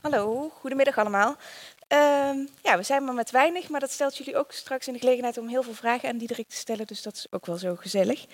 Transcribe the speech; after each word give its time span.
Hallo, 0.00 0.50
goedemiddag 0.54 0.98
allemaal. 0.98 1.36
Ehm, 1.88 2.38
ja, 2.62 2.76
we 2.76 2.82
zijn 2.82 3.04
maar 3.04 3.14
met 3.14 3.30
weinig, 3.30 3.68
maar 3.68 3.80
dat 3.80 3.90
stelt 3.90 4.16
jullie 4.16 4.36
ook 4.36 4.52
straks 4.52 4.86
in 4.86 4.92
de 4.92 4.98
gelegenheid 4.98 5.38
om 5.38 5.48
heel 5.48 5.62
veel 5.62 5.72
vragen 5.72 6.08
aan 6.08 6.18
Diederik 6.18 6.48
te 6.48 6.56
stellen, 6.56 6.86
dus 6.86 7.02
dat 7.02 7.14
is 7.14 7.26
ook 7.30 7.46
wel 7.46 7.56
zo 7.56 7.76
gezellig. 7.76 8.26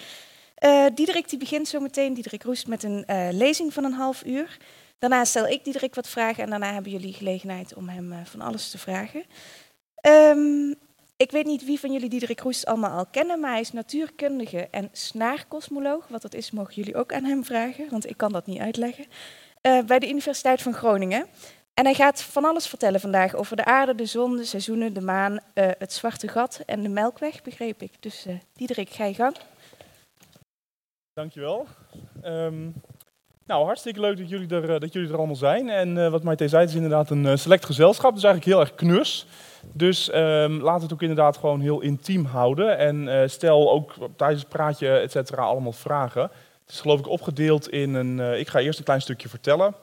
Uh, 0.65 0.87
Diederik 0.95 1.29
die 1.29 1.39
begint 1.39 1.69
zo 1.69 1.81
meteen, 1.81 2.15
Diederik 2.15 2.43
Roest, 2.43 2.67
met 2.67 2.83
een 2.83 3.05
uh, 3.07 3.29
lezing 3.31 3.73
van 3.73 3.85
een 3.85 3.93
half 3.93 4.25
uur. 4.25 4.57
Daarna 4.99 5.25
stel 5.25 5.47
ik 5.47 5.65
Diederik 5.65 5.95
wat 5.95 6.09
vragen 6.09 6.43
en 6.45 6.51
daarna 6.51 6.73
hebben 6.73 6.93
jullie 6.93 7.13
gelegenheid 7.13 7.75
om 7.75 7.89
hem 7.89 8.13
uh, 8.13 8.19
van 8.25 8.41
alles 8.41 8.71
te 8.71 8.79
vragen. 8.79 9.25
Um, 10.07 10.75
ik 11.17 11.31
weet 11.31 11.47
niet 11.47 11.65
wie 11.65 11.81
van 11.81 11.93
jullie 11.93 12.09
Diederik 12.09 12.41
Roest 12.41 12.67
allemaal 12.67 12.99
al 12.99 13.07
kennen, 13.07 13.41
maar 13.41 13.51
hij 13.51 13.61
is 13.61 13.73
natuurkundige 13.73 14.69
en 14.71 14.89
snaarkosmoloog. 14.93 16.09
Wat 16.09 16.23
dat 16.23 16.35
is, 16.35 16.51
mogen 16.51 16.75
jullie 16.75 16.97
ook 16.97 17.13
aan 17.13 17.25
hem 17.25 17.45
vragen, 17.45 17.91
want 17.91 18.11
ik 18.11 18.17
kan 18.17 18.33
dat 18.33 18.47
niet 18.47 18.61
uitleggen. 18.61 19.07
Bij 19.87 19.99
de 19.99 20.09
Universiteit 20.09 20.63
van 20.63 20.75
Groningen. 20.75 21.27
En 21.75 21.85
hij 21.85 21.95
gaat 21.95 22.23
van 22.23 22.45
alles 22.45 22.67
vertellen 22.67 23.01
vandaag 23.01 23.35
over 23.35 23.57
de 23.57 23.65
aarde, 23.65 23.95
de 23.95 24.07
zon, 24.07 24.37
de 24.37 24.45
seizoenen, 24.45 24.93
de 24.93 25.01
maan, 25.01 25.33
uh, 25.33 25.39
het 25.55 25.93
zwarte 25.93 26.29
gat 26.29 26.63
en 26.67 26.83
de 26.83 26.89
melkweg, 26.89 27.43
begreep 27.43 27.83
ik. 27.83 27.93
Dus 28.01 28.27
uh, 28.27 28.35
Diederik, 28.53 28.91
ga 28.91 29.05
je 29.05 29.15
gang. 29.15 29.37
Dankjewel. 31.13 31.67
Um, 32.25 32.75
nou, 33.47 33.65
hartstikke 33.65 34.01
leuk 34.01 34.17
dat 34.17 34.29
jullie 34.29 34.49
er, 34.49 34.81
dat 34.81 34.93
jullie 34.93 35.09
er 35.09 35.17
allemaal 35.17 35.37
zijn. 35.37 35.69
En 35.69 35.97
uh, 35.97 36.11
wat 36.11 36.23
Maite 36.23 36.49
zei, 36.49 36.61
het 36.61 36.71
is 36.71 36.77
inderdaad 36.77 37.11
een 37.11 37.39
select 37.39 37.65
gezelschap. 37.65 38.15
Dus 38.15 38.25
eigenlijk 38.25 38.55
heel 38.55 38.67
erg 38.67 38.75
knus. 38.75 39.27
Dus 39.73 40.09
um, 40.09 40.63
we 40.63 40.71
het 40.83 40.93
ook 40.93 41.03
inderdaad 41.03 41.37
gewoon 41.37 41.61
heel 41.61 41.81
intiem 41.81 42.25
houden. 42.25 42.79
En 42.79 43.31
stel 43.31 43.71
ook 43.71 43.95
tijdens 44.17 44.41
het 44.41 44.51
praatje, 44.51 44.89
et 44.99 45.37
allemaal 45.37 45.73
vragen. 45.73 46.31
Het 46.65 46.75
is 46.75 46.81
geloof 46.81 46.99
ik 46.99 47.09
opgedeeld 47.09 47.69
in 47.69 47.95
een... 47.95 48.39
ik 48.39 48.49
ga 48.49 48.59
eerst 48.59 48.79
een 48.79 48.85
klein 48.85 49.01
stukje 49.01 49.29
vertellen. 49.29 49.75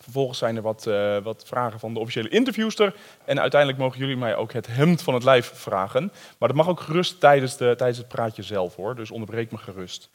Vervolgens 0.00 0.38
zijn 0.38 0.56
er 0.56 0.62
wat, 0.62 0.86
uh, 0.88 1.18
wat, 1.18 1.44
vragen 1.46 1.80
van 1.80 1.94
de 1.94 2.00
officiële 2.00 2.28
interviewster. 2.28 2.94
En 3.24 3.40
uiteindelijk 3.40 3.80
mogen 3.80 3.98
jullie 3.98 4.16
mij 4.16 4.36
ook 4.36 4.52
het 4.52 4.66
hemd 4.66 5.02
van 5.02 5.14
het 5.14 5.24
lijf 5.24 5.52
vragen. 5.54 6.12
Maar 6.38 6.48
dat 6.48 6.56
mag 6.56 6.68
ook 6.68 6.80
gerust 6.80 7.20
tijdens, 7.20 7.56
de, 7.56 7.74
tijdens 7.76 7.98
het 7.98 8.08
praatje 8.08 8.42
zelf 8.42 8.74
hoor. 8.76 8.94
Dus 8.94 9.10
onderbreek 9.10 9.50
me 9.50 9.58
gerust. 9.58 10.10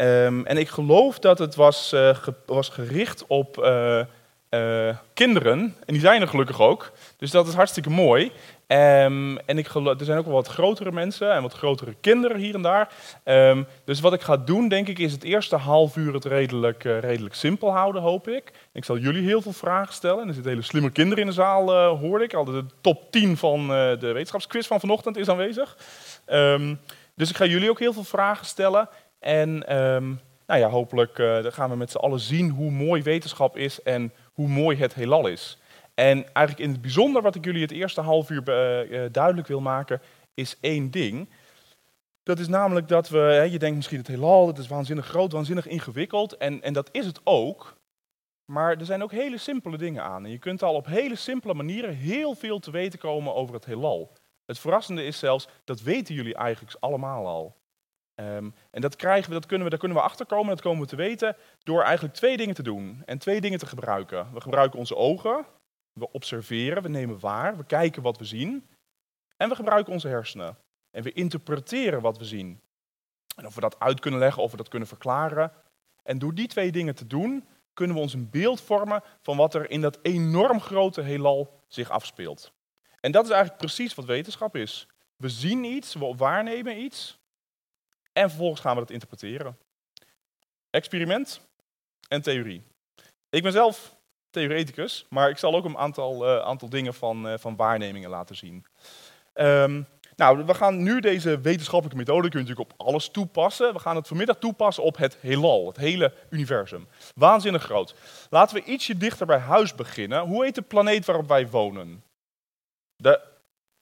Um, 0.00 0.46
en 0.46 0.56
ik 0.56 0.68
geloof 0.68 1.18
dat 1.18 1.38
het 1.38 1.54
was, 1.54 1.88
ge, 1.88 2.34
was 2.46 2.68
gericht 2.68 3.26
op 3.26 3.54
kinderen. 5.12 5.58
En 5.60 5.92
die 5.92 6.00
zijn 6.00 6.20
er 6.20 6.28
gelukkig 6.28 6.60
ook. 6.60 6.92
Dus 7.16 7.30
dat 7.30 7.48
is 7.48 7.54
hartstikke 7.54 7.90
mooi. 7.90 8.32
Um, 8.66 9.38
en 9.38 9.58
ik 9.58 9.74
er 9.74 10.04
zijn 10.04 10.18
ook 10.18 10.24
wel 10.24 10.34
wat 10.34 10.48
grotere 10.48 10.92
mensen 10.92 11.32
en 11.32 11.42
wat 11.42 11.52
grotere 11.52 11.94
kinderen 12.00 12.36
hier 12.36 12.54
en 12.54 12.62
daar. 12.62 12.92
Um, 13.24 13.66
dus 13.84 14.00
wat 14.00 14.12
ik 14.12 14.20
ga 14.20 14.36
doen, 14.36 14.68
denk 14.68 14.88
ik, 14.88 14.98
is 14.98 15.12
het 15.12 15.22
eerste 15.22 15.56
half 15.56 15.96
uur 15.96 16.14
het 16.14 16.24
redelijk, 16.24 16.84
uh, 16.84 16.98
redelijk 16.98 17.34
simpel 17.34 17.72
houden, 17.72 18.02
hoop 18.02 18.28
ik. 18.28 18.52
Ik 18.72 18.84
zal 18.84 18.98
jullie 18.98 19.22
heel 19.22 19.42
veel 19.42 19.52
vragen 19.52 19.94
stellen. 19.94 20.28
Er 20.28 20.34
zitten 20.34 20.50
hele 20.50 20.64
slimme 20.64 20.90
kinderen 20.90 21.24
in 21.24 21.26
de 21.26 21.34
zaal, 21.34 21.72
uh, 21.72 22.00
hoorde 22.00 22.24
ik. 22.24 22.34
Al 22.34 22.44
de 22.44 22.64
top 22.80 23.10
10 23.10 23.36
van 23.36 23.60
uh, 23.60 23.68
de 23.98 24.12
wetenschapsquiz 24.12 24.66
van 24.66 24.80
vanochtend 24.80 25.16
is 25.16 25.28
aanwezig. 25.28 25.76
Um, 26.26 26.80
dus 27.14 27.30
ik 27.30 27.36
ga 27.36 27.44
jullie 27.44 27.70
ook 27.70 27.78
heel 27.78 27.92
veel 27.92 28.04
vragen 28.04 28.46
stellen. 28.46 28.88
En 29.20 29.58
nou 30.46 30.60
ja, 30.60 30.68
hopelijk 30.68 31.22
gaan 31.42 31.70
we 31.70 31.76
met 31.76 31.90
z'n 31.90 31.96
allen 31.96 32.20
zien 32.20 32.50
hoe 32.50 32.70
mooi 32.70 33.02
wetenschap 33.02 33.56
is 33.56 33.82
en 33.82 34.12
hoe 34.32 34.48
mooi 34.48 34.76
het 34.76 34.94
heelal 34.94 35.26
is. 35.26 35.58
En 35.94 36.34
eigenlijk 36.34 36.66
in 36.66 36.72
het 36.72 36.80
bijzonder 36.80 37.22
wat 37.22 37.34
ik 37.34 37.44
jullie 37.44 37.62
het 37.62 37.70
eerste 37.70 38.00
half 38.00 38.30
uur 38.30 38.42
uh, 38.90 39.06
duidelijk 39.12 39.46
wil 39.46 39.60
maken, 39.60 40.00
is 40.34 40.56
één 40.60 40.90
ding. 40.90 41.30
Dat 42.22 42.38
is 42.38 42.48
namelijk 42.48 42.88
dat 42.88 43.08
we, 43.08 43.48
je 43.50 43.58
denkt 43.58 43.76
misschien 43.76 43.98
het 43.98 44.06
heelal, 44.06 44.46
dat 44.46 44.58
is 44.58 44.68
waanzinnig 44.68 45.06
groot, 45.06 45.32
waanzinnig 45.32 45.66
ingewikkeld. 45.66 46.36
En, 46.36 46.62
en 46.62 46.72
dat 46.72 46.88
is 46.92 47.06
het 47.06 47.20
ook. 47.24 47.80
Maar 48.44 48.78
er 48.78 48.84
zijn 48.84 49.02
ook 49.02 49.10
hele 49.10 49.38
simpele 49.38 49.78
dingen 49.78 50.02
aan. 50.02 50.24
En 50.24 50.30
je 50.30 50.38
kunt 50.38 50.62
al 50.62 50.74
op 50.74 50.86
hele 50.86 51.16
simpele 51.16 51.54
manieren 51.54 51.94
heel 51.94 52.34
veel 52.34 52.58
te 52.58 52.70
weten 52.70 52.98
komen 52.98 53.34
over 53.34 53.54
het 53.54 53.64
heelal. 53.64 54.12
Het 54.46 54.58
verrassende 54.58 55.04
is 55.04 55.18
zelfs, 55.18 55.48
dat 55.64 55.80
weten 55.80 56.14
jullie 56.14 56.34
eigenlijk 56.34 56.76
allemaal 56.80 57.26
al. 57.26 57.56
Um, 58.14 58.54
en 58.70 58.80
dat 58.80 58.96
krijgen 58.96 59.28
we, 59.28 59.34
dat 59.34 59.46
kunnen 59.46 59.64
we, 59.64 59.70
daar 59.70 59.78
kunnen 59.78 59.98
we 59.98 60.04
achterkomen, 60.04 60.48
dat 60.48 60.60
komen 60.60 60.80
we 60.80 60.86
te 60.86 60.96
weten, 60.96 61.36
door 61.62 61.82
eigenlijk 61.82 62.14
twee 62.14 62.36
dingen 62.36 62.54
te 62.54 62.62
doen 62.62 63.02
en 63.04 63.18
twee 63.18 63.40
dingen 63.40 63.58
te 63.58 63.66
gebruiken. 63.66 64.32
We 64.32 64.40
gebruiken 64.40 64.78
onze 64.78 64.96
ogen, 64.96 65.46
we 65.92 66.10
observeren, 66.10 66.82
we 66.82 66.88
nemen 66.88 67.20
waar, 67.20 67.56
we 67.56 67.64
kijken 67.64 68.02
wat 68.02 68.18
we 68.18 68.24
zien. 68.24 68.66
En 69.36 69.48
we 69.48 69.54
gebruiken 69.54 69.92
onze 69.92 70.08
hersenen. 70.08 70.56
En 70.90 71.02
we 71.02 71.12
interpreteren 71.12 72.00
wat 72.00 72.18
we 72.18 72.24
zien. 72.24 72.60
En 73.36 73.46
of 73.46 73.54
we 73.54 73.60
dat 73.60 73.78
uit 73.78 74.00
kunnen 74.00 74.20
leggen, 74.20 74.42
of 74.42 74.50
we 74.50 74.56
dat 74.56 74.68
kunnen 74.68 74.88
verklaren. 74.88 75.52
En 76.02 76.18
door 76.18 76.34
die 76.34 76.48
twee 76.48 76.72
dingen 76.72 76.94
te 76.94 77.06
doen, 77.06 77.46
kunnen 77.74 77.96
we 77.96 78.02
ons 78.02 78.12
een 78.12 78.30
beeld 78.30 78.60
vormen 78.60 79.02
van 79.20 79.36
wat 79.36 79.54
er 79.54 79.70
in 79.70 79.80
dat 79.80 79.98
enorm 80.02 80.60
grote 80.60 81.00
heelal 81.00 81.60
zich 81.68 81.90
afspeelt. 81.90 82.52
En 83.00 83.12
dat 83.12 83.24
is 83.24 83.30
eigenlijk 83.30 83.60
precies 83.60 83.94
wat 83.94 84.04
wetenschap 84.04 84.56
is. 84.56 84.86
We 85.16 85.28
zien 85.28 85.64
iets, 85.64 85.94
we 85.94 86.14
waarnemen 86.16 86.80
iets. 86.80 87.18
En 88.12 88.28
vervolgens 88.28 88.60
gaan 88.60 88.74
we 88.74 88.80
dat 88.80 88.90
interpreteren. 88.90 89.58
Experiment 90.70 91.40
en 92.08 92.22
theorie. 92.22 92.62
Ik 93.30 93.42
ben 93.42 93.52
zelf 93.52 93.96
theoreticus, 94.32 95.06
maar 95.08 95.30
ik 95.30 95.38
zal 95.38 95.54
ook 95.54 95.64
een 95.64 95.78
aantal, 95.78 96.28
uh, 96.28 96.44
aantal 96.44 96.68
dingen 96.68 96.94
van, 96.94 97.28
uh, 97.28 97.34
van 97.38 97.56
waarnemingen 97.56 98.10
laten 98.10 98.36
zien. 98.36 98.64
Um, 99.34 99.86
nou, 100.16 100.44
we 100.44 100.54
gaan 100.54 100.82
nu 100.82 101.00
deze 101.00 101.40
wetenschappelijke 101.40 101.98
methode, 101.98 102.28
kun 102.28 102.40
je 102.40 102.46
natuurlijk 102.46 102.72
op 102.72 102.86
alles 102.86 103.08
toepassen. 103.08 103.72
We 103.72 103.78
gaan 103.78 103.96
het 103.96 104.08
vanmiddag 104.08 104.36
toepassen 104.36 104.84
op 104.84 104.96
het 104.96 105.16
heelal, 105.20 105.66
het 105.66 105.76
hele 105.76 106.12
universum. 106.30 106.88
Waanzinnig 107.14 107.62
groot. 107.62 107.94
Laten 108.30 108.56
we 108.56 108.64
ietsje 108.64 108.96
dichter 108.96 109.26
bij 109.26 109.38
huis 109.38 109.74
beginnen. 109.74 110.20
Hoe 110.20 110.44
heet 110.44 110.54
de 110.54 110.62
planeet 110.62 111.04
waarop 111.04 111.28
wij 111.28 111.48
wonen? 111.48 112.04
De, 112.96 113.20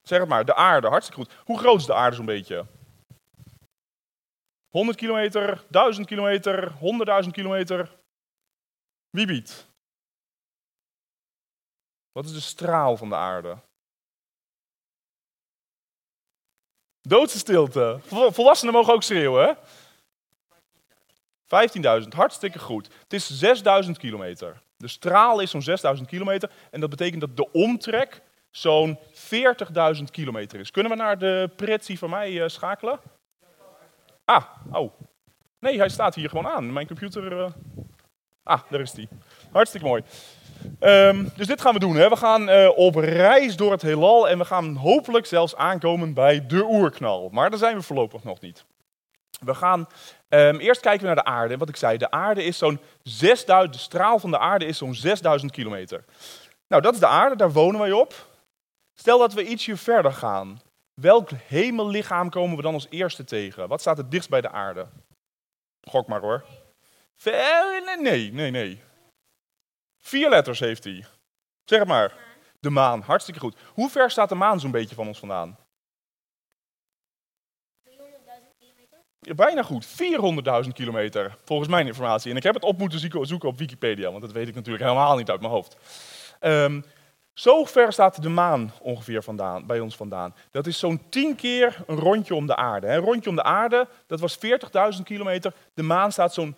zeg 0.01 0.19
het 0.19 0.29
maar, 0.29 0.45
de 0.45 0.55
aarde, 0.55 0.87
hartstikke 0.87 1.21
goed. 1.21 1.33
Hoe 1.45 1.59
groot 1.59 1.79
is 1.79 1.85
de 1.85 1.93
aarde 1.93 2.15
zo'n 2.15 2.25
beetje? 2.25 2.65
100 4.69 4.97
kilometer, 4.97 5.63
1000 5.69 6.07
kilometer, 6.07 6.71
100.000 7.23 7.29
kilometer? 7.31 7.91
Wie 9.09 9.25
biedt? 9.25 9.70
Wat 12.11 12.25
is 12.25 12.33
de 12.33 12.39
straal 12.39 12.97
van 12.97 13.09
de 13.09 13.15
aarde? 13.15 13.57
Doodse 17.01 17.37
stilte. 17.37 17.99
Volwassenen 18.07 18.73
mogen 18.73 18.93
ook 18.93 19.03
schreeuwen, 19.03 19.57
15.000, 22.03 22.07
hartstikke 22.09 22.59
goed. 22.59 22.89
Het 23.03 23.13
is 23.13 23.45
6.000 23.85 23.91
kilometer. 23.91 24.61
De 24.77 24.87
straal 24.87 25.39
is 25.39 25.51
zo'n 25.51 25.97
6.000 25.97 26.03
kilometer. 26.05 26.51
En 26.71 26.79
dat 26.79 26.89
betekent 26.89 27.21
dat 27.21 27.37
de 27.37 27.51
omtrek 27.51 28.21
zo'n 28.49 28.99
40.000 28.99 30.03
kilometer 30.11 30.59
is. 30.59 30.71
Kunnen 30.71 30.91
we 30.91 30.97
naar 30.97 31.17
de 31.17 31.49
pretsie 31.55 31.97
van 31.97 32.09
mij 32.09 32.31
uh, 32.31 32.47
schakelen? 32.47 32.99
Ah, 34.25 34.43
oh. 34.71 34.93
Nee, 35.59 35.77
hij 35.77 35.89
staat 35.89 36.15
hier 36.15 36.29
gewoon 36.29 36.47
aan. 36.47 36.73
Mijn 36.73 36.87
computer... 36.87 37.31
Uh... 37.31 37.51
Ah, 38.43 38.61
daar 38.69 38.79
is 38.79 38.93
hij. 38.93 39.07
Hartstikke 39.51 39.87
mooi. 39.87 40.03
Um, 40.79 41.31
dus 41.35 41.47
dit 41.47 41.61
gaan 41.61 41.73
we 41.73 41.79
doen. 41.79 41.95
Hè. 41.95 42.09
We 42.09 42.15
gaan 42.15 42.49
uh, 42.49 42.69
op 42.75 42.95
reis 42.95 43.55
door 43.55 43.71
het 43.71 43.81
heelal 43.81 44.29
en 44.29 44.37
we 44.37 44.45
gaan 44.45 44.75
hopelijk 44.75 45.25
zelfs 45.25 45.55
aankomen 45.55 46.13
bij 46.13 46.45
de 46.47 46.63
oerknal. 46.63 47.29
Maar 47.29 47.49
daar 47.49 47.59
zijn 47.59 47.75
we 47.75 47.81
voorlopig 47.81 48.23
nog 48.23 48.41
niet. 48.41 48.65
We 49.39 49.53
gaan 49.53 49.87
um, 50.29 50.59
eerst 50.59 50.81
kijken 50.81 51.05
naar 51.05 51.15
de 51.15 51.23
aarde. 51.23 51.57
Wat 51.57 51.69
ik 51.69 51.75
zei, 51.75 51.97
de 51.97 52.11
aarde 52.11 52.43
is 52.43 52.57
zo'n 52.57 52.79
6000, 53.03 53.73
de 53.73 53.79
straal 53.79 54.19
van 54.19 54.31
de 54.31 54.39
aarde 54.39 54.65
is 54.65 54.77
zo'n 54.77 54.95
6000 54.95 55.51
kilometer. 55.51 56.03
Nou, 56.67 56.81
dat 56.81 56.93
is 56.93 56.99
de 56.99 57.07
aarde, 57.07 57.35
daar 57.35 57.51
wonen 57.51 57.79
wij 57.79 57.91
op. 57.91 58.29
Stel 58.93 59.19
dat 59.19 59.33
we 59.33 59.47
ietsje 59.47 59.77
verder 59.77 60.13
gaan. 60.13 60.61
Welk 60.93 61.29
hemellichaam 61.47 62.29
komen 62.29 62.55
we 62.55 62.61
dan 62.61 62.73
als 62.73 62.87
eerste 62.89 63.23
tegen? 63.23 63.67
Wat 63.67 63.81
staat 63.81 63.97
het 63.97 64.11
dichtst 64.11 64.29
bij 64.29 64.41
de 64.41 64.49
aarde? 64.49 64.87
Gok 65.81 66.07
maar 66.07 66.21
hoor. 66.21 66.43
Nee, 67.99 68.31
nee, 68.33 68.51
nee. 68.51 68.81
Vier 70.01 70.29
letters 70.29 70.59
heeft 70.59 70.83
hij. 70.83 71.05
Zeg 71.63 71.79
het 71.79 71.87
maar. 71.87 72.13
De 72.59 72.69
maan, 72.69 73.01
hartstikke 73.01 73.39
goed. 73.39 73.55
Hoe 73.73 73.89
ver 73.89 74.11
staat 74.11 74.29
de 74.29 74.35
maan 74.35 74.59
zo'n 74.59 74.71
beetje 74.71 74.95
van 74.95 75.07
ons 75.07 75.19
vandaan? 75.19 75.57
300.000 77.89 77.95
kilometer. 78.59 79.35
Bijna 79.35 79.63
goed, 79.63 79.87
400.000 80.65 80.69
kilometer, 80.73 81.37
volgens 81.43 81.69
mijn 81.69 81.87
informatie. 81.87 82.31
En 82.31 82.37
ik 82.37 82.43
heb 82.43 82.53
het 82.53 82.63
op 82.63 82.77
moeten 82.77 82.99
zoeken 82.99 83.49
op 83.49 83.57
Wikipedia, 83.57 84.09
want 84.09 84.21
dat 84.21 84.31
weet 84.31 84.47
ik 84.47 84.55
natuurlijk 84.55 84.83
helemaal 84.83 85.17
niet 85.17 85.29
uit 85.29 85.41
mijn 85.41 85.51
hoofd. 85.51 85.75
Um, 86.39 86.85
zo 87.33 87.65
ver 87.65 87.93
staat 87.93 88.21
de 88.21 88.29
maan 88.29 88.73
ongeveer 88.81 89.23
vandaan, 89.23 89.65
bij 89.65 89.79
ons 89.79 89.95
vandaan. 89.95 90.35
Dat 90.51 90.67
is 90.67 90.79
zo'n 90.79 91.01
tien 91.09 91.35
keer 91.35 91.83
een 91.87 91.95
rondje 91.95 92.35
om 92.35 92.47
de 92.47 92.55
aarde. 92.55 92.87
Een 92.87 92.99
rondje 92.99 93.29
om 93.29 93.35
de 93.35 93.43
aarde, 93.43 93.87
dat 94.07 94.19
was 94.19 94.37
40.000 94.37 95.03
kilometer. 95.03 95.53
De 95.73 95.83
maan 95.83 96.11
staat 96.11 96.33
zo'n 96.33 96.55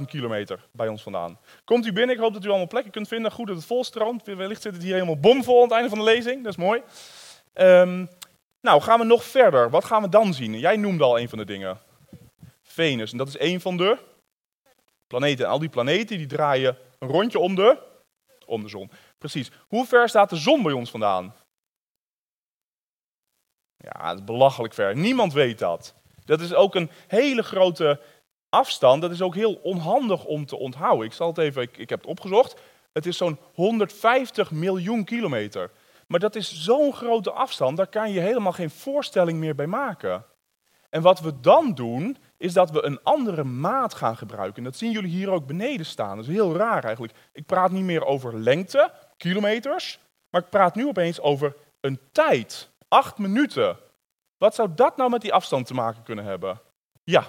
400.000 0.00 0.04
kilometer 0.06 0.66
bij 0.72 0.88
ons 0.88 1.02
vandaan. 1.02 1.38
Komt 1.64 1.86
u 1.86 1.92
binnen, 1.92 2.14
ik 2.14 2.20
hoop 2.20 2.32
dat 2.32 2.44
u 2.44 2.48
allemaal 2.48 2.66
plekken 2.66 2.92
kunt 2.92 3.08
vinden. 3.08 3.32
Goed 3.32 3.46
dat 3.46 3.56
het 3.56 3.66
volstroomt. 3.66 4.26
Wellicht 4.26 4.62
zit 4.62 4.72
het 4.72 4.82
hier 4.82 4.94
helemaal 4.94 5.20
bomvol 5.20 5.56
aan 5.56 5.62
het 5.62 5.72
einde 5.72 5.88
van 5.88 5.98
de 5.98 6.04
lezing, 6.04 6.42
dat 6.42 6.52
is 6.52 6.58
mooi. 6.58 6.82
Um, 7.54 8.08
nou, 8.60 8.80
gaan 8.80 8.98
we 8.98 9.04
nog 9.04 9.24
verder. 9.24 9.70
Wat 9.70 9.84
gaan 9.84 10.02
we 10.02 10.08
dan 10.08 10.34
zien? 10.34 10.58
Jij 10.58 10.76
noemde 10.76 11.04
al 11.04 11.18
een 11.18 11.28
van 11.28 11.38
de 11.38 11.44
dingen. 11.44 11.78
Venus, 12.62 13.12
en 13.12 13.18
dat 13.18 13.28
is 13.28 13.38
een 13.38 13.60
van 13.60 13.76
de 13.76 13.98
planeten. 15.06 15.44
En 15.44 15.50
al 15.50 15.58
die 15.58 15.68
planeten 15.68 16.18
die 16.18 16.26
draaien 16.26 16.78
een 16.98 17.08
rondje 17.08 17.38
om 17.38 17.54
de 17.54 17.78
om 18.46 18.62
de 18.62 18.68
zon. 18.68 18.90
Precies. 19.18 19.50
Hoe 19.68 19.86
ver 19.86 20.08
staat 20.08 20.30
de 20.30 20.36
zon 20.36 20.62
bij 20.62 20.72
ons 20.72 20.90
vandaan? 20.90 21.34
Ja, 23.76 24.08
dat 24.08 24.18
is 24.18 24.24
belachelijk 24.24 24.74
ver. 24.74 24.96
Niemand 24.96 25.32
weet 25.32 25.58
dat. 25.58 25.94
Dat 26.24 26.40
is 26.40 26.54
ook 26.54 26.74
een 26.74 26.90
hele 27.06 27.42
grote 27.42 28.00
afstand. 28.48 29.02
Dat 29.02 29.10
is 29.10 29.22
ook 29.22 29.34
heel 29.34 29.54
onhandig 29.54 30.24
om 30.24 30.46
te 30.46 30.56
onthouden. 30.56 31.06
Ik 31.06 31.12
zal 31.12 31.28
het 31.28 31.38
even, 31.38 31.62
ik, 31.62 31.76
ik 31.76 31.88
heb 31.88 32.00
het 32.00 32.10
opgezocht. 32.10 32.60
Het 32.92 33.06
is 33.06 33.16
zo'n 33.16 33.38
150 33.54 34.50
miljoen 34.50 35.04
kilometer. 35.04 35.70
Maar 36.06 36.20
dat 36.20 36.34
is 36.34 36.62
zo'n 36.62 36.92
grote 36.92 37.30
afstand, 37.30 37.76
daar 37.76 37.86
kan 37.86 38.12
je 38.12 38.20
helemaal 38.20 38.52
geen 38.52 38.70
voorstelling 38.70 39.38
meer 39.38 39.54
bij 39.54 39.66
maken. 39.66 40.24
En 40.90 41.02
wat 41.02 41.20
we 41.20 41.40
dan 41.40 41.74
doen, 41.74 42.16
is 42.36 42.52
dat 42.52 42.70
we 42.70 42.84
een 42.84 43.02
andere 43.02 43.44
maat 43.44 43.94
gaan 43.94 44.16
gebruiken. 44.16 44.62
Dat 44.62 44.76
zien 44.76 44.90
jullie 44.90 45.10
hier 45.10 45.30
ook 45.30 45.46
beneden 45.46 45.86
staan. 45.86 46.16
Dat 46.16 46.26
is 46.26 46.32
heel 46.32 46.56
raar 46.56 46.84
eigenlijk. 46.84 47.14
Ik 47.32 47.46
praat 47.46 47.70
niet 47.70 47.84
meer 47.84 48.04
over 48.04 48.38
lengte, 48.38 48.92
kilometers, 49.16 49.98
maar 50.30 50.40
ik 50.42 50.50
praat 50.50 50.74
nu 50.74 50.86
opeens 50.86 51.20
over 51.20 51.56
een 51.80 52.00
tijd. 52.12 52.70
Acht 52.88 53.18
minuten. 53.18 53.78
Wat 54.38 54.54
zou 54.54 54.74
dat 54.74 54.96
nou 54.96 55.10
met 55.10 55.20
die 55.20 55.32
afstand 55.32 55.66
te 55.66 55.74
maken 55.74 56.02
kunnen 56.02 56.24
hebben? 56.24 56.60
Ja. 57.04 57.26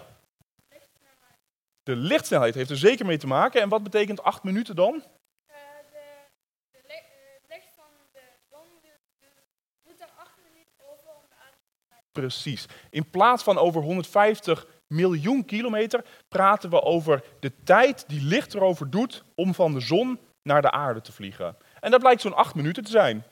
De 1.84 1.96
lichtsnelheid 1.96 2.56
heeft 2.56 2.70
er 2.70 2.78
zeker 2.78 3.06
mee 3.06 3.18
te 3.18 3.28
maken. 3.28 3.62
En 3.62 3.70
wat 3.70 3.84
betekent 3.84 4.24
acht 4.24 4.44
minuten 4.44 4.76
dan? 4.76 5.04
De, 5.46 5.54
de, 6.72 6.80
le- 6.88 7.56
licht 7.56 7.70
van 7.76 7.86
de 8.12 8.20
zon 8.50 8.68
du- 8.82 8.90
du- 9.20 9.28
doet 9.84 10.02
acht 10.18 10.38
minuten 10.44 10.74
over 10.92 11.08
om 11.08 11.24
de 11.30 11.36
aarde 11.36 11.58
Precies. 12.12 12.66
In 12.90 13.10
plaats 13.10 13.44
van 13.44 13.58
over 13.58 13.82
150 13.82 14.68
miljoen 14.88 15.46
kilometer 15.46 16.06
praten 16.28 16.70
we 16.70 16.82
over 16.82 17.24
de 17.40 17.64
tijd 17.64 18.10
die 18.10 18.22
licht 18.22 18.54
erover 18.54 18.90
doet 18.90 19.24
om 19.36 19.54
van 19.54 19.74
de 19.74 19.80
zon 19.80 20.20
naar 20.42 20.62
de 20.62 20.72
aarde 20.72 21.02
te 21.02 21.12
vliegen. 21.12 21.58
En 21.80 21.92
dat 21.92 22.00
blijkt 22.00 22.22
zo'n 22.22 22.36
acht 22.36 22.56
minuten 22.56 22.84
te 22.84 22.92
zijn. 22.92 23.24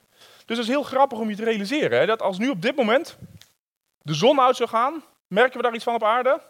Dus 0.45 0.56
dat 0.57 0.65
is 0.65 0.71
heel 0.71 0.83
grappig 0.83 1.19
om 1.19 1.30
je 1.30 1.36
te 1.36 1.44
realiseren. 1.44 2.00
Hè, 2.00 2.06
dat 2.06 2.21
als 2.21 2.38
nu 2.38 2.50
op 2.50 2.62
dit 2.62 2.75
moment 2.75 3.18
de 4.01 4.13
zon 4.13 4.39
uit 4.39 4.56
zou 4.56 4.69
gaan, 4.69 5.03
merken 5.27 5.57
we 5.57 5.63
daar 5.63 5.75
iets 5.75 5.83
van 5.83 5.95
op 5.95 6.03
aarde? 6.03 6.42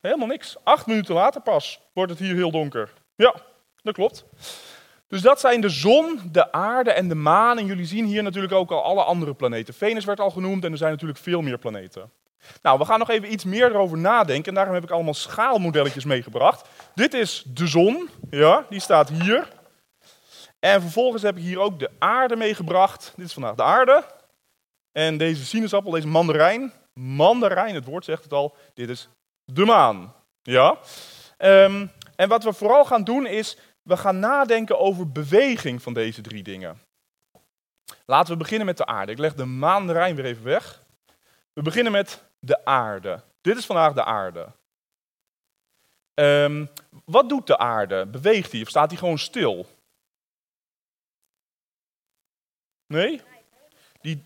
Helemaal 0.00 0.26
niks. 0.26 0.56
Acht 0.64 0.86
minuten 0.86 1.14
later 1.14 1.40
pas 1.40 1.80
wordt 1.92 2.10
het 2.10 2.20
hier 2.20 2.34
heel 2.34 2.50
donker. 2.50 2.92
Ja, 3.14 3.34
dat 3.82 3.94
klopt. 3.94 4.24
Dus 5.08 5.22
dat 5.22 5.40
zijn 5.40 5.60
de 5.60 5.68
zon, 5.68 6.20
de 6.32 6.52
aarde 6.52 6.92
en 6.92 7.08
de 7.08 7.14
maan. 7.14 7.58
En 7.58 7.66
jullie 7.66 7.86
zien 7.86 8.04
hier 8.04 8.22
natuurlijk 8.22 8.52
ook 8.52 8.70
al 8.70 8.82
alle 8.82 9.02
andere 9.02 9.34
planeten. 9.34 9.74
Venus 9.74 10.04
werd 10.04 10.20
al 10.20 10.30
genoemd 10.30 10.64
en 10.64 10.72
er 10.72 10.78
zijn 10.78 10.90
natuurlijk 10.90 11.18
veel 11.18 11.40
meer 11.40 11.58
planeten. 11.58 12.10
Nou, 12.62 12.78
we 12.78 12.84
gaan 12.84 12.98
nog 12.98 13.10
even 13.10 13.32
iets 13.32 13.44
meer 13.44 13.70
erover 13.70 13.98
nadenken. 13.98 14.48
En 14.48 14.54
daarom 14.54 14.74
heb 14.74 14.82
ik 14.82 14.90
allemaal 14.90 15.14
schaalmodelletjes 15.14 16.04
meegebracht. 16.04 16.68
Dit 16.94 17.14
is 17.14 17.44
de 17.46 17.66
zon, 17.66 18.08
ja, 18.30 18.66
die 18.68 18.80
staat 18.80 19.08
hier. 19.08 19.48
En 20.64 20.80
vervolgens 20.80 21.22
heb 21.22 21.36
ik 21.36 21.42
hier 21.42 21.58
ook 21.58 21.78
de 21.78 21.90
aarde 21.98 22.36
meegebracht. 22.36 23.12
Dit 23.16 23.26
is 23.26 23.32
vandaag 23.32 23.54
de 23.54 23.62
aarde. 23.62 24.04
En 24.92 25.16
deze 25.16 25.44
sinaasappel, 25.44 25.90
deze 25.90 26.06
mandarijn. 26.06 26.72
Mandarijn, 26.92 27.74
het 27.74 27.84
woord 27.84 28.04
zegt 28.04 28.22
het 28.22 28.32
al. 28.32 28.56
Dit 28.74 28.88
is 28.88 29.08
de 29.44 29.64
maan. 29.64 30.14
Ja. 30.42 30.78
Ehm, 31.36 31.86
en 32.16 32.28
wat 32.28 32.44
we 32.44 32.52
vooral 32.52 32.84
gaan 32.84 33.04
doen 33.04 33.26
is, 33.26 33.58
we 33.82 33.96
gaan 33.96 34.18
nadenken 34.18 34.78
over 34.78 35.12
beweging 35.12 35.82
van 35.82 35.94
deze 35.94 36.20
drie 36.20 36.42
dingen. 36.42 36.80
Laten 38.06 38.32
we 38.32 38.38
beginnen 38.38 38.66
met 38.66 38.76
de 38.76 38.86
aarde. 38.86 39.12
Ik 39.12 39.18
leg 39.18 39.34
de 39.34 39.44
mandarijn 39.44 40.14
weer 40.14 40.24
even 40.24 40.44
weg. 40.44 40.82
We 41.52 41.62
beginnen 41.62 41.92
met 41.92 42.22
de 42.38 42.64
aarde. 42.64 43.20
Dit 43.40 43.56
is 43.56 43.66
vandaag 43.66 43.92
de 43.92 44.04
aarde. 44.04 44.46
Ehm, 46.14 46.66
wat 47.04 47.28
doet 47.28 47.46
de 47.46 47.58
aarde? 47.58 48.06
Beweegt 48.06 48.52
hij 48.52 48.60
of 48.60 48.68
staat 48.68 48.90
hij 48.90 48.98
gewoon 48.98 49.18
stil? 49.18 49.66
Nee? 52.86 53.22
Die, 54.00 54.22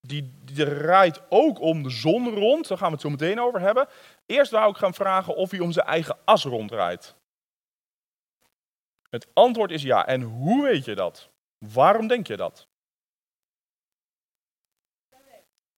die, 0.00 0.32
die 0.44 0.64
draait 0.64 1.20
ook 1.28 1.60
om 1.60 1.82
de 1.82 1.90
zon 1.90 2.34
rond. 2.34 2.68
Daar 2.68 2.78
gaan 2.78 2.86
we 2.86 2.92
het 2.92 3.02
zo 3.02 3.10
meteen 3.10 3.40
over 3.40 3.60
hebben. 3.60 3.88
Eerst 4.26 4.50
wou 4.50 4.70
ik 4.70 4.76
gaan 4.76 4.94
vragen 4.94 5.36
of 5.36 5.50
hij 5.50 5.60
om 5.60 5.72
zijn 5.72 5.86
eigen 5.86 6.18
as 6.24 6.44
ronddraait. 6.44 7.14
Het 9.10 9.26
antwoord 9.32 9.70
is 9.70 9.82
ja. 9.82 10.06
En 10.06 10.22
hoe 10.22 10.62
weet 10.62 10.84
je 10.84 10.94
dat? 10.94 11.30
Waarom 11.58 12.06
denk 12.06 12.26
je 12.26 12.36
dat? 12.36 12.66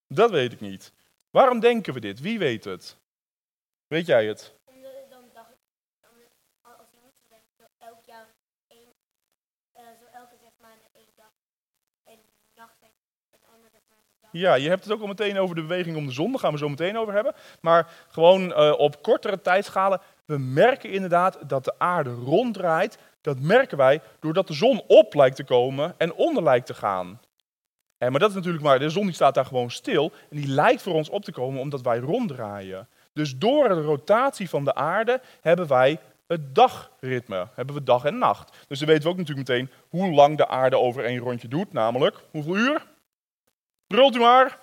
Dat 0.07 0.31
weet 0.31 0.53
ik 0.53 0.61
niet. 0.61 0.93
Waarom 1.31 1.61
denken 1.61 1.95
we 1.95 2.01
dit? 2.01 2.21
Wie 2.21 2.39
weet 2.39 2.65
het? 2.65 2.99
Weet 3.87 4.07
jij 4.07 4.27
het? 4.27 4.55
Omdat 4.65 5.11
dan 5.11 5.31
dacht 5.33 5.51
ik, 5.51 5.59
dan, 6.01 6.11
als 6.79 6.91
je 6.91 6.99
moet 7.03 7.15
denken, 7.29 7.55
zo 7.57 7.65
elk 7.79 8.05
jaar 8.05 8.35
één, 8.67 8.95
eh, 9.73 9.85
zo 9.99 10.05
elke 10.05 10.37
zeg 10.37 10.53
maar 10.59 10.79
één 10.93 11.13
dag, 11.15 11.33
één 12.05 12.21
nacht 12.55 12.79
zijn, 12.79 12.93
het 13.31 13.45
andere 13.45 13.71
zeg 13.71 13.83
maar 13.89 13.99
een 13.99 14.21
dag. 14.21 14.24
Ja, 14.37 14.55
je 14.55 14.69
hebt 14.69 14.85
het 14.85 14.93
ook 14.93 15.01
al 15.01 15.07
meteen 15.07 15.39
over 15.39 15.55
de 15.55 15.61
beweging 15.61 15.97
om 15.97 16.07
de 16.07 16.13
zon. 16.13 16.31
Daar 16.31 16.41
gaan 16.41 16.53
we 16.53 16.59
zo 16.59 16.69
meteen 16.69 16.99
over 16.99 17.15
hebben. 17.15 17.35
Maar 17.61 17.91
gewoon 18.09 18.55
eh, 18.55 18.75
op 18.77 19.03
kortere 19.03 19.41
tijdschalen. 19.41 20.01
We 20.25 20.39
merken 20.39 20.91
inderdaad 20.91 21.39
dat 21.47 21.65
de 21.65 21.75
aarde 21.79 22.11
ronddraait. 22.11 22.99
Dat 23.21 23.41
merken 23.41 23.77
wij 23.77 24.01
doordat 24.21 24.47
de 24.47 24.53
zon 24.53 24.83
op 24.87 25.15
lijkt 25.15 25.37
te 25.37 25.45
komen 25.45 25.95
en 25.99 26.15
onder 26.15 26.43
lijkt 26.43 26.67
te 26.67 26.75
gaan. 26.75 27.21
En, 27.99 28.11
maar 28.11 28.21
dat 28.21 28.29
is 28.29 28.35
natuurlijk 28.35 28.65
maar, 28.65 28.79
de 28.79 28.89
zon 28.89 29.05
die 29.05 29.15
staat 29.15 29.35
daar 29.35 29.47
gewoon 29.47 29.71
stil. 29.71 30.13
En 30.31 30.37
die 30.37 30.49
lijkt 30.49 30.83
voor 30.83 30.95
ons 30.95 31.09
op 31.09 31.25
te 31.25 31.33
komen 31.33 31.61
omdat 31.61 31.83
wij 31.83 31.99
ronddraaien. 31.99 32.89
Dus 33.13 33.37
door 33.37 33.69
de 33.69 33.83
rotatie 33.83 34.49
van 34.49 34.65
de 34.65 34.75
aarde 34.75 35.21
hebben 35.41 35.69
wij 35.69 35.99
het 36.27 36.55
dagritme. 36.55 37.49
Hebben 37.55 37.75
we 37.75 37.83
dag 37.83 38.05
en 38.05 38.19
nacht. 38.19 38.57
Dus 38.69 38.79
dan 38.79 38.89
weten 38.89 39.03
we 39.03 39.09
ook 39.09 39.17
natuurlijk 39.17 39.49
meteen 39.49 39.71
hoe 39.89 40.11
lang 40.11 40.37
de 40.37 40.49
aarde 40.49 40.79
over 40.79 41.05
één 41.05 41.19
rondje 41.19 41.49
doet. 41.49 41.73
Namelijk, 41.73 42.17
hoeveel 42.31 42.57
uur? 42.57 42.93
Brult 43.87 44.17
u 44.17 44.19
maar. 44.19 44.59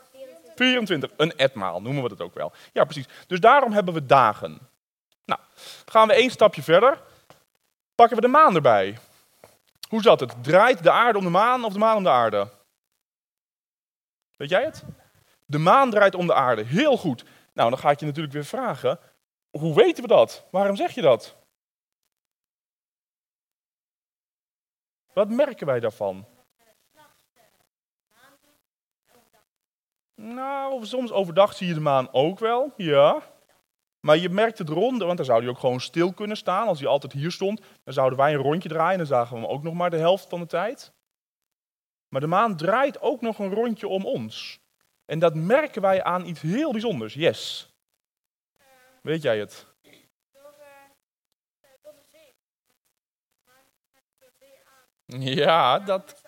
24. 0.55 1.11
Een 1.17 1.35
etmaal 1.35 1.81
noemen 1.81 2.03
we 2.03 2.09
dat 2.09 2.21
ook 2.21 2.33
wel. 2.33 2.53
Ja, 2.73 2.83
precies. 2.83 3.07
Dus 3.27 3.39
daarom 3.39 3.71
hebben 3.71 3.93
we 3.93 4.05
dagen. 4.05 4.69
Nou, 5.25 5.39
gaan 5.85 6.07
we 6.07 6.13
één 6.13 6.29
stapje 6.29 6.63
verder. 6.63 7.01
Pakken 7.95 8.15
we 8.15 8.21
de 8.21 8.27
maan 8.27 8.55
erbij. 8.55 8.97
Hoe 9.89 10.01
zat 10.01 10.19
het? 10.19 10.43
Draait 10.43 10.83
de 10.83 10.91
aarde 10.91 11.17
om 11.17 11.23
de 11.23 11.29
maan 11.29 11.63
of 11.63 11.73
de 11.73 11.79
maan 11.79 11.97
om 11.97 12.03
de 12.03 12.09
aarde? 12.09 12.49
Weet 14.37 14.49
jij 14.49 14.63
het? 14.63 14.83
De 15.45 15.57
maan 15.57 15.89
draait 15.89 16.15
om 16.15 16.27
de 16.27 16.33
aarde. 16.33 16.63
Heel 16.63 16.97
goed. 16.97 17.25
Nou, 17.53 17.69
dan 17.69 17.79
ga 17.79 17.91
ik 17.91 17.99
je 17.99 18.05
natuurlijk 18.05 18.33
weer 18.33 18.45
vragen. 18.45 18.99
Hoe 19.49 19.75
weten 19.75 20.03
we 20.03 20.09
dat? 20.09 20.45
Waarom 20.51 20.75
zeg 20.75 20.91
je 20.91 21.01
dat? 21.01 21.35
Wat 25.13 25.29
merken 25.29 25.67
wij 25.67 25.79
daarvan? 25.79 26.25
Nou, 30.21 30.85
soms 30.85 31.11
overdag 31.11 31.53
zie 31.53 31.67
je 31.67 31.73
de 31.73 31.79
maan 31.79 32.13
ook 32.13 32.39
wel, 32.39 32.73
ja. 32.77 33.21
Maar 33.99 34.17
je 34.17 34.29
merkt 34.29 34.57
het 34.57 34.69
ronde, 34.69 35.05
want 35.05 35.17
dan 35.17 35.25
zou 35.25 35.39
hij 35.41 35.49
ook 35.49 35.59
gewoon 35.59 35.79
stil 35.79 36.13
kunnen 36.13 36.37
staan. 36.37 36.67
Als 36.67 36.79
hij 36.79 36.87
altijd 36.87 37.13
hier 37.13 37.31
stond, 37.31 37.61
dan 37.83 37.93
zouden 37.93 38.17
wij 38.17 38.33
een 38.33 38.41
rondje 38.41 38.69
draaien. 38.69 38.97
Dan 38.97 39.07
zagen 39.07 39.35
we 39.35 39.41
hem 39.41 39.49
ook 39.49 39.63
nog 39.63 39.73
maar 39.73 39.89
de 39.89 39.97
helft 39.97 40.29
van 40.29 40.39
de 40.39 40.45
tijd. 40.45 40.93
Maar 42.07 42.21
de 42.21 42.27
maan 42.27 42.57
draait 42.57 43.01
ook 43.01 43.21
nog 43.21 43.39
een 43.39 43.53
rondje 43.53 43.87
om 43.87 44.05
ons. 44.05 44.59
En 45.05 45.19
dat 45.19 45.35
merken 45.35 45.81
wij 45.81 46.03
aan 46.03 46.25
iets 46.25 46.41
heel 46.41 46.71
bijzonders. 46.71 47.13
Yes. 47.13 47.73
Weet 49.01 49.21
jij 49.21 49.39
het? 49.39 49.65
Ja, 55.05 55.79
dat, 55.79 56.20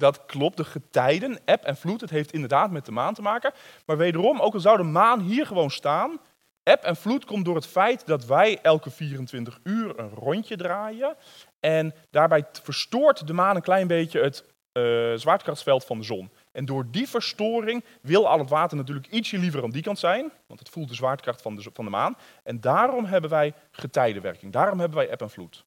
Dat 0.00 0.26
klopt, 0.26 0.56
de 0.56 0.64
getijden, 0.64 1.38
eb 1.44 1.64
en 1.64 1.76
vloed, 1.76 2.00
het 2.00 2.10
heeft 2.10 2.32
inderdaad 2.32 2.70
met 2.70 2.84
de 2.84 2.92
maan 2.92 3.14
te 3.14 3.22
maken. 3.22 3.52
Maar 3.86 3.96
wederom, 3.96 4.40
ook 4.40 4.54
al 4.54 4.60
zou 4.60 4.76
de 4.76 4.82
maan 4.82 5.20
hier 5.20 5.46
gewoon 5.46 5.70
staan, 5.70 6.20
eb 6.62 6.82
en 6.82 6.96
vloed 6.96 7.24
komt 7.24 7.44
door 7.44 7.54
het 7.54 7.66
feit 7.66 8.06
dat 8.06 8.26
wij 8.26 8.58
elke 8.62 8.90
24 8.90 9.58
uur 9.62 9.98
een 9.98 10.10
rondje 10.10 10.56
draaien. 10.56 11.16
En 11.60 11.94
daarbij 12.10 12.44
verstoort 12.62 13.26
de 13.26 13.32
maan 13.32 13.56
een 13.56 13.62
klein 13.62 13.86
beetje 13.86 14.20
het 14.20 14.44
eh, 14.72 14.82
zwaartekrachtsveld 15.14 15.84
van 15.84 15.98
de 15.98 16.04
zon. 16.04 16.30
En 16.52 16.64
door 16.64 16.90
die 16.90 17.08
verstoring 17.08 17.84
wil 18.02 18.28
al 18.28 18.38
het 18.38 18.50
water 18.50 18.76
natuurlijk 18.76 19.06
ietsje 19.06 19.38
liever 19.38 19.62
aan 19.62 19.70
die 19.70 19.82
kant 19.82 19.98
zijn, 19.98 20.32
want 20.46 20.60
het 20.60 20.68
voelt 20.68 20.88
de 20.88 20.94
zwaartekracht 20.94 21.42
van 21.42 21.56
de, 21.56 21.70
van 21.72 21.84
de 21.84 21.90
maan. 21.90 22.16
En 22.44 22.60
daarom 22.60 23.04
hebben 23.04 23.30
wij 23.30 23.54
getijdenwerking, 23.70 24.52
daarom 24.52 24.78
hebben 24.80 24.98
wij 24.98 25.08
eb 25.08 25.20
en 25.20 25.30
vloed. 25.30 25.64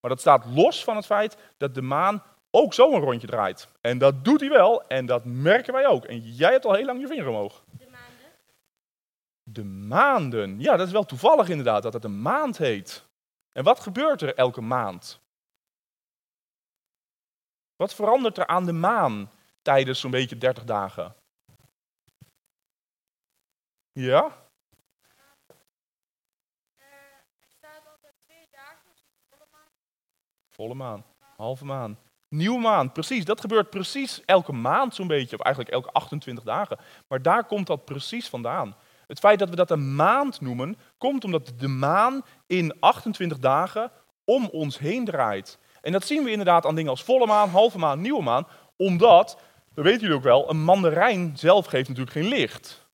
Maar 0.00 0.10
dat 0.10 0.20
staat 0.20 0.46
los 0.54 0.84
van 0.84 0.96
het 0.96 1.06
feit 1.06 1.36
dat 1.56 1.74
de 1.74 1.82
maan 1.82 2.22
ook 2.56 2.74
zo 2.74 2.92
een 2.92 3.00
rondje 3.00 3.26
draait. 3.26 3.68
En 3.80 3.98
dat 3.98 4.24
doet 4.24 4.40
hij 4.40 4.48
wel 4.48 4.86
en 4.86 5.06
dat 5.06 5.24
merken 5.24 5.72
wij 5.72 5.86
ook. 5.86 6.04
En 6.04 6.20
jij 6.20 6.52
hebt 6.52 6.64
al 6.64 6.74
heel 6.74 6.84
lang 6.84 7.00
je 7.00 7.06
vinger 7.06 7.28
omhoog. 7.28 7.64
De 7.70 7.86
maanden. 7.90 8.32
De 9.42 9.64
maanden. 9.64 10.60
Ja, 10.60 10.76
dat 10.76 10.86
is 10.86 10.92
wel 10.92 11.04
toevallig 11.04 11.48
inderdaad 11.48 11.82
dat 11.82 11.92
het 11.92 12.04
een 12.04 12.22
maand 12.22 12.58
heet. 12.58 13.04
En 13.52 13.64
wat 13.64 13.80
gebeurt 13.80 14.22
er 14.22 14.34
elke 14.34 14.60
maand? 14.60 15.20
Wat 17.76 17.94
verandert 17.94 18.38
er 18.38 18.46
aan 18.46 18.64
de 18.64 18.72
maan 18.72 19.30
tijdens 19.62 20.00
zo'n 20.00 20.10
beetje 20.10 20.38
30 20.38 20.64
dagen? 20.64 21.14
Ja? 23.92 24.48
Staat 27.48 27.86
altijd 27.92 28.14
twee 28.24 28.48
dagen, 28.50 28.90
een 28.90 29.24
volle 29.30 29.46
maan. 29.50 29.68
Volle 30.48 30.74
maan. 30.74 31.04
Halve 31.36 31.64
maan. 31.64 31.98
Nieuwe 32.36 32.58
maan, 32.58 32.92
precies. 32.92 33.24
Dat 33.24 33.40
gebeurt 33.40 33.70
precies 33.70 34.22
elke 34.24 34.52
maand 34.52 34.94
zo'n 34.94 35.06
beetje, 35.06 35.36
of 35.38 35.44
eigenlijk 35.44 35.74
elke 35.74 35.90
28 35.92 36.44
dagen. 36.44 36.78
Maar 37.08 37.22
daar 37.22 37.44
komt 37.44 37.66
dat 37.66 37.84
precies 37.84 38.28
vandaan. 38.28 38.76
Het 39.06 39.18
feit 39.18 39.38
dat 39.38 39.48
we 39.48 39.56
dat 39.56 39.70
een 39.70 39.94
maand 39.94 40.40
noemen, 40.40 40.78
komt 40.98 41.24
omdat 41.24 41.52
de 41.58 41.68
maan 41.68 42.24
in 42.46 42.80
28 42.80 43.38
dagen 43.38 43.90
om 44.24 44.48
ons 44.52 44.78
heen 44.78 45.04
draait. 45.04 45.58
En 45.80 45.92
dat 45.92 46.06
zien 46.06 46.24
we 46.24 46.30
inderdaad 46.30 46.66
aan 46.66 46.74
dingen 46.74 46.90
als 46.90 47.02
volle 47.02 47.26
maan, 47.26 47.48
halve 47.48 47.78
maan, 47.78 48.00
nieuwe 48.00 48.22
maan, 48.22 48.46
omdat, 48.76 49.38
dat 49.74 49.84
weten 49.84 50.00
jullie 50.00 50.16
ook 50.16 50.22
wel, 50.22 50.50
een 50.50 50.62
mandarijn 50.62 51.32
zelf 51.36 51.66
geeft 51.66 51.88
natuurlijk 51.88 52.16
geen 52.16 52.28
licht. 52.28 52.86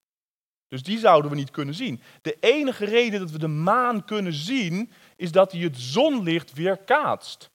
Dus 0.69 0.83
die 0.83 0.99
zouden 0.99 1.31
we 1.31 1.37
niet 1.37 1.51
kunnen 1.51 1.75
zien. 1.75 2.01
De 2.23 2.37
enige 2.41 2.85
reden 2.85 3.21
dat 3.21 3.31
we 3.31 3.39
de 3.39 3.49
maan 3.49 4.05
kunnen 4.05 4.33
zien, 4.33 4.93
is 5.17 5.33
dat 5.33 5.53
hij 5.53 5.61
het 5.61 5.79
zonlicht 5.79 6.53
weerkaatst. 6.53 7.52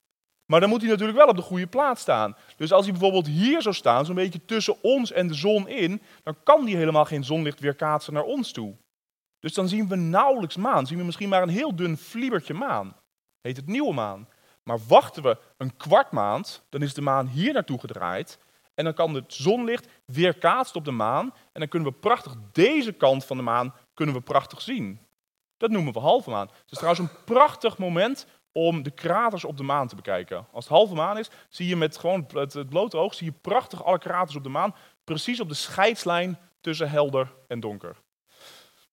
Maar 0.47 0.59
dan 0.59 0.69
moet 0.69 0.81
hij 0.81 0.89
natuurlijk 0.89 1.17
wel 1.17 1.27
op 1.27 1.35
de 1.35 1.41
goede 1.41 1.67
plaats 1.67 2.01
staan. 2.01 2.35
Dus 2.55 2.71
als 2.71 2.83
hij 2.83 2.91
bijvoorbeeld 2.91 3.27
hier 3.27 3.61
zou 3.61 3.75
staan, 3.75 4.05
zo'n 4.05 4.15
beetje 4.15 4.45
tussen 4.45 4.83
ons 4.83 5.11
en 5.11 5.27
de 5.27 5.33
zon 5.33 5.67
in, 5.67 6.01
dan 6.23 6.35
kan 6.43 6.65
die 6.65 6.75
helemaal 6.75 7.05
geen 7.05 7.23
zonlicht 7.23 7.59
weerkaatsen 7.59 8.13
naar 8.13 8.23
ons 8.23 8.51
toe. 8.51 8.75
Dus 9.39 9.53
dan 9.53 9.67
zien 9.67 9.87
we 9.87 9.95
nauwelijks 9.95 10.55
maan. 10.55 10.87
Zien 10.87 10.97
we 10.97 11.03
misschien 11.03 11.29
maar 11.29 11.41
een 11.41 11.49
heel 11.49 11.75
dun 11.75 11.97
fliebertje 11.97 12.53
maan. 12.53 12.95
Heet 13.41 13.57
het 13.57 13.67
nieuwe 13.67 13.93
maan. 13.93 14.27
Maar 14.63 14.79
wachten 14.87 15.23
we 15.23 15.37
een 15.57 15.77
kwart 15.77 16.11
maand, 16.11 16.63
dan 16.69 16.81
is 16.81 16.93
de 16.93 17.01
maan 17.01 17.27
hier 17.27 17.53
naartoe 17.53 17.79
gedraaid. 17.79 18.39
En 18.73 18.83
dan 18.83 18.93
kan 18.93 19.13
het 19.13 19.33
zonlicht 19.33 19.87
weerkaatst 20.05 20.75
op 20.75 20.85
de 20.85 20.91
maan. 20.91 21.25
En 21.25 21.59
dan 21.59 21.67
kunnen 21.67 21.89
we 21.89 21.97
prachtig 21.97 22.35
deze 22.51 22.91
kant 22.91 23.25
van 23.25 23.37
de 23.37 23.43
maan 23.43 23.73
kunnen 23.93 24.15
we 24.15 24.21
prachtig 24.21 24.61
zien. 24.61 24.99
Dat 25.57 25.69
noemen 25.69 25.93
we 25.93 25.99
halve 25.99 26.29
maan. 26.29 26.47
Het 26.47 26.71
is 26.71 26.77
trouwens 26.77 26.99
een 26.99 27.23
prachtig 27.25 27.77
moment 27.77 28.27
om 28.57 28.83
de 28.83 28.91
kraters 28.91 29.45
op 29.45 29.57
de 29.57 29.63
maan 29.63 29.87
te 29.87 29.95
bekijken. 29.95 30.47
Als 30.51 30.63
het 30.63 30.73
halve 30.73 30.95
maan 30.95 31.17
is, 31.17 31.29
zie 31.49 31.67
je 31.67 31.75
met 31.75 31.97
gewoon 31.97 32.27
het, 32.33 32.69
blote 32.69 32.97
oog 32.97 33.13
zie 33.13 33.25
je 33.25 33.37
prachtig 33.41 33.83
alle 33.83 33.99
kraters 33.99 34.35
op 34.35 34.43
de 34.43 34.49
maan, 34.49 34.75
precies 35.03 35.39
op 35.39 35.49
de 35.49 35.55
scheidslijn 35.55 36.39
tussen 36.61 36.89
helder 36.89 37.33
en 37.47 37.59
donker. 37.59 37.95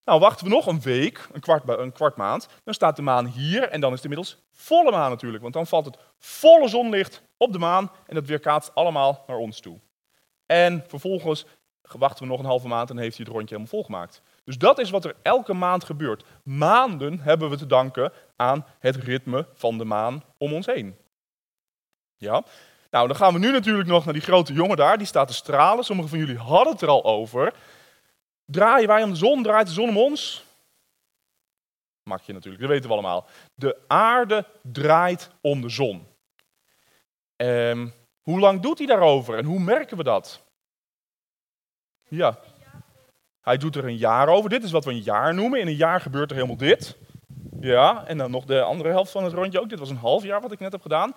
Nou, 0.05 0.21
wachten 0.21 0.47
we 0.47 0.53
nog 0.53 0.67
een 0.67 0.81
week, 0.81 1.29
een 1.33 1.41
kwart, 1.41 1.69
een 1.69 1.93
kwart 1.93 2.17
maand, 2.17 2.49
dan 2.65 2.75
staat 2.75 2.97
de 2.97 3.03
maan 3.03 3.27
hier 3.27 3.69
en 3.69 3.81
dan 3.81 3.91
is 3.91 4.03
het 4.03 4.11
inmiddels 4.11 4.39
volle 4.53 4.91
maan 4.91 5.11
natuurlijk, 5.11 5.43
want 5.43 5.55
dan 5.55 5.67
valt 5.67 5.85
het 5.85 5.99
volle 6.19 6.69
zonlicht 6.69 7.23
op 7.37 7.53
de 7.53 7.59
maan 7.59 7.91
en 8.07 8.15
dat 8.15 8.27
weerkaatst 8.27 8.75
allemaal 8.75 9.25
naar 9.27 9.37
ons 9.37 9.61
toe. 9.61 9.81
En 10.47 10.85
vervolgens 10.87 11.47
wachten 11.83 12.25
we 12.25 12.31
nog 12.31 12.39
een 12.39 12.47
halve 12.47 12.69
maand 12.69 12.91
en 12.91 12.99
heeft 12.99 13.17
hij 13.17 13.25
het 13.27 13.35
rondje 13.35 13.55
helemaal 13.55 13.79
volgemaakt. 13.79 14.23
Dus 14.45 14.59
dat 14.59 14.79
is 14.79 14.91
wat 14.91 15.05
er 15.05 15.17
elke 15.23 15.53
maand 15.53 15.85
gebeurt. 15.85 16.25
Maanden 16.43 17.21
hebben 17.21 17.51
we 17.51 17.57
te 17.57 17.67
danken 17.67 18.13
aan 18.37 18.67
het 18.79 18.97
ritme 18.97 19.47
van 19.55 19.79
de 19.79 19.85
maan 19.85 20.25
om 20.39 20.53
ons 20.53 20.67
heen. 20.67 20.97
Ja? 22.17 22.45
Nou, 22.91 23.07
dan 23.07 23.17
gaan 23.17 23.33
we 23.33 23.39
nu 23.39 23.51
natuurlijk 23.51 23.89
nog 23.89 24.05
naar 24.05 24.15
die 24.15 24.23
grote 24.23 24.53
jongen 24.53 24.77
daar, 24.77 24.99
die 24.99 25.07
staat 25.07 25.29
te 25.29 25.35
stralen. 25.35 25.85
Sommigen 25.85 26.11
van 26.11 26.19
jullie 26.19 26.39
hadden 26.39 26.73
het 26.73 26.83
er 26.83 26.89
al 26.89 27.05
over. 27.05 27.55
Draaien 28.45 28.89
wij 28.89 29.03
om 29.03 29.11
de 29.11 29.17
zon, 29.17 29.43
draait 29.43 29.67
de 29.67 29.73
zon 29.73 29.89
om 29.89 29.99
ons? 29.99 30.45
Mag 32.03 32.27
je 32.27 32.33
natuurlijk, 32.33 32.63
dat 32.63 32.73
weten 32.73 32.89
we 32.89 32.95
allemaal. 32.95 33.27
De 33.55 33.79
aarde 33.87 34.47
draait 34.63 35.31
om 35.41 35.61
de 35.61 35.69
zon. 35.69 36.07
Um, 37.37 37.93
hoe 38.21 38.41
lang 38.41 38.61
doet 38.61 38.79
hij 38.79 38.87
daarover 38.87 39.39
en 39.39 39.45
hoe 39.45 39.61
merken 39.61 39.97
we 39.97 40.03
dat? 40.03 40.43
Ja. 42.09 42.39
Hij 43.45 43.57
doet 43.57 43.77
er 43.77 43.85
een 43.85 43.97
jaar 43.97 44.29
over. 44.29 44.51
Dit 44.51 44.65
is 44.65 44.71
wat 44.71 44.85
we 44.85 44.91
een 44.91 45.03
jaar 45.03 45.35
noemen. 45.35 45.61
In 45.61 45.67
een 45.67 45.75
jaar 45.75 46.01
gebeurt 46.01 46.31
er 46.31 46.37
helemaal 46.37 46.57
dit. 46.57 46.97
Ja, 47.61 48.07
en 48.07 48.19
dan 48.19 48.31
nog 48.31 48.45
de 48.45 48.63
andere 48.63 48.89
helft 48.89 49.11
van 49.11 49.25
het 49.25 49.33
rondje 49.33 49.61
ook. 49.61 49.69
Dit 49.69 49.79
was 49.79 49.91
een 49.91 49.97
half 49.97 50.23
jaar 50.23 50.41
wat 50.41 50.53
ik 50.53 50.59
net 50.59 50.73
heb 50.73 50.83
gedaan. 50.83 51.13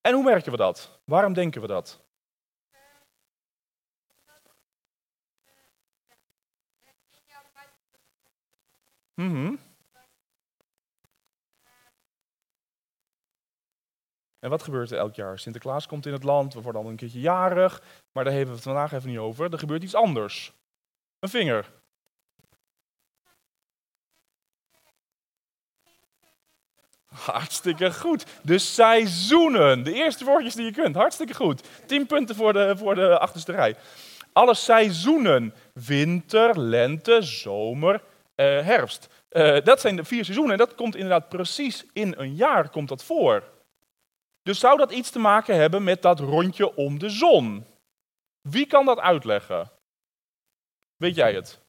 En 0.00 0.14
hoe 0.14 0.24
merken 0.24 0.50
we 0.50 0.56
dat? 0.56 1.00
Waarom 1.04 1.32
denken 1.32 1.60
we 1.60 1.66
dat? 1.66 2.00
Mm 9.14 9.58
En 14.38 14.52
wat 14.52 14.62
gebeurt 14.62 14.90
er 14.90 14.98
elk 14.98 15.14
jaar? 15.14 15.38
Sinterklaas 15.38 15.86
komt 15.86 16.06
in 16.06 16.12
het 16.12 16.22
land, 16.22 16.54
we 16.54 16.60
worden 16.60 16.82
al 16.82 16.88
een 16.88 16.96
keertje 16.96 17.20
jarig, 17.20 17.82
maar 18.12 18.24
daar 18.24 18.32
hebben 18.32 18.50
we 18.50 18.56
het 18.56 18.68
vandaag 18.68 18.92
even 18.92 19.08
niet 19.08 19.18
over. 19.18 19.52
Er 19.52 19.58
gebeurt 19.58 19.82
iets 19.82 19.94
anders. 19.94 20.52
Vinger. 21.28 21.74
Hartstikke 27.06 27.92
goed. 27.92 28.24
De 28.42 28.58
seizoenen. 28.58 29.82
De 29.82 29.92
eerste 29.92 30.24
woordjes 30.24 30.54
die 30.54 30.64
je 30.64 30.72
kunt. 30.72 30.94
Hartstikke 30.94 31.34
goed. 31.34 31.62
Tien 31.86 32.06
punten 32.06 32.34
voor 32.36 32.52
de, 32.52 32.74
voor 32.76 32.94
de 32.94 33.18
achterste 33.18 33.52
rij. 33.52 33.76
Alle 34.32 34.54
seizoenen. 34.54 35.54
Winter, 35.72 36.60
lente, 36.60 37.22
zomer, 37.22 38.02
eh, 38.34 38.46
herfst. 38.46 39.08
Uh, 39.30 39.60
dat 39.64 39.80
zijn 39.80 39.96
de 39.96 40.04
vier 40.04 40.24
seizoenen. 40.24 40.52
En 40.52 40.58
dat 40.58 40.74
komt 40.74 40.94
inderdaad 40.94 41.28
precies 41.28 41.84
in 41.92 42.14
een 42.16 42.34
jaar 42.34 42.68
komt 42.68 42.88
dat 42.88 43.04
voor. 43.04 43.42
Dus 44.42 44.58
zou 44.58 44.78
dat 44.78 44.92
iets 44.92 45.10
te 45.10 45.18
maken 45.18 45.56
hebben 45.56 45.84
met 45.84 46.02
dat 46.02 46.20
rondje 46.20 46.76
om 46.76 46.98
de 46.98 47.10
zon? 47.10 47.66
Wie 48.40 48.66
kan 48.66 48.84
dat 48.84 48.98
uitleggen? 48.98 49.70
Weet 50.96 51.14
jij 51.14 51.34
het? 51.34 51.60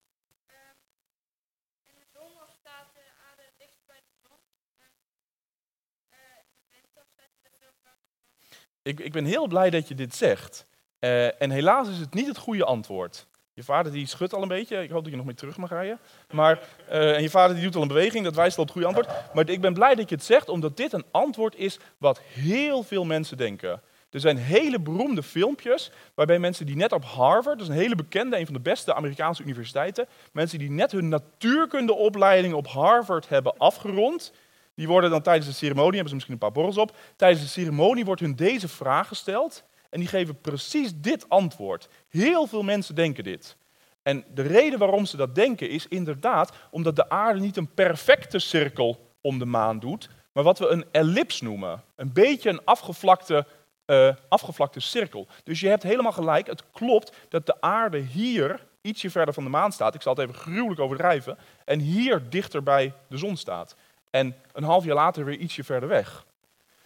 Ik, 8.81 8.99
ik 8.99 9.11
ben 9.11 9.25
heel 9.25 9.47
blij 9.47 9.69
dat 9.69 9.87
je 9.87 9.95
dit 9.95 10.15
zegt. 10.15 10.65
Uh, 10.99 11.41
en 11.41 11.49
helaas 11.49 11.89
is 11.89 11.97
het 11.97 12.13
niet 12.13 12.27
het 12.27 12.37
goede 12.37 12.65
antwoord. 12.65 13.27
Je 13.53 13.63
vader 13.63 13.91
die 13.91 14.07
schudt 14.07 14.33
al 14.33 14.41
een 14.41 14.47
beetje. 14.47 14.83
Ik 14.83 14.89
hoop 14.89 15.01
dat 15.01 15.11
je 15.11 15.17
nog 15.17 15.25
mee 15.25 15.35
terug 15.35 15.57
mag 15.57 15.69
rijden. 15.69 15.99
Maar, 16.31 16.59
uh, 16.89 17.15
en 17.15 17.21
je 17.21 17.29
vader 17.29 17.55
die 17.55 17.65
doet 17.65 17.75
al 17.75 17.81
een 17.81 17.87
beweging. 17.87 18.23
Dat 18.23 18.35
wijst 18.35 18.57
al 18.57 18.63
op 18.63 18.69
het 18.73 18.77
goede 18.77 18.95
antwoord. 18.95 19.33
Maar 19.33 19.49
ik 19.49 19.61
ben 19.61 19.73
blij 19.73 19.95
dat 19.95 20.09
je 20.09 20.15
het 20.15 20.23
zegt, 20.23 20.49
omdat 20.49 20.77
dit 20.77 20.93
een 20.93 21.05
antwoord 21.11 21.55
is 21.55 21.79
wat 21.97 22.19
heel 22.19 22.83
veel 22.83 23.05
mensen 23.05 23.37
denken. 23.37 23.81
Er 24.09 24.19
zijn 24.19 24.37
hele 24.37 24.79
beroemde 24.79 25.23
filmpjes 25.23 25.91
waarbij 26.13 26.39
mensen 26.39 26.65
die 26.65 26.75
net 26.75 26.91
op 26.91 27.05
Harvard, 27.05 27.59
dat 27.59 27.67
is 27.67 27.73
een 27.73 27.81
hele 27.81 27.95
bekende, 27.95 28.37
een 28.37 28.45
van 28.45 28.53
de 28.53 28.59
beste 28.59 28.93
Amerikaanse 28.93 29.43
universiteiten, 29.43 30.07
mensen 30.31 30.59
die 30.59 30.71
net 30.71 30.91
hun 30.91 31.07
natuurkundeopleiding 31.07 32.53
op 32.53 32.67
Harvard 32.67 33.29
hebben 33.29 33.57
afgerond, 33.57 34.33
die 34.75 34.87
worden 34.87 35.09
dan 35.09 35.21
tijdens 35.21 35.47
de 35.47 35.53
ceremonie, 35.53 35.91
hebben 35.91 36.09
ze 36.09 36.13
misschien 36.13 36.33
een 36.33 36.39
paar 36.39 36.51
borrels 36.51 36.77
op, 36.77 36.97
tijdens 37.15 37.41
de 37.41 37.47
ceremonie 37.47 38.05
wordt 38.05 38.21
hun 38.21 38.35
deze 38.35 38.67
vraag 38.67 39.07
gesteld 39.07 39.63
en 39.89 39.99
die 39.99 40.09
geven 40.09 40.41
precies 40.41 40.91
dit 40.95 41.29
antwoord. 41.29 41.89
Heel 42.09 42.47
veel 42.47 42.63
mensen 42.63 42.95
denken 42.95 43.23
dit. 43.23 43.57
En 44.03 44.25
de 44.33 44.41
reden 44.41 44.79
waarom 44.79 45.05
ze 45.05 45.17
dat 45.17 45.35
denken 45.35 45.69
is 45.69 45.87
inderdaad 45.87 46.51
omdat 46.71 46.95
de 46.95 47.09
aarde 47.09 47.39
niet 47.39 47.57
een 47.57 47.73
perfecte 47.73 48.39
cirkel 48.39 49.13
om 49.21 49.39
de 49.39 49.45
maan 49.45 49.79
doet, 49.79 50.09
maar 50.33 50.43
wat 50.43 50.59
we 50.59 50.67
een 50.67 50.85
ellips 50.91 51.41
noemen. 51.41 51.83
Een 51.95 52.13
beetje 52.13 52.49
een 52.49 52.65
afgevlakte 52.65 53.45
uh, 53.87 54.09
afgevlakte 54.27 54.79
cirkel. 54.79 55.27
Dus 55.43 55.59
je 55.59 55.67
hebt 55.67 55.83
helemaal 55.83 56.11
gelijk, 56.11 56.47
het 56.47 56.63
klopt 56.71 57.15
dat 57.29 57.45
de 57.45 57.61
aarde 57.61 57.97
hier 57.97 58.65
ietsje 58.81 59.09
verder 59.09 59.33
van 59.33 59.43
de 59.43 59.49
maan 59.49 59.71
staat. 59.71 59.95
Ik 59.95 60.01
zal 60.01 60.13
het 60.13 60.21
even 60.21 60.41
gruwelijk 60.41 60.79
overdrijven. 60.79 61.37
En 61.65 61.79
hier 61.79 62.29
dichter 62.29 62.63
bij 62.63 62.93
de 63.07 63.17
zon 63.17 63.37
staat. 63.37 63.75
En 64.09 64.35
een 64.53 64.63
half 64.63 64.85
jaar 64.85 64.95
later 64.95 65.25
weer 65.25 65.37
ietsje 65.37 65.63
verder 65.63 65.89
weg. 65.89 66.25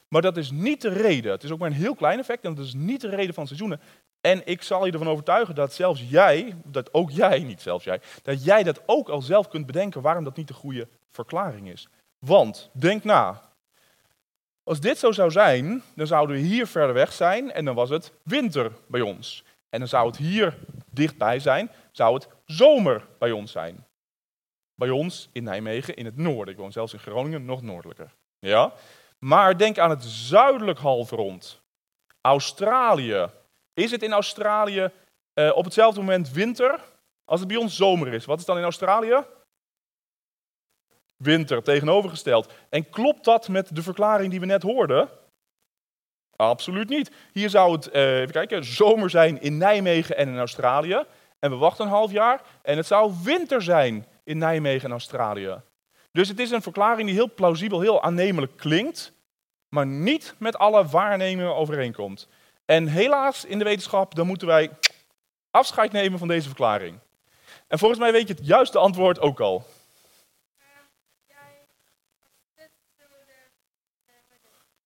Maar 0.07 0.21
dat 0.21 0.37
is 0.37 0.51
niet 0.51 0.81
de 0.81 0.89
reden. 0.89 1.31
Het 1.31 1.43
is 1.43 1.51
ook 1.51 1.59
maar 1.59 1.69
een 1.69 1.75
heel 1.75 1.95
klein 1.95 2.19
effect 2.19 2.43
en 2.43 2.55
dat 2.55 2.65
is 2.65 2.73
niet 2.73 3.01
de 3.01 3.09
reden 3.09 3.33
van 3.33 3.47
seizoenen. 3.47 3.81
En 4.21 4.41
ik 4.45 4.61
zal 4.61 4.85
je 4.85 4.91
ervan 4.91 5.09
overtuigen 5.09 5.55
dat 5.55 5.73
zelfs 5.73 6.03
jij, 6.09 6.55
dat 6.63 6.93
ook 6.93 7.11
jij, 7.11 7.39
niet 7.39 7.61
zelfs 7.61 7.83
jij, 7.83 8.01
dat 8.23 8.43
jij 8.43 8.63
dat 8.63 8.81
ook 8.85 9.09
al 9.09 9.21
zelf 9.21 9.47
kunt 9.47 9.65
bedenken 9.65 10.01
waarom 10.01 10.23
dat 10.23 10.35
niet 10.35 10.47
de 10.47 10.53
goede 10.53 10.87
verklaring 11.09 11.69
is. 11.69 11.87
Want, 12.19 12.69
denk 12.73 13.03
na, 13.03 13.41
als 14.71 14.79
dit 14.79 14.97
zo 14.97 15.11
zou 15.11 15.31
zijn, 15.31 15.83
dan 15.95 16.07
zouden 16.07 16.35
we 16.35 16.41
hier 16.41 16.67
verder 16.67 16.93
weg 16.93 17.13
zijn 17.13 17.51
en 17.51 17.65
dan 17.65 17.75
was 17.75 17.89
het 17.89 18.11
winter 18.23 18.71
bij 18.87 19.01
ons. 19.01 19.43
En 19.69 19.79
dan 19.79 19.87
zou 19.87 20.07
het 20.07 20.17
hier 20.17 20.57
dichtbij 20.89 21.39
zijn, 21.39 21.71
zou 21.91 22.13
het 22.13 22.27
zomer 22.45 23.07
bij 23.19 23.31
ons 23.31 23.51
zijn. 23.51 23.85
Bij 24.75 24.89
ons 24.89 25.29
in 25.31 25.43
Nijmegen 25.43 25.95
in 25.95 26.05
het 26.05 26.17
noorden. 26.17 26.53
Ik 26.53 26.59
woon 26.59 26.71
zelfs 26.71 26.93
in 26.93 26.99
Groningen, 26.99 27.45
nog 27.45 27.61
noordelijker. 27.61 28.13
Ja? 28.39 28.73
Maar 29.19 29.57
denk 29.57 29.77
aan 29.77 29.89
het 29.89 30.03
zuidelijk 30.03 30.79
halfrond. 30.79 31.61
Australië. 32.21 33.27
Is 33.73 33.91
het 33.91 34.03
in 34.03 34.13
Australië 34.13 34.91
uh, 35.33 35.51
op 35.55 35.63
hetzelfde 35.63 35.99
moment 35.99 36.31
winter 36.31 36.79
als 37.25 37.39
het 37.39 37.49
bij 37.49 37.57
ons 37.57 37.75
zomer 37.75 38.13
is? 38.13 38.25
Wat 38.25 38.39
is 38.39 38.45
dan 38.45 38.57
in 38.57 38.63
Australië? 38.63 39.23
Winter 41.21 41.63
tegenovergesteld. 41.63 42.53
En 42.69 42.89
klopt 42.89 43.23
dat 43.23 43.47
met 43.47 43.75
de 43.75 43.83
verklaring 43.83 44.31
die 44.31 44.39
we 44.39 44.45
net 44.45 44.63
hoorden? 44.63 45.09
Absoluut 46.35 46.89
niet. 46.89 47.11
Hier 47.33 47.49
zou 47.49 47.71
het, 47.71 47.95
uh, 47.95 48.19
even 48.19 48.31
kijken, 48.31 48.65
zomer 48.65 49.09
zijn 49.09 49.41
in 49.41 49.57
Nijmegen 49.57 50.17
en 50.17 50.27
in 50.27 50.37
Australië. 50.37 51.03
En 51.39 51.49
we 51.49 51.55
wachten 51.55 51.85
een 51.85 51.91
half 51.91 52.11
jaar 52.11 52.41
en 52.61 52.77
het 52.77 52.85
zou 52.85 53.13
winter 53.23 53.61
zijn 53.61 54.05
in 54.23 54.37
Nijmegen 54.37 54.85
en 54.85 54.91
Australië. 54.91 55.61
Dus 56.11 56.27
het 56.27 56.39
is 56.39 56.51
een 56.51 56.61
verklaring 56.61 57.07
die 57.07 57.15
heel 57.15 57.33
plausibel, 57.33 57.81
heel 57.81 58.03
aannemelijk 58.03 58.57
klinkt. 58.57 59.13
maar 59.69 59.85
niet 59.85 60.35
met 60.37 60.57
alle 60.57 60.85
waarnemingen 60.85 61.55
overeenkomt. 61.55 62.27
En 62.65 62.87
helaas 62.87 63.45
in 63.45 63.57
de 63.57 63.63
wetenschap, 63.63 64.15
dan 64.15 64.27
moeten 64.27 64.47
wij 64.47 64.69
afscheid 65.51 65.91
nemen 65.91 66.19
van 66.19 66.27
deze 66.27 66.47
verklaring. 66.47 66.99
En 67.67 67.79
volgens 67.79 67.99
mij 67.99 68.11
weet 68.11 68.27
je 68.27 68.33
het 68.33 68.45
juiste 68.45 68.77
antwoord 68.77 69.19
ook 69.19 69.39
al. 69.39 69.65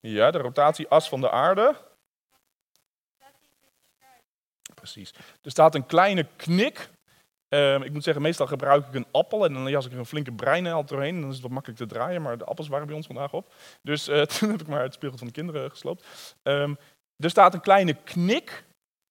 Ja, 0.07 0.31
de 0.31 0.37
rotatieas 0.37 1.09
van 1.09 1.21
de 1.21 1.31
aarde. 1.31 1.75
Precies. 4.73 5.13
Er 5.41 5.51
staat 5.51 5.75
een 5.75 5.85
kleine 5.85 6.27
knik. 6.35 6.89
Ehm, 7.47 7.81
ik 7.81 7.93
moet 7.93 8.03
zeggen, 8.03 8.23
meestal 8.23 8.47
gebruik 8.47 8.87
ik 8.87 8.93
een 8.93 9.07
appel 9.11 9.45
en 9.45 9.53
dan 9.53 9.69
jas 9.69 9.85
ik 9.85 9.91
er 9.91 9.97
een 9.97 10.05
flinke 10.05 10.31
brein 10.31 10.67
al 10.67 10.85
doorheen. 10.85 11.15
En 11.15 11.21
dan 11.21 11.29
is 11.29 11.35
het 11.35 11.43
wat 11.43 11.51
makkelijk 11.51 11.79
te 11.79 11.85
draaien, 11.85 12.21
maar 12.21 12.37
de 12.37 12.45
appels 12.45 12.67
waren 12.67 12.87
bij 12.87 12.95
ons 12.95 13.05
vandaag 13.05 13.33
op. 13.33 13.53
Dus 13.81 14.09
uh, 14.09 14.21
toen 14.33 14.49
heb 14.49 14.61
ik 14.61 14.67
maar 14.67 14.83
het 14.83 14.93
spiegel 14.93 15.17
van 15.17 15.27
de 15.27 15.33
kinderen 15.33 15.69
gesloopt. 15.69 16.05
Ehm, 16.43 16.73
er 17.17 17.29
staat 17.29 17.53
een 17.53 17.61
kleine 17.61 17.93
knik 17.93 18.63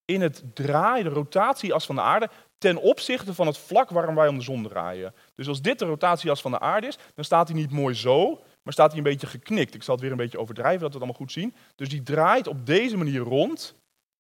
in 0.04 0.20
het 0.20 0.42
draaien, 0.54 1.04
de 1.04 1.10
rotatieas 1.10 1.86
van 1.86 1.94
de 1.94 2.02
aarde, 2.02 2.28
ten 2.58 2.76
opzichte 2.76 3.34
van 3.34 3.46
het 3.46 3.58
vlak 3.58 3.90
waarom 3.90 4.14
wij 4.14 4.28
om 4.28 4.38
de 4.38 4.44
zon 4.44 4.68
draaien. 4.68 5.14
Dus 5.34 5.48
als 5.48 5.62
dit 5.62 5.78
de 5.78 5.84
rotatieas 5.84 6.40
van 6.40 6.50
de 6.50 6.60
aarde 6.60 6.86
is, 6.86 6.98
dan 7.14 7.24
staat 7.24 7.48
hij 7.48 7.56
niet 7.56 7.70
mooi 7.70 7.94
zo, 7.94 8.42
maar 8.64 8.72
staat 8.72 8.88
hij 8.88 8.98
een 8.98 9.04
beetje 9.04 9.26
geknikt. 9.26 9.74
Ik 9.74 9.82
zal 9.82 9.94
het 9.94 10.02
weer 10.02 10.12
een 10.12 10.16
beetje 10.16 10.38
overdrijven, 10.38 10.80
dat 10.80 10.88
we 10.88 10.94
het 10.94 11.02
allemaal 11.02 11.20
goed 11.20 11.32
zien. 11.32 11.54
Dus 11.74 11.88
die 11.88 12.02
draait 12.02 12.46
op 12.46 12.66
deze 12.66 12.96
manier 12.96 13.20
rond, 13.20 13.74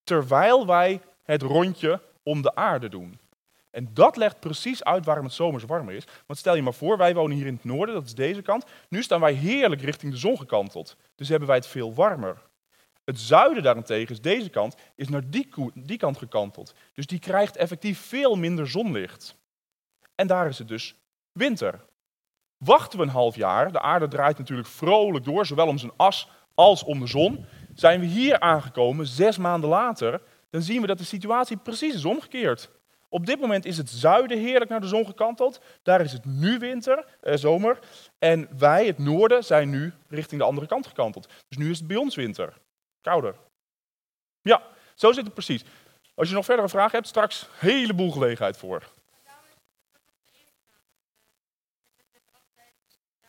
terwijl 0.04 0.66
wij 0.66 1.00
het 1.22 1.42
rondje 1.42 2.00
om 2.22 2.42
de 2.42 2.54
aarde 2.54 2.88
doen. 2.88 3.18
En 3.70 3.88
dat 3.94 4.16
legt 4.16 4.40
precies 4.40 4.84
uit 4.84 5.04
waarom 5.04 5.24
het 5.24 5.34
zomers 5.34 5.64
warmer 5.64 5.94
is. 5.94 6.04
Want 6.26 6.38
stel 6.38 6.54
je 6.54 6.62
maar 6.62 6.74
voor, 6.74 6.96
wij 6.96 7.14
wonen 7.14 7.36
hier 7.36 7.46
in 7.46 7.54
het 7.54 7.64
noorden, 7.64 7.94
dat 7.94 8.04
is 8.04 8.14
deze 8.14 8.42
kant. 8.42 8.64
Nu 8.88 9.02
staan 9.02 9.20
wij 9.20 9.32
heerlijk 9.32 9.82
richting 9.82 10.12
de 10.12 10.18
zon 10.18 10.38
gekanteld. 10.38 10.96
Dus 11.14 11.28
hebben 11.28 11.48
wij 11.48 11.56
het 11.56 11.66
veel 11.66 11.94
warmer. 11.94 12.42
Het 13.04 13.20
zuiden 13.20 13.62
daarentegen 13.62 14.14
is 14.14 14.20
deze 14.20 14.50
kant, 14.50 14.76
is 14.94 15.08
naar 15.08 15.30
die, 15.30 15.48
die 15.74 15.98
kant 15.98 16.18
gekanteld. 16.18 16.74
Dus 16.92 17.06
die 17.06 17.18
krijgt 17.18 17.56
effectief 17.56 18.00
veel 18.00 18.36
minder 18.36 18.68
zonlicht. 18.68 19.36
En 20.14 20.26
daar 20.26 20.46
is 20.46 20.58
het 20.58 20.68
dus 20.68 20.94
winter. 21.32 21.84
Wachten 22.58 22.98
we 22.98 23.04
een 23.04 23.10
half 23.10 23.36
jaar, 23.36 23.72
de 23.72 23.80
aarde 23.80 24.08
draait 24.08 24.38
natuurlijk 24.38 24.68
vrolijk 24.68 25.24
door, 25.24 25.46
zowel 25.46 25.66
om 25.66 25.78
zijn 25.78 25.92
as 25.96 26.28
als 26.54 26.84
om 26.84 27.00
de 27.00 27.06
zon. 27.06 27.46
Zijn 27.74 28.00
we 28.00 28.06
hier 28.06 28.40
aangekomen, 28.40 29.06
zes 29.06 29.36
maanden 29.36 29.68
later, 29.68 30.20
dan 30.50 30.62
zien 30.62 30.80
we 30.80 30.86
dat 30.86 30.98
de 30.98 31.04
situatie 31.04 31.56
precies 31.56 31.94
is 31.94 32.04
omgekeerd. 32.04 32.70
Op 33.08 33.26
dit 33.26 33.40
moment 33.40 33.64
is 33.64 33.76
het 33.76 33.90
zuiden 33.90 34.38
heerlijk 34.38 34.70
naar 34.70 34.80
de 34.80 34.86
zon 34.86 35.06
gekanteld. 35.06 35.60
Daar 35.82 36.00
is 36.00 36.12
het 36.12 36.24
nu 36.24 36.58
winter, 36.58 37.04
eh, 37.20 37.36
zomer. 37.36 37.78
En 38.18 38.48
wij, 38.58 38.86
het 38.86 38.98
noorden, 38.98 39.44
zijn 39.44 39.70
nu 39.70 39.92
richting 40.08 40.40
de 40.40 40.46
andere 40.46 40.66
kant 40.66 40.86
gekanteld. 40.86 41.28
Dus 41.48 41.58
nu 41.58 41.70
is 41.70 41.78
het 41.78 41.86
bij 41.86 41.96
ons 41.96 42.14
winter. 42.14 42.52
Kouder. 43.00 43.34
Ja, 44.42 44.62
zo 44.94 45.12
zit 45.12 45.24
het 45.24 45.34
precies. 45.34 45.64
Als 46.14 46.28
je 46.28 46.34
nog 46.34 46.44
verdere 46.44 46.68
vragen 46.68 46.96
hebt, 46.96 47.08
straks 47.08 47.42
een 47.42 47.68
heleboel 47.68 48.10
gelegenheid 48.10 48.56
voor. 48.56 48.82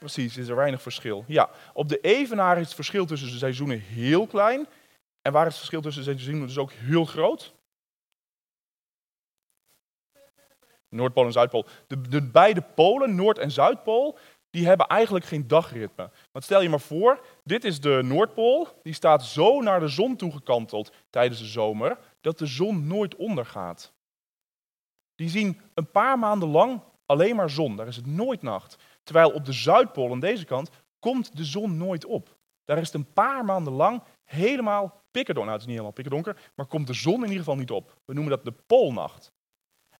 Precies, 0.05 0.37
is 0.37 0.47
er 0.47 0.55
weinig 0.55 0.81
verschil. 0.81 1.23
Ja, 1.27 1.49
op 1.73 1.89
de 1.89 1.99
evenaar 1.99 2.57
is 2.57 2.65
het 2.65 2.75
verschil 2.75 3.05
tussen 3.05 3.31
de 3.31 3.37
seizoenen 3.37 3.79
heel 3.79 4.27
klein. 4.27 4.67
En 5.21 5.31
waar 5.31 5.45
is 5.45 5.51
het 5.51 5.57
verschil 5.57 5.81
tussen 5.81 6.03
de 6.03 6.11
seizoenen 6.11 6.47
dus 6.47 6.57
ook 6.57 6.71
heel 6.71 7.05
groot? 7.05 7.53
Noordpool 10.89 11.25
en 11.25 11.31
Zuidpool. 11.31 11.65
De, 11.87 12.01
de 12.01 12.21
beide 12.21 12.61
polen, 12.61 13.15
Noord- 13.15 13.37
en 13.37 13.51
Zuidpool, 13.51 14.17
die 14.49 14.67
hebben 14.67 14.87
eigenlijk 14.87 15.25
geen 15.25 15.47
dagritme. 15.47 16.09
Want 16.31 16.45
stel 16.45 16.61
je 16.61 16.69
maar 16.69 16.79
voor, 16.79 17.25
dit 17.43 17.63
is 17.63 17.79
de 17.79 18.01
Noordpool, 18.03 18.67
die 18.83 18.93
staat 18.93 19.23
zo 19.23 19.61
naar 19.61 19.79
de 19.79 19.87
zon 19.87 20.15
toegekanteld 20.15 20.91
tijdens 21.09 21.39
de 21.39 21.45
zomer, 21.45 21.97
dat 22.21 22.37
de 22.37 22.45
zon 22.45 22.87
nooit 22.87 23.15
ondergaat. 23.15 23.93
Die 25.15 25.29
zien 25.29 25.61
een 25.73 25.91
paar 25.91 26.19
maanden 26.19 26.49
lang 26.49 26.81
alleen 27.05 27.35
maar 27.35 27.49
zon, 27.49 27.75
daar 27.75 27.87
is 27.87 27.95
het 27.95 28.07
nooit 28.07 28.41
nacht. 28.41 28.77
Terwijl 29.05 29.29
op 29.29 29.45
de 29.45 29.53
Zuidpool 29.53 30.11
aan 30.11 30.19
deze 30.19 30.45
kant 30.45 30.69
komt 30.99 31.37
de 31.37 31.43
zon 31.43 31.77
nooit 31.77 32.05
op. 32.05 32.37
Daar 32.63 32.77
is 32.77 32.85
het 32.85 32.95
een 32.95 33.13
paar 33.13 33.45
maanden 33.45 33.73
lang 33.73 34.03
helemaal 34.23 35.03
pikkerdonker. 35.11 35.51
Nou, 35.51 35.51
het 35.51 35.59
is 35.61 35.65
niet 35.65 35.75
helemaal 35.75 35.91
pikkerdonker, 35.91 36.51
maar 36.55 36.65
komt 36.65 36.87
de 36.87 36.93
zon 36.93 37.15
in 37.15 37.21
ieder 37.21 37.37
geval 37.37 37.55
niet 37.55 37.71
op. 37.71 37.97
We 38.05 38.13
noemen 38.13 38.31
dat 38.31 38.45
de 38.45 38.63
poolnacht. 38.67 39.33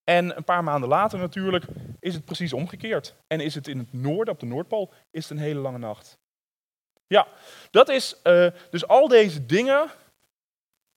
En 0.03 0.37
een 0.37 0.43
paar 0.43 0.63
maanden 0.63 0.89
later 0.89 1.19
natuurlijk 1.19 1.65
is 1.99 2.13
het 2.13 2.25
precies 2.25 2.53
omgekeerd. 2.53 3.15
En 3.27 3.39
is 3.39 3.55
het 3.55 3.67
in 3.67 3.77
het 3.77 3.93
noorden, 3.93 4.33
op 4.33 4.39
de 4.39 4.45
Noordpool, 4.45 4.93
is 5.11 5.29
het 5.29 5.37
een 5.37 5.43
hele 5.43 5.59
lange 5.59 5.77
nacht. 5.77 6.19
Ja, 7.07 7.27
dat 7.71 7.89
is 7.89 8.19
uh, 8.23 8.47
dus 8.69 8.87
al 8.87 9.07
deze 9.07 9.45
dingen, 9.45 9.89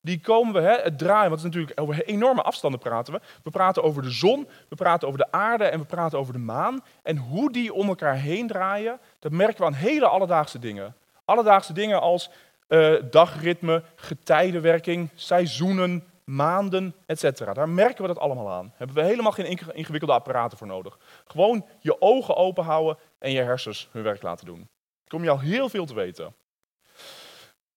die 0.01 0.21
komen 0.21 0.55
we, 0.55 0.61
hè, 0.61 0.77
het 0.83 0.99
draaien, 0.99 1.31
want 1.31 1.43
het 1.43 1.55
is 1.55 1.57
natuurlijk 1.57 1.81
over 1.81 2.05
enorme 2.05 2.43
afstanden 2.43 2.81
praten 2.81 3.13
we. 3.13 3.21
We 3.43 3.51
praten 3.51 3.83
over 3.83 4.03
de 4.03 4.11
zon, 4.11 4.49
we 4.69 4.77
praten 4.77 5.09
over 5.09 5.21
de 5.21 5.33
aarde 5.33 5.65
en 5.65 5.79
we 5.79 5.85
praten 5.85 6.19
over 6.19 6.33
de 6.33 6.39
maan. 6.39 6.85
En 7.03 7.17
hoe 7.17 7.53
die 7.53 7.73
om 7.73 7.89
elkaar 7.89 8.17
heen 8.17 8.47
draaien, 8.47 9.01
dat 9.19 9.33
merken 9.33 9.59
we 9.59 9.65
aan 9.65 9.73
hele 9.73 10.07
alledaagse 10.07 10.59
dingen. 10.59 10.97
Alledaagse 11.25 11.73
dingen 11.73 12.01
als 12.01 12.31
uh, 12.69 13.03
dagritme, 13.11 13.83
getijdenwerking, 13.95 15.09
seizoenen, 15.15 16.05
maanden, 16.25 16.95
etc. 17.07 17.55
Daar 17.55 17.69
merken 17.69 18.03
we 18.03 18.09
dat 18.09 18.19
allemaal 18.19 18.51
aan. 18.51 18.67
Daar 18.67 18.77
hebben 18.77 18.97
we 18.97 19.03
helemaal 19.03 19.33
geen 19.33 19.59
ingewikkelde 19.73 20.15
apparaten 20.15 20.59
voor 20.59 20.67
nodig. 20.67 20.99
Gewoon 21.27 21.67
je 21.81 22.01
ogen 22.01 22.37
open 22.37 22.65
houden 22.65 22.99
en 23.19 23.33
je 23.33 23.43
hersens 23.43 23.89
hun 23.93 24.03
werk 24.03 24.23
laten 24.23 24.47
doen. 24.47 24.69
kom 25.07 25.23
je 25.23 25.31
al 25.31 25.41
heel 25.41 25.69
veel 25.69 25.87
te 25.87 25.95
weten. 25.95 26.35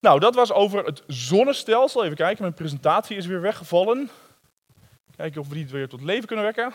Nou, 0.02 0.20
dat 0.20 0.36
was 0.36 0.52
over 0.52 0.86
het 0.86 1.04
zonnestelsel. 1.08 2.04
Even 2.04 2.16
kijken, 2.18 2.42
mijn 2.42 2.54
presentatie 2.54 3.18
is 3.18 3.26
weer 3.26 3.42
weggevallen. 3.42 4.10
Kijken 5.16 5.42
of 5.42 5.48
we 5.48 5.54
die 5.54 5.68
weer 5.68 5.88
tot 5.88 6.02
leven 6.02 6.28
kunnen 6.28 6.46
wekken. 6.46 6.74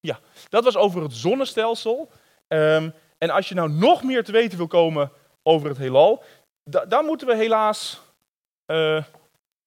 Ja, 0.00 0.20
dat 0.48 0.64
was 0.64 0.76
over 0.76 1.02
het 1.02 1.12
zonnestelsel. 1.12 2.10
Um, 2.48 2.94
en 3.18 3.30
als 3.30 3.48
je 3.48 3.54
nou 3.54 3.70
nog 3.70 4.02
meer 4.02 4.24
te 4.24 4.32
weten 4.32 4.58
wil 4.58 4.66
komen 4.66 5.12
over 5.42 5.68
het 5.68 5.78
heelal, 5.78 6.22
dan 6.88 7.04
moeten 7.04 7.26
we 7.26 7.36
helaas 7.36 8.00
uh, 8.66 9.04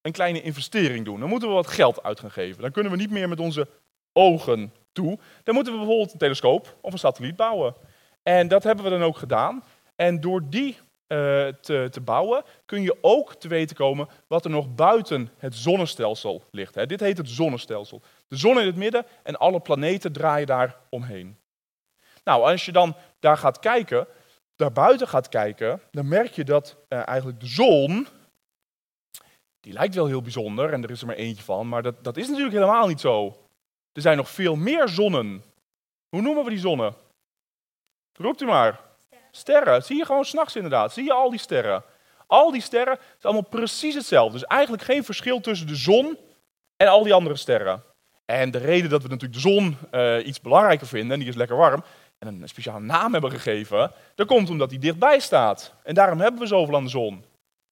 een 0.01 0.11
kleine 0.11 0.41
investering 0.41 1.05
doen. 1.05 1.19
Dan 1.19 1.29
moeten 1.29 1.47
we 1.47 1.53
wat 1.53 1.67
geld 1.67 2.03
uit 2.03 2.19
gaan 2.19 2.31
geven. 2.31 2.61
Dan 2.61 2.71
kunnen 2.71 2.91
we 2.91 2.97
niet 2.97 3.11
meer 3.11 3.29
met 3.29 3.39
onze 3.39 3.67
ogen 4.13 4.73
toe. 4.91 5.19
Dan 5.43 5.53
moeten 5.55 5.73
we 5.73 5.79
bijvoorbeeld 5.79 6.13
een 6.13 6.19
telescoop 6.19 6.77
of 6.81 6.93
een 6.93 6.99
satelliet 6.99 7.35
bouwen. 7.35 7.75
En 8.23 8.47
dat 8.47 8.63
hebben 8.63 8.83
we 8.83 8.91
dan 8.91 9.03
ook 9.03 9.17
gedaan. 9.17 9.63
En 9.95 10.21
door 10.21 10.49
die 10.49 10.77
uh, 11.11 11.47
te, 11.47 11.87
te, 11.91 12.01
bouwen 12.01 12.43
kun 12.65 12.81
je 12.81 12.97
ook 13.01 13.35
te 13.35 13.47
weten 13.47 13.75
komen 13.75 14.07
wat 14.27 14.45
er 14.45 14.51
nog 14.51 14.75
buiten 14.75 15.29
het 15.37 15.55
zonnestelsel 15.55 16.43
ligt. 16.51 16.75
Hè. 16.75 16.85
Dit 16.85 16.99
heet 16.99 17.17
het 17.17 17.29
zonnestelsel. 17.29 18.01
De 18.27 18.35
zon 18.35 18.59
in 18.59 18.65
het 18.65 18.75
midden 18.75 19.05
en 19.23 19.37
alle 19.37 19.59
planeten 19.59 20.11
draaien 20.11 20.47
daar 20.47 20.77
omheen. 20.89 21.37
Nou, 22.23 22.51
als 22.51 22.65
je 22.65 22.71
dan 22.71 22.95
daar 23.19 23.37
gaat 23.37 23.59
kijken, 23.59 24.07
daar 24.55 24.71
buiten 24.71 25.07
gaat 25.07 25.29
kijken, 25.29 25.81
dan 25.91 26.07
merk 26.07 26.31
je 26.31 26.43
dat 26.43 26.75
uh, 26.89 27.07
eigenlijk 27.07 27.39
de 27.39 27.47
zon 27.47 28.07
die 29.59 29.73
lijkt 29.73 29.95
wel 29.95 30.07
heel 30.07 30.21
bijzonder 30.21 30.73
en 30.73 30.83
er 30.83 30.91
is 30.91 31.01
er 31.01 31.07
maar 31.07 31.15
eentje 31.15 31.43
van, 31.43 31.69
maar 31.69 31.81
dat, 31.81 32.03
dat 32.03 32.17
is 32.17 32.27
natuurlijk 32.27 32.53
helemaal 32.53 32.87
niet 32.87 32.99
zo. 32.99 33.27
Er 33.91 34.01
zijn 34.01 34.17
nog 34.17 34.29
veel 34.29 34.55
meer 34.55 34.87
zonnen. 34.87 35.43
Hoe 36.09 36.21
noemen 36.21 36.43
we 36.43 36.49
die 36.49 36.59
zonnen? 36.59 36.95
Roept 38.17 38.41
u 38.41 38.45
maar. 38.45 38.90
Sterren. 39.31 39.83
Zie 39.83 39.97
je 39.97 40.05
gewoon 40.05 40.25
s'nachts 40.25 40.55
inderdaad. 40.55 40.93
Zie 40.93 41.03
je 41.03 41.13
al 41.13 41.29
die 41.29 41.39
sterren. 41.39 41.83
Al 42.27 42.51
die 42.51 42.61
sterren 42.61 42.97
zijn 42.97 43.33
allemaal 43.33 43.49
precies 43.49 43.95
hetzelfde. 43.95 44.39
Dus 44.39 44.47
eigenlijk 44.47 44.83
geen 44.83 45.03
verschil 45.03 45.41
tussen 45.41 45.67
de 45.67 45.75
zon 45.75 46.17
en 46.77 46.87
al 46.87 47.03
die 47.03 47.13
andere 47.13 47.35
sterren. 47.35 47.83
En 48.25 48.51
de 48.51 48.57
reden 48.57 48.89
dat 48.89 49.03
we 49.03 49.07
natuurlijk 49.07 49.43
de 49.43 49.49
zon 49.49 49.77
uh, 49.91 50.25
iets 50.27 50.41
belangrijker 50.41 50.87
vinden, 50.87 51.11
en 51.11 51.19
die 51.19 51.29
is 51.29 51.35
lekker 51.35 51.57
warm, 51.57 51.83
en 52.19 52.27
een 52.27 52.49
speciale 52.49 52.79
naam 52.79 53.11
hebben 53.13 53.31
gegeven, 53.31 53.91
dat 54.15 54.27
komt 54.27 54.49
omdat 54.49 54.69
die 54.69 54.79
dichtbij 54.79 55.19
staat. 55.19 55.73
En 55.83 55.93
daarom 55.93 56.19
hebben 56.19 56.41
we 56.41 56.47
zoveel 56.47 56.75
aan 56.75 56.83
de 56.83 56.89
zon. 56.89 57.25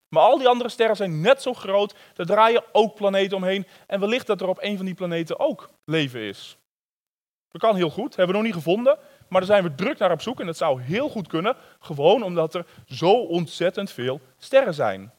Maar 0.10 0.24
al 0.24 0.38
die 0.38 0.48
andere 0.48 0.70
sterren 0.70 0.96
zijn 0.96 1.22
net 1.22 1.42
zo 1.42 1.54
groot, 1.54 1.96
er 2.16 2.26
draaien 2.26 2.64
ook 2.72 2.96
planeten 2.96 3.38
omheen 3.38 3.68
en 3.88 4.00
wellicht 4.00 4.28
dat 4.28 4.42
er 4.42 4.48
op 4.48 4.58
een 4.62 4.78
van 4.78 4.86
die 4.86 4.96
planeten 4.96 5.40
ook 5.40 5.70
leven 5.86 6.22
is. 6.22 6.58
Dat 7.52 7.62
kan 7.62 7.76
heel 7.76 7.90
goed, 7.90 8.16
hebben 8.16 8.36
we 8.36 8.42
nog 8.42 8.52
niet 8.52 8.64
gevonden, 8.64 8.98
maar 9.30 9.42
daar 9.42 9.50
zijn 9.50 9.64
we 9.64 9.76
druk 9.76 9.98
naar 9.98 10.12
op 10.12 10.22
zoek 10.22 10.40
en 10.40 10.46
dat 10.46 10.58
zou 10.58 10.82
heel 10.82 11.10
goed 11.10 11.28
kunnen, 11.28 11.56
gewoon 11.80 12.24
omdat 12.24 12.54
er 12.54 12.66
zo 12.86 13.12
ontzettend 13.12 13.92
veel 13.92 14.22
sterren 14.38 14.74
zijn. 14.74 15.12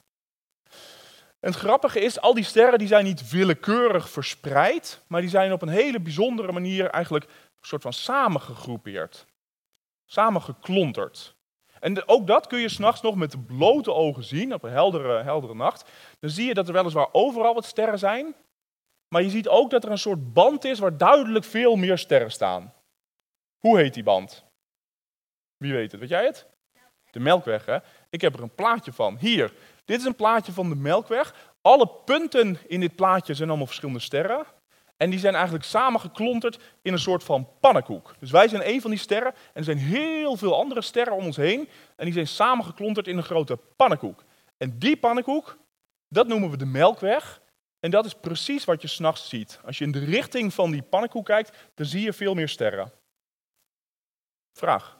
En 1.41 1.51
het 1.51 1.57
grappige 1.57 2.01
is, 2.01 2.21
al 2.21 2.35
die 2.35 2.45
sterren 2.45 2.79
die 2.79 2.89
zijn 2.89 3.05
niet 3.05 3.31
willekeurig 3.31 4.11
verspreid, 4.11 5.03
maar 5.07 5.21
die 5.21 5.31
zijn 5.31 5.53
op 5.53 5.63
een 5.63 5.69
hele 5.69 6.01
bijzondere 6.01 6.53
manier 6.53 6.91
eigenlijk 6.91 7.25
een 7.25 7.67
soort 7.67 7.83
van 7.83 7.93
samengegroepeerd. 7.93 9.27
Samengeklonterd. 10.05 11.35
En 11.81 12.09
ook 12.09 12.27
dat 12.27 12.47
kun 12.47 12.59
je 12.59 12.69
s'nachts 12.69 13.01
nog 13.01 13.15
met 13.15 13.31
de 13.31 13.39
blote 13.39 13.93
ogen 13.93 14.25
zien, 14.25 14.55
op 14.55 14.63
een 14.63 14.71
heldere, 14.71 15.23
heldere 15.23 15.55
nacht. 15.55 15.91
Dan 16.19 16.31
zie 16.31 16.47
je 16.47 16.55
dat 16.55 16.69
er 16.69 16.73
weliswaar 16.73 17.09
overal 17.13 17.55
wat 17.55 17.65
sterren 17.65 17.99
zijn, 17.99 18.35
maar 19.09 19.23
je 19.23 19.31
ziet 19.31 19.49
ook 19.49 19.71
dat 19.71 19.85
er 19.85 19.91
een 19.91 19.99
soort 19.99 20.33
band 20.33 20.65
is 20.65 20.79
waar 20.79 20.97
duidelijk 20.97 21.45
veel 21.45 21.77
meer 21.77 21.99
sterren 21.99 22.31
staan. 22.31 22.73
Hoe 23.61 23.79
heet 23.79 23.95
die 23.95 24.03
band? 24.03 24.45
Wie 25.57 25.73
weet 25.73 25.91
het? 25.93 26.01
Weet 26.01 26.09
jij 26.09 26.25
het? 26.25 26.47
De 27.11 27.21
Melkweg, 27.21 27.67
hè? 27.67 27.79
Ik 28.11 28.21
heb 28.21 28.35
er 28.35 28.43
een 28.43 28.55
plaatje 28.55 28.93
van. 28.93 29.17
Hier, 29.19 29.53
dit 29.85 30.01
is 30.01 30.07
een 30.07 30.15
plaatje 30.15 30.53
van 30.53 30.69
de 30.69 30.75
Melkweg. 30.75 31.35
Alle 31.63 31.89
punten 32.05 32.59
in 32.67 32.81
dit 32.81 32.97
plaatje 32.97 33.35
zijn 33.35 33.49
allemaal 33.49 33.67
verschillende 33.67 34.01
sterren. 34.01 34.47
En 34.97 35.11
die 35.11 35.19
zijn 35.19 35.35
eigenlijk 35.35 35.65
samengeklonterd 35.65 36.59
in 36.83 36.93
een 36.93 36.99
soort 36.99 37.25
van 37.25 37.49
pannenkoek. 37.61 38.15
Dus 38.19 38.31
wij 38.31 38.49
zijn 38.49 38.69
een 38.69 38.81
van 38.81 38.91
die 38.91 38.99
sterren 38.99 39.33
en 39.33 39.51
er 39.53 39.65
zijn 39.65 39.79
heel 39.79 40.37
veel 40.37 40.59
andere 40.59 40.83
sterren 40.83 41.15
om 41.15 41.25
ons 41.25 41.37
heen. 41.37 41.69
En 41.97 42.05
die 42.05 42.15
zijn 42.15 42.27
samengeklonterd 42.27 43.07
in 43.07 43.17
een 43.17 43.23
grote 43.23 43.59
pannenkoek. 43.77 44.25
En 44.57 44.79
die 44.79 44.97
pannenkoek, 44.97 45.59
dat 46.09 46.27
noemen 46.27 46.51
we 46.51 46.57
de 46.57 46.67
Melkweg. 46.67 47.41
En 47.81 47.91
dat 47.91 48.05
is 48.05 48.15
precies 48.15 48.65
wat 48.65 48.83
je 48.83 48.89
s'nachts 48.89 49.29
ziet. 49.29 49.61
Als 49.65 49.79
je 49.79 49.85
in 49.85 49.93
de 49.93 50.05
richting 50.05 50.55
van 50.55 50.71
die 50.71 50.83
pannenkoek 50.83 51.25
kijkt, 51.25 51.57
dan 51.75 51.87
zie 51.87 52.03
je 52.03 52.13
veel 52.13 52.35
meer 52.35 52.49
sterren. 52.49 52.93
Vraag. 54.61 54.99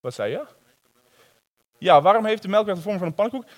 Wat 0.00 0.14
zei 0.14 0.30
je? 0.30 0.44
Ja, 1.78 2.02
waarom 2.02 2.24
heeft 2.24 2.42
de 2.42 2.48
Melkweg 2.48 2.74
de 2.74 2.82
vorm 2.82 2.98
van 2.98 3.06
een 3.06 3.14
pannenkoek? 3.14 3.50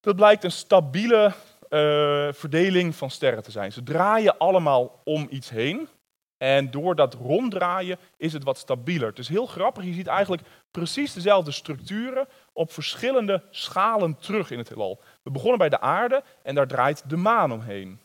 Dat 0.00 0.16
blijkt 0.16 0.44
een 0.44 0.52
stabiele 0.52 1.24
uh, 1.26 2.32
verdeling 2.32 2.94
van 2.94 3.10
sterren 3.10 3.42
te 3.42 3.50
zijn. 3.50 3.72
Ze 3.72 3.82
draaien 3.82 4.38
allemaal 4.38 5.00
om 5.04 5.26
iets 5.30 5.50
heen. 5.50 5.88
En 6.36 6.70
door 6.70 6.94
dat 6.94 7.14
ronddraaien 7.14 7.98
is 8.16 8.32
het 8.32 8.44
wat 8.44 8.58
stabieler. 8.58 9.08
Het 9.08 9.18
is 9.18 9.28
heel 9.28 9.46
grappig, 9.46 9.84
je 9.84 9.92
ziet 9.92 10.06
eigenlijk 10.06 10.42
precies 10.70 11.12
dezelfde 11.12 11.50
structuren 11.50 12.28
op 12.52 12.72
verschillende 12.72 13.42
schalen 13.50 14.18
terug 14.18 14.50
in 14.50 14.58
het 14.58 14.68
heelal. 14.68 15.00
We 15.22 15.30
begonnen 15.30 15.58
bij 15.58 15.68
de 15.68 15.80
aarde 15.80 16.22
en 16.42 16.54
daar 16.54 16.66
draait 16.66 17.08
de 17.08 17.16
maan 17.16 17.52
omheen. 17.52 18.00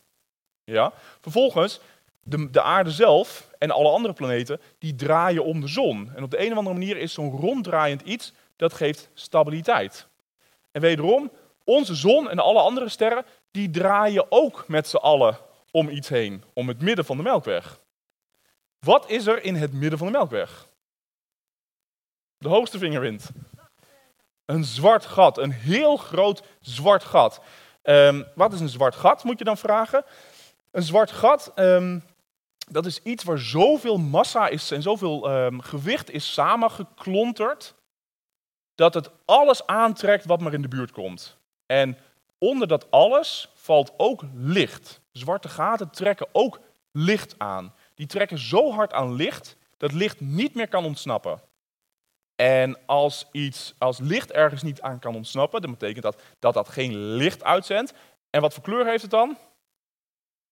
Ja? 0.63 0.93
Vervolgens, 1.21 1.79
de, 2.27 2.49
de 2.49 2.61
aarde 2.61 2.91
zelf 2.91 3.49
en 3.57 3.71
alle 3.71 3.89
andere 3.89 4.13
planeten, 4.13 4.61
die 4.79 4.95
draaien 4.95 5.43
om 5.43 5.61
de 5.61 5.67
zon. 5.67 6.11
En 6.15 6.23
op 6.23 6.31
de 6.31 6.45
een 6.45 6.51
of 6.51 6.57
andere 6.57 6.75
manier 6.75 6.97
is 6.97 7.13
zo'n 7.13 7.31
ronddraaiend 7.31 8.01
iets, 8.01 8.33
dat 8.55 8.73
geeft 8.73 9.09
stabiliteit. 9.13 10.07
En 10.71 10.81
wederom, 10.81 11.31
onze 11.63 11.95
zon 11.95 12.29
en 12.29 12.39
alle 12.39 12.59
andere 12.59 12.89
sterren, 12.89 13.25
die 13.51 13.69
draaien 13.69 14.25
ook 14.29 14.67
met 14.67 14.87
z'n 14.87 14.95
allen 14.95 15.37
om 15.71 15.89
iets 15.89 16.09
heen, 16.09 16.43
om 16.53 16.67
het 16.67 16.81
midden 16.81 17.05
van 17.05 17.17
de 17.17 17.23
Melkweg. 17.23 17.79
Wat 18.79 19.09
is 19.09 19.27
er 19.27 19.43
in 19.43 19.55
het 19.55 19.73
midden 19.73 19.97
van 19.97 20.07
de 20.07 20.13
Melkweg? 20.13 20.67
De 22.37 22.47
hoogste 22.47 22.77
vingerwind. 22.77 23.29
Een 24.45 24.63
zwart 24.63 25.05
gat, 25.05 25.37
een 25.37 25.51
heel 25.51 25.97
groot 25.97 26.43
zwart 26.59 27.03
gat. 27.03 27.41
Um, 27.83 28.25
wat 28.35 28.53
is 28.53 28.59
een 28.59 28.69
zwart 28.69 28.95
gat, 28.95 29.23
moet 29.23 29.37
je 29.37 29.43
dan 29.43 29.57
vragen? 29.57 30.05
Een 30.71 30.83
zwart 30.83 31.11
gat, 31.11 31.51
um, 31.55 32.03
dat 32.71 32.85
is 32.85 33.01
iets 33.03 33.23
waar 33.23 33.39
zoveel 33.39 33.97
massa 33.97 34.47
is 34.47 34.71
en 34.71 34.81
zoveel 34.81 35.31
um, 35.31 35.61
gewicht 35.61 36.11
is 36.11 36.33
samengeklonterd, 36.33 37.75
dat 38.75 38.93
het 38.93 39.09
alles 39.25 39.67
aantrekt 39.67 40.25
wat 40.25 40.39
maar 40.39 40.53
in 40.53 40.61
de 40.61 40.67
buurt 40.67 40.91
komt. 40.91 41.37
En 41.65 41.97
onder 42.37 42.67
dat 42.67 42.91
alles 42.91 43.49
valt 43.53 43.93
ook 43.97 44.23
licht. 44.33 45.01
Zwarte 45.11 45.49
gaten 45.49 45.89
trekken 45.89 46.27
ook 46.31 46.59
licht 46.91 47.35
aan. 47.37 47.73
Die 47.95 48.07
trekken 48.07 48.37
zo 48.37 48.71
hard 48.71 48.93
aan 48.93 49.13
licht 49.13 49.57
dat 49.77 49.91
licht 49.91 50.19
niet 50.19 50.55
meer 50.55 50.67
kan 50.67 50.85
ontsnappen. 50.85 51.41
En 52.35 52.77
als, 52.85 53.27
iets, 53.31 53.73
als 53.77 53.99
licht 53.99 54.31
ergens 54.31 54.61
niet 54.61 54.81
aan 54.81 54.99
kan 54.99 55.15
ontsnappen, 55.15 55.61
dan 55.61 55.71
betekent 55.71 56.03
dat 56.03 56.21
dat 56.39 56.53
dat 56.53 56.69
geen 56.69 56.97
licht 56.97 57.43
uitzendt. 57.43 57.93
En 58.29 58.41
wat 58.41 58.53
voor 58.53 58.63
kleur 58.63 58.85
heeft 58.85 59.01
het 59.01 59.11
dan? 59.11 59.37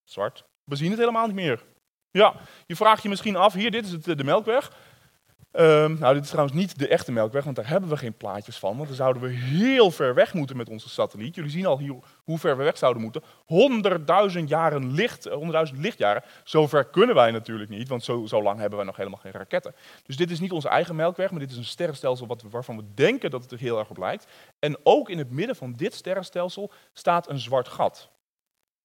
Zwart. 0.04 0.44
We 0.64 0.76
zien 0.76 0.90
het 0.90 1.00
helemaal 1.00 1.26
niet 1.26 1.36
meer. 1.36 1.64
Ja, 2.16 2.34
je 2.66 2.76
vraagt 2.76 3.04
je 3.04 3.10
misschien 3.10 3.36
af, 3.36 3.54
hier, 3.54 3.72
dit 3.72 3.86
is 3.86 3.92
het, 3.92 4.18
de 4.18 4.24
Melkweg. 4.24 4.72
Um, 5.52 6.00
nou, 6.00 6.14
dit 6.14 6.24
is 6.24 6.30
trouwens 6.30 6.58
niet 6.58 6.80
de 6.80 6.88
echte 6.88 7.12
Melkweg, 7.12 7.44
want 7.44 7.56
daar 7.56 7.68
hebben 7.68 7.90
we 7.90 7.98
geen 7.98 8.18
plaatjes 8.18 8.58
van. 8.58 8.76
Want 8.76 8.88
dan 8.88 8.98
zouden 8.98 9.22
we 9.22 9.30
heel 9.30 9.92
ver 9.92 10.14
weg 10.14 10.34
moeten 10.34 10.58
met 10.58 10.70
onze 10.70 10.90
satelliet. 10.90 11.36
Jullie 11.36 11.52
zien 11.52 11.66
al 11.66 11.80
hier 11.80 11.96
hoe 12.24 12.38
ver 12.38 12.58
we 12.58 12.64
weg 12.64 12.78
zouden 12.78 13.02
moeten. 13.02 13.24
100.000 14.38 14.44
jaren 14.46 14.94
licht, 14.94 15.30
100.000 15.30 15.34
eh, 15.34 15.64
lichtjaren. 15.74 16.24
Zo 16.44 16.68
ver 16.68 16.86
kunnen 16.86 17.16
wij 17.16 17.32
natuurlijk 17.32 17.70
niet, 17.70 17.88
want 17.88 18.04
zo, 18.04 18.26
zo, 18.26 18.44
lang 18.44 18.60
hebben 18.60 18.78
wij 18.78 18.88
nog 18.88 18.98
helemaal 18.98 19.20
geen 19.20 19.32
raketten. 19.32 19.76
Dus 20.06 20.18
dit 20.18 20.32
is 20.32 20.40
niet 20.40 20.52
onze 20.52 20.70
eigen 20.70 20.96
Melkweg, 20.96 21.32
maar 21.32 21.40
dit 21.40 21.52
is 21.52 21.58
een 21.58 21.66
sterrenstelsel 21.66 22.38
waarvan 22.50 22.78
we 22.78 22.84
denken 22.94 23.32
dat 23.32 23.42
het 23.42 23.52
er 23.52 23.60
heel 23.60 23.80
erg 23.80 23.90
op 23.90 23.98
lijkt. 23.98 24.28
En 24.60 24.78
ook 24.84 25.10
in 25.10 25.18
het 25.18 25.32
midden 25.32 25.56
van 25.56 25.74
dit 25.74 25.94
sterrenstelsel 25.94 26.72
staat 26.94 27.30
een 27.30 27.40
zwart 27.40 27.68
gat. 27.68 28.10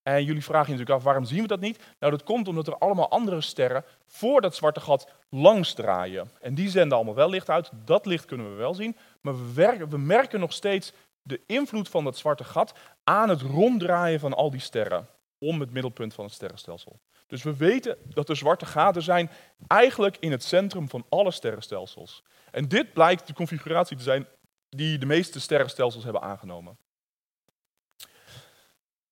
En 0.03 0.23
jullie 0.23 0.43
vragen 0.43 0.65
je 0.65 0.71
natuurlijk 0.71 0.97
af, 0.97 1.03
waarom 1.03 1.25
zien 1.25 1.41
we 1.41 1.47
dat 1.47 1.59
niet? 1.59 1.83
Nou, 1.99 2.11
dat 2.11 2.23
komt 2.23 2.47
omdat 2.47 2.67
er 2.67 2.77
allemaal 2.77 3.09
andere 3.09 3.41
sterren 3.41 3.83
voor 4.05 4.41
dat 4.41 4.55
zwarte 4.55 4.79
gat 4.79 5.09
langs 5.29 5.73
draaien. 5.73 6.31
En 6.39 6.55
die 6.55 6.69
zenden 6.69 6.97
allemaal 6.97 7.15
wel 7.15 7.29
licht 7.29 7.49
uit, 7.49 7.69
dat 7.85 8.05
licht 8.05 8.25
kunnen 8.25 8.49
we 8.49 8.55
wel 8.55 8.73
zien. 8.73 8.97
Maar 9.21 9.33
we, 9.33 9.53
werken, 9.53 9.89
we 9.89 9.97
merken 9.97 10.39
nog 10.39 10.53
steeds 10.53 10.93
de 11.21 11.41
invloed 11.45 11.89
van 11.89 12.03
dat 12.03 12.17
zwarte 12.17 12.43
gat 12.43 12.73
aan 13.03 13.29
het 13.29 13.41
ronddraaien 13.41 14.19
van 14.19 14.33
al 14.33 14.51
die 14.51 14.59
sterren 14.59 15.07
om 15.37 15.59
het 15.59 15.71
middelpunt 15.71 16.13
van 16.13 16.25
het 16.25 16.33
sterrenstelsel. 16.33 16.99
Dus 17.27 17.43
we 17.43 17.55
weten 17.55 17.97
dat 18.05 18.29
er 18.29 18.35
zwarte 18.35 18.65
gaten 18.65 19.01
zijn 19.01 19.31
eigenlijk 19.67 20.17
in 20.19 20.31
het 20.31 20.43
centrum 20.43 20.89
van 20.89 21.05
alle 21.09 21.31
sterrenstelsels. 21.31 22.23
En 22.51 22.67
dit 22.67 22.93
blijkt 22.93 23.27
de 23.27 23.33
configuratie 23.33 23.97
te 23.97 24.03
zijn 24.03 24.27
die 24.69 24.97
de 24.97 25.05
meeste 25.05 25.39
sterrenstelsels 25.39 26.03
hebben 26.03 26.21
aangenomen. 26.21 26.77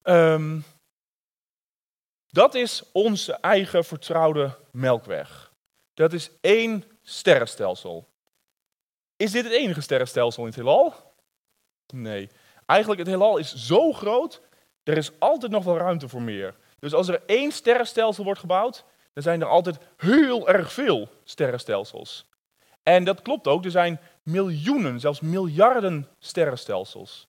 Um, 0.03 0.63
dat 2.31 2.55
is 2.55 2.83
onze 2.91 3.33
eigen 3.33 3.85
vertrouwde 3.85 4.57
melkweg. 4.71 5.53
Dat 5.93 6.13
is 6.13 6.31
één 6.41 6.83
sterrenstelsel. 7.01 8.07
Is 9.17 9.31
dit 9.31 9.43
het 9.43 9.53
enige 9.53 9.81
sterrenstelsel 9.81 10.41
in 10.41 10.47
het 10.47 10.57
heelal? 10.57 10.93
Nee. 11.93 12.29
Eigenlijk, 12.65 12.99
het 12.99 13.09
heelal 13.09 13.37
is 13.37 13.55
zo 13.55 13.93
groot, 13.93 14.41
er 14.83 14.97
is 14.97 15.11
altijd 15.19 15.51
nog 15.51 15.63
wel 15.63 15.77
ruimte 15.77 16.09
voor 16.09 16.21
meer. 16.21 16.55
Dus 16.79 16.93
als 16.93 17.07
er 17.07 17.21
één 17.25 17.51
sterrenstelsel 17.51 18.23
wordt 18.23 18.39
gebouwd, 18.39 18.83
dan 19.13 19.23
zijn 19.23 19.41
er 19.41 19.47
altijd 19.47 19.77
heel 19.97 20.49
erg 20.49 20.73
veel 20.73 21.09
sterrenstelsels. 21.23 22.25
En 22.83 23.03
dat 23.03 23.21
klopt 23.21 23.47
ook, 23.47 23.65
er 23.65 23.71
zijn 23.71 23.99
miljoenen, 24.23 24.99
zelfs 24.99 25.19
miljarden 25.19 26.07
sterrenstelsels. 26.19 27.28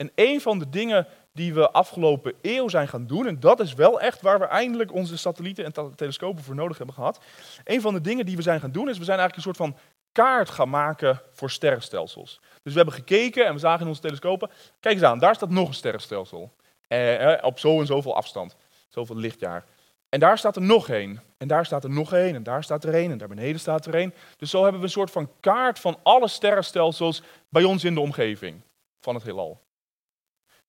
En 0.00 0.10
een 0.14 0.40
van 0.40 0.58
de 0.58 0.68
dingen 0.68 1.06
die 1.32 1.54
we 1.54 1.70
afgelopen 1.70 2.34
eeuw 2.42 2.68
zijn 2.68 2.88
gaan 2.88 3.06
doen, 3.06 3.26
en 3.26 3.40
dat 3.40 3.60
is 3.60 3.74
wel 3.74 4.00
echt 4.00 4.20
waar 4.20 4.38
we 4.38 4.44
eindelijk 4.44 4.92
onze 4.92 5.18
satellieten 5.18 5.64
en 5.64 5.94
telescopen 5.94 6.42
voor 6.42 6.54
nodig 6.54 6.76
hebben 6.76 6.94
gehad. 6.94 7.20
Een 7.64 7.80
van 7.80 7.94
de 7.94 8.00
dingen 8.00 8.26
die 8.26 8.36
we 8.36 8.42
zijn 8.42 8.60
gaan 8.60 8.72
doen, 8.72 8.88
is 8.88 8.98
we 8.98 9.04
zijn 9.04 9.18
eigenlijk 9.18 9.36
een 9.36 9.54
soort 9.54 9.70
van 9.70 9.82
kaart 10.12 10.50
gaan 10.50 10.68
maken 10.68 11.20
voor 11.32 11.50
sterrenstelsels. 11.50 12.40
Dus 12.62 12.72
we 12.72 12.78
hebben 12.78 12.94
gekeken 12.94 13.46
en 13.46 13.52
we 13.52 13.58
zagen 13.58 13.80
in 13.80 13.88
onze 13.88 14.00
telescopen, 14.00 14.50
kijk 14.80 14.94
eens 14.94 15.04
aan, 15.04 15.18
daar 15.18 15.34
staat 15.34 15.50
nog 15.50 15.68
een 15.68 15.74
sterrenstelsel. 15.74 16.52
Eh, 16.88 17.34
op 17.40 17.58
zo 17.58 17.80
en 17.80 17.86
zoveel 17.86 18.16
afstand, 18.16 18.56
zoveel 18.88 19.16
lichtjaar. 19.16 19.64
En 20.08 20.20
daar 20.20 20.38
staat 20.38 20.56
er 20.56 20.62
nog 20.62 20.88
één. 20.88 21.22
En 21.38 21.48
daar 21.48 21.66
staat 21.66 21.84
er 21.84 21.90
nog 21.90 22.12
één. 22.12 22.34
En 22.34 22.42
daar 22.42 22.64
staat 22.64 22.84
er 22.84 22.94
één. 22.94 23.10
En 23.10 23.18
daar 23.18 23.28
beneden 23.28 23.60
staat 23.60 23.86
er 23.86 23.94
één. 23.94 24.14
Dus 24.36 24.50
zo 24.50 24.62
hebben 24.62 24.80
we 24.80 24.86
een 24.86 24.92
soort 24.92 25.10
van 25.10 25.30
kaart 25.40 25.78
van 25.78 25.98
alle 26.02 26.28
sterrenstelsels 26.28 27.22
bij 27.48 27.64
ons 27.64 27.84
in 27.84 27.94
de 27.94 28.00
omgeving 28.00 28.60
van 29.00 29.14
het 29.14 29.24
heelal. 29.24 29.60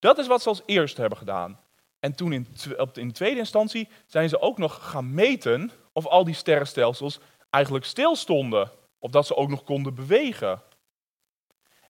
Dat 0.02 0.18
is 0.18 0.28
wat 0.28 0.42
ze 0.42 0.50
als 0.50 0.62
eerste 0.66 1.02
hebben 1.02 1.20
gedaan. 1.20 1.60
En 2.00 2.16
toen 2.16 2.34
in, 2.34 2.48
in 2.94 3.12
tweede 3.12 3.40
instantie 3.40 3.90
zijn 4.06 4.30
ze 4.30 4.42
ook 4.42 4.58
nog 4.58 4.90
gaan 4.90 5.14
meten 5.14 5.72
of 5.94 6.06
al 6.06 6.24
die 6.24 6.34
sterrenstelsels 6.34 7.20
eigenlijk 7.50 7.86
stilstonden. 7.86 8.72
Of 9.00 9.12
dat 9.12 9.26
ze 9.26 9.36
ook 9.36 9.50
nog 9.50 9.64
konden 9.64 9.96
bewegen. 9.96 10.62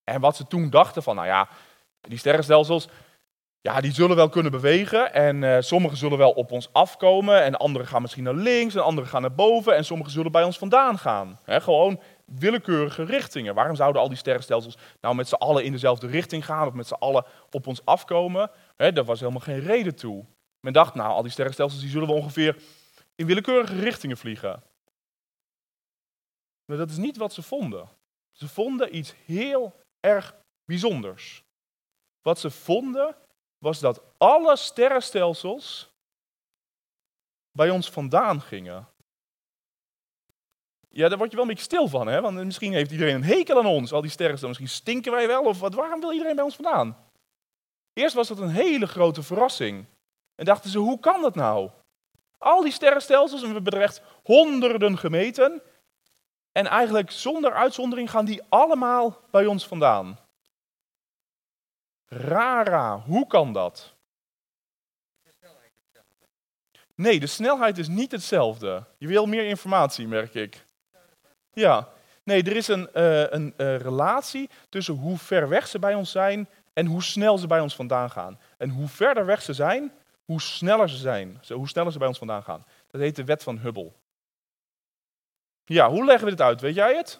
En 0.04 0.22
wat 0.22 0.36
ze 0.36 0.48
toen 0.48 0.70
dachten 0.70 1.04
van, 1.04 1.16
nou 1.16 1.28
ja, 1.28 1.50
die 2.02 2.18
sterrenstelsels, 2.18 2.88
ja, 3.62 3.82
die 3.82 3.94
zullen 3.94 4.16
wel 4.16 4.30
kunnen 4.30 4.52
bewegen. 4.52 5.14
En 5.14 5.42
uh, 5.42 5.58
sommige 5.60 5.96
zullen 5.96 6.18
wel 6.18 6.32
op 6.32 6.52
ons 6.52 6.74
afkomen. 6.74 7.44
En 7.44 7.58
andere 7.58 7.86
gaan 7.86 8.02
misschien 8.02 8.24
naar 8.24 8.34
links 8.34 8.76
en 8.76 8.84
andere 8.84 9.08
gaan 9.08 9.22
naar 9.22 9.36
boven. 9.36 9.76
En 9.76 9.86
sommige 9.86 10.10
zullen 10.10 10.32
bij 10.32 10.44
ons 10.44 10.58
vandaan 10.58 10.98
gaan. 10.98 11.40
gewoon 11.46 12.02
willekeurige 12.36 13.04
richtingen. 13.04 13.56
Waarom 13.56 13.76
zouden 13.76 14.02
al 14.02 14.08
die 14.08 14.18
sterrenstelsels 14.18 14.78
nou 15.02 15.16
met 15.16 15.28
z'n 15.28 15.34
allen 15.36 15.64
in 15.64 15.72
dezelfde 15.72 16.08
richting 16.08 16.46
gaan 16.46 16.68
of 16.68 16.74
met 16.74 16.88
z'n 16.88 16.94
allen 16.94 17.26
op 17.50 17.68
ons 17.68 17.86
afkomen? 17.86 18.52
He, 18.76 18.92
daar 18.92 19.06
was 19.06 19.20
helemaal 19.20 19.42
geen 19.42 19.60
reden 19.60 19.96
toe. 19.96 20.26
Men 20.60 20.74
dacht, 20.74 20.94
nou, 20.94 21.10
al 21.10 21.22
die 21.22 21.32
sterrenstelsels 21.32 21.82
die 21.82 21.90
zullen 21.90 22.08
we 22.08 22.14
ongeveer 22.14 22.62
in 23.16 23.26
willekeurige 23.26 23.80
richtingen 23.80 24.18
vliegen. 24.18 24.64
Maar 26.66 26.78
dat 26.78 26.90
is 26.90 26.98
niet 26.98 27.18
wat 27.18 27.34
ze 27.34 27.42
vonden. 27.42 27.90
Ze 28.32 28.48
vonden 28.48 28.96
iets 28.96 29.14
heel 29.26 29.76
erg 30.00 30.36
bijzonders. 30.66 31.44
Wat 32.22 32.40
ze 32.40 32.52
vonden 32.52 33.16
was 33.58 33.80
dat 33.80 34.02
alle 34.18 34.56
sterrenstelsels 34.56 35.92
bij 37.52 37.70
ons 37.70 37.90
vandaan 37.90 38.42
gingen. 38.42 38.88
Ja, 40.94 41.10
daar 41.10 41.18
word 41.18 41.30
je 41.30 41.36
wel 41.36 41.46
een 41.46 41.52
beetje 41.52 41.66
stil 41.66 41.88
van, 41.88 42.08
hè? 42.08 42.22
want 42.22 42.44
misschien 42.44 42.74
heeft 42.74 42.92
iedereen 42.92 43.16
een 43.16 43.24
hekel 43.24 43.58
aan 43.58 43.66
ons, 43.66 43.92
al 43.92 44.02
die 44.02 44.12
sterren. 44.12 44.48
Misschien 44.48 44.70
stinken 44.70 45.12
wij 45.12 45.28
wel, 45.28 45.44
of 45.44 45.60
wat, 45.60 45.74
waarom 45.74 46.00
wil 46.00 46.12
iedereen 46.12 46.36
bij 46.36 46.44
ons 46.44 46.56
vandaan? 46.56 46.98
Eerst 47.94 48.16
was 48.16 48.28
dat 48.28 48.40
een 48.40 48.50
hele 48.50 48.88
grote 48.88 49.24
verrassing. 49.24 49.86
En 50.36 50.46
dachten 50.46 50.70
ze, 50.70 50.78
hoe 50.78 51.00
kan 51.00 51.22
dat 51.22 51.36
nou? 51.36 51.70
Al 52.38 52.62
die 52.62 52.72
sterrenstelsels, 52.72 53.44
en 53.44 53.64
we 53.64 53.80
echt 53.80 54.02
honderden 54.24 54.98
gemeten, 54.98 55.62
En 56.52 56.68
eigenlijk 56.68 57.12
zonder 57.12 57.54
uitzondering 57.54 58.10
gaan 58.10 58.26
die 58.26 58.42
allemaal 58.50 59.20
bij 59.30 59.46
ons 59.46 59.68
vandaan. 59.68 60.20
Rara, 62.06 63.00
hoe 63.00 63.28
kan 63.28 63.54
dat? 63.54 63.94
Nee, 66.96 67.20
de 67.20 67.28
snelheid 67.28 67.78
is 67.78 67.88
niet 67.88 68.12
hetzelfde. 68.12 68.84
Je 68.98 69.08
wil 69.08 69.26
meer 69.26 69.46
informatie, 69.46 70.08
merk 70.08 70.34
ik. 70.34 70.66
Ja, 71.54 71.88
nee, 72.24 72.44
er 72.44 72.56
is 72.56 72.68
een, 72.68 72.94
eh, 72.94 73.32
een 73.32 73.54
eh, 73.58 73.78
relatie 73.78 74.50
tussen 74.70 74.94
hoe 74.94 75.18
ver 75.18 75.50
weg 75.50 75.68
ze 75.68 75.80
bij 75.80 75.94
ons 75.94 76.12
zijn 76.12 76.50
en 76.74 76.86
hoe 76.86 77.04
snel 77.04 77.38
ze 77.38 77.48
bij 77.48 77.60
ons 77.60 77.76
vandaan 77.76 78.10
gaan. 78.10 78.40
En 78.58 78.70
hoe 78.70 78.88
verder 78.88 79.26
weg 79.26 79.42
ze 79.42 79.54
zijn, 79.54 79.92
hoe 80.26 80.42
sneller 80.42 80.90
ze 80.90 80.98
zijn. 80.98 81.38
Zo, 81.42 81.56
Hoe 81.56 81.68
sneller 81.68 81.92
ze 81.92 81.98
bij 81.98 82.08
ons 82.08 82.18
vandaan 82.18 82.44
gaan. 82.44 82.66
Dat 82.88 83.02
heet 83.02 83.16
de 83.16 83.24
wet 83.24 83.44
van 83.44 83.58
Hubble. 83.58 83.92
Ja, 85.66 85.90
hoe 85.90 86.06
leggen 86.06 86.26
we 86.26 86.30
dit 86.30 86.42
uit? 86.42 86.62
Weet 86.62 86.76
jij 86.76 86.96
het? 86.96 87.20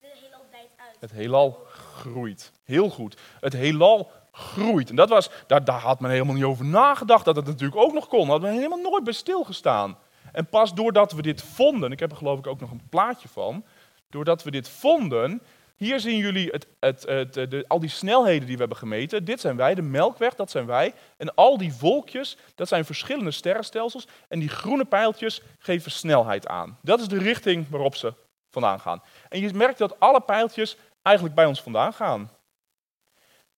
De 0.00 0.06
heelal 0.14 0.40
uit. 0.76 0.96
Het 1.00 1.10
heelal 1.10 1.66
groeit. 1.70 2.52
Heel 2.64 2.90
goed. 2.90 3.16
Het 3.40 3.52
heelal 3.52 4.10
groeit. 4.32 4.90
En 4.90 4.96
dat 4.96 5.08
was, 5.08 5.30
daar, 5.46 5.64
daar 5.64 5.80
had 5.80 6.00
men 6.00 6.10
helemaal 6.10 6.34
niet 6.34 6.44
over 6.44 6.64
nagedacht 6.64 7.24
dat 7.24 7.36
het 7.36 7.46
natuurlijk 7.46 7.80
ook 7.80 7.92
nog 7.92 8.08
kon. 8.08 8.20
Daar 8.20 8.30
had 8.30 8.40
men 8.40 8.52
helemaal 8.52 8.78
nooit 8.78 9.04
bij 9.04 9.12
stilgestaan. 9.12 9.98
En 10.34 10.46
pas 10.46 10.74
doordat 10.74 11.12
we 11.12 11.22
dit 11.22 11.42
vonden, 11.42 11.92
ik 11.92 12.00
heb 12.00 12.10
er 12.10 12.16
geloof 12.16 12.38
ik 12.38 12.46
ook 12.46 12.60
nog 12.60 12.70
een 12.70 12.88
plaatje 12.88 13.28
van. 13.28 13.64
Doordat 14.10 14.42
we 14.42 14.50
dit 14.50 14.68
vonden, 14.68 15.42
hier 15.76 16.00
zien 16.00 16.16
jullie 16.16 16.48
het, 16.50 16.66
het, 16.80 17.02
het, 17.02 17.34
de, 17.34 17.64
al 17.68 17.80
die 17.80 17.88
snelheden 17.88 18.46
die 18.46 18.54
we 18.54 18.60
hebben 18.60 18.78
gemeten. 18.78 19.24
Dit 19.24 19.40
zijn 19.40 19.56
wij, 19.56 19.74
de 19.74 19.82
melkweg, 19.82 20.34
dat 20.34 20.50
zijn 20.50 20.66
wij. 20.66 20.94
En 21.16 21.34
al 21.34 21.58
die 21.58 21.74
wolkjes, 21.80 22.36
dat 22.54 22.68
zijn 22.68 22.84
verschillende 22.84 23.30
sterrenstelsels. 23.30 24.08
En 24.28 24.38
die 24.38 24.48
groene 24.48 24.84
pijltjes 24.84 25.42
geven 25.58 25.90
snelheid 25.90 26.46
aan. 26.46 26.78
Dat 26.82 27.00
is 27.00 27.08
de 27.08 27.18
richting 27.18 27.68
waarop 27.68 27.96
ze 27.96 28.14
vandaan 28.50 28.80
gaan. 28.80 29.02
En 29.28 29.40
je 29.40 29.54
merkt 29.54 29.78
dat 29.78 30.00
alle 30.00 30.20
pijltjes 30.20 30.76
eigenlijk 31.02 31.36
bij 31.36 31.46
ons 31.46 31.62
vandaan 31.62 31.92
gaan. 31.92 32.30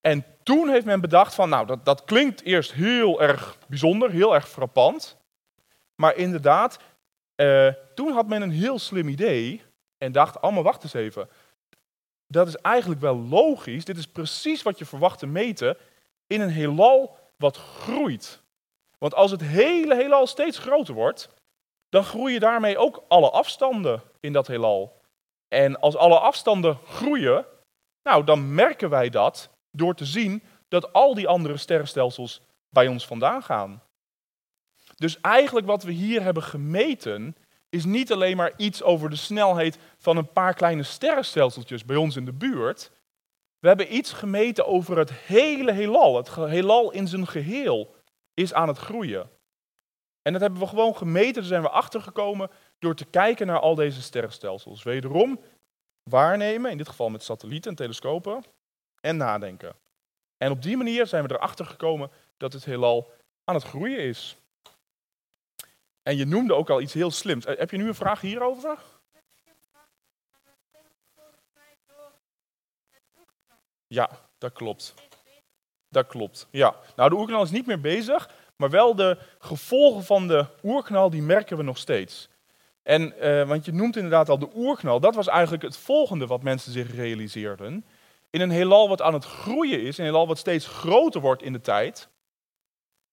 En 0.00 0.24
toen 0.42 0.68
heeft 0.68 0.84
men 0.84 1.00
bedacht 1.00 1.34
van, 1.34 1.48
nou, 1.48 1.66
dat, 1.66 1.84
dat 1.84 2.04
klinkt 2.04 2.42
eerst 2.42 2.72
heel 2.72 3.22
erg 3.22 3.58
bijzonder, 3.66 4.10
heel 4.10 4.34
erg 4.34 4.48
frappant. 4.48 5.16
Maar 5.96 6.16
inderdaad, 6.16 6.78
eh, 7.34 7.68
toen 7.94 8.12
had 8.12 8.26
men 8.26 8.42
een 8.42 8.50
heel 8.50 8.78
slim 8.78 9.08
idee 9.08 9.62
en 9.98 10.12
dacht, 10.12 10.40
allemaal 10.40 10.62
wacht 10.62 10.82
eens 10.82 10.92
even. 10.92 11.28
Dat 12.26 12.48
is 12.48 12.56
eigenlijk 12.56 13.00
wel 13.00 13.16
logisch, 13.16 13.84
dit 13.84 13.96
is 13.96 14.06
precies 14.06 14.62
wat 14.62 14.78
je 14.78 14.84
verwacht 14.84 15.18
te 15.18 15.26
meten 15.26 15.76
in 16.26 16.40
een 16.40 16.50
heelal 16.50 17.18
wat 17.36 17.56
groeit. 17.56 18.42
Want 18.98 19.14
als 19.14 19.30
het 19.30 19.40
hele 19.40 19.94
heelal 19.94 20.26
steeds 20.26 20.58
groter 20.58 20.94
wordt, 20.94 21.28
dan 21.88 22.04
groeien 22.04 22.40
daarmee 22.40 22.78
ook 22.78 23.04
alle 23.08 23.30
afstanden 23.30 24.02
in 24.20 24.32
dat 24.32 24.46
heelal. 24.46 25.00
En 25.48 25.80
als 25.80 25.96
alle 25.96 26.18
afstanden 26.18 26.78
groeien, 26.84 27.46
nou, 28.02 28.24
dan 28.24 28.54
merken 28.54 28.90
wij 28.90 29.08
dat 29.08 29.50
door 29.70 29.94
te 29.94 30.04
zien 30.04 30.42
dat 30.68 30.92
al 30.92 31.14
die 31.14 31.28
andere 31.28 31.56
sterrenstelsels 31.56 32.40
bij 32.68 32.88
ons 32.88 33.06
vandaan 33.06 33.42
gaan. 33.42 33.82
Dus 34.96 35.20
eigenlijk 35.20 35.66
wat 35.66 35.82
we 35.82 35.92
hier 35.92 36.22
hebben 36.22 36.42
gemeten 36.42 37.36
is 37.68 37.84
niet 37.84 38.12
alleen 38.12 38.36
maar 38.36 38.52
iets 38.56 38.82
over 38.82 39.10
de 39.10 39.16
snelheid 39.16 39.78
van 39.98 40.16
een 40.16 40.32
paar 40.32 40.54
kleine 40.54 40.82
sterrenstelseltjes 40.82 41.84
bij 41.84 41.96
ons 41.96 42.16
in 42.16 42.24
de 42.24 42.32
buurt. 42.32 42.90
We 43.58 43.68
hebben 43.68 43.94
iets 43.94 44.12
gemeten 44.12 44.66
over 44.66 44.98
het 44.98 45.12
hele 45.12 45.72
heelal. 45.72 46.16
Het 46.16 46.34
heelal 46.34 46.92
in 46.92 47.08
zijn 47.08 47.26
geheel 47.26 47.94
is 48.34 48.52
aan 48.52 48.68
het 48.68 48.78
groeien. 48.78 49.30
En 50.22 50.32
dat 50.32 50.40
hebben 50.40 50.60
we 50.60 50.66
gewoon 50.66 50.96
gemeten, 50.96 51.34
daar 51.34 51.44
zijn 51.44 51.62
we 51.62 51.68
achtergekomen 51.68 52.50
door 52.78 52.94
te 52.94 53.04
kijken 53.04 53.46
naar 53.46 53.60
al 53.60 53.74
deze 53.74 54.02
sterrenstelsels. 54.02 54.82
Wederom 54.82 55.40
waarnemen, 56.02 56.70
in 56.70 56.76
dit 56.76 56.88
geval 56.88 57.10
met 57.10 57.22
satellieten 57.22 57.70
en 57.70 57.76
telescopen, 57.76 58.44
en 59.00 59.16
nadenken. 59.16 59.74
En 60.36 60.50
op 60.50 60.62
die 60.62 60.76
manier 60.76 61.06
zijn 61.06 61.26
we 61.26 61.34
erachter 61.34 61.66
gekomen 61.66 62.10
dat 62.36 62.52
het 62.52 62.64
heelal 62.64 63.10
aan 63.44 63.54
het 63.54 63.64
groeien 63.64 63.98
is. 63.98 64.38
En 66.06 66.16
je 66.16 66.24
noemde 66.24 66.54
ook 66.54 66.70
al 66.70 66.80
iets 66.80 66.92
heel 66.92 67.10
slims. 67.10 67.44
Eh, 67.44 67.58
Heb 67.58 67.70
je 67.70 67.76
nu 67.76 67.88
een 67.88 67.94
vraag 67.94 68.20
hierover? 68.20 68.78
Ja, 73.86 74.10
dat 74.38 74.52
klopt. 74.52 74.94
Dat 75.88 76.06
klopt. 76.06 76.46
Ja. 76.50 76.76
Nou, 76.96 77.10
de 77.10 77.16
oerknal 77.16 77.42
is 77.42 77.50
niet 77.50 77.66
meer 77.66 77.80
bezig, 77.80 78.30
maar 78.56 78.70
wel 78.70 78.94
de 78.94 79.18
gevolgen 79.38 80.04
van 80.04 80.28
de 80.28 80.46
oerknal, 80.62 81.10
die 81.10 81.22
merken 81.22 81.56
we 81.56 81.62
nog 81.62 81.78
steeds. 81.78 82.28
En, 82.82 83.18
eh, 83.20 83.48
want 83.48 83.64
je 83.64 83.72
noemt 83.72 83.96
inderdaad 83.96 84.28
al 84.28 84.38
de 84.38 84.50
oerknal, 84.54 85.00
dat 85.00 85.14
was 85.14 85.26
eigenlijk 85.28 85.62
het 85.62 85.76
volgende 85.76 86.26
wat 86.26 86.42
mensen 86.42 86.72
zich 86.72 86.94
realiseerden. 86.94 87.84
In 88.30 88.40
een 88.40 88.50
heelal 88.50 88.88
wat 88.88 89.02
aan 89.02 89.14
het 89.14 89.24
groeien 89.24 89.82
is, 89.82 89.98
een 89.98 90.04
heelal 90.04 90.26
wat 90.26 90.38
steeds 90.38 90.66
groter 90.66 91.20
wordt 91.20 91.42
in 91.42 91.52
de 91.52 91.60
tijd. 91.60 92.08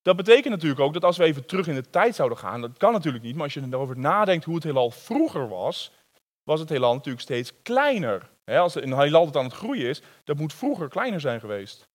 Dat 0.03 0.15
betekent 0.15 0.53
natuurlijk 0.53 0.81
ook 0.81 0.93
dat 0.93 1.03
als 1.03 1.17
we 1.17 1.23
even 1.23 1.45
terug 1.45 1.67
in 1.67 1.75
de 1.75 1.89
tijd 1.89 2.15
zouden 2.15 2.37
gaan, 2.37 2.61
dat 2.61 2.77
kan 2.77 2.93
natuurlijk 2.93 3.23
niet, 3.23 3.35
maar 3.35 3.43
als 3.43 3.53
je 3.53 3.67
erover 3.71 3.97
nadenkt 3.97 4.45
hoe 4.45 4.55
het 4.55 4.63
heelal 4.63 4.91
vroeger 4.91 5.47
was, 5.47 5.91
was 6.43 6.59
het 6.59 6.69
heelal 6.69 6.93
natuurlijk 6.93 7.23
steeds 7.23 7.61
kleiner. 7.61 8.29
Als 8.45 8.75
een 8.75 8.99
heelal 8.99 9.25
dat 9.25 9.35
aan 9.35 9.43
het 9.43 9.53
groeien 9.53 9.87
is, 9.87 10.01
dat 10.23 10.37
moet 10.37 10.53
vroeger 10.53 10.89
kleiner 10.89 11.19
zijn 11.19 11.39
geweest. 11.39 11.87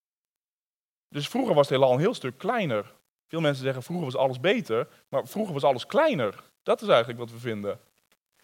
Dus 1.08 1.28
vroeger 1.28 1.54
was 1.54 1.68
het 1.68 1.78
heelal 1.78 1.94
een 1.94 2.00
heel 2.00 2.14
stuk 2.14 2.38
kleiner. 2.38 2.94
Veel 3.26 3.40
mensen 3.40 3.64
zeggen 3.64 3.82
vroeger 3.82 4.04
was 4.04 4.16
alles 4.16 4.40
beter, 4.40 4.88
maar 5.08 5.26
vroeger 5.26 5.54
was 5.54 5.64
alles 5.64 5.86
kleiner. 5.86 6.44
Dat 6.62 6.82
is 6.82 6.88
eigenlijk 6.88 7.18
wat 7.18 7.30
we 7.30 7.38
vinden. 7.38 7.80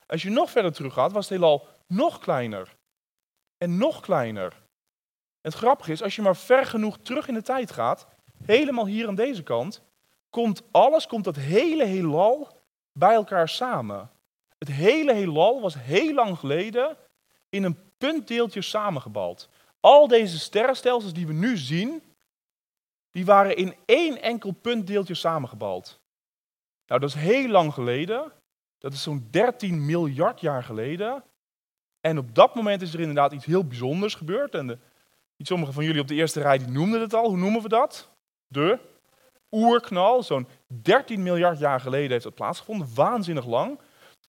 Als 0.07 0.23
je 0.23 0.31
nog 0.31 0.51
verder 0.51 0.73
terug 0.73 0.93
gaat, 0.93 1.13
was 1.13 1.29
het 1.29 1.39
heelal 1.39 1.69
nog 1.87 2.19
kleiner. 2.19 2.77
En 3.59 3.79
nog 3.79 4.01
kleiner. 4.01 4.63
Het 5.41 5.55
grappige 5.55 5.93
is, 5.93 6.03
als 6.03 6.17
je 6.17 6.23
maar 6.23 6.37
ver 6.37 6.67
genoeg 6.67 6.99
terug 6.99 7.29
in 7.29 7.35
de 7.35 7.43
tijd 7.43 7.73
gaat, 7.73 8.07
helemaal 8.47 8.87
hier 8.87 9.09
aan 9.09 9.15
deze 9.15 9.43
kant, 9.43 9.83
komt 10.31 10.63
alles, 10.71 11.07
komt 11.07 11.25
dat 11.25 11.37
hele 11.37 11.85
heelal 11.85 12.63
bij 12.93 13.15
elkaar 13.15 13.49
samen. 13.49 14.11
Het 14.59 14.69
hele 14.69 15.13
heelal 15.13 15.61
was 15.61 15.75
heel 15.79 16.15
lang 16.15 16.39
geleden 16.39 16.97
in 17.49 17.65
een 17.65 17.79
puntdeeltje 17.99 18.63
samengebald. 18.63 19.49
Al 19.81 20.09
deze 20.09 20.39
sterrenstelsels 20.39 21.13
die 21.13 21.27
we 21.27 21.33
nu 21.33 21.57
zien, 21.57 22.03
die 23.11 23.25
waren 23.25 23.57
in 23.57 23.75
één 23.85 24.23
enkel 24.23 24.53
puntdeeltje 24.53 25.15
samengebald. 25.15 26.01
Nou, 26.87 27.01
dat 27.01 27.09
is 27.09 27.15
heel 27.15 27.49
lang 27.49 27.75
geleden. 27.75 28.33
Dat 28.79 28.93
is 28.93 29.03
zo'n 29.03 29.29
13 29.31 29.87
miljard 29.87 30.41
jaar 30.41 30.63
geleden. 30.63 31.25
En 32.01 32.19
op 32.19 32.35
dat 32.35 32.55
moment 32.55 32.83
is 32.83 32.95
er 32.95 33.01
inderdaad 33.01 33.33
iets 33.33 33.45
heel 33.45 33.67
bijzonders 33.67 34.15
gebeurd. 34.15 34.55
En 34.55 34.67
de, 34.67 34.79
sommigen 35.39 35.75
van 35.75 35.85
jullie 35.85 36.01
op 36.01 36.09
de 36.09 36.15
eerste 36.15 36.41
rij 36.41 36.59
die 36.59 36.69
noemden 36.69 37.01
het 37.01 37.15
al. 37.15 37.29
Hoe 37.29 37.37
noemen 37.37 37.63
we 37.63 37.69
dat? 37.69 38.14
De 38.55 38.79
oerknal. 39.51 40.23
Zo'n 40.23 40.49
13 40.67 41.23
miljard 41.23 41.59
jaar 41.59 41.81
geleden 41.81 42.11
heeft 42.11 42.25
dat 42.25 42.35
plaatsgevonden. 42.35 42.95
Waanzinnig 42.95 43.47
lang. 43.47 43.79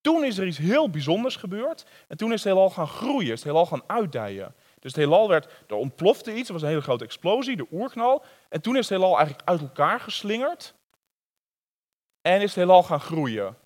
Toen 0.01 0.23
is 0.23 0.37
er 0.37 0.47
iets 0.47 0.57
heel 0.57 0.89
bijzonders 0.89 1.35
gebeurd. 1.35 1.85
En 2.07 2.17
toen 2.17 2.33
is 2.33 2.43
het 2.43 2.53
heelal 2.53 2.69
gaan 2.69 2.87
groeien. 2.87 3.31
Is 3.31 3.39
het 3.39 3.43
heelal 3.43 3.65
gaan 3.65 3.83
uitdijen. 3.87 4.55
Dus 4.79 4.91
het 4.91 5.03
heelal 5.03 5.27
werd, 5.27 5.63
er 5.67 5.75
ontplofte 5.75 6.35
iets. 6.35 6.47
Er 6.47 6.53
was 6.53 6.61
een 6.61 6.67
hele 6.67 6.81
grote 6.81 7.03
explosie, 7.03 7.55
de 7.55 7.67
oerknal. 7.71 8.23
En 8.49 8.61
toen 8.61 8.75
is 8.75 8.89
het 8.89 8.99
heelal 8.99 9.17
eigenlijk 9.17 9.49
uit 9.49 9.61
elkaar 9.61 9.99
geslingerd. 9.99 10.73
En 12.21 12.35
is 12.35 12.41
het 12.41 12.55
heelal 12.55 12.83
gaan 12.83 12.99
groeien. 12.99 13.57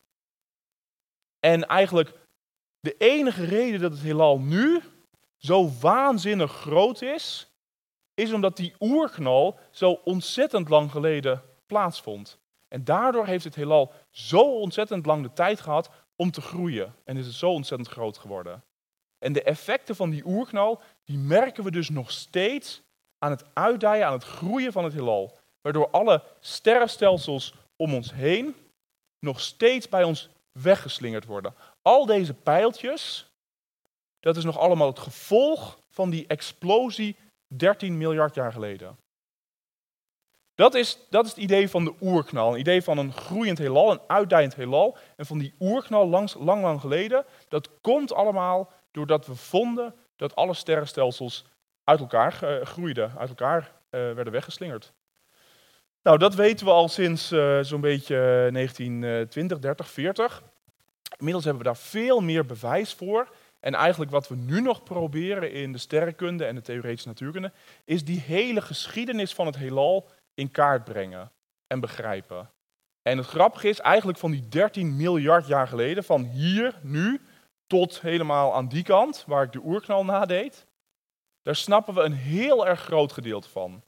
En 1.39 1.67
eigenlijk 1.67 2.13
de 2.79 2.95
enige 2.97 3.45
reden 3.45 3.79
dat 3.79 3.91
het 3.91 4.01
heelal 4.01 4.39
nu 4.39 4.81
zo 5.37 5.69
waanzinnig 5.79 6.51
groot 6.51 7.01
is, 7.01 7.48
is 8.19 8.33
omdat 8.33 8.57
die 8.57 8.73
oerknal 8.79 9.59
zo 9.71 9.91
ontzettend 9.91 10.69
lang 10.69 10.91
geleden 10.91 11.41
plaatsvond. 11.65 12.37
En 12.67 12.83
daardoor 12.83 13.25
heeft 13.25 13.43
het 13.43 13.55
heelal 13.55 13.93
zo 14.09 14.41
ontzettend 14.41 15.05
lang 15.05 15.23
de 15.23 15.33
tijd 15.33 15.61
gehad 15.61 15.89
om 16.15 16.31
te 16.31 16.41
groeien. 16.41 16.95
En 17.03 17.17
is 17.17 17.25
het 17.25 17.35
zo 17.35 17.49
ontzettend 17.51 17.89
groot 17.89 18.17
geworden. 18.17 18.63
En 19.17 19.33
de 19.33 19.43
effecten 19.43 19.95
van 19.95 20.09
die 20.09 20.25
oerknal, 20.25 20.81
die 21.03 21.17
merken 21.17 21.63
we 21.63 21.71
dus 21.71 21.89
nog 21.89 22.11
steeds 22.11 22.81
aan 23.17 23.31
het 23.31 23.43
uitdijen, 23.53 24.05
aan 24.05 24.13
het 24.13 24.23
groeien 24.23 24.71
van 24.71 24.83
het 24.83 24.93
heelal. 24.93 25.37
Waardoor 25.61 25.89
alle 25.89 26.23
sterrenstelsels 26.39 27.53
om 27.75 27.93
ons 27.93 28.13
heen 28.13 28.55
nog 29.19 29.39
steeds 29.39 29.89
bij 29.89 30.03
ons 30.03 30.29
weggeslingerd 30.51 31.25
worden. 31.25 31.53
Al 31.81 32.05
deze 32.05 32.33
pijltjes, 32.33 33.31
dat 34.19 34.37
is 34.37 34.43
nog 34.43 34.57
allemaal 34.57 34.87
het 34.87 34.99
gevolg 34.99 35.79
van 35.89 36.09
die 36.09 36.27
explosie 36.27 37.15
13 37.57 37.97
miljard 37.97 38.35
jaar 38.35 38.51
geleden. 38.51 38.97
Dat 40.55 40.75
is, 40.75 40.97
dat 41.09 41.25
is 41.25 41.31
het 41.31 41.39
idee 41.39 41.69
van 41.69 41.83
de 41.83 41.93
oerknal. 42.01 42.53
Een 42.53 42.59
idee 42.59 42.81
van 42.81 42.97
een 42.97 43.13
groeiend 43.13 43.57
heelal, 43.57 43.91
een 43.91 44.01
uitdijend 44.07 44.55
heelal. 44.55 44.97
En 45.15 45.25
van 45.25 45.37
die 45.37 45.53
oerknal 45.59 46.07
langs, 46.07 46.33
lang, 46.33 46.61
lang 46.61 46.79
geleden, 46.79 47.25
dat 47.47 47.69
komt 47.81 48.13
allemaal 48.13 48.71
doordat 48.91 49.25
we 49.25 49.35
vonden 49.35 49.95
dat 50.15 50.35
alle 50.35 50.53
sterrenstelsels 50.53 51.45
uit 51.83 51.99
elkaar 51.99 52.43
eh, 52.43 52.65
groeiden, 52.65 53.13
uit 53.17 53.29
elkaar 53.29 53.71
eh, 53.89 53.99
werden 53.99 54.33
weggeslingerd. 54.33 54.93
Nou, 56.03 56.17
dat 56.17 56.35
weten 56.35 56.65
we 56.65 56.71
al 56.71 56.87
sinds 56.87 57.31
eh, 57.31 57.59
zo'n 57.61 57.81
beetje 57.81 58.15
1920, 58.51 59.59
30, 59.59 59.89
40. 59.89 60.43
Inmiddels 61.17 61.45
hebben 61.45 61.63
we 61.63 61.69
daar 61.69 61.77
veel 61.77 62.19
meer 62.19 62.45
bewijs 62.45 62.93
voor. 62.93 63.29
En 63.59 63.73
eigenlijk 63.73 64.11
wat 64.11 64.27
we 64.27 64.35
nu 64.35 64.61
nog 64.61 64.83
proberen 64.83 65.51
in 65.51 65.71
de 65.71 65.77
sterrenkunde 65.77 66.45
en 66.45 66.55
de 66.55 66.61
theoretische 66.61 67.07
natuurkunde, 67.07 67.51
is 67.85 68.05
die 68.05 68.19
hele 68.19 68.61
geschiedenis 68.61 69.33
van 69.33 69.45
het 69.45 69.55
heelal 69.55 70.09
in 70.33 70.51
kaart 70.51 70.83
brengen 70.83 71.31
en 71.67 71.79
begrijpen. 71.79 72.49
En 73.01 73.17
het 73.17 73.27
grappige 73.27 73.67
is 73.67 73.79
eigenlijk 73.79 74.17
van 74.17 74.31
die 74.31 74.47
13 74.47 74.95
miljard 74.95 75.47
jaar 75.47 75.67
geleden, 75.67 76.03
van 76.03 76.23
hier, 76.23 76.79
nu, 76.81 77.21
tot 77.67 78.01
helemaal 78.01 78.53
aan 78.53 78.67
die 78.67 78.83
kant, 78.83 79.23
waar 79.27 79.43
ik 79.43 79.51
de 79.51 79.63
oerknal 79.63 80.05
nadeed, 80.05 80.67
daar 81.41 81.55
snappen 81.55 81.93
we 81.93 82.01
een 82.01 82.13
heel 82.13 82.67
erg 82.67 82.79
groot 82.79 83.11
gedeelte 83.11 83.49
van. 83.49 83.83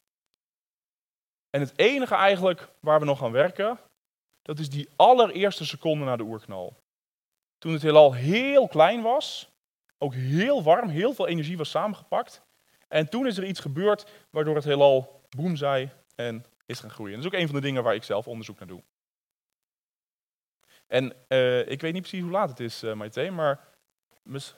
En 1.50 1.60
het 1.60 1.74
enige 1.76 2.16
eigenlijk 2.16 2.68
waar 2.80 3.00
we 3.00 3.06
nog 3.06 3.24
aan 3.24 3.32
werken, 3.32 3.80
dat 4.42 4.60
is 4.60 4.70
die 4.70 4.90
allereerste 4.96 5.66
seconde 5.66 6.06
na 6.06 6.16
de 6.16 6.24
oerknal. 6.24 6.76
Toen 7.58 7.74
het 7.74 7.82
heelal 7.82 8.14
heel 8.14 8.68
klein 8.68 9.02
was, 9.02 9.51
ook 10.02 10.14
heel 10.14 10.64
warm, 10.64 10.90
heel 10.90 11.14
veel 11.14 11.28
energie 11.28 11.58
was 11.58 11.70
samengepakt. 11.70 12.42
En 12.88 13.10
toen 13.10 13.28
is 13.28 13.38
er 13.38 13.46
iets 13.46 13.60
gebeurd 13.60 14.12
waardoor 14.30 14.56
het 14.56 14.64
heelal 14.64 15.22
boem 15.30 15.56
zei 15.56 15.90
en 16.16 16.46
is 16.66 16.80
gaan 16.80 16.90
groeien. 16.90 17.16
Dat 17.16 17.26
is 17.26 17.32
ook 17.34 17.40
een 17.40 17.48
van 17.48 17.56
de 17.56 17.62
dingen 17.62 17.84
waar 17.84 17.96
ik 17.96 18.04
zelf 18.04 18.28
onderzoek 18.28 18.60
naar 18.60 18.68
doe. 18.68 18.84
En 20.88 21.14
uh, 21.28 21.68
ik 21.70 21.82
weet 21.82 21.94
niet 21.94 22.02
precies 22.02 22.22
hoe 22.22 22.32
laat 22.32 22.50
het 22.50 22.60
is, 22.60 22.84
uh, 22.84 22.94
Maite, 22.94 23.30
maar... 23.30 23.60
Oké, 24.24 24.50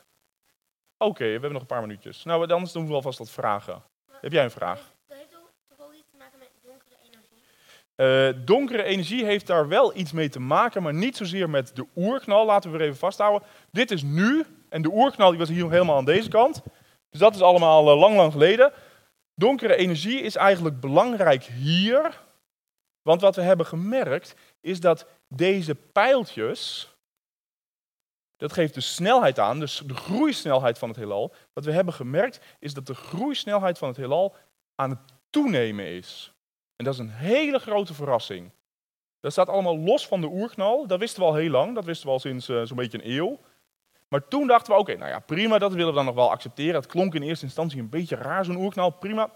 okay, 0.98 1.26
we 1.26 1.32
hebben 1.32 1.52
nog 1.52 1.62
een 1.62 1.68
paar 1.68 1.82
minuutjes. 1.82 2.24
Nou, 2.24 2.52
anders 2.52 2.72
doen 2.72 2.88
we 2.88 2.94
alvast 2.94 3.18
wat 3.18 3.32
vragen. 3.32 3.84
Maar, 4.08 4.18
Heb 4.22 4.32
jij 4.32 4.44
een 4.44 4.52
vraag? 4.52 4.94
Dat 5.08 5.18
heeft 5.18 5.30
toch 5.68 5.78
wel 5.78 5.94
iets 5.94 6.10
te 6.12 6.18
maken 6.18 6.40
met 6.40 6.50
donkere 6.62 6.96
energie? 7.04 8.38
Uh, 8.38 8.46
donkere 8.46 8.84
energie 8.84 9.26
heeft 9.26 9.48
daar 9.48 9.68
wel 9.68 9.98
iets 9.98 10.12
mee 10.12 10.30
te 10.30 10.40
maken, 10.40 10.84
maar 10.84 10.94
niet 10.94 11.18
zozeer 11.18 11.50
met 11.50 11.76
de 11.76 11.88
oerknal. 11.96 12.46
Laten 12.46 12.72
we 12.72 12.78
er 12.78 12.84
even 12.84 12.98
vasthouden. 12.98 13.48
Dit 13.72 13.92
is 13.92 14.04
nu, 14.04 14.46
en 14.74 14.82
de 14.82 14.92
oerknal 14.92 15.30
die 15.30 15.40
was 15.40 15.50
hier 15.50 15.70
helemaal 15.70 15.98
aan 15.98 16.06
deze 16.06 16.30
kant. 16.30 16.62
Dus 17.10 17.20
dat 17.20 17.36
is 17.36 17.42
allemaal 17.42 17.84
lang, 17.84 18.16
lang 18.16 18.32
geleden. 18.32 18.74
Donkere 19.36 19.76
energie 19.76 20.22
is 20.22 20.36
eigenlijk 20.36 20.80
belangrijk 20.80 21.44
hier, 21.44 22.22
want 23.02 23.22
wat 23.22 23.36
we 23.36 23.42
hebben 23.42 23.66
gemerkt 23.66 24.36
is 24.62 24.80
dat 24.80 25.08
deze 25.28 25.76
pijltjes, 25.76 26.94
dat 28.36 28.54
geeft 28.54 28.74
de 28.74 28.82
snelheid 28.82 29.40
aan, 29.40 29.60
dus 29.60 29.82
de 29.86 29.96
groeisnelheid 29.96 30.78
van 30.78 30.90
het 30.90 30.98
heelal. 30.98 31.34
Wat 31.54 31.66
we 31.66 31.72
hebben 31.72 31.94
gemerkt 31.94 32.40
is 32.60 32.74
dat 32.74 32.86
de 32.86 32.96
groeisnelheid 32.96 33.78
van 33.78 33.88
het 33.88 33.98
heelal 33.98 34.36
aan 34.76 34.90
het 34.90 35.00
toenemen 35.30 35.86
is. 35.86 36.34
En 36.76 36.86
dat 36.86 36.94
is 36.94 37.00
een 37.00 37.10
hele 37.10 37.60
grote 37.60 37.94
verrassing. 37.94 38.52
Dat 39.20 39.32
staat 39.32 39.50
allemaal 39.50 39.78
los 39.78 40.08
van 40.08 40.22
de 40.22 40.28
oerknal. 40.28 40.88
Dat 40.88 41.00
wisten 41.00 41.22
we 41.22 41.28
al 41.28 41.36
heel 41.36 41.50
lang. 41.50 41.76
Dat 41.76 41.86
wisten 41.86 42.06
we 42.08 42.14
al 42.14 42.20
sinds 42.20 42.50
uh, 42.50 42.62
zo'n 42.64 42.78
beetje 42.78 43.04
een 43.04 43.12
eeuw. 43.12 43.40
Maar 44.14 44.28
toen 44.28 44.48
dachten 44.48 44.74
we, 44.74 44.80
oké, 44.80 44.96
nou 44.96 45.10
ja, 45.10 45.20
prima, 45.20 45.58
dat 45.58 45.74
willen 45.74 45.88
we 45.88 45.96
dan 45.96 46.06
nog 46.06 46.16
wel 46.16 46.32
accepteren. 46.32 46.76
Het 46.76 46.86
klonk 46.86 47.14
in 47.16 47.22
eerste 47.22 47.46
instantie 47.46 47.80
een 47.80 47.90
beetje 47.90 48.16
raar, 48.16 48.46
zo'n 48.46 48.56
oerknal. 48.56 48.90
Prima, 48.90 49.30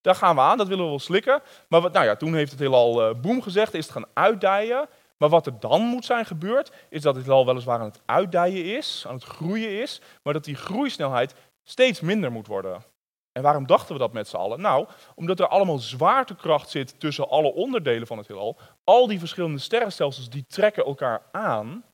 daar 0.00 0.14
gaan 0.14 0.34
we 0.34 0.40
aan, 0.40 0.58
dat 0.58 0.68
willen 0.68 0.84
we 0.84 0.90
wel 0.90 0.98
slikken. 0.98 1.42
Maar 1.68 1.80
wat, 1.80 1.92
nou 1.92 2.04
ja, 2.04 2.16
toen 2.16 2.34
heeft 2.34 2.50
het 2.50 2.60
heelal 2.60 3.08
uh, 3.08 3.20
boem 3.20 3.42
gezegd, 3.42 3.74
is 3.74 3.84
het 3.84 3.92
gaan 3.92 4.06
uitdijen. 4.14 4.88
Maar 5.16 5.28
wat 5.28 5.46
er 5.46 5.60
dan 5.60 5.82
moet 5.82 6.04
zijn 6.04 6.26
gebeurd, 6.26 6.72
is 6.88 7.02
dat 7.02 7.14
het 7.14 7.24
heelal 7.24 7.46
weliswaar 7.46 7.78
aan 7.78 7.84
het 7.84 8.00
uitdijen 8.06 8.76
is, 8.76 9.04
aan 9.08 9.14
het 9.14 9.24
groeien 9.24 9.80
is, 9.80 10.00
maar 10.22 10.32
dat 10.32 10.44
die 10.44 10.54
groeisnelheid 10.54 11.34
steeds 11.62 12.00
minder 12.00 12.32
moet 12.32 12.46
worden. 12.46 12.84
En 13.32 13.42
waarom 13.42 13.66
dachten 13.66 13.92
we 13.92 14.00
dat 14.00 14.12
met 14.12 14.28
z'n 14.28 14.36
allen? 14.36 14.60
Nou, 14.60 14.86
omdat 15.14 15.40
er 15.40 15.48
allemaal 15.48 15.78
zwaartekracht 15.78 16.70
zit 16.70 17.00
tussen 17.00 17.28
alle 17.28 17.52
onderdelen 17.52 18.06
van 18.06 18.18
het 18.18 18.28
heelal. 18.28 18.58
Al 18.84 19.06
die 19.06 19.18
verschillende 19.18 19.58
sterrenstelsels 19.58 20.30
die 20.30 20.44
trekken 20.48 20.84
elkaar 20.84 21.22
aan. 21.32 21.84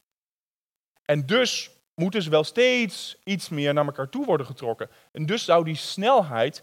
En 1.05 1.27
dus 1.27 1.71
moeten 1.97 2.23
ze 2.23 2.31
wel 2.31 2.45
steeds 2.45 3.17
iets 3.25 3.49
meer 3.49 3.75
naar 3.75 3.87
elkaar 3.87 4.09
toe 4.09 4.25
worden 4.25 4.47
getrokken. 4.47 4.91
En 5.13 5.27
dus 5.27 5.45
zou 5.45 5.65
die 5.65 5.77
snelheid 5.77 6.63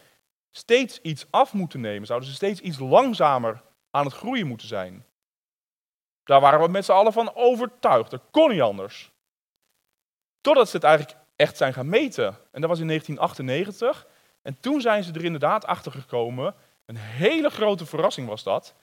steeds 0.51 1.01
iets 1.01 1.25
af 1.29 1.53
moeten 1.53 1.81
nemen. 1.81 2.07
Zouden 2.07 2.29
ze 2.29 2.35
steeds 2.35 2.59
iets 2.59 2.79
langzamer 2.79 3.61
aan 3.91 4.05
het 4.05 4.13
groeien 4.13 4.47
moeten 4.47 4.67
zijn. 4.67 5.05
Daar 6.23 6.41
waren 6.41 6.59
we 6.59 6.67
met 6.67 6.85
z'n 6.85 6.91
allen 6.91 7.13
van 7.13 7.35
overtuigd. 7.35 8.11
Dat 8.11 8.21
kon 8.31 8.49
niet 8.49 8.61
anders. 8.61 9.11
Totdat 10.41 10.69
ze 10.69 10.75
het 10.75 10.85
eigenlijk 10.85 11.17
echt 11.35 11.57
zijn 11.57 11.73
gaan 11.73 11.89
meten. 11.89 12.27
En 12.51 12.61
dat 12.61 12.69
was 12.69 12.79
in 12.79 12.87
1998. 12.87 14.07
En 14.41 14.59
toen 14.59 14.81
zijn 14.81 15.03
ze 15.03 15.13
er 15.13 15.23
inderdaad 15.23 15.65
achter 15.65 15.91
gekomen. 15.91 16.55
Een 16.85 16.97
hele 16.97 17.49
grote 17.49 17.85
verrassing 17.85 18.27
was 18.27 18.43
dat. 18.43 18.75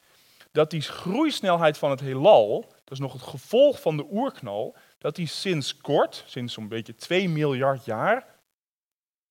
Dat 0.52 0.70
die 0.70 0.80
groeisnelheid 0.80 1.78
van 1.78 1.90
het 1.90 2.00
heelal, 2.00 2.60
dat 2.60 2.92
is 2.92 2.98
nog 2.98 3.12
het 3.12 3.22
gevolg 3.22 3.80
van 3.80 3.96
de 3.96 4.06
oerknal, 4.10 4.76
dat 5.00 5.16
die 5.16 5.26
sinds 5.26 5.76
kort, 5.76 6.24
sinds 6.26 6.54
zo'n 6.54 6.68
beetje 6.68 6.94
2 6.94 7.28
miljard 7.28 7.84
jaar, 7.84 8.26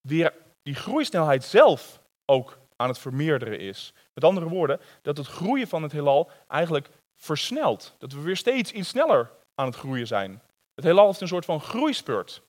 weer 0.01 0.33
die 0.63 0.75
groeisnelheid 0.75 1.43
zelf 1.43 2.01
ook 2.25 2.59
aan 2.75 2.87
het 2.87 2.97
vermeerderen 2.97 3.59
is. 3.59 3.93
Met 4.13 4.23
andere 4.23 4.47
woorden, 4.49 4.79
dat 5.01 5.17
het 5.17 5.27
groeien 5.27 5.67
van 5.67 5.83
het 5.83 5.91
heelal 5.91 6.31
eigenlijk 6.47 6.89
versnelt. 7.15 7.95
Dat 7.97 8.11
we 8.11 8.21
weer 8.21 8.37
steeds 8.37 8.71
iets 8.71 8.89
sneller 8.89 9.31
aan 9.55 9.65
het 9.65 9.75
groeien 9.75 10.07
zijn. 10.07 10.41
Het 10.75 10.83
heelal 10.83 11.05
heeft 11.05 11.21
een 11.21 11.27
soort 11.27 11.45
van 11.45 11.61
groeispurt. 11.61 12.41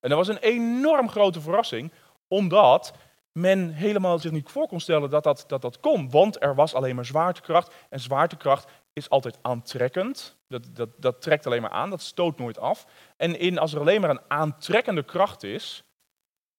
En 0.00 0.08
dat 0.08 0.18
was 0.18 0.28
een 0.28 0.38
enorm 0.38 1.10
grote 1.10 1.40
verrassing, 1.40 1.92
omdat 2.28 2.94
men 3.32 3.70
helemaal 3.70 4.18
zich 4.18 4.30
niet 4.30 4.50
voor 4.50 4.68
kon 4.68 4.80
stellen 4.80 5.10
dat 5.10 5.24
dat, 5.24 5.44
dat 5.46 5.62
dat 5.62 5.80
kon. 5.80 6.10
Want 6.10 6.42
er 6.42 6.54
was 6.54 6.74
alleen 6.74 6.94
maar 6.94 7.04
zwaartekracht. 7.04 7.74
En 7.88 8.00
zwaartekracht 8.00 8.70
is 8.92 9.10
altijd 9.10 9.38
aantrekkend. 9.42 10.36
Dat, 10.62 10.76
dat, 10.76 10.88
dat 10.96 11.22
trekt 11.22 11.46
alleen 11.46 11.62
maar 11.62 11.70
aan, 11.70 11.90
dat 11.90 12.02
stoot 12.02 12.38
nooit 12.38 12.58
af. 12.58 12.86
En 13.16 13.38
in, 13.38 13.58
als 13.58 13.74
er 13.74 13.80
alleen 13.80 14.00
maar 14.00 14.10
een 14.10 14.20
aantrekkende 14.28 15.02
kracht 15.02 15.42
is, 15.42 15.84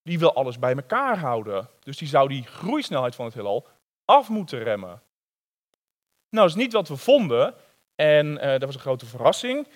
die 0.04 0.20
wil 0.20 0.34
alles 0.34 0.60
bij 0.60 0.76
elkaar 0.76 1.18
houden. 1.18 1.70
Dus 1.80 1.98
die 1.98 2.08
zou 2.08 2.28
die 2.28 2.44
groeisnelheid 2.44 3.16
van 3.16 3.26
het 3.26 3.34
heelal 3.34 3.68
af 4.06 4.30
moeten 4.30 4.64
remmen. 4.64 5.02
Nou, 6.30 6.48
dat 6.48 6.58
is 6.58 6.64
niet 6.64 6.74
wat 6.74 6.88
we 6.88 6.98
vonden. 6.98 7.54
En 7.96 8.28
uh, 8.28 8.42
dat 8.42 8.64
was 8.64 8.76
een 8.76 8.80
grote 8.80 9.06
verrassing. 9.06 9.68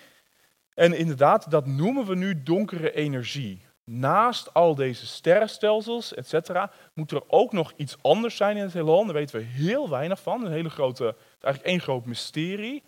En 0.74 0.92
inderdaad, 0.92 1.50
dat 1.50 1.66
noemen 1.66 2.06
we 2.06 2.14
nu 2.14 2.42
donkere 2.42 2.92
energie. 2.92 3.68
Naast 3.84 4.54
al 4.54 4.74
deze 4.74 5.06
sterrenstelsels, 5.06 6.14
et 6.14 6.28
cetera, 6.28 6.70
moet 6.94 7.10
er 7.10 7.22
ook 7.26 7.52
nog 7.52 7.72
iets 7.76 7.96
anders 8.02 8.36
zijn 8.36 8.56
in 8.56 8.62
het 8.62 8.72
heelal. 8.72 9.04
Daar 9.04 9.14
weten 9.14 9.38
we 9.38 9.44
heel 9.44 9.88
weinig 9.88 10.20
van. 10.20 10.44
Een 10.44 10.52
hele 10.52 10.70
grote, 10.70 11.16
eigenlijk 11.40 11.64
één 11.64 11.80
groot 11.80 12.04
mysterie. 12.06 12.82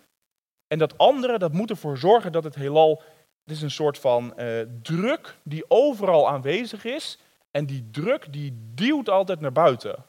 En 0.73 0.79
dat 0.79 0.99
andere, 0.99 1.39
dat 1.39 1.53
moet 1.53 1.71
ervoor 1.71 1.99
zorgen 1.99 2.33
dat 2.33 2.45
het 2.45 2.55
heelal, 2.55 3.03
het 3.45 3.55
is 3.57 3.63
een 3.63 3.71
soort 3.71 3.99
van 3.99 4.33
uh, 4.37 4.61
druk 4.83 5.37
die 5.43 5.65
overal 5.69 6.29
aanwezig 6.29 6.85
is. 6.85 7.19
En 7.51 7.67
die 7.67 7.89
druk 7.91 8.33
die 8.33 8.71
duwt 8.75 9.09
altijd 9.09 9.41
naar 9.41 9.53
buiten. 9.53 10.05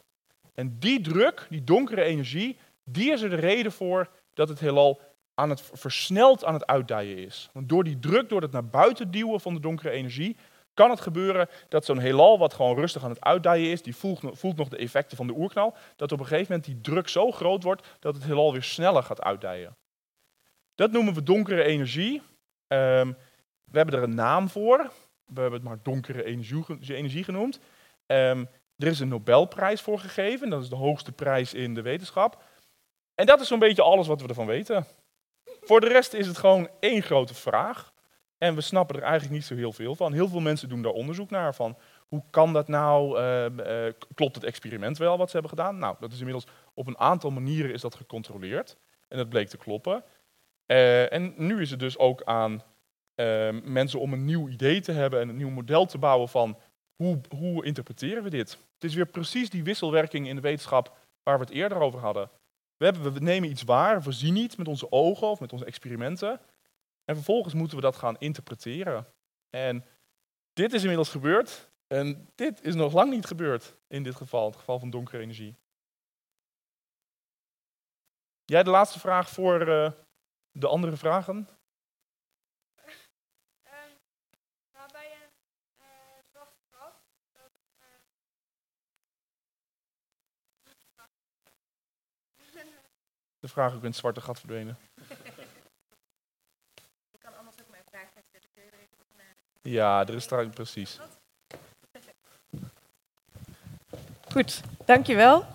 En 0.53 0.75
die 0.79 1.01
druk, 1.01 1.47
die 1.49 1.63
donkere 1.63 2.03
energie, 2.03 2.57
die 2.83 3.11
is 3.11 3.21
er 3.21 3.29
de 3.29 3.35
reden 3.35 3.71
voor 3.71 4.09
dat 4.33 4.49
het 4.49 4.59
heelal 4.59 5.01
aan 5.33 5.49
het 5.49 5.69
versneld 5.73 6.45
aan 6.45 6.53
het 6.53 6.65
uitdijen 6.65 7.17
is. 7.17 7.49
Want 7.53 7.69
door 7.69 7.83
die 7.83 7.99
druk, 7.99 8.29
door 8.29 8.41
het 8.41 8.51
naar 8.51 8.67
buiten 8.67 9.11
duwen 9.11 9.39
van 9.39 9.53
de 9.53 9.59
donkere 9.59 9.89
energie, 9.89 10.35
kan 10.73 10.89
het 10.89 11.01
gebeuren 11.01 11.49
dat 11.69 11.85
zo'n 11.85 11.99
heelal 11.99 12.39
wat 12.39 12.53
gewoon 12.53 12.75
rustig 12.75 13.03
aan 13.03 13.09
het 13.09 13.23
uitdijen 13.23 13.71
is, 13.71 13.81
die 13.81 13.95
voelt, 13.95 14.19
voelt, 14.31 14.57
nog 14.57 14.69
de 14.69 14.77
effecten 14.77 15.17
van 15.17 15.27
de 15.27 15.37
oerknal, 15.37 15.75
dat 15.95 16.11
op 16.11 16.19
een 16.19 16.25
gegeven 16.25 16.51
moment 16.51 16.65
die 16.65 16.81
druk 16.81 17.07
zo 17.07 17.31
groot 17.31 17.63
wordt 17.63 17.87
dat 17.99 18.15
het 18.15 18.23
heelal 18.23 18.51
weer 18.51 18.63
sneller 18.63 19.03
gaat 19.03 19.21
uitdijen. 19.21 19.75
Dat 20.75 20.91
noemen 20.91 21.13
we 21.13 21.23
donkere 21.23 21.63
energie. 21.63 22.21
Um, 22.67 23.17
we 23.63 23.77
hebben 23.77 23.95
er 23.95 24.03
een 24.03 24.15
naam 24.15 24.49
voor. 24.49 24.91
We 25.25 25.41
hebben 25.41 25.59
het 25.59 25.69
maar 25.69 25.79
donkere 25.83 26.23
energie, 26.23 26.65
energie 26.95 27.23
genoemd. 27.23 27.59
Um, 28.05 28.49
er 28.77 28.87
is 28.87 28.99
een 28.99 29.07
Nobelprijs 29.07 29.81
voor 29.81 29.99
gegeven. 29.99 30.49
Dat 30.49 30.61
is 30.61 30.69
de 30.69 30.75
hoogste 30.75 31.11
prijs 31.11 31.53
in 31.53 31.73
de 31.73 31.81
wetenschap. 31.81 32.43
En 33.15 33.25
dat 33.25 33.41
is 33.41 33.47
zo'n 33.47 33.59
beetje 33.59 33.81
alles 33.81 34.07
wat 34.07 34.21
we 34.21 34.27
ervan 34.27 34.45
weten. 34.45 34.85
Voor 35.61 35.81
de 35.81 35.87
rest 35.87 36.13
is 36.13 36.27
het 36.27 36.37
gewoon 36.37 36.69
één 36.79 37.01
grote 37.01 37.33
vraag. 37.33 37.93
En 38.37 38.55
we 38.55 38.61
snappen 38.61 38.95
er 38.95 39.01
eigenlijk 39.01 39.33
niet 39.33 39.45
zo 39.45 39.55
heel 39.55 39.73
veel 39.73 39.95
van. 39.95 40.13
Heel 40.13 40.27
veel 40.27 40.39
mensen 40.39 40.69
doen 40.69 40.81
daar 40.81 40.91
onderzoek 40.91 41.29
naar. 41.29 41.55
Van 41.55 41.77
hoe 42.07 42.23
kan 42.29 42.53
dat 42.53 42.67
nou? 42.67 43.19
Uh, 43.19 43.45
uh, 43.85 43.93
klopt 44.13 44.35
het 44.35 44.43
experiment 44.43 44.97
wel 44.97 45.17
wat 45.17 45.27
ze 45.27 45.33
hebben 45.33 45.57
gedaan? 45.57 45.77
Nou, 45.77 45.95
dat 45.99 46.11
is 46.11 46.17
inmiddels 46.17 46.47
op 46.73 46.87
een 46.87 46.97
aantal 46.97 47.31
manieren 47.31 47.73
is 47.73 47.81
dat 47.81 47.95
gecontroleerd. 47.95 48.77
En 49.07 49.17
dat 49.17 49.29
bleek 49.29 49.47
te 49.47 49.57
kloppen. 49.57 50.03
Uh, 50.67 51.13
en 51.13 51.33
nu 51.37 51.61
is 51.61 51.69
het 51.69 51.79
dus 51.79 51.97
ook 51.97 52.23
aan 52.23 52.63
mensen 53.63 53.99
om 53.99 54.13
een 54.13 54.25
nieuw 54.25 54.49
idee 54.49 54.81
te 54.81 54.91
hebben 54.91 55.21
en 55.21 55.29
een 55.29 55.37
nieuw 55.37 55.49
model 55.49 55.85
te 55.85 55.97
bouwen 55.97 56.29
van 56.29 56.59
hoe, 56.95 57.21
hoe 57.29 57.65
interpreteren 57.65 58.23
we 58.23 58.29
dit? 58.29 58.51
Het 58.51 58.83
is 58.83 58.93
weer 58.93 59.05
precies 59.05 59.49
die 59.49 59.63
wisselwerking 59.63 60.27
in 60.27 60.35
de 60.35 60.41
wetenschap 60.41 60.97
waar 61.23 61.37
we 61.37 61.45
het 61.45 61.53
eerder 61.53 61.77
over 61.77 61.99
hadden. 61.99 62.29
We, 62.77 62.85
hebben, 62.85 63.13
we 63.13 63.19
nemen 63.19 63.49
iets 63.49 63.63
waar, 63.63 64.01
we 64.01 64.11
zien 64.11 64.35
iets 64.35 64.55
met 64.55 64.67
onze 64.67 64.91
ogen 64.91 65.27
of 65.27 65.39
met 65.39 65.53
onze 65.53 65.65
experimenten. 65.65 66.39
En 67.05 67.15
vervolgens 67.15 67.53
moeten 67.53 67.77
we 67.77 67.83
dat 67.83 67.95
gaan 67.95 68.17
interpreteren. 68.17 69.07
En 69.49 69.85
dit 70.53 70.73
is 70.73 70.81
inmiddels 70.81 71.09
gebeurd. 71.09 71.71
En 71.87 72.29
dit 72.35 72.63
is 72.63 72.75
nog 72.75 72.93
lang 72.93 73.11
niet 73.11 73.25
gebeurd 73.25 73.77
in 73.87 74.03
dit 74.03 74.15
geval, 74.15 74.45
het 74.45 74.55
geval 74.55 74.79
van 74.79 74.89
donkere 74.89 75.21
energie. 75.21 75.55
Jij 78.45 78.63
de 78.63 78.69
laatste 78.69 78.99
vraag 78.99 79.29
voor 79.29 79.67
uh, 79.67 79.91
de 80.55 80.67
andere 80.67 80.97
vragen? 80.97 81.47
De 93.39 93.49
vraag 93.49 93.73
ook 93.73 93.79
in 93.79 93.87
het 93.87 93.95
zwarte 93.95 94.21
gat 94.21 94.39
verdwenen. 94.39 94.77
Ik 97.11 97.19
kan 97.19 97.37
anders 97.37 97.61
ook 97.61 97.69
mijn 97.69 97.83
vraag 97.89 98.07
naar. 99.17 99.35
Ja, 99.61 100.01
er 100.01 100.13
is 100.13 100.27
daar 100.27 100.49
precies. 100.49 100.99
Goed, 104.31 104.61
dankjewel. 104.85 105.45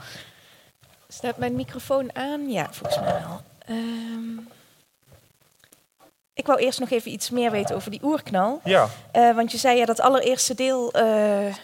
Staat 1.09 1.36
mijn 1.36 1.55
microfoon 1.55 2.14
aan? 2.14 2.51
Ja, 2.51 2.72
volgens 2.72 3.01
mij 3.01 3.20
wel. 3.20 3.42
Um 3.68 4.49
ik 6.39 6.47
wou 6.47 6.59
eerst 6.59 6.80
nog 6.80 6.91
even 6.91 7.11
iets 7.11 7.30
meer 7.30 7.51
weten 7.51 7.76
over 7.76 7.91
die 7.91 8.01
oerknal. 8.03 8.61
Ja, 8.64 8.89
Eh, 9.12 9.34
want 9.34 9.53
je 9.53 9.59
zei 9.59 9.78
ja, 9.78 9.84
dat 9.84 10.01
allereerste 10.01 10.55
deel 10.55 10.91
eh, 10.93 11.47
eh, 11.47 11.55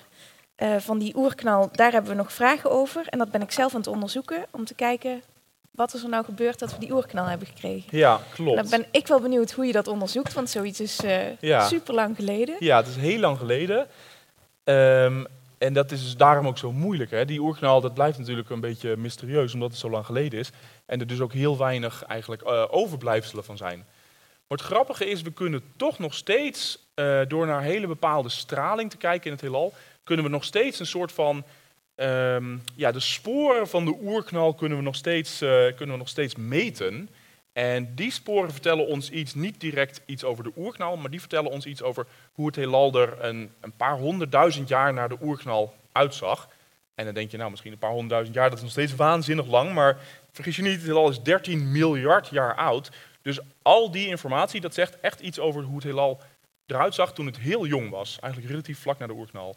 van 0.79 0.99
die 0.99 1.17
oerknal, 1.17 1.69
daar 1.73 1.93
hebben 1.93 2.11
we 2.11 2.17
nog 2.17 2.33
vragen 2.33 2.71
over. 2.71 3.07
En 3.09 3.19
dat 3.19 3.31
ben 3.31 3.43
ik 3.43 3.51
zelf 3.51 3.73
aan 3.73 3.81
het 3.81 3.89
onderzoeken 3.89 4.45
om 4.51 4.65
te 4.65 4.75
kijken 4.75 5.23
wat 5.71 5.95
is 5.95 6.03
er 6.03 6.09
nou 6.09 6.25
gebeurd 6.25 6.59
dat 6.59 6.73
we 6.73 6.79
die 6.79 6.93
oerknal 6.93 7.27
hebben 7.27 7.47
gekregen. 7.49 7.99
ja 7.99 8.11
Dan 8.17 8.23
klopt. 8.35 8.71
ben 8.71 8.87
ik 8.91 9.07
wel 9.07 9.21
benieuwd 9.21 9.51
hoe 9.53 9.67
je 9.67 9.73
dat 9.73 9.89
onderzoekt, 9.89 10.33
want 10.33 10.51
zoiets 10.51 10.81
is 10.81 10.99
Ja. 11.41 11.67
super 11.69 11.95
lang 11.95 12.17
geleden. 12.17 12.57
Ja, 12.59 12.77
het 12.77 12.87
is 12.87 12.97
heel 12.97 13.19
lang 13.19 13.39
geleden. 13.39 13.87
Ehm, 14.65 15.25
en 15.59 15.73
dat 15.73 15.91
is 15.91 16.03
dus 16.03 16.17
daarom 16.17 16.47
ook 16.47 16.59
zo 16.59 16.73
moeilijk. 16.73 17.11
Hè? 17.11 17.25
Die 17.25 17.41
oerknal, 17.41 17.81
dat 17.81 17.95
blijft 17.95 18.19
natuurlijk 18.19 18.51
een 18.51 18.61
beetje 18.61 18.97
mysterieus, 18.97 19.55
omdat 19.55 19.71
het 19.71 19.79
zo 19.79 19.91
lang 19.91 20.07
geleden 20.07 20.39
is. 20.39 20.51
En 20.87 21.01
er 21.01 21.07
dus 21.07 21.21
ook 21.21 21.33
heel 21.33 21.59
weinig 21.59 22.05
eigenlijk 22.05 22.43
overblijfselen 22.71 23.45
van 23.45 23.57
zijn. 23.57 23.87
Maar 24.47 24.59
het 24.59 24.67
grappige 24.67 25.07
is, 25.07 25.23
we 25.23 25.33
kunnen 25.33 25.63
toch 25.77 25.99
nog 25.99 26.15
steeds, 26.15 26.79
eh, 26.95 27.21
door 27.29 27.47
naar 27.47 27.63
hele 27.63 27.87
bepaalde 27.87 28.29
straling 28.29 28.91
te 28.91 28.97
kijken 28.97 29.27
in 29.27 29.33
het 29.33 29.41
heelal, 29.41 29.75
kunnen 30.05 30.25
we 30.25 30.31
nog 30.31 30.45
steeds 30.45 30.81
een 30.81 30.87
soort 30.87 31.13
van, 31.13 31.45
ehm, 31.95 32.57
ja, 32.75 32.93
de 32.93 33.01
sporen 33.01 33.69
van 33.69 33.85
de 33.85 33.97
oerknal 34.03 34.55
kunnen 34.55 34.79
we 34.79 34.85
nog 34.85 34.97
steeds, 34.97 35.41
eh, 35.41 35.49
kunnen 35.49 35.95
we 35.95 35.97
nog 35.97 36.09
steeds 36.09 36.35
meten. 36.37 37.09
En 37.53 37.95
die 37.95 38.11
sporen 38.11 38.53
vertellen 38.53 38.87
ons 38.87 39.11
iets, 39.11 39.35
niet 39.35 39.61
direct 39.61 40.01
iets 40.07 40.25
over 40.25 40.45
de 40.45 40.53
oerknal, 40.57 40.97
maar 40.97 41.11
die 41.11 41.21
vertellen 41.21 41.51
ons 41.51 41.67
iets 41.67 41.83
over 41.83 42.07
hoe 42.33 42.47
het 42.47 42.57
heelal 42.57 43.01
er 43.01 43.25
een, 43.25 43.53
een 43.61 43.77
paar 43.77 43.99
honderdduizend 43.99 44.69
jaar 44.69 44.93
na 44.93 45.09
de 45.09 45.17
oerknal 45.23 45.75
uitzag. 45.93 46.49
En 46.95 47.05
dan 47.05 47.15
denk 47.15 47.31
je, 47.31 47.37
nou 47.37 47.51
misschien 47.51 47.73
een 47.73 47.79
paar 47.79 47.91
honderdduizend 47.91 48.37
jaar, 48.37 48.49
dat 48.49 48.59
is 48.59 48.65
nog 48.65 48.73
steeds 48.73 48.95
waanzinnig 48.95 49.47
lang, 49.47 49.73
maar 49.73 49.99
vergis 50.33 50.57
je 50.57 50.63
niet, 50.63 50.73
het 50.73 50.83
heelal 50.83 51.09
is 51.09 51.23
13 51.23 51.73
miljard 51.73 52.29
jaar 52.29 52.55
oud. 52.55 52.91
Dus 53.25 53.39
al 53.63 53.91
die 53.91 54.09
informatie, 54.09 54.61
dat 54.61 54.75
zegt 54.75 55.01
echt 55.01 55.21
iets 55.21 55.39
over 55.39 55.63
hoe 55.63 55.75
het 55.75 55.85
heelal 55.85 56.21
eruit 56.67 56.95
zag 56.95 57.13
toen 57.13 57.27
het 57.27 57.39
heel 57.39 57.67
jong 57.67 57.91
was. 57.91 58.19
Eigenlijk 58.21 58.53
relatief 58.53 58.79
vlak 58.79 58.99
na 58.99 59.07
de 59.07 59.13
oerknal. 59.13 59.57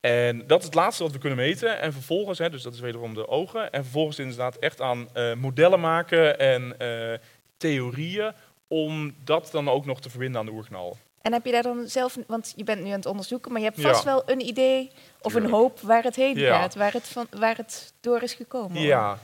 En 0.00 0.46
dat 0.46 0.58
is 0.58 0.64
het 0.64 0.74
laatste 0.74 1.02
wat 1.02 1.12
we 1.12 1.18
kunnen 1.18 1.38
meten. 1.38 1.80
En 1.80 1.92
vervolgens, 1.92 2.38
hè, 2.38 2.50
dus 2.50 2.62
dat 2.62 2.74
is 2.74 2.80
wederom 2.80 3.14
de 3.14 3.28
ogen. 3.28 3.70
En 3.72 3.82
vervolgens 3.82 4.18
inderdaad 4.18 4.56
echt 4.56 4.80
aan 4.80 5.08
eh, 5.14 5.34
modellen 5.34 5.80
maken 5.80 6.38
en 6.38 6.78
eh, 6.78 7.18
theorieën 7.56 8.32
om 8.68 9.14
dat 9.24 9.48
dan 9.52 9.68
ook 9.68 9.86
nog 9.86 10.00
te 10.00 10.10
verbinden 10.10 10.40
aan 10.40 10.46
de 10.46 10.52
oerknal. 10.52 10.96
En 11.22 11.32
heb 11.32 11.44
je 11.44 11.52
daar 11.52 11.62
dan 11.62 11.88
zelf, 11.88 12.18
want 12.26 12.52
je 12.56 12.64
bent 12.64 12.80
nu 12.82 12.86
aan 12.86 12.92
het 12.96 13.06
onderzoeken, 13.06 13.52
maar 13.52 13.60
je 13.60 13.66
hebt 13.66 13.80
Ja. 13.80 13.88
vast 13.88 14.04
wel 14.04 14.22
een 14.26 14.40
idee 14.46 14.90
of 15.20 15.34
een 15.34 15.50
hoop 15.50 15.80
waar 15.80 16.02
het 16.02 16.16
heen 16.16 16.38
Ja. 16.38 16.58
gaat, 16.60 16.74
waar 16.74 16.92
het, 16.92 17.08
van, 17.08 17.26
waar 17.30 17.56
het 17.56 17.92
door 18.00 18.22
is 18.22 18.34
gekomen. 18.34 18.82
Ja, 18.82 19.18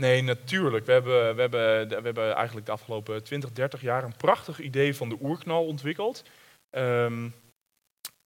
nee, 0.00 0.22
natuurlijk. 0.22 0.86
We 0.86 0.92
hebben, 0.92 1.34
we, 1.34 1.40
hebben, 1.40 1.88
we 1.88 2.04
hebben 2.04 2.34
eigenlijk 2.34 2.66
de 2.66 2.72
afgelopen 2.72 3.24
20, 3.24 3.52
30 3.52 3.80
jaar 3.80 4.04
een 4.04 4.16
prachtig 4.16 4.60
idee 4.60 4.96
van 4.96 5.08
de 5.08 5.18
oerknal 5.20 5.66
ontwikkeld. 5.66 6.24
Ehm, 6.70 7.28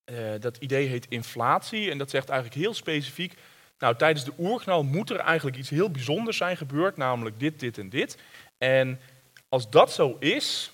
eh, 0.05 0.41
dat 0.41 0.57
idee 0.57 0.87
heet 0.87 1.07
inflatie 1.09 1.91
en 1.91 1.99
dat 1.99 2.11
zegt 2.11 2.29
eigenlijk 2.29 2.61
heel 2.61 2.75
specifiek, 2.75 3.35
nou 3.79 3.97
tijdens 3.97 4.25
de 4.25 4.33
oerknal 4.39 4.83
moet 4.85 5.11
er 5.11 5.19
eigenlijk 5.19 5.57
iets 5.57 5.71
heel 5.71 5.91
bijzonders 5.91 6.37
zijn 6.37 6.57
gebeurd, 6.57 6.97
namelijk 6.97 7.41
dit, 7.41 7.61
dit 7.61 7.79
en 7.79 7.89
dit. 7.89 8.19
En 8.59 9.01
als 9.49 9.71
dat 9.71 9.93
zo 9.93 10.17
is, 10.19 10.73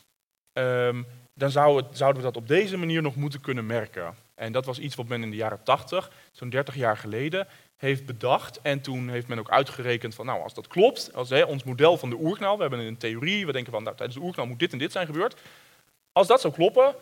ehm, 0.53 1.03
dan 1.35 1.51
zou 1.51 1.77
het, 1.77 1.97
zouden 1.97 2.23
we 2.23 2.29
dat 2.29 2.37
op 2.37 2.49
deze 2.49 2.77
manier 2.77 3.03
nog 3.03 3.17
moeten 3.17 3.41
kunnen 3.41 3.67
merken. 3.67 4.15
En 4.35 4.53
dat 4.53 4.67
was 4.67 4.79
iets 4.79 4.95
wat 4.95 5.09
men 5.09 5.23
in 5.23 5.31
de 5.31 5.37
jaren 5.37 5.63
80, 5.63 6.11
zo'n 6.33 6.51
30 6.51 6.75
jaar 6.75 6.97
geleden, 6.97 7.47
heeft 7.77 8.07
bedacht. 8.07 8.61
En 8.63 8.81
toen 8.81 9.09
heeft 9.09 9.27
men 9.27 9.39
ook 9.39 9.51
uitgerekend 9.51 10.15
van, 10.15 10.27
nou, 10.27 10.43
als 10.43 10.55
dat 10.55 10.67
klopt, 10.67 11.15
als 11.15 11.31
hè, 11.31 11.43
ons 11.43 11.65
model 11.65 11.97
van 11.97 12.11
de 12.11 12.17
oerknal, 12.17 12.57
we 12.57 12.61
hebben 12.61 12.81
een 12.81 12.97
theorie, 12.97 13.47
we 13.47 13.53
denken 13.53 13.73
van, 13.73 13.83
nou, 13.83 13.97
tijdens 13.97 14.19
de 14.19 14.25
oerknal 14.25 14.47
moet 14.47 14.59
dit 14.59 14.73
en 14.73 14.79
dit 14.79 14.93
zijn 14.93 15.07
gebeurd. 15.07 15.41
Als 16.13 16.27
dat 16.27 16.41
zou 16.41 16.53
kloppen, 16.53 16.95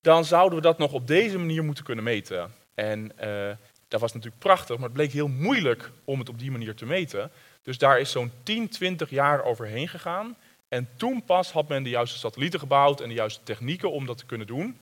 dan 0.00 0.24
zouden 0.24 0.58
we 0.58 0.64
dat 0.64 0.78
nog 0.78 0.92
op 0.92 1.06
deze 1.06 1.38
manier 1.38 1.64
moeten 1.64 1.84
kunnen 1.84 2.04
meten. 2.04 2.52
En 2.74 3.18
eh, 3.18 3.56
dat 3.88 4.00
was 4.00 4.12
natuurlijk 4.12 4.42
prachtig, 4.42 4.76
maar 4.76 4.84
het 4.84 4.92
bleek 4.92 5.12
heel 5.12 5.28
moeilijk 5.28 5.90
om 6.04 6.18
het 6.18 6.28
op 6.28 6.38
die 6.38 6.50
manier 6.50 6.74
te 6.74 6.86
meten. 6.86 7.30
Dus 7.62 7.78
daar 7.78 8.00
is 8.00 8.10
zo'n 8.10 8.32
10, 8.42 8.68
20 8.68 9.10
jaar 9.10 9.44
overheen 9.44 9.88
gegaan. 9.88 10.36
En 10.68 10.88
toen 10.96 11.24
pas 11.24 11.52
had 11.52 11.68
men 11.68 11.82
de 11.82 11.90
juiste 11.90 12.18
satellieten 12.18 12.60
gebouwd 12.60 13.00
en 13.00 13.08
de 13.08 13.14
juiste 13.14 13.42
technieken 13.42 13.92
om 13.92 14.06
dat 14.06 14.18
te 14.18 14.26
kunnen 14.26 14.46
doen. 14.46 14.78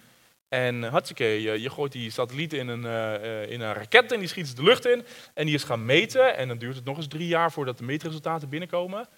En 0.57 0.83
uh, 0.83 0.91
hartstikke, 0.91 1.25
je, 1.25 1.61
je 1.61 1.71
gooit 1.71 1.93
die 1.93 2.11
satellieten 2.11 2.59
in 2.59 2.69
een, 2.69 2.85
uh, 2.85 3.25
uh, 3.25 3.51
in 3.51 3.61
een 3.61 3.73
raket 3.73 4.13
en 4.13 4.19
die 4.19 4.29
schiet 4.29 4.49
ze 4.49 4.55
de 4.55 4.63
lucht 4.63 4.87
in. 4.87 5.05
En 5.35 5.47
die 5.47 5.55
is 5.55 5.65
gaan 5.65 5.85
meten. 5.85 6.37
En 6.37 6.49
dan 6.49 6.59
duurt 6.59 6.77
het 6.77 6.85
nog 6.85 6.97
eens 6.97 7.09
drie 7.09 7.27
jaar 7.27 7.53
voordat 7.53 7.79
de 7.79 7.85
meetresultaten 7.85 8.49
binnenkomen. 8.49 9.09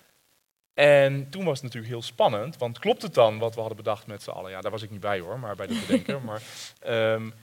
En 0.74 1.30
toen 1.30 1.44
was 1.44 1.54
het 1.54 1.62
natuurlijk 1.62 1.92
heel 1.92 2.02
spannend, 2.02 2.56
want 2.56 2.78
klopt 2.78 3.02
het 3.02 3.14
dan 3.14 3.38
wat 3.38 3.54
we 3.54 3.60
hadden 3.60 3.76
bedacht 3.76 4.06
met 4.06 4.22
z'n 4.22 4.30
allen? 4.30 4.50
Ja, 4.50 4.60
daar 4.60 4.70
was 4.70 4.82
ik 4.82 4.90
niet 4.90 5.00
bij 5.00 5.20
hoor, 5.20 5.38
maar 5.38 5.56
bij 5.56 5.66
dat 5.66 5.86
bedenken. 5.86 6.24
maar, 6.28 6.42
um, 6.86 7.34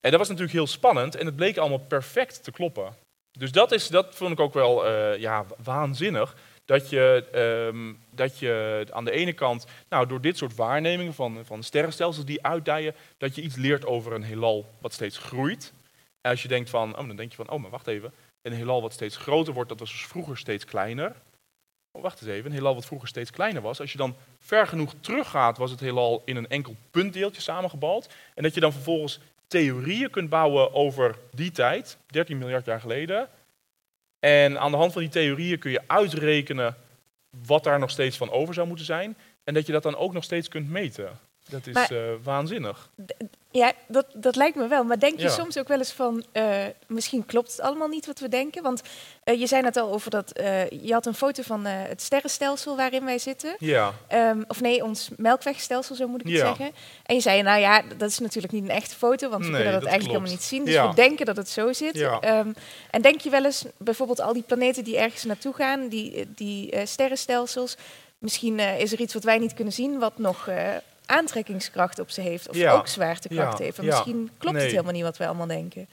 en 0.00 0.10
dat 0.10 0.18
was 0.18 0.28
natuurlijk 0.28 0.56
heel 0.56 0.66
spannend 0.66 1.14
en 1.14 1.26
het 1.26 1.36
bleek 1.36 1.56
allemaal 1.56 1.86
perfect 1.88 2.44
te 2.44 2.50
kloppen. 2.50 2.94
Dus 3.38 3.52
dat, 3.52 3.72
is, 3.72 3.88
dat 3.88 4.14
vond 4.14 4.32
ik 4.32 4.40
ook 4.40 4.54
wel 4.54 4.88
uh, 4.88 5.18
ja, 5.18 5.44
waanzinnig. 5.62 6.36
Dat 6.64 6.90
je, 6.90 7.28
um, 7.68 7.98
dat 8.10 8.38
je 8.38 8.86
aan 8.90 9.04
de 9.04 9.10
ene 9.10 9.32
kant, 9.32 9.66
nou, 9.88 10.06
door 10.06 10.20
dit 10.20 10.36
soort 10.36 10.54
waarnemingen 10.54 11.14
van, 11.14 11.44
van 11.44 11.62
sterrenstelsels 11.62 12.24
die 12.24 12.42
uitdijen, 12.42 12.94
dat 13.18 13.34
je 13.34 13.42
iets 13.42 13.56
leert 13.56 13.86
over 13.86 14.12
een 14.12 14.22
heelal 14.22 14.66
wat 14.80 14.92
steeds 14.92 15.18
groeit. 15.18 15.72
En 16.20 16.30
als 16.30 16.42
je 16.42 16.48
denkt 16.48 16.70
van, 16.70 16.98
oh, 16.98 17.06
dan 17.06 17.16
denk 17.16 17.30
je 17.30 17.36
van, 17.36 17.50
oh, 17.50 17.60
maar 17.60 17.70
wacht 17.70 17.86
even, 17.86 18.12
een 18.42 18.52
heelal 18.52 18.82
wat 18.82 18.92
steeds 18.92 19.16
groter 19.16 19.54
wordt, 19.54 19.68
dat 19.68 19.78
was 19.78 19.90
dus 19.90 20.06
vroeger 20.06 20.38
steeds 20.38 20.64
kleiner. 20.64 21.14
Oh, 21.92 22.02
wacht 22.02 22.20
eens 22.20 22.30
even, 22.30 22.46
een 22.46 22.56
heelal 22.56 22.74
wat 22.74 22.86
vroeger 22.86 23.08
steeds 23.08 23.30
kleiner 23.30 23.62
was. 23.62 23.80
Als 23.80 23.92
je 23.92 23.98
dan 23.98 24.16
ver 24.38 24.66
genoeg 24.66 24.94
teruggaat, 25.00 25.58
was 25.58 25.70
het 25.70 25.80
heelal 25.80 26.22
in 26.24 26.36
een 26.36 26.48
enkel 26.48 26.76
puntdeeltje 26.90 27.40
samengebald. 27.42 28.08
En 28.34 28.42
dat 28.42 28.54
je 28.54 28.60
dan 28.60 28.72
vervolgens 28.72 29.20
theorieën 29.46 30.10
kunt 30.10 30.28
bouwen 30.28 30.74
over 30.74 31.18
die 31.30 31.50
tijd, 31.50 31.98
13 32.06 32.38
miljard 32.38 32.64
jaar 32.64 32.80
geleden. 32.80 33.28
En 34.24 34.58
aan 34.58 34.70
de 34.70 34.76
hand 34.76 34.92
van 34.92 35.02
die 35.02 35.10
theorieën 35.10 35.58
kun 35.58 35.70
je 35.70 35.82
uitrekenen 35.86 36.76
wat 37.46 37.64
daar 37.64 37.78
nog 37.78 37.90
steeds 37.90 38.16
van 38.16 38.30
over 38.30 38.54
zou 38.54 38.66
moeten 38.66 38.86
zijn. 38.86 39.16
En 39.44 39.54
dat 39.54 39.66
je 39.66 39.72
dat 39.72 39.82
dan 39.82 39.96
ook 39.96 40.12
nog 40.12 40.24
steeds 40.24 40.48
kunt 40.48 40.68
meten. 40.68 41.18
Dat 41.48 41.66
is 41.66 41.74
maar, 41.74 41.92
uh, 41.92 42.12
waanzinnig. 42.22 42.90
Ja, 43.52 43.72
dat, 43.86 44.06
dat 44.14 44.36
lijkt 44.36 44.56
me 44.56 44.66
wel. 44.66 44.84
Maar 44.84 44.98
denk 44.98 45.16
je 45.18 45.22
Ja. 45.24 45.30
soms 45.30 45.58
ook 45.58 45.68
wel 45.68 45.78
eens 45.78 45.92
van, 45.92 46.24
uh, 46.32 46.64
misschien 46.86 47.26
klopt 47.26 47.50
het 47.50 47.60
allemaal 47.60 47.88
niet 47.88 48.06
wat 48.06 48.18
we 48.18 48.28
denken? 48.28 48.62
Want 48.62 48.82
uh, 49.24 49.40
je 49.40 49.46
zei 49.46 49.62
net 49.62 49.76
al 49.76 49.92
over 49.92 50.10
dat, 50.10 50.40
uh, 50.40 50.70
je 50.70 50.92
had 50.92 51.06
een 51.06 51.14
foto 51.14 51.42
van 51.42 51.64
het 51.64 52.02
sterrenstelsel 52.02 52.76
waarin 52.76 53.04
wij 53.04 53.18
zitten. 53.18 53.54
Ja. 53.58 53.92
Um, 54.12 54.44
of 54.48 54.60
nee, 54.60 54.84
ons 54.84 55.08
melkwegstelsel, 55.16 55.94
zo 55.94 56.08
moet 56.08 56.20
ik 56.20 56.26
het 56.26 56.36
Ja. 56.36 56.46
zeggen. 56.46 56.70
En 57.06 57.14
je 57.14 57.20
zei, 57.20 57.42
nou 57.42 57.60
ja, 57.60 57.82
dat 57.96 58.10
is 58.10 58.18
natuurlijk 58.18 58.52
niet 58.52 58.62
een 58.62 58.70
echte 58.70 58.94
foto, 58.94 59.28
want 59.28 59.44
we 59.44 59.50
Nee, 59.50 59.62
kunnen 59.62 59.72
dat, 59.72 59.82
dat 59.82 59.90
eigenlijk 59.90 60.20
klopt. 60.20 60.30
helemaal 60.30 60.30
niet 60.30 60.42
zien. 60.42 60.64
Dus 60.64 60.74
Ja. 60.74 60.88
we 60.88 60.94
denken 60.94 61.26
dat 61.26 61.36
het 61.36 61.48
zo 61.48 61.72
zit. 61.72 61.96
Ja. 61.96 62.38
Um, 62.38 62.54
en 62.90 63.02
denk 63.02 63.20
je 63.20 63.30
wel 63.30 63.44
eens, 63.44 63.64
bijvoorbeeld 63.76 64.20
al 64.20 64.32
die 64.32 64.42
planeten 64.42 64.84
die 64.84 64.96
ergens 64.98 65.24
naartoe 65.24 65.54
gaan, 65.54 65.88
die, 65.88 66.26
die 66.34 66.86
sterrenstelsels, 66.86 67.76
misschien 68.18 68.58
uh, 68.58 68.80
is 68.80 68.92
er 68.92 69.00
iets 69.00 69.14
wat 69.14 69.24
wij 69.24 69.38
niet 69.38 69.54
kunnen 69.54 69.72
zien, 69.72 69.98
wat 69.98 70.18
nog 70.18 70.48
uh, 70.48 70.56
aantrekkingskracht 71.12 71.98
op 71.98 72.10
ze 72.10 72.20
heeft, 72.20 72.48
of 72.48 72.56
Ja. 72.56 72.72
ook 72.72 72.86
zwaartekracht 72.86 73.58
Ja. 73.58 73.64
heeft. 73.64 73.78
En 73.78 73.84
misschien 73.84 74.30
klopt 74.38 74.54
Nee. 74.54 74.62
het 74.62 74.72
helemaal 74.72 74.92
niet 74.92 75.02
wat 75.02 75.16
wij 75.16 75.26
allemaal 75.26 75.46
denken. 75.46 75.88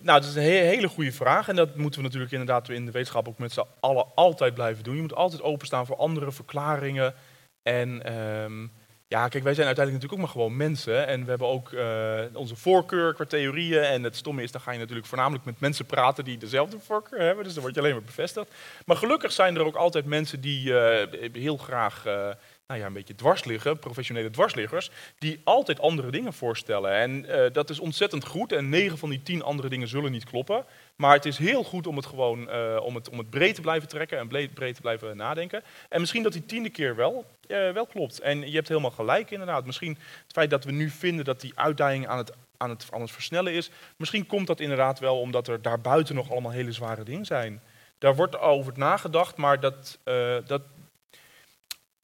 Nou, 0.00 0.20
dat 0.20 0.28
is 0.28 0.34
een 0.36 0.42
he- 0.42 0.48
hele 0.66 0.88
goede 0.88 1.12
vraag. 1.12 1.48
En 1.48 1.56
dat 1.56 1.76
moeten 1.76 1.98
we 2.00 2.06
natuurlijk 2.06 2.32
inderdaad 2.32 2.68
in 2.68 2.84
de 2.86 2.90
wetenschap 2.92 3.28
ook 3.28 3.38
met 3.38 3.52
z'n 3.52 3.64
allen 3.80 4.06
altijd 4.14 4.54
blijven 4.54 4.84
doen. 4.84 4.94
Je 4.94 5.00
moet 5.02 5.14
altijd 5.14 5.42
openstaan 5.42 5.86
voor 5.86 5.96
andere 5.96 6.32
verklaringen. 6.32 7.14
En 7.62 8.02
ehm, 8.04 8.60
ja, 9.08 9.28
kijk, 9.28 9.44
wij 9.44 9.54
zijn 9.54 9.66
uiteindelijk 9.66 9.92
natuurlijk 9.92 10.12
ook 10.12 10.18
maar 10.18 10.28
gewoon 10.28 10.56
mensen. 10.56 11.06
En 11.06 11.22
we 11.24 11.28
hebben 11.30 11.48
ook 11.48 11.72
eh, 11.72 12.20
onze 12.32 12.56
voorkeur 12.56 13.14
qua 13.14 13.24
theorieën. 13.24 13.82
En 13.82 14.02
het 14.02 14.16
stomme 14.16 14.42
is, 14.42 14.52
dan 14.52 14.60
ga 14.60 14.72
je 14.72 14.78
natuurlijk 14.78 15.06
voornamelijk 15.06 15.44
met 15.44 15.60
mensen 15.60 15.86
praten 15.86 16.24
die 16.24 16.38
dezelfde 16.38 16.78
voorkeur 16.80 17.20
hebben. 17.20 17.44
Dus 17.44 17.52
dan 17.52 17.62
word 17.62 17.74
je 17.74 17.80
alleen 17.80 17.92
maar 17.92 18.02
bevestigd. 18.02 18.50
Maar 18.86 18.96
gelukkig 18.96 19.32
zijn 19.32 19.56
er 19.56 19.64
ook 19.64 19.76
altijd 19.76 20.04
mensen 20.04 20.40
die 20.40 20.78
eh, 20.78 21.30
heel 21.32 21.56
graag... 21.56 22.06
eh, 22.06 22.28
nou 22.68 22.80
ja, 22.80 22.86
een 22.86 22.92
beetje 22.92 23.14
dwars 23.14 23.44
liggen, 23.44 23.78
professionele 23.78 24.30
dwarsliggers, 24.30 24.90
die 25.18 25.40
altijd 25.44 25.80
andere 25.80 26.10
dingen 26.10 26.32
voorstellen. 26.32 26.92
En 26.92 27.24
uh, 27.24 27.52
dat 27.52 27.70
is 27.70 27.78
ontzettend 27.78 28.24
goed. 28.24 28.52
En 28.52 28.68
9 28.68 28.98
van 28.98 29.10
die 29.10 29.22
10 29.22 29.42
andere 29.42 29.68
dingen 29.68 29.88
zullen 29.88 30.10
niet 30.10 30.24
kloppen. 30.24 30.64
Maar 30.96 31.14
het 31.14 31.24
is 31.24 31.38
heel 31.38 31.64
goed 31.64 31.86
om 31.86 31.96
het 31.96 32.06
gewoon 32.06 32.48
uh, 32.48 32.80
om 32.82 32.94
het, 32.94 33.08
om 33.08 33.18
het 33.18 33.30
breed 33.30 33.54
te 33.54 33.60
blijven 33.60 33.88
trekken 33.88 34.18
en 34.18 34.28
breed, 34.28 34.74
te 34.74 34.80
blijven 34.80 35.16
nadenken. 35.16 35.62
En 35.88 36.00
misschien 36.00 36.22
dat 36.22 36.32
die 36.32 36.46
tiende 36.46 36.70
keer 36.70 36.96
wel, 36.96 37.24
uh, 37.46 37.70
wel 37.70 37.86
klopt. 37.86 38.20
En 38.20 38.48
je 38.48 38.54
hebt 38.54 38.68
helemaal 38.68 38.90
gelijk 38.90 39.30
inderdaad. 39.30 39.66
Misschien 39.66 39.98
het 40.22 40.32
feit 40.32 40.50
dat 40.50 40.64
we 40.64 40.72
nu 40.72 40.90
vinden 40.90 41.24
dat 41.24 41.40
die 41.40 41.52
uitdaging 41.54 42.06
aan 42.06 42.18
het, 42.18 42.32
aan 42.56 42.70
het, 42.70 42.86
aan 42.90 43.00
het 43.00 43.10
versnellen 43.10 43.52
is, 43.52 43.70
misschien 43.96 44.26
komt 44.26 44.46
dat 44.46 44.60
inderdaad 44.60 44.98
wel 44.98 45.20
omdat 45.20 45.48
er 45.48 45.62
daarbuiten 45.62 46.14
nog 46.14 46.30
allemaal 46.30 46.52
hele 46.52 46.72
zware 46.72 47.02
dingen 47.02 47.26
zijn. 47.26 47.62
Daar 47.98 48.16
wordt 48.16 48.38
over 48.38 48.72
nagedacht, 48.76 49.36
maar 49.36 49.60
dat, 49.60 49.98
dat, 50.46 50.62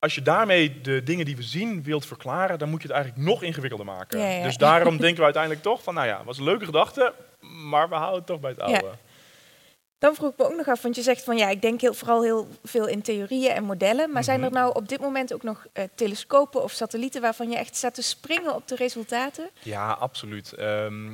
als 0.05 0.15
je 0.15 0.23
daarmee 0.23 0.81
de 0.81 1.03
dingen 1.03 1.25
die 1.25 1.37
we 1.37 1.43
zien 1.43 1.83
wilt 1.83 2.07
verklaren, 2.07 2.59
dan 2.59 2.69
moet 2.69 2.83
je 2.83 2.89
het 2.89 2.97
eigenlijk 2.97 3.27
nog 3.27 3.43
ingewikkelder 3.43 3.87
maken. 3.87 4.19
Ja, 4.19 4.29
ja. 4.29 4.43
Dus 4.43 4.57
daarom 4.57 4.97
denken 5.05 5.17
we 5.19 5.25
uiteindelijk 5.25 5.63
toch 5.63 5.83
van, 5.83 5.95
nou 5.95 6.07
ja, 6.07 6.25
was 6.25 6.39
een 6.39 6.45
leuke 6.45 6.65
gedachte, 6.65 7.13
maar 7.41 7.89
we 7.89 7.95
houden 7.95 8.19
het 8.19 8.27
toch 8.27 8.41
bij 8.41 8.51
het 8.51 8.61
oude. 8.61 8.91
Dan 9.99 10.15
vroeg 10.15 10.31
ik 10.31 10.39
me 10.39 10.45
ook 10.45 10.57
nog 10.57 10.69
af, 10.69 10.83
want 10.83 10.97
je 10.97 11.03
zegt 11.03 11.25
van 11.25 11.37
ja, 11.37 11.49
ik 11.49 11.63
denk 11.63 11.81
heel, 11.81 11.95
vooral 11.95 12.23
heel 12.23 12.49
veel 12.65 12.87
in 12.87 13.03
theorieën 13.03 13.51
en 13.51 13.65
modellen. 13.65 14.11
Maar 14.13 14.25
zijn 14.25 14.43
er 14.43 14.51
Mhm. 14.51 14.55
nou 14.59 14.75
op 14.75 14.89
dit 14.89 15.01
moment 15.01 15.35
ook 15.35 15.43
nog 15.43 15.67
eh, 15.73 15.85
telescopen 15.95 16.63
of 16.63 16.73
satellieten 16.73 17.21
waarvan 17.21 17.51
je 17.51 17.57
echt 17.57 17.77
staat 17.77 17.95
te 17.95 18.03
springen 18.03 18.55
op 18.55 18.69
de 18.69 18.75
resultaten? 18.77 19.51
Ja, 19.63 19.91
absoluut. 19.93 20.51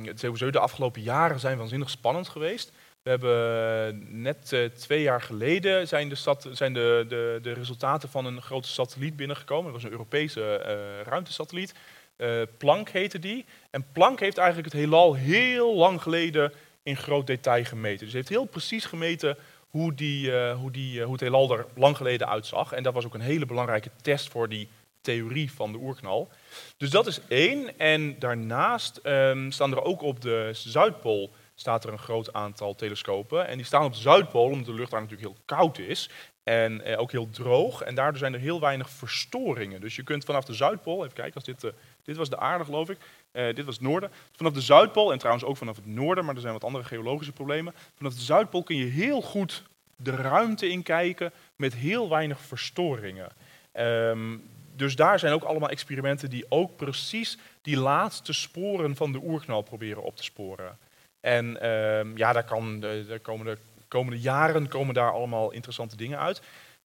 Het 0.03 0.19
sowieso 0.19 0.49
de 0.49 0.59
afgelopen 0.59 1.01
jaren 1.01 1.39
zijn 1.39 1.57
waanzinnig 1.57 1.89
spannend 1.89 2.29
geweest. 2.29 2.71
We 3.03 3.09
hebben 3.09 4.21
net 4.21 4.53
eh, 4.53 4.65
twee 4.65 5.01
jaar 5.01 5.21
geleden 5.21 5.87
zijn, 5.87 6.09
de, 6.09 6.35
zijn 6.51 6.73
de, 6.73 7.05
de, 7.07 7.39
de 7.41 7.53
resultaten 7.53 8.09
van 8.09 8.25
een 8.25 8.41
grote 8.41 8.67
satelliet 8.67 9.15
binnengekomen. 9.15 9.63
Dat 9.63 9.73
was 9.73 9.83
een 9.83 9.91
Europese 9.91 10.55
eh, 10.57 11.01
ruimtesatelliet. 11.07 11.73
Eh, 12.21 12.41
Planck 12.57 12.89
heette 12.89 13.19
die. 13.19 13.45
En 13.69 13.85
Planck 13.91 14.19
heeft 14.19 14.37
eigenlijk 14.37 14.73
het 14.73 14.81
heelal 14.81 15.13
heel 15.13 15.75
lang 15.75 16.01
geleden 16.01 16.53
in 16.83 16.97
groot 16.97 17.27
detail 17.27 17.63
gemeten. 17.63 18.05
Dus 18.05 18.13
heeft 18.13 18.29
heel 18.29 18.45
precies 18.45 18.85
gemeten 18.85 19.37
hoe, 19.69 19.93
die, 19.93 20.37
eh, 20.37 20.55
hoe, 20.55 20.71
die, 20.71 20.99
eh, 20.99 21.03
hoe 21.03 21.13
het 21.13 21.21
heelal 21.21 21.51
er 21.57 21.65
lang 21.75 21.97
geleden 21.97 22.27
uitzag. 22.27 22.71
En 22.71 22.83
dat 22.83 22.93
was 22.93 23.05
ook 23.05 23.13
een 23.13 23.21
hele 23.21 23.45
belangrijke 23.45 23.89
test 24.01 24.29
voor 24.29 24.49
die 24.49 24.69
theorie 25.01 25.51
van 25.51 25.71
de 25.71 25.77
oerknal. 25.77 26.29
Dus 26.77 26.89
dat 26.89 27.07
is 27.07 27.19
één. 27.27 27.79
En 27.79 28.19
daarnaast 28.19 28.97
ehm, 28.97 29.51
staan 29.51 29.71
er 29.71 29.83
ook 29.83 30.01
op 30.01 30.21
de 30.21 30.49
Zuidpool 30.53 31.31
staat 31.61 31.83
er 31.83 31.91
een 31.91 31.99
groot 31.99 32.33
aantal 32.33 32.75
telescopen. 32.75 33.47
En 33.47 33.57
die 33.57 33.65
staan 33.65 33.83
op 33.83 33.93
de 33.93 33.99
Zuidpool 33.99 34.43
omdat 34.43 34.65
de 34.65 34.73
lucht 34.73 34.91
daar 34.91 35.01
natuurlijk 35.01 35.29
heel 35.29 35.41
koud 35.45 35.77
is. 35.77 36.09
En 36.43 36.81
eh, 36.81 36.99
ook 36.99 37.11
heel 37.11 37.29
droog. 37.29 37.81
En 37.81 37.95
daardoor 37.95 38.19
zijn 38.19 38.33
er 38.33 38.39
heel 38.39 38.59
weinig 38.59 38.89
verstoringen. 38.89 39.81
Dus 39.81 39.95
je 39.95 40.03
kunt 40.03 40.25
vanaf 40.25 40.45
de 40.45 40.53
Zuidpool, 40.53 41.03
even 41.03 41.15
kijken, 41.15 41.33
als 41.33 41.43
dit, 41.43 41.63
eh, 41.63 41.71
dit 42.03 42.17
was 42.17 42.29
de 42.29 42.37
aarde 42.37 42.65
geloof 42.65 42.89
ik. 42.89 42.97
Eh, 43.31 43.55
dit 43.55 43.65
was 43.65 43.75
het 43.75 43.83
noorden. 43.83 44.11
Vanaf 44.31 44.53
de 44.53 44.61
Zuidpool, 44.61 45.11
en 45.11 45.17
trouwens 45.17 45.45
ook 45.45 45.57
vanaf 45.57 45.75
het 45.75 45.85
noorden, 45.85 46.25
maar 46.25 46.35
er 46.35 46.41
zijn 46.41 46.53
wat 46.53 46.63
andere 46.63 46.83
geologische 46.83 47.33
problemen. 47.33 47.73
Vanaf 47.95 48.13
de 48.13 48.21
Zuidpool 48.21 48.63
kun 48.63 48.75
je 48.75 48.85
heel 48.85 49.21
goed 49.21 49.63
de 49.95 50.15
ruimte 50.15 50.69
in 50.69 50.83
kijken 50.83 51.31
met 51.55 51.73
heel 51.73 52.09
weinig 52.09 52.39
verstoringen. 52.39 53.31
Ehm, 53.71 54.37
dus 54.75 54.95
daar 54.95 55.19
zijn 55.19 55.33
ook 55.33 55.43
allemaal 55.43 55.69
experimenten 55.69 56.29
die 56.29 56.45
ook 56.49 56.75
precies 56.75 57.37
die 57.61 57.77
laatste 57.77 58.33
sporen 58.33 58.95
van 58.95 59.11
de 59.11 59.21
oerknal 59.23 59.61
proberen 59.61 60.03
op 60.03 60.15
te 60.15 60.23
sporen. 60.23 60.77
En 61.21 61.61
ehm, 61.61 62.17
ja, 62.17 62.33
daar 62.33 62.43
kan 62.43 62.79
de, 62.79 63.05
de 63.07 63.19
komende, 63.19 63.57
komende 63.87 64.19
jaren 64.19 64.67
komen 64.67 64.93
daar 64.93 65.11
allemaal 65.11 65.51
interessante 65.51 65.95
dingen 65.95 66.19
uit. 66.19 66.41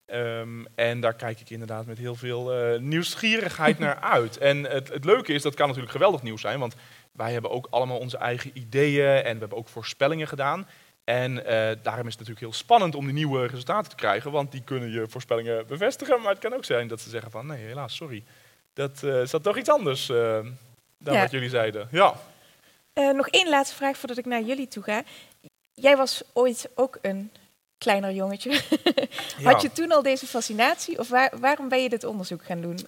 Ehm, 0.07 0.65
en 0.75 1.01
daar 1.01 1.15
kijk 1.15 1.41
ik 1.41 1.51
inderdaad 1.51 1.87
met 1.87 1.99
heel 1.99 2.15
veel 2.15 2.53
eh, 2.53 2.79
nieuwsgierigheid 2.81 3.79
naar 3.79 4.01
uit. 4.17 4.39
En 4.39 4.65
het, 4.65 4.89
het 4.89 5.05
leuke 5.05 5.33
is, 5.33 5.43
dat 5.43 5.55
kan 5.55 5.67
natuurlijk 5.67 5.93
geweldig 5.95 6.23
nieuws 6.23 6.41
zijn, 6.41 6.59
want 6.59 6.75
wij 7.13 7.33
hebben 7.33 7.51
ook 7.51 7.67
allemaal 7.71 7.99
onze 7.99 8.17
eigen 8.17 8.51
ideeën 8.55 9.07
en 9.23 9.33
we 9.33 9.39
hebben 9.39 9.59
ook 9.59 9.69
voorspellingen 9.69 10.29
gedaan. 10.29 10.69
En 11.05 11.45
eh, 11.47 11.55
daarom 11.83 12.07
is 12.07 12.13
het 12.13 12.19
natuurlijk 12.19 12.41
heel 12.41 12.53
spannend 12.53 12.95
om 12.95 13.05
die 13.05 13.15
nieuwe 13.15 13.47
resultaten 13.47 13.91
te 13.91 13.97
krijgen, 13.97 14.31
want 14.31 14.53
die 14.53 14.63
kunnen 14.65 14.91
je 14.91 15.07
voorspellingen 15.09 15.67
bevestigen. 15.67 16.21
Maar 16.21 16.31
het 16.31 16.39
kan 16.39 16.55
ook 16.55 16.65
zijn 16.65 16.89
dat 16.89 17.01
ze 17.01 17.11
zeggen 17.11 17.31
van, 17.31 17.47
nee, 17.47 17.65
helaas, 17.65 17.97
sorry. 17.97 18.25
Dat 18.73 19.03
eh 19.03 19.21
zat 19.25 19.43
toch 19.43 19.57
iets 19.57 19.71
anders 19.71 20.07
dan 20.07 21.15
Ja. 21.15 21.21
wat 21.21 21.31
jullie 21.31 21.49
zeiden. 21.49 21.89
Ja. 21.91 22.15
Eh, 22.97 23.11
nog 23.11 23.29
één 23.29 23.49
laatste 23.49 23.77
vraag 23.77 23.97
voordat 23.97 24.19
ik 24.19 24.25
naar 24.27 24.43
jullie 24.43 24.69
toe 24.69 24.83
ga. 24.83 25.03
Jij 25.75 25.97
was 25.97 26.23
ooit 26.33 26.69
ook 26.75 26.99
een 27.03 27.31
kleiner 27.79 28.13
jongetje. 28.13 28.61
Had 29.43 29.63
je 29.63 29.73
toen 29.73 29.93
al 29.93 30.03
deze 30.03 30.27
fascinatie 30.27 30.99
of 30.99 31.09
waar- 31.09 31.33
waarom 31.41 31.69
ben 31.69 31.83
je 31.83 31.89
dit 31.89 32.05
onderzoek 32.05 32.45
gaan 32.45 32.61
doen? 32.61 32.79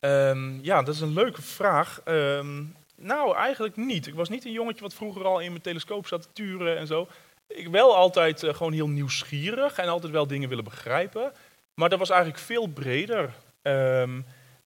Ehm, 0.00 0.58
ja, 0.64 0.82
dat 0.82 0.94
is 0.94 1.00
een 1.00 1.12
leuke 1.12 1.42
vraag. 1.42 2.00
Ehm, 2.04 2.62
nou, 2.96 3.36
eigenlijk 3.36 3.76
niet. 3.76 4.06
Ik 4.06 4.14
was 4.14 4.28
niet 4.28 4.44
een 4.44 4.52
jongetje 4.52 4.82
wat 4.82 4.94
vroeger 4.94 5.24
al 5.24 5.40
in 5.40 5.50
mijn 5.50 5.62
telescoop 5.62 6.06
zat 6.06 6.22
te 6.22 6.28
turen 6.32 6.78
en 6.78 6.86
zo. 6.86 7.08
Ik 7.46 7.68
wel 7.68 7.96
altijd 7.96 8.42
eh, 8.42 8.54
gewoon 8.54 8.72
heel 8.72 8.88
nieuwsgierig 8.88 9.76
en 9.78 9.88
altijd 9.88 10.12
wel 10.12 10.26
dingen 10.26 10.48
willen 10.48 10.64
begrijpen. 10.64 11.32
Maar 11.74 11.88
dat 11.88 11.98
was 11.98 12.10
eigenlijk 12.10 12.40
veel 12.40 12.66
breder. 12.66 13.30
Ehm, 13.62 14.20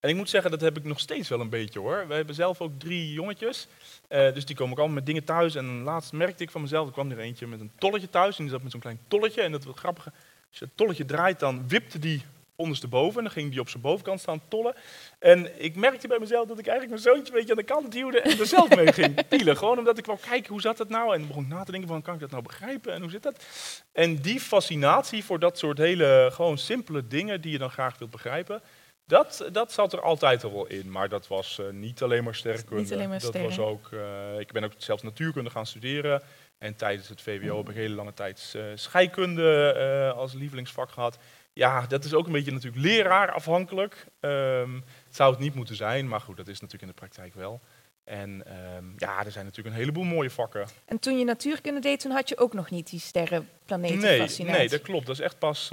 en 0.07 0.12
ik 0.12 0.18
moet 0.18 0.30
zeggen, 0.30 0.50
dat 0.50 0.61
heb 0.61 0.76
ik 0.76 0.84
nog 0.84 1.00
steeds 1.00 1.28
wel 1.28 1.40
een 1.40 1.48
beetje 1.48 1.78
hoor. 1.78 2.04
We 2.09 2.14
hebben 2.14 2.34
zelf 2.34 2.61
ook 2.61 2.78
drie 2.78 3.12
jongetjes. 3.12 3.66
Eh, 4.09 4.34
dus 4.34 4.44
die 4.44 4.57
komen 4.57 4.72
ook 4.72 4.78
allemaal 4.78 4.96
met 4.96 5.07
dingen 5.07 5.24
thuis. 5.24 5.54
En 5.54 5.82
laatst 5.82 6.12
merkte 6.12 6.42
ik 6.42 6.50
van 6.50 6.61
mezelf, 6.61 6.86
er 6.86 6.92
kwam 6.92 7.11
er 7.11 7.18
eentje 7.18 7.46
met 7.46 7.61
een 7.61 7.70
tolletje 7.78 8.11
thuis. 8.11 8.36
En 8.36 8.42
die 8.42 8.52
zat 8.52 8.62
met 8.62 8.72
zo'n 8.72 8.80
klein 8.80 9.00
tolletje. 9.09 9.42
En 9.42 9.52
dat 9.52 9.64
was 9.64 9.78
grappig. 9.78 10.04
Als 10.48 10.59
je 10.59 10.64
het 10.64 10.76
tolletje 10.76 11.04
draait, 11.04 11.38
dan 11.38 11.68
wipte 11.68 11.98
die 11.98 12.22
ondersteboven. 12.57 13.16
En 13.18 13.24
dan 13.24 13.32
ging 13.32 13.50
die 13.50 13.61
op 13.61 13.68
zijn 13.68 13.82
bovenkant 13.82 14.20
staan 14.20 14.40
tollen. 14.48 14.74
En 15.18 15.62
ik 15.64 15.76
merkte 15.76 16.09
bij 16.09 16.18
mezelf 16.18 16.48
dat 16.48 16.59
ik 16.59 16.66
eigenlijk 16.66 17.02
mijn 17.02 17.14
zoontje 17.14 17.32
een 17.32 17.38
beetje 17.38 17.54
aan 17.54 17.66
de 17.66 17.74
kant 17.74 17.92
duwde 17.92 18.20
en 18.20 18.38
er 18.38 18.46
zelf 18.46 18.76
mee 18.76 18.92
ging 18.92 19.14
pielen. 19.28 19.57
Gewoon 19.57 19.78
omdat 19.78 19.98
ik 19.98 20.07
wou 20.07 20.18
kijken, 20.18 20.52
hoe 20.52 20.61
zat 20.61 20.76
dat 20.76 20.88
nou? 20.88 21.14
En 21.14 21.26
begon 21.26 21.42
ik 21.42 21.48
na 21.48 21.64
te 21.64 21.70
denken 21.70 21.88
van, 21.88 22.02
kan 22.02 22.14
ik 22.14 22.20
dat 22.20 22.30
nou 22.30 22.42
begrijpen? 22.42 22.92
En 22.92 23.00
hoe 23.00 23.11
zit 23.11 23.22
dat? 23.22 23.44
En 23.92 24.16
die 24.16 24.40
fascinatie 24.40 25.24
voor 25.24 25.38
dat 25.38 25.59
soort 25.59 25.78
hele, 25.78 26.30
gewoon 26.32 26.59
simpele 26.59 27.07
dingen 27.07 27.40
die 27.40 27.52
je 27.52 27.59
dan 27.59 27.70
graag 27.70 27.98
wilt 27.98 28.11
begrijpen, 28.11 28.62
dat, 29.07 29.48
dat 29.52 29.72
zat 29.72 29.92
er 29.92 30.00
altijd 30.00 30.44
al 30.44 30.52
wel 30.52 30.66
in. 30.66 30.90
Maar 30.90 31.09
dat 31.09 31.26
was 31.26 31.59
eh, 31.59 31.70
niet 31.70 32.02
alleen 32.02 32.24
maar 32.24 32.34
sterrenkunde. 32.34 32.82
Niet 32.82 32.92
alleen 32.92 33.09
maar 33.09 33.20
dat 33.20 33.36
was 33.36 33.59
ook, 33.59 33.92
eh, 33.92 34.38
ik 34.38 34.52
ben 34.52 34.64
ook 34.64 34.72
zelfs 34.76 35.02
natuurkunde 35.02 35.50
gaan 35.50 35.66
studeren. 35.66 36.22
En 36.59 36.76
tijdens 36.76 37.09
het 37.09 37.22
VWO 37.22 37.57
heb 37.57 37.68
ik 37.68 37.74
hele 37.74 37.94
lange 37.94 38.14
tijd 38.14 38.52
eh, 38.57 38.62
scheikunde 38.74 40.12
als 40.16 40.32
lievelingsvak 40.32 40.90
gehad. 40.90 41.18
Ja, 41.52 41.86
dat 41.86 42.04
is 42.04 42.14
ook 42.14 42.26
een 42.26 42.32
beetje 42.32 42.52
natuurlijk 42.52 42.82
leraar 42.82 43.32
afhankelijk. 43.32 44.07
Ehm, 44.20 44.74
het 45.04 45.16
zou 45.16 45.30
het 45.30 45.40
niet 45.40 45.54
moeten 45.54 45.76
zijn, 45.76 46.09
maar 46.09 46.20
goed, 46.20 46.36
dat 46.36 46.48
is 46.48 46.61
natuurlijk 46.61 46.82
in 46.82 46.88
de 46.88 47.00
praktijk 47.00 47.34
wel. 47.34 47.61
En 48.04 48.46
ehm, 48.46 48.84
ja, 48.96 49.24
er 49.24 49.30
zijn 49.30 49.44
natuurlijk 49.44 49.74
een 49.74 49.80
heleboel 49.80 50.04
mooie 50.04 50.30
vakken. 50.30 50.66
En 50.84 50.98
toen 50.98 51.18
je 51.18 51.24
natuurkunde 51.24 51.80
deed, 51.80 52.00
toen 52.00 52.12
had 52.12 52.28
je 52.28 52.38
ook 52.38 52.52
nog 52.52 52.70
niet 52.70 52.90
die 52.90 53.00
sterren, 53.00 53.48
planeten 53.64 53.98
Nee, 53.98 54.20
fascinatie. 54.20 54.59
nee, 54.59 54.68
dat 54.68 54.82
klopt. 54.82 55.07
Dat 55.07 55.18
is 55.18 55.24
echt 55.24 55.38
pas, 55.38 55.72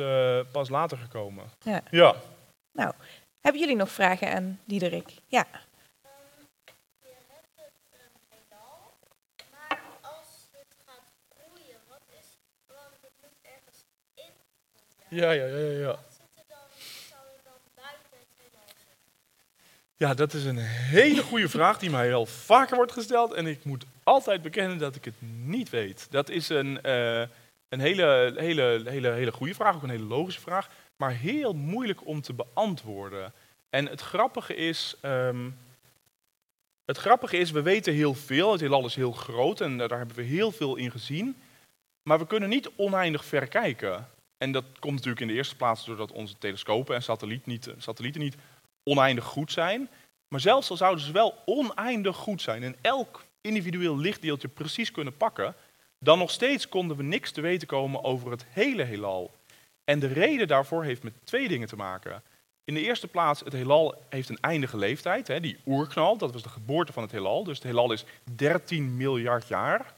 pas 0.52 0.70
later 0.70 0.98
gekomen. 0.98 1.46
Ja. 1.64 1.84
ja. 1.92 2.16
Hebben 3.44 3.62
jullie 3.62 3.76
nog 3.76 3.92
vragen 3.92 4.34
aan 4.34 4.60
Diederik? 4.66 5.10
Ja. 5.28 5.48
Ja, 15.10 15.32
ja, 15.32 15.46
ja, 15.46 15.58
ja? 15.58 16.00
Ja, 19.96 20.14
dat 20.14 20.34
is 20.34 20.46
een 20.46 20.58
hele 20.58 21.22
goede 21.22 21.50
vraag 21.50 21.80
die 21.80 21.90
mij 21.90 22.08
wel 22.08 22.26
vaker 22.26 22.76
wordt 22.76 22.92
gesteld. 22.92 23.34
En 23.34 23.48
ik 23.48 23.64
moet 23.64 23.86
altijd 24.04 24.42
bekennen 24.42 24.78
dat 24.78 24.96
ik 24.96 25.06
het 25.06 25.22
niet 25.46 25.70
weet. 25.70 26.08
Dat 26.10 26.30
is 26.30 26.50
een, 26.50 26.82
eh, 26.82 27.22
een 27.70 27.80
hele, 27.80 28.34
hele, 28.36 28.82
hele, 28.86 29.12
hele 29.12 29.32
goede 29.32 29.54
vraag, 29.54 29.76
ook 29.76 29.84
een 29.84 29.90
hele 29.90 30.04
logische 30.04 30.42
vraag. 30.42 30.70
Maar 31.04 31.12
heel 31.12 31.54
moeilijk 31.54 32.08
om 32.08 32.22
te 32.22 32.34
beantwoorden. 32.34 33.34
En 33.70 33.88
het 33.88 34.02
grappige 34.02 34.56
is. 34.56 34.96
ehm, 35.02 35.50
het 36.86 36.98
grappige 36.98 37.38
is, 37.38 37.52
we 37.52 37.62
weten 37.62 37.94
heel 37.94 38.14
veel. 38.14 38.52
Het 38.52 38.62
heelal 38.62 38.86
is 38.86 38.96
heel 38.96 39.12
groot 39.12 39.62
en 39.62 39.78
daar 39.78 39.98
hebben 39.98 40.16
we 40.16 40.22
heel 40.22 40.52
veel 40.52 40.76
in 40.76 40.92
gezien. 40.92 41.36
Maar 42.10 42.20
we 42.20 42.28
kunnen 42.28 42.50
niet 42.50 42.70
oneindig 42.76 43.26
ver 43.26 43.48
kijken. 43.48 44.10
En 44.38 44.52
dat 44.52 44.64
komt 44.80 44.94
natuurlijk 44.94 45.22
in 45.22 45.28
de 45.28 45.34
eerste 45.34 45.56
plaats 45.56 45.86
doordat 45.86 46.12
onze 46.12 46.38
telescopen 46.38 46.96
en 46.96 47.04
satelliet 47.04 47.46
niet, 47.46 47.74
satellieten 47.78 48.22
niet 48.22 48.36
oneindig 48.84 49.26
goed 49.26 49.52
zijn. 49.52 49.90
Maar 50.28 50.40
zelfs 50.40 50.70
al 50.70 50.78
zouden 50.78 51.04
ze 51.04 51.12
wel 51.12 51.38
oneindig 51.46 52.16
goed 52.16 52.42
zijn 52.42 52.64
en 52.64 52.76
elk 52.82 53.26
individueel 53.42 53.98
lichtdeeltje 53.98 54.48
precies 54.48 54.92
kunnen 54.92 55.18
pakken, 55.18 55.56
dan 56.00 56.18
nog 56.18 56.32
steeds 56.32 56.70
konden 56.70 56.98
we 56.98 57.04
niks 57.04 57.32
te 57.32 57.42
weten 57.42 57.68
komen 57.68 58.04
over 58.04 58.32
het 58.32 58.46
hele 58.50 58.84
heelal. 58.84 59.32
En 59.84 60.00
de 60.00 60.08
reden 60.08 60.48
daarvoor 60.48 60.84
heeft 60.84 61.04
met 61.04 61.14
twee 61.24 61.48
dingen 61.48 61.68
te 61.68 61.76
maken. 61.76 62.24
In 62.64 62.74
de 62.74 62.82
eerste 62.82 63.08
plaats, 63.08 63.40
het 63.40 63.54
heelal 63.54 64.04
heeft 64.10 64.30
een 64.30 64.40
eindige 64.42 64.78
leeftijd. 64.78 65.28
Hè, 65.28 65.40
die 65.40 65.58
oerknal, 65.66 66.18
dat 66.18 66.32
was 66.32 66.44
de 66.44 66.50
geboorte 66.50 66.94
van 66.94 67.04
het 67.04 67.12
heelal. 67.12 67.44
Dus 67.44 67.56
het 67.56 67.66
heelal 67.66 67.92
is 67.92 68.06
13 68.36 68.98
miljard 68.98 69.48
jaar. 69.48 69.94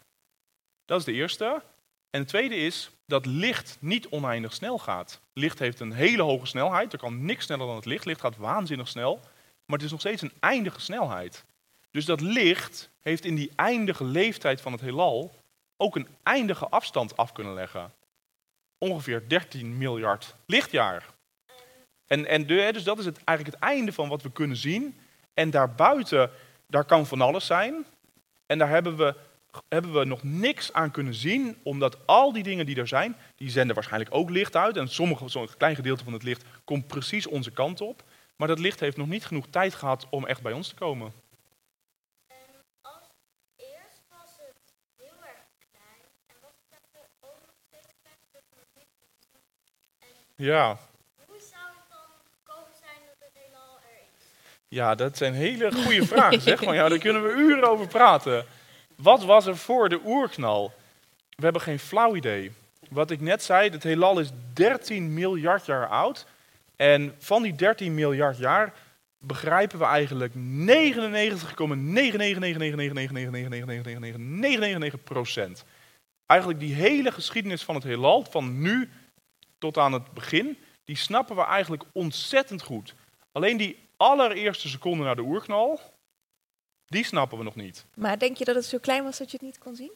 Dat 0.86 0.99
is 0.99 1.05
de 1.05 1.11
eerste. 1.11 1.61
En 2.09 2.21
de 2.21 2.27
tweede 2.27 2.55
is 2.55 2.91
dat 3.05 3.25
licht 3.25 3.77
niet 3.79 4.07
oneindig 4.07 4.53
snel 4.53 4.77
gaat. 4.77 5.21
Licht 5.33 5.59
heeft 5.59 5.79
een 5.79 5.91
hele 5.91 6.21
hoge 6.21 6.45
snelheid. 6.45 6.93
Er 6.93 6.99
kan 6.99 7.25
niks 7.25 7.45
sneller 7.45 7.67
dan 7.67 7.75
het 7.75 7.86
licht. 7.86 8.05
Licht 8.05 8.21
gaat 8.21 8.38
waanzinnig 8.38 8.88
snel. 8.88 9.19
Maar 9.65 9.77
het 9.77 9.86
is 9.86 9.91
nog 9.91 9.99
steeds 9.99 10.21
een 10.21 10.33
eindige 10.39 10.81
snelheid. 10.81 11.45
Dus 11.91 12.05
dat 12.05 12.21
licht 12.21 12.89
heeft 13.01 13.25
in 13.25 13.36
die 13.36 13.51
eindige 13.55 14.03
leeftijd 14.03 14.61
van 14.61 14.71
het 14.71 14.81
heelal 14.81 15.36
ook 15.77 15.95
een 15.95 16.07
eindige 16.23 16.69
afstand 16.69 17.17
af 17.17 17.31
kunnen 17.31 17.53
leggen. 17.53 17.93
Ongeveer 18.78 19.30
13 19.30 19.78
miljard 19.78 20.36
lichtjaar. 20.45 21.05
En, 22.07 22.26
en 22.26 22.45
dus 22.45 22.84
dat 22.84 22.99
is 22.99 23.05
het, 23.05 23.23
eigenlijk 23.23 23.57
het 23.57 23.69
einde 23.69 23.93
van 23.93 24.09
wat 24.09 24.21
we 24.21 24.32
kunnen 24.32 24.57
zien. 24.57 24.99
En 25.34 25.49
daarbuiten, 25.49 26.32
daar 26.67 26.86
kan 26.86 27.05
van 27.05 27.21
alles 27.21 27.45
zijn. 27.45 27.86
En 28.45 28.57
daar 28.57 28.69
hebben 28.69 28.97
we, 28.97 29.15
hebben 29.67 29.93
we 29.93 30.05
nog 30.05 30.23
niks 30.23 30.73
aan 30.73 30.91
kunnen 30.91 31.13
zien, 31.13 31.57
omdat 31.63 32.07
al 32.07 32.34
die 32.34 32.43
dingen 32.43 32.65
die 32.65 32.76
er 32.76 32.88
zijn, 32.88 33.15
die 33.36 33.49
zenden 33.49 33.76
waarschijnlijk 33.76 34.15
ook 34.15 34.30
licht 34.30 34.55
uit. 34.55 34.78
En 34.78 34.88
sommige, 34.88 35.30
zo'n 35.30 35.49
klein 35.57 35.76
gedeelte 35.76 36.03
van 36.03 36.13
het 36.13 36.23
licht 36.23 36.43
komt 36.63 36.88
precies 36.88 37.28
onze 37.28 37.51
kant 37.51 37.82
op. 37.82 38.03
Maar 38.36 38.47
dat 38.47 38.59
licht 38.59 38.80
heeft 38.80 38.97
nog 38.97 39.07
niet 39.07 39.26
genoeg 39.26 39.47
tijd 39.49 39.73
gehad 39.73 40.07
om 40.09 40.26
echt 40.26 40.41
bij 40.41 40.53
ons 40.53 40.67
te 40.67 40.76
komen. 40.76 41.13
En 42.28 42.49
als 42.82 43.07
eerst 43.55 44.01
was 44.09 44.32
het 44.38 44.73
heel 44.97 45.19
erg 45.34 45.47
klein 45.71 46.01
en 46.28 46.36
was 46.41 46.55
het 46.63 46.80
even 46.80 47.05
ook 47.19 47.39
nog 47.45 47.55
steeds 47.67 47.93
klein, 48.01 48.17
dat 48.32 48.43
we 48.49 48.55
het 48.59 48.73
niet 48.76 48.91
kon 48.99 49.09
zien. 49.23 49.41
En 49.99 50.15
Ja, 50.38 50.77
hoe 51.25 51.39
zou 51.39 51.61
het 51.77 51.89
dan 51.89 51.97
gekomen 52.39 52.71
zijn 52.79 52.97
dat 53.05 53.15
het 53.19 53.31
heelal 53.33 53.77
er 53.83 53.89
is? 54.17 54.23
ja 54.67 54.95
dat 54.95 55.17
zijn 55.17 55.33
hele 55.33 55.71
goede 55.71 56.05
vragen. 56.05 56.41
Zeg 56.41 56.65
maar, 56.65 56.75
ja, 56.75 56.89
daar 56.89 56.97
kunnen 56.97 57.23
we 57.23 57.29
uren 57.29 57.69
over 57.69 57.88
praten. 57.88 58.45
Wat 58.95 59.23
was 59.23 59.45
er 59.45 59.57
voor 59.57 59.89
de 59.89 59.99
oerknal? 60.05 60.73
We 61.29 61.43
hebben 61.43 61.61
geen 61.61 61.79
flauw 61.79 62.15
idee. 62.15 62.51
Wat 62.89 63.11
ik 63.11 63.21
net 63.21 63.43
zei, 63.43 63.69
het 63.69 63.83
heelal 63.83 64.19
is 64.19 64.29
13 64.53 65.13
miljard 65.13 65.65
jaar 65.65 65.88
oud. 65.88 66.25
En 66.75 67.15
van 67.17 67.41
die 67.41 67.55
13 67.55 67.93
miljard 67.93 68.38
jaar 68.38 68.73
begrijpen 69.17 69.79
we 69.79 69.86
eigenlijk 69.86 70.33
99,999999999999999 70.33 70.38
tot 79.58 79.78
aan 79.78 79.93
het 79.93 80.12
begin, 80.12 80.58
die 80.84 80.97
snappen 80.97 81.36
we 81.36 81.43
eigenlijk 81.43 81.84
ontzettend 81.91 82.62
goed. 82.62 82.93
Alleen 83.32 83.58
die 83.58 83.78
allereerste 83.97 84.68
seconde 84.68 85.03
na 85.03 85.16
de 85.16 85.22
oerknal, 85.22 85.80
die 86.88 87.06
snappen 87.06 87.38
we 87.38 87.43
nog 87.43 87.56
niet. 87.56 87.86
Maar 87.95 88.20
denk 88.20 88.38
je 88.38 88.45
dat 88.45 88.56
het 88.56 88.66
zo 88.66 88.78
klein 88.78 89.03
was 89.03 89.18
dat 89.18 89.32
je 89.32 89.38
het 89.38 89.45
niet 89.45 89.58
kon 89.58 89.76
zien? 89.76 89.91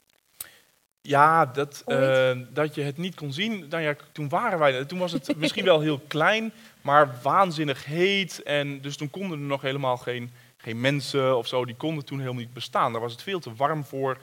Ja, 1.01 1.45
dat, 1.45 1.83
eh, 1.85 2.37
dat 2.49 2.75
je 2.75 2.81
het 2.81 2.97
niet 2.97 3.15
kon 3.15 3.33
zien. 3.33 3.67
Nou 3.69 3.83
ja, 3.83 3.95
toen 4.11 4.29
waren 4.29 4.59
wij. 4.59 4.85
Toen 4.85 4.99
was 4.99 5.11
het 5.11 5.35
misschien 5.37 5.65
wel 5.65 5.79
heel 5.79 5.99
klein, 6.07 6.51
maar 6.81 7.19
waanzinnig 7.21 7.85
heet. 7.85 8.43
En 8.43 8.81
dus 8.81 8.97
toen 8.97 9.09
konden 9.09 9.39
er 9.39 9.45
nog 9.45 9.61
helemaal 9.61 9.97
geen, 9.97 10.31
geen 10.57 10.81
mensen 10.81 11.37
of 11.37 11.47
zo. 11.47 11.65
Die 11.65 11.75
konden 11.75 12.05
toen 12.05 12.19
helemaal 12.19 12.39
niet 12.39 12.53
bestaan. 12.53 12.91
Daar 12.91 13.01
was 13.01 13.11
het 13.11 13.21
veel 13.21 13.39
te 13.39 13.55
warm 13.55 13.83
voor. 13.83 14.17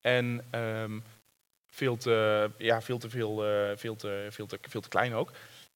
En 0.00 0.44
ehm, 0.50 0.98
veel, 1.80 1.96
te, 1.96 2.50
ja, 2.58 2.82
veel, 2.82 2.98
te 2.98 3.10
veel, 3.10 3.44
eh, 3.46 3.76
veel, 3.76 3.96
te, 3.96 4.26
veel, 4.30 4.46
te, 4.46 4.58
veel 4.68 4.80
te 4.80 4.88
klein 4.88 5.14
ook. 5.14 5.32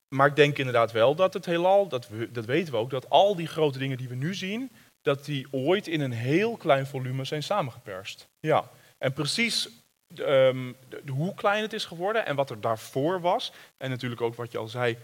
Maar 0.09 0.27
ik 0.27 0.37
denk 0.37 0.59
inderdaad 0.59 0.93
wel 0.93 1.15
dat 1.15 1.35
het 1.35 1.47
heelal, 1.47 1.89
dat, 1.89 2.09
we, 2.09 2.31
dat 2.31 2.45
weten 2.45 2.73
we 2.73 2.79
ook, 2.79 2.91
dat 2.91 3.11
al 3.11 3.37
die 3.37 3.47
grote 3.47 3.79
dingen 3.79 3.97
die 3.97 4.09
we 4.09 4.15
nu 4.15 4.35
zien, 4.35 4.71
dat 5.03 5.25
die 5.25 5.47
ooit 5.51 5.87
in 5.87 6.01
een 6.01 6.13
heel 6.13 6.57
klein 6.57 6.87
volume 6.87 7.25
zijn 7.25 7.43
samengeperst. 7.43 8.29
Ja, 8.41 8.71
en 8.99 9.13
precies 9.13 9.69
ehm, 10.15 10.73
hoe 11.07 11.35
klein 11.35 11.63
het 11.63 11.73
is 11.73 11.85
geworden 11.85 12.27
en 12.27 12.37
wat 12.37 12.51
er 12.51 12.61
daarvoor 12.61 13.21
was. 13.21 13.53
En 13.77 13.91
natuurlijk 13.91 14.21
ook 14.21 14.35
wat 14.35 14.53
je 14.53 14.59
al 14.59 14.69
zei, 14.69 14.97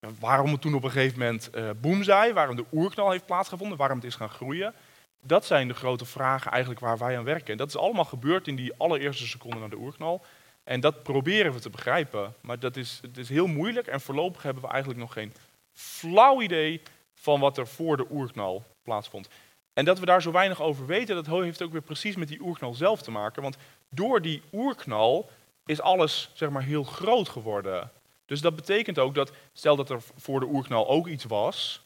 eh, 0.00 0.10
waarom 0.20 0.52
het 0.52 0.60
toen 0.60 0.74
op 0.74 0.84
een 0.84 0.90
gegeven 0.90 1.18
moment 1.18 1.50
eh 1.50 1.70
boom 1.80 2.02
zei, 2.02 2.32
waarom 2.32 2.56
de 2.56 2.64
oerknal 2.72 3.10
heeft 3.10 3.26
plaatsgevonden, 3.26 3.78
waarom 3.78 3.98
het 3.98 4.06
is 4.06 4.14
gaan 4.14 4.30
groeien. 4.30 4.74
Dat 5.22 5.46
zijn 5.46 5.68
de 5.68 5.74
grote 5.74 6.04
vragen 6.04 6.50
eigenlijk 6.50 6.80
waar 6.80 6.98
wij 6.98 7.18
aan 7.18 7.24
werken. 7.24 7.52
En 7.52 7.58
dat 7.58 7.68
is 7.68 7.76
allemaal 7.76 8.04
gebeurd 8.04 8.48
in 8.48 8.56
die 8.56 8.72
allereerste 8.76 9.26
seconde 9.26 9.58
na 9.58 9.68
de 9.68 9.76
oerknal. 9.76 10.24
En 10.68 10.80
dat 10.80 11.02
proberen 11.02 11.52
we 11.52 11.60
te 11.60 11.70
begrijpen. 11.70 12.34
Maar 12.40 12.58
dat 12.58 12.76
is, 12.76 12.98
het 13.02 13.18
is 13.18 13.28
heel 13.28 13.46
moeilijk 13.46 13.86
en 13.86 14.00
voorlopig 14.00 14.42
hebben 14.42 14.62
we 14.62 14.68
eigenlijk 14.68 15.00
nog 15.00 15.12
geen 15.12 15.32
flauw 15.72 16.42
idee 16.42 16.82
van 17.14 17.40
wat 17.40 17.58
er 17.58 17.66
voor 17.66 17.96
de 17.96 18.06
oerknal 18.10 18.64
plaatsvond. 18.82 19.28
En 19.72 19.84
dat 19.84 19.98
we 19.98 20.06
daar 20.06 20.22
zo 20.22 20.32
weinig 20.32 20.62
over 20.62 20.86
weten, 20.86 21.14
dat 21.14 21.26
heeft 21.26 21.62
ook 21.62 21.72
weer 21.72 21.82
precies 21.82 22.16
met 22.16 22.28
die 22.28 22.40
oerknal 22.40 22.74
zelf 22.74 23.02
te 23.02 23.10
maken. 23.10 23.42
Want 23.42 23.56
door 23.90 24.22
die 24.22 24.42
oerknal 24.52 25.30
is 25.66 25.80
alles 25.80 26.30
zeg 26.34 26.50
maar, 26.50 26.62
heel 26.62 26.84
groot 26.84 27.28
geworden. 27.28 27.90
Dus 28.26 28.40
dat 28.40 28.56
betekent 28.56 28.98
ook 28.98 29.14
dat, 29.14 29.32
stel 29.52 29.76
dat 29.76 29.90
er 29.90 30.00
voor 30.16 30.40
de 30.40 30.46
oerknal 30.46 30.88
ook 30.88 31.06
iets 31.06 31.24
was, 31.24 31.82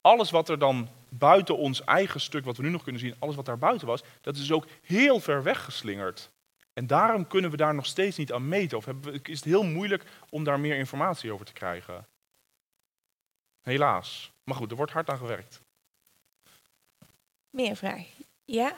alles 0.00 0.30
wat 0.30 0.48
er 0.48 0.58
dan 0.58 0.88
buiten 1.08 1.56
ons 1.56 1.84
eigen 1.84 2.20
stuk, 2.20 2.44
wat 2.44 2.56
we 2.56 2.62
nu 2.62 2.70
nog 2.70 2.82
kunnen 2.82 3.00
zien, 3.00 3.14
alles 3.18 3.36
wat 3.36 3.46
daar 3.46 3.58
buiten 3.58 3.86
was, 3.86 4.02
dat 4.20 4.36
is 4.36 4.52
ook 4.52 4.66
heel 4.82 5.20
ver 5.20 5.42
weggeslingerd. 5.42 6.30
En 6.72 6.86
daarom 6.86 7.26
kunnen 7.26 7.50
we 7.50 7.56
daar 7.56 7.74
nog 7.74 7.86
steeds 7.86 8.16
niet 8.16 8.32
aan 8.32 8.48
meten. 8.48 8.76
Of 8.78 8.84
hebben 8.84 9.12
we- 9.12 9.20
is 9.22 9.36
het 9.36 9.44
heel 9.44 9.62
moeilijk 9.64 10.04
om 10.28 10.44
daar 10.44 10.60
meer 10.60 10.76
informatie 10.76 11.32
over 11.32 11.46
te 11.46 11.52
krijgen. 11.52 12.06
Helaas. 13.62 14.30
Maar 14.44 14.56
goed, 14.56 14.70
er 14.70 14.76
wordt 14.76 14.92
hard 14.92 15.10
aan 15.10 15.18
gewerkt. 15.18 15.60
Meer 17.50 17.76
vragen. 17.76 18.06
Ja? 18.44 18.76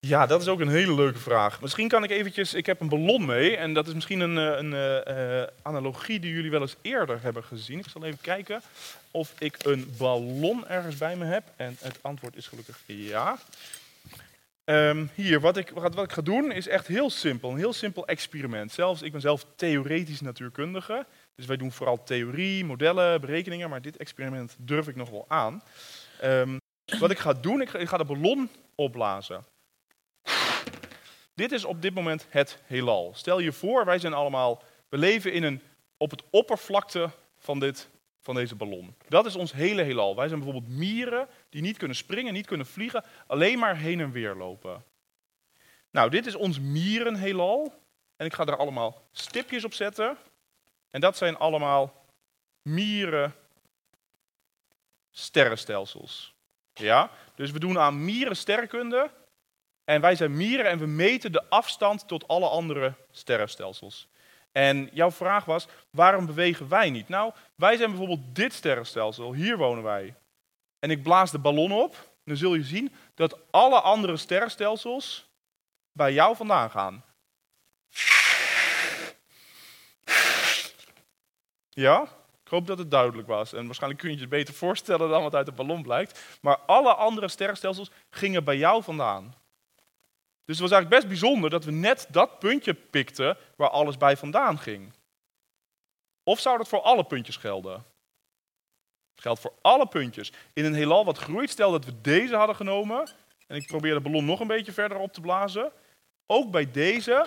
Ja, 0.00 0.26
dat 0.26 0.40
is 0.40 0.48
ook 0.48 0.60
een 0.60 0.68
hele 0.68 0.94
leuke 0.94 1.18
vraag. 1.18 1.60
Misschien 1.60 1.88
kan 1.88 2.04
ik 2.04 2.10
eventjes, 2.10 2.54
ik 2.54 2.66
heb 2.66 2.80
een 2.80 2.88
ballon 2.88 3.24
mee 3.24 3.56
en 3.56 3.74
dat 3.74 3.86
is 3.86 3.94
misschien 3.94 4.20
een, 4.20 4.38
eh, 4.38 4.58
een 4.58 4.72
eh, 4.74 5.40
eh, 5.42 5.48
analogie 5.62 6.20
die 6.20 6.32
jullie 6.32 6.50
wel 6.50 6.60
eens 6.60 6.76
eerder 6.82 7.22
hebben 7.22 7.44
gezien. 7.44 7.78
Ik 7.78 7.88
zal 7.88 8.04
even 8.04 8.20
kijken 8.20 8.62
of 9.10 9.34
ik 9.38 9.64
een 9.64 9.94
ballon 9.98 10.68
ergens 10.68 10.96
bij 10.96 11.16
me 11.16 11.24
heb 11.24 11.44
en 11.56 11.76
het 11.80 11.98
antwoord 12.02 12.36
is 12.36 12.46
gelukkig 12.46 12.82
ja. 12.86 13.38
Ehm, 14.70 15.06
hier, 15.14 15.40
wat 15.40 15.56
ik, 15.56 15.70
wat, 15.70 15.98
ik 15.98 16.12
ga 16.12 16.22
doen 16.22 16.52
is 16.52 16.68
echt 16.68 16.86
heel 16.86 17.10
simpel, 17.10 17.50
een 17.50 17.56
heel 17.56 17.72
simpel 17.72 18.06
experiment. 18.06 18.72
Zelfs, 18.72 19.02
ik 19.02 19.12
ben 19.12 19.20
zelf 19.20 19.46
theoretisch 19.56 20.20
natuurkundige, 20.20 21.06
dus 21.34 21.46
wij 21.46 21.56
doen 21.56 21.72
vooral 21.72 22.02
theorie, 22.02 22.64
modellen, 22.64 23.20
berekeningen, 23.20 23.70
maar 23.70 23.82
dit 23.82 23.96
experiment 23.96 24.56
durf 24.58 24.88
ik 24.88 24.96
nog 24.96 25.10
wel 25.10 25.24
aan. 25.28 25.62
Ehm, 26.20 26.58
wat 26.98 27.10
ik 27.10 27.18
ga 27.18 27.32
doen, 27.32 27.60
ik 27.60 27.68
ga, 27.68 27.78
ik 27.78 27.88
ga 27.88 27.96
de 27.96 28.04
ballon 28.04 28.50
opblazen. 28.74 29.44
Dit 31.34 31.52
is 31.52 31.64
op 31.64 31.82
dit 31.82 31.94
moment 31.94 32.26
het 32.28 32.62
heelal. 32.66 33.12
Stel 33.14 33.38
je 33.38 33.52
voor, 33.52 33.84
wij 33.84 33.98
zijn 33.98 34.12
allemaal, 34.12 34.62
we 34.88 34.98
leven 34.98 35.32
in 35.32 35.42
een, 35.42 35.62
op 35.96 36.10
het 36.10 36.22
oppervlakte 36.30 37.10
van, 37.38 37.58
dit, 37.58 37.88
van 38.30 38.40
deze 38.40 38.54
ballon. 38.54 38.94
Dat 39.08 39.26
is 39.26 39.36
ons 39.36 39.52
hele 39.52 39.82
heelal. 39.82 40.16
Wij 40.16 40.28
zijn 40.28 40.40
bijvoorbeeld 40.40 40.72
mieren 40.72 41.28
die 41.48 41.62
niet 41.62 41.76
kunnen 41.76 41.96
springen, 41.96 42.32
niet 42.32 42.46
kunnen 42.46 42.66
vliegen, 42.66 43.04
alleen 43.26 43.58
maar 43.58 43.76
heen 43.76 44.00
en 44.00 44.10
weer 44.10 44.34
lopen. 44.34 44.84
Nou, 45.90 46.10
dit 46.10 46.26
is 46.26 46.34
ons 46.34 46.60
mierenheelal. 46.60 47.72
En 48.16 48.26
ik 48.26 48.34
ga 48.34 48.46
er 48.46 48.56
allemaal 48.56 49.08
stipjes 49.12 49.64
op 49.64 49.74
zetten. 49.74 50.16
En 50.90 51.00
dat 51.00 51.16
zijn 51.16 51.36
allemaal 51.36 52.04
mieren 52.62 53.34
sterrenstelsels. 55.10 56.34
Ja? 56.74 57.10
Dus 57.34 57.50
we 57.50 57.58
doen 57.58 57.78
aan 57.78 58.04
mieren 58.04 58.36
sterrenkunde. 58.36 59.10
En 59.84 60.00
wij 60.00 60.14
zijn 60.14 60.36
mieren 60.36 60.66
en 60.66 60.78
we 60.78 60.86
meten 60.86 61.32
de 61.32 61.48
afstand 61.48 62.08
tot 62.08 62.28
alle 62.28 62.48
andere 62.48 62.94
sterrenstelsels. 63.10 64.08
En 64.52 64.90
jouw 64.92 65.10
vraag 65.10 65.44
was, 65.44 65.68
waarom 65.90 66.26
bewegen 66.26 66.68
wij 66.68 66.90
niet? 66.90 67.08
Nou, 67.08 67.32
wij 67.54 67.76
zijn 67.76 67.88
bijvoorbeeld 67.88 68.34
dit 68.34 68.52
sterrenstelsel, 68.52 69.32
hier 69.32 69.56
wonen 69.56 69.84
wij. 69.84 70.14
En 70.78 70.90
ik 70.90 71.02
blaas 71.02 71.30
de 71.30 71.38
ballon 71.38 71.72
op, 71.72 72.08
dan 72.24 72.36
zul 72.36 72.54
je 72.54 72.64
zien 72.64 72.92
dat 73.14 73.38
alle 73.50 73.80
andere 73.80 74.16
sterrenstelsels 74.16 75.28
bij 75.92 76.12
jou 76.12 76.36
vandaan 76.36 76.70
gaan. 76.70 77.04
Ja? 81.68 82.02
Ik 82.44 82.56
hoop 82.56 82.66
dat 82.66 82.78
het 82.78 82.90
duidelijk 82.90 83.28
was. 83.28 83.52
En 83.52 83.66
waarschijnlijk 83.66 84.02
kun 84.02 84.12
je 84.12 84.20
het 84.20 84.28
beter 84.28 84.54
voorstellen 84.54 85.08
dan 85.08 85.22
wat 85.22 85.34
uit 85.34 85.46
de 85.46 85.52
ballon 85.52 85.82
blijkt. 85.82 86.38
Maar 86.40 86.56
alle 86.56 86.94
andere 86.94 87.28
sterrenstelsels 87.28 87.90
gingen 88.10 88.44
bij 88.44 88.56
jou 88.56 88.82
vandaan. 88.82 89.34
Dus 90.50 90.58
het 90.58 90.68
was 90.68 90.78
eigenlijk 90.78 91.02
best 91.02 91.20
bijzonder 91.20 91.50
dat 91.50 91.64
we 91.64 91.70
net 91.70 92.06
dat 92.10 92.38
puntje 92.38 92.74
pikten 92.74 93.36
waar 93.56 93.68
alles 93.68 93.96
bij 93.96 94.16
vandaan 94.16 94.58
ging. 94.58 94.92
Of 96.22 96.40
zou 96.40 96.58
dat 96.58 96.68
voor 96.68 96.80
alle 96.80 97.04
puntjes 97.04 97.36
gelden? 97.36 97.72
Het 99.10 99.20
geldt 99.20 99.40
voor 99.40 99.52
alle 99.60 99.86
puntjes. 99.86 100.32
In 100.52 100.64
een 100.64 100.74
heelal 100.74 101.04
wat 101.04 101.18
groeit, 101.18 101.50
stel 101.50 101.70
dat 101.70 101.84
we 101.84 102.00
deze 102.00 102.36
hadden 102.36 102.56
genomen. 102.56 103.10
En 103.46 103.56
ik 103.56 103.66
probeer 103.66 103.94
de 103.94 104.00
ballon 104.00 104.24
nog 104.24 104.40
een 104.40 104.46
beetje 104.46 104.72
verder 104.72 104.98
op 104.98 105.12
te 105.12 105.20
blazen. 105.20 105.72
Ook 106.26 106.50
bij 106.50 106.70
deze. 106.70 107.26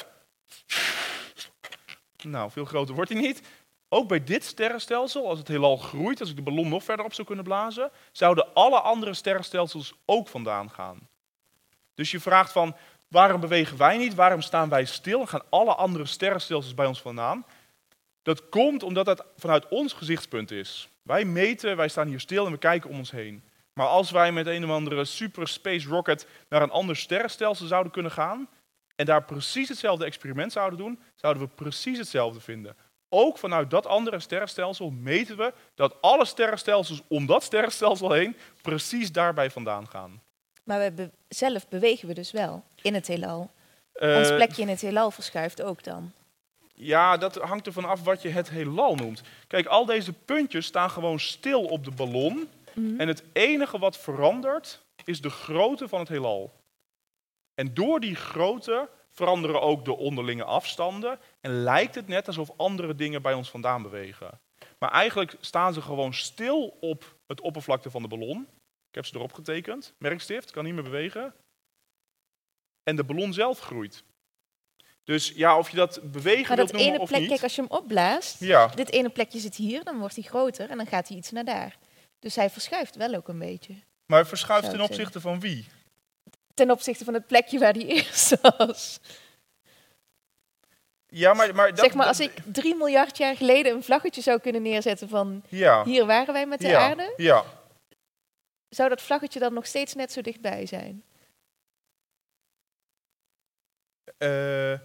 Nou, 2.23 2.51
veel 2.51 2.65
groter 2.65 2.95
wordt 2.95 3.11
hij 3.11 3.21
niet. 3.21 3.41
Ook 3.89 4.07
bij 4.07 4.23
dit 4.23 4.43
sterrenstelsel, 4.43 5.27
als 5.27 5.39
het 5.39 5.47
heelal 5.47 5.77
groeit, 5.77 6.19
als 6.19 6.29
ik 6.29 6.35
de 6.35 6.41
ballon 6.41 6.69
nog 6.69 6.83
verder 6.83 7.05
op 7.05 7.13
zou 7.13 7.27
kunnen 7.27 7.45
blazen, 7.45 7.91
zouden 8.11 8.53
alle 8.53 8.79
andere 8.79 9.13
sterrenstelsels 9.13 9.93
ook 10.05 10.27
vandaan 10.27 10.69
gaan. 10.69 11.11
Dus 11.95 12.11
je 12.11 12.19
vraagt 12.19 12.51
van, 12.51 12.75
waarom 13.13 13.41
bewegen 13.41 13.77
wij 13.77 13.97
niet? 13.97 14.15
Waarom 14.15 14.41
staan 14.41 14.69
wij 14.69 14.85
stil 14.85 15.25
gaan 15.25 15.43
alle 15.49 15.75
andere 15.75 16.05
sterrenstelsels 16.05 16.73
bij 16.73 16.85
ons 16.85 17.01
vandaan? 17.01 17.45
Dat 18.21 18.49
komt 18.49 18.83
omdat 18.83 19.05
dat 19.05 19.25
vanuit 19.37 19.67
ons 19.67 19.93
gezichtspunt 19.93 20.51
is. 20.51 20.89
Wij 21.01 21.25
meten, 21.25 21.77
wij 21.77 21.87
staan 21.87 22.07
hier 22.07 22.19
stil 22.19 22.45
en 22.45 22.51
we 22.51 22.57
kijken 22.57 22.89
om 22.89 22.97
ons 22.97 23.11
heen. 23.11 23.43
Maar 23.73 23.87
als 23.87 24.11
wij 24.11 24.31
met 24.31 24.47
een 24.47 24.63
of 24.63 24.69
andere 24.69 25.05
super 25.05 25.47
space 25.47 25.87
rocket 25.87 26.27
naar 26.49 26.61
een 26.61 26.71
ander 26.71 26.95
sterrenstelsel 26.95 27.67
zouden 27.67 27.91
kunnen 27.91 28.11
gaan 28.11 28.49
en 28.95 29.05
daar 29.05 29.23
precies 29.23 29.69
hetzelfde 29.69 30.05
experiment 30.05 30.51
zouden 30.51 30.79
doen, 30.79 30.99
zouden 31.15 31.43
we 31.43 31.49
precies 31.49 31.97
hetzelfde 31.97 32.41
vinden. 32.41 32.75
Ook 33.09 33.37
vanuit 33.37 33.69
dat 33.69 33.85
andere 33.87 34.19
sterrenstelsel 34.19 34.89
meten 34.91 35.37
we 35.37 35.53
dat 35.75 36.01
alle 36.01 36.25
sterrenstelsels 36.25 37.01
om 37.07 37.25
dat 37.25 37.43
sterrenstelsel 37.43 38.11
heen 38.11 38.37
precies 38.61 39.11
daarbij 39.11 39.51
vandaan 39.51 39.87
gaan. 39.87 40.21
Maar 40.63 40.79
we 40.79 40.91
be- 40.91 41.09
zelf 41.27 41.67
bewegen 41.67 42.07
we 42.07 42.13
dus 42.13 42.31
wel 42.31 42.63
in 42.81 42.93
het 42.93 43.07
heelal. 43.07 43.51
Eh, 43.93 44.17
Ons 44.17 44.27
plekje 44.27 44.61
in 44.61 44.67
het 44.69 44.81
heelal 44.81 45.11
verschuift 45.11 45.61
ook 45.61 45.83
dan. 45.83 46.11
Ja, 46.75 47.17
dat 47.17 47.35
hangt 47.35 47.65
ervan 47.67 47.85
af 47.85 48.03
wat 48.03 48.21
je 48.21 48.29
het 48.29 48.49
heelal 48.49 48.95
noemt. 48.95 49.21
Kijk, 49.47 49.65
al 49.65 49.85
deze 49.85 50.13
puntjes 50.13 50.65
staan 50.65 50.89
gewoon 50.89 51.19
stil 51.19 51.63
op 51.65 51.83
de 51.83 51.91
ballon. 51.91 52.49
Mhm. 52.73 52.99
En 52.99 53.07
het 53.07 53.23
enige 53.33 53.79
wat 53.79 53.97
verandert 53.97 54.81
is 55.03 55.21
de 55.21 55.29
grootte 55.29 55.87
van 55.87 55.99
het 55.99 56.09
heelal. 56.09 56.53
En 57.55 57.73
door 57.73 57.99
die 57.99 58.15
grootte 58.15 58.89
veranderen 59.09 59.61
ook 59.61 59.85
de 59.85 59.97
onderlinge 59.97 60.43
afstanden. 60.43 61.19
En 61.41 61.63
lijkt 61.63 61.95
het 61.95 62.07
net 62.07 62.27
alsof 62.27 62.51
andere 62.57 62.95
dingen 62.95 63.21
bij 63.21 63.33
ons 63.33 63.49
vandaan 63.49 63.81
bewegen. 63.81 64.39
Maar 64.79 64.91
eigenlijk 64.91 65.35
staan 65.39 65.73
ze 65.73 65.81
gewoon 65.81 66.13
stil 66.13 66.77
op 66.79 67.15
het 67.27 67.41
oppervlakte 67.41 67.91
van 67.91 68.01
de 68.01 68.07
ballon. 68.07 68.47
Ik 68.93 68.99
heb 68.99 69.07
ze 69.07 69.15
erop 69.15 69.33
getekend. 69.33 69.93
Merkstift, 69.97 70.51
kan 70.51 70.63
niet 70.63 70.73
meer 70.73 70.83
bewegen. 70.83 71.33
En 72.83 72.95
de 72.95 73.03
ballon 73.03 73.33
zelf 73.33 73.59
groeit. 73.59 74.03
Dus 75.03 75.31
ja, 75.35 75.57
of 75.57 75.69
je 75.69 75.75
dat 75.75 76.11
bewegen 76.11 76.47
Maar 76.47 76.55
wilt 76.55 76.67
dat 76.67 76.77
noemen 76.77 76.93
ene 76.93 76.99
of 76.99 77.09
plek, 77.09 77.19
niet. 77.19 77.29
kijk, 77.29 77.43
als 77.43 77.55
je 77.55 77.61
hem 77.61 77.71
opblaast, 77.71 78.39
Ja, 78.39 78.67
dit 78.67 78.91
ene 78.91 79.09
plekje 79.09 79.39
zit 79.39 79.55
hier, 79.55 79.83
dan 79.83 79.99
wordt 79.99 80.15
hij 80.15 80.23
groter 80.23 80.69
en 80.69 80.77
dan 80.77 80.87
gaat 80.87 81.07
hij 81.07 81.17
iets 81.17 81.31
naar 81.31 81.45
daar. 81.45 81.77
Dus 82.19 82.35
hij 82.35 82.49
verschuift 82.49 82.95
wel 82.95 83.13
ook 83.13 83.27
een 83.27 83.39
beetje. 83.39 83.73
maar 84.05 84.27
verschuift 84.27 84.65
Zou 84.65 84.77
ten 84.77 84.85
opzichte 84.85 85.21
van 85.21 85.39
wie? 85.39 85.67
Ten 86.53 86.71
opzichte 86.71 87.03
van 87.03 87.13
het 87.13 87.27
plekje 87.27 87.59
waar 87.59 87.73
hij 87.73 87.85
eerst 87.85 88.41
was. 88.57 88.99
Ja, 91.07 91.33
maar, 91.33 91.55
maar 91.55 91.69
dat, 91.69 91.79
zeg 91.79 91.93
maar, 91.93 92.07
als 92.07 92.19
ik 92.19 92.31
drie 92.45 92.75
miljard 92.75 93.17
jaar 93.17 93.35
geleden 93.35 93.73
een 93.73 93.83
vlaggetje 93.83 94.21
zou 94.21 94.39
kunnen 94.39 94.61
neerzetten 94.61 95.09
van 95.09 95.43
Ja, 95.49 95.83
hier 95.83 96.05
waren 96.05 96.33
wij 96.33 96.45
met 96.45 96.59
de 96.59 96.67
ja, 96.67 96.89
aarde, 96.89 97.13
ja. 97.17 97.43
Zou 98.75 98.89
dat 98.89 99.01
vlaggetje 99.01 99.39
dan 99.39 99.53
nog 99.53 99.65
steeds 99.65 99.93
net 99.93 100.11
zo 100.11 100.21
dichtbij 100.21 100.65
zijn? 100.65 101.03
Eh, 104.17 104.79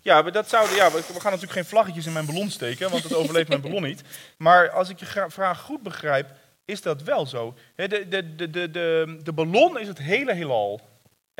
ja, 0.00 0.22
maar 0.22 0.32
dat 0.32 0.48
zouden, 0.48 0.76
ja, 0.76 0.90
we 0.90 1.02
gaan 1.02 1.12
natuurlijk 1.12 1.52
geen 1.52 1.64
vlaggetjes 1.64 2.06
in 2.06 2.12
mijn 2.12 2.26
ballon 2.26 2.50
steken, 2.50 2.90
want 2.90 3.02
dat 3.02 3.14
overleeft 3.14 3.48
mijn 3.48 3.60
ballon 3.60 3.82
niet. 3.82 4.02
Maar 4.36 4.70
als 4.70 4.88
ik 4.88 4.98
je 4.98 5.26
vraag 5.28 5.60
goed 5.60 5.82
begrijp, 5.82 6.30
is 6.64 6.82
dat 6.82 7.02
wel 7.02 7.26
zo. 7.26 7.54
De, 7.74 7.88
de, 7.88 8.34
de, 8.34 8.50
de, 8.50 8.70
de, 8.70 9.18
de 9.22 9.32
ballon 9.32 9.78
is 9.78 9.88
het 9.88 9.98
hele 9.98 10.34
heelal. 10.34 10.89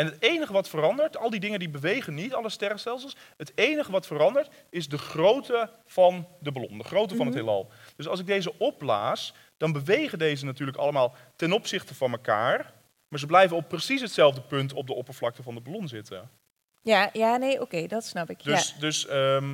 En 0.00 0.06
het 0.06 0.16
enige 0.18 0.52
wat 0.52 0.68
verandert, 0.68 1.16
al 1.16 1.30
die 1.30 1.40
dingen 1.40 1.58
die 1.58 1.68
bewegen 1.68 2.14
niet, 2.14 2.34
alle 2.34 2.48
sterrenstelsels, 2.48 3.16
het 3.36 3.52
enige 3.54 3.90
wat 3.90 4.06
verandert 4.06 4.48
is 4.70 4.88
de 4.88 4.98
grootte 4.98 5.70
van 5.86 6.26
de 6.38 6.52
ballon, 6.52 6.78
de 6.78 6.84
grootte 6.84 7.16
van 7.16 7.26
het 7.26 7.34
Mhm. 7.34 7.44
heelal. 7.44 7.70
Dus 7.96 8.08
als 8.08 8.20
ik 8.20 8.26
deze 8.26 8.58
opblaas, 8.58 9.34
dan 9.56 9.72
bewegen 9.72 10.18
deze 10.18 10.44
natuurlijk 10.44 10.78
allemaal 10.78 11.14
ten 11.36 11.52
opzichte 11.52 11.94
van 11.94 12.10
elkaar, 12.12 12.72
maar 13.08 13.18
ze 13.18 13.26
blijven 13.26 13.56
op 13.56 13.68
precies 13.68 14.00
hetzelfde 14.00 14.40
punt 14.40 14.72
op 14.72 14.86
de 14.86 14.94
oppervlakte 14.94 15.42
van 15.42 15.54
de 15.54 15.60
ballon 15.60 15.88
zitten. 15.88 16.30
Ja, 16.82 17.10
ja 17.12 17.36
nee, 17.36 17.60
oké, 17.60 17.86
dat 17.86 18.04
snap 18.04 18.30
ik. 18.30 18.42
Dus, 18.44 18.74
dus 18.78 19.06
ehm, 19.06 19.48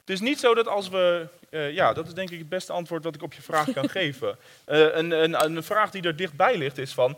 het 0.00 0.10
is 0.10 0.20
niet 0.20 0.40
zo 0.40 0.54
dat 0.54 0.68
als 0.68 0.88
we. 0.88 1.28
eh, 1.50 1.72
ja, 1.72 1.92
dat 1.92 2.06
is 2.06 2.14
denk 2.14 2.30
ik 2.30 2.38
het 2.38 2.48
beste 2.48 2.72
antwoord 2.72 3.04
wat 3.04 3.14
ik 3.14 3.22
op 3.22 3.32
je 3.32 3.42
vraag 3.42 3.72
kan 3.72 3.88
geven. 3.98 4.38
Eh, 4.64 4.78
een, 4.96 5.10
een, 5.10 5.44
een 5.56 5.62
vraag 5.62 5.90
die 5.90 6.02
er 6.02 6.16
dichtbij 6.16 6.56
ligt 6.58 6.78
is 6.78 6.92
van. 6.94 7.16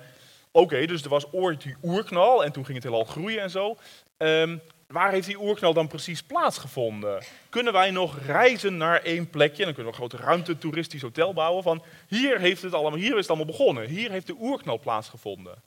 Oké, 0.51 0.87
dus 0.87 1.03
er 1.03 1.09
was 1.09 1.33
ooit 1.33 1.63
die 1.63 1.77
oerknal 1.83 2.45
en 2.45 2.53
toen 2.53 2.65
ging 2.65 2.77
het 2.77 2.87
heelal 2.87 3.05
groeien 3.05 3.43
en 3.43 3.51
zo. 3.51 3.77
Ehm, 4.17 4.57
waar 4.87 5.11
heeft 5.11 5.27
die 5.27 5.41
oerknal 5.41 5.73
dan 5.73 5.89
precies 5.89 6.23
plaatsgevonden? 6.23 7.23
Kunnen 7.49 7.73
wij 7.73 7.91
nog 7.91 8.19
reizen 8.27 8.77
naar 8.77 9.03
één 9.03 9.31
plekje? 9.31 9.65
Dan 9.65 9.75
kunnen 9.75 9.93
we 9.93 9.99
een 9.99 10.09
grote 10.09 10.25
ruimte 10.25 10.59
toeristisch 10.59 11.03
hotel 11.03 11.33
bouwen. 11.33 11.63
Van 11.63 11.83
hier, 12.09 12.39
heeft 12.39 12.63
het 12.63 12.75
allemaal, 12.75 12.99
hier 12.99 13.13
is 13.13 13.19
het 13.19 13.29
allemaal 13.29 13.47
begonnen. 13.47 13.89
Hier 13.89 14.11
heeft 14.11 14.27
de 14.27 14.37
oerknal 14.41 14.79
plaatsgevonden. 14.79 15.63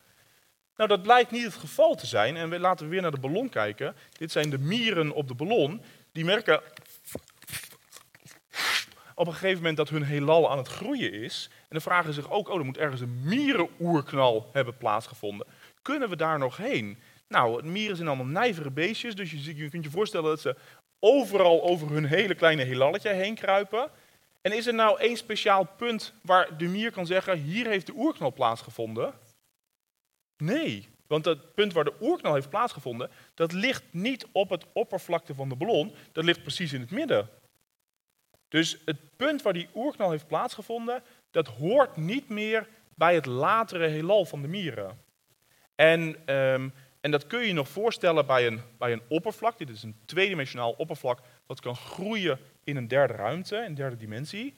Nou, 0.75 0.89
dat 0.89 1.01
blijkt 1.01 1.31
niet 1.31 1.43
het 1.43 1.53
geval 1.53 1.95
te 1.95 2.05
zijn. 2.05 2.37
En 2.37 2.49
we, 2.49 2.59
laten 2.59 2.85
we 2.85 2.91
weer 2.91 3.01
naar 3.01 3.11
de 3.11 3.19
ballon 3.19 3.49
kijken. 3.49 3.95
Dit 4.17 4.31
zijn 4.31 4.49
de 4.49 4.59
mieren 4.59 5.11
op 5.11 5.27
de 5.27 5.33
ballon. 5.33 5.81
Die 6.11 6.25
merken 6.25 6.61
op 9.21 9.27
een 9.27 9.33
gegeven 9.33 9.57
moment 9.57 9.77
dat 9.77 9.89
hun 9.89 10.03
heelal 10.03 10.51
aan 10.51 10.57
het 10.57 10.67
groeien 10.67 11.13
is. 11.13 11.49
En 11.51 11.67
dan 11.69 11.81
vragen 11.81 12.13
ze 12.13 12.21
zich 12.21 12.31
ook, 12.31 12.49
oh, 12.49 12.57
er 12.57 12.65
moet 12.65 12.77
ergens 12.77 13.01
een 13.01 13.21
mierenoerknal 13.23 14.49
hebben 14.53 14.77
plaatsgevonden. 14.77 15.47
Kunnen 15.81 16.09
we 16.09 16.15
daar 16.15 16.39
nog 16.39 16.57
heen? 16.57 16.97
Nou, 17.27 17.63
mieren 17.63 17.95
zijn 17.95 18.07
allemaal 18.07 18.25
nijvere 18.25 18.71
beestjes, 18.71 19.15
dus 19.15 19.31
je, 19.31 19.55
je 19.55 19.69
kunt 19.69 19.83
je 19.83 19.89
voorstellen 19.89 20.29
dat 20.29 20.41
ze 20.41 20.55
overal 20.99 21.63
over 21.63 21.89
hun 21.89 22.05
hele 22.05 22.35
kleine 22.35 22.63
heelalletje 22.63 23.09
heen 23.09 23.35
kruipen. 23.35 23.89
En 24.41 24.51
is 24.51 24.67
er 24.67 24.73
nou 24.73 24.99
één 24.99 25.17
speciaal 25.17 25.63
punt 25.77 26.13
waar 26.21 26.57
de 26.57 26.67
mier 26.67 26.91
kan 26.91 27.05
zeggen, 27.05 27.37
hier 27.37 27.67
heeft 27.67 27.85
de 27.85 27.93
oerknal 27.95 28.33
plaatsgevonden? 28.33 29.13
Nee, 30.37 30.89
want 31.07 31.23
dat 31.23 31.53
punt 31.53 31.73
waar 31.73 31.83
de 31.83 31.93
oerknal 32.01 32.33
heeft 32.33 32.49
plaatsgevonden, 32.49 33.09
dat 33.33 33.51
ligt 33.51 33.83
niet 33.91 34.25
op 34.31 34.49
het 34.49 34.65
oppervlakte 34.73 35.35
van 35.35 35.49
de 35.49 35.55
ballon, 35.55 35.93
dat 36.11 36.23
ligt 36.23 36.41
precies 36.41 36.73
in 36.73 36.81
het 36.81 36.91
midden. 36.91 37.29
Dus 38.51 38.77
het 38.85 38.97
punt 39.15 39.41
waar 39.41 39.53
die 39.53 39.69
oerknal 39.75 40.11
heeft 40.11 40.27
plaatsgevonden, 40.27 41.03
dat 41.29 41.47
hoort 41.47 41.97
niet 41.97 42.29
meer 42.29 42.67
bij 42.95 43.15
het 43.15 43.25
latere 43.25 43.87
heelal 43.87 44.25
van 44.25 44.41
de 44.41 44.47
mieren. 44.47 44.99
En, 45.75 46.15
ehm, 46.25 46.69
en 47.01 47.11
dat 47.11 47.27
kun 47.27 47.39
je 47.39 47.47
je 47.47 47.53
nog 47.53 47.69
voorstellen 47.69 48.25
bij 48.25 48.47
een, 48.47 48.61
bij 48.77 48.91
een 48.91 49.01
oppervlak. 49.07 49.57
Dit 49.57 49.69
is 49.69 49.83
een 49.83 49.95
tweedimensionaal 50.05 50.71
oppervlak 50.71 51.19
dat 51.47 51.59
kan 51.59 51.75
groeien 51.75 52.39
in 52.63 52.75
een 52.75 52.87
derde 52.87 53.13
ruimte, 53.13 53.57
een 53.65 53.73
derde 53.73 53.97
dimensie. 53.97 54.53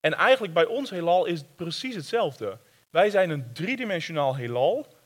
En 0.00 0.14
eigenlijk 0.14 0.54
bij 0.54 0.66
ons 0.66 0.90
heelal 0.90 1.24
is 1.24 1.38
het 1.38 1.56
precies 1.56 1.94
hetzelfde. 1.94 2.58
Wij 2.90 3.10
zijn 3.10 3.30
een 3.30 3.52
driedimensionaal 3.52 4.36
heelal. 4.36 4.96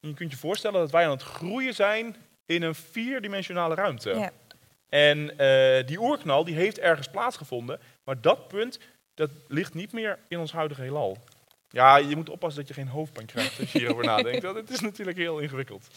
En 0.00 0.08
je 0.08 0.14
kunt 0.14 0.30
je 0.30 0.36
voorstellen 0.36 0.80
dat 0.80 0.90
wij 0.90 1.04
aan 1.04 1.10
het 1.10 1.22
groeien 1.22 1.74
zijn 1.74 2.16
in 2.46 2.62
een 2.62 2.74
vierdimensionale 2.74 3.74
ruimte. 3.74 4.10
Ja. 4.10 4.32
En 4.92 5.38
eh, 5.38 5.86
die 5.86 6.00
oerknal 6.00 6.44
die 6.44 6.54
heeft 6.54 6.78
ergens 6.78 7.08
plaatsgevonden, 7.08 7.80
maar 8.04 8.20
dat 8.20 8.48
punt 8.48 8.78
dat 9.14 9.30
ligt 9.48 9.74
niet 9.74 9.92
meer 9.92 10.18
in 10.28 10.38
ons 10.38 10.52
huidige 10.52 10.82
heelal. 10.82 11.18
Ja, 11.68 11.96
je 11.96 12.16
moet 12.16 12.28
oppassen 12.28 12.60
dat 12.60 12.68
je 12.68 12.82
geen 12.82 12.88
hoofdpijn 12.88 13.26
krijgt 13.26 13.58
als 13.60 13.72
je 13.72 13.78
hierover 13.78 14.04
nadenkt. 14.04 14.42
want 14.42 14.56
Het 14.56 14.70
is 14.70 14.80
natuurlijk 14.80 15.16
heel 15.16 15.38
ingewikkeld. 15.38 15.88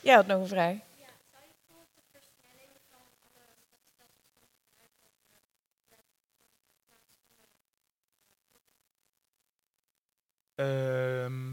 Jij 0.00 0.14
had 0.14 0.26
nog 0.26 0.40
een 0.40 0.48
vraag. 0.48 0.76
Ehm, 10.54 11.52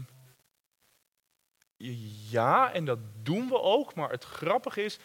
ja, 2.30 2.72
en 2.72 2.84
dat 2.84 2.98
doen 3.22 3.48
we 3.48 3.60
ook. 3.60 3.94
Maar 3.94 4.10
het 4.10 4.24
grappige 4.24 4.84
is, 4.84 4.98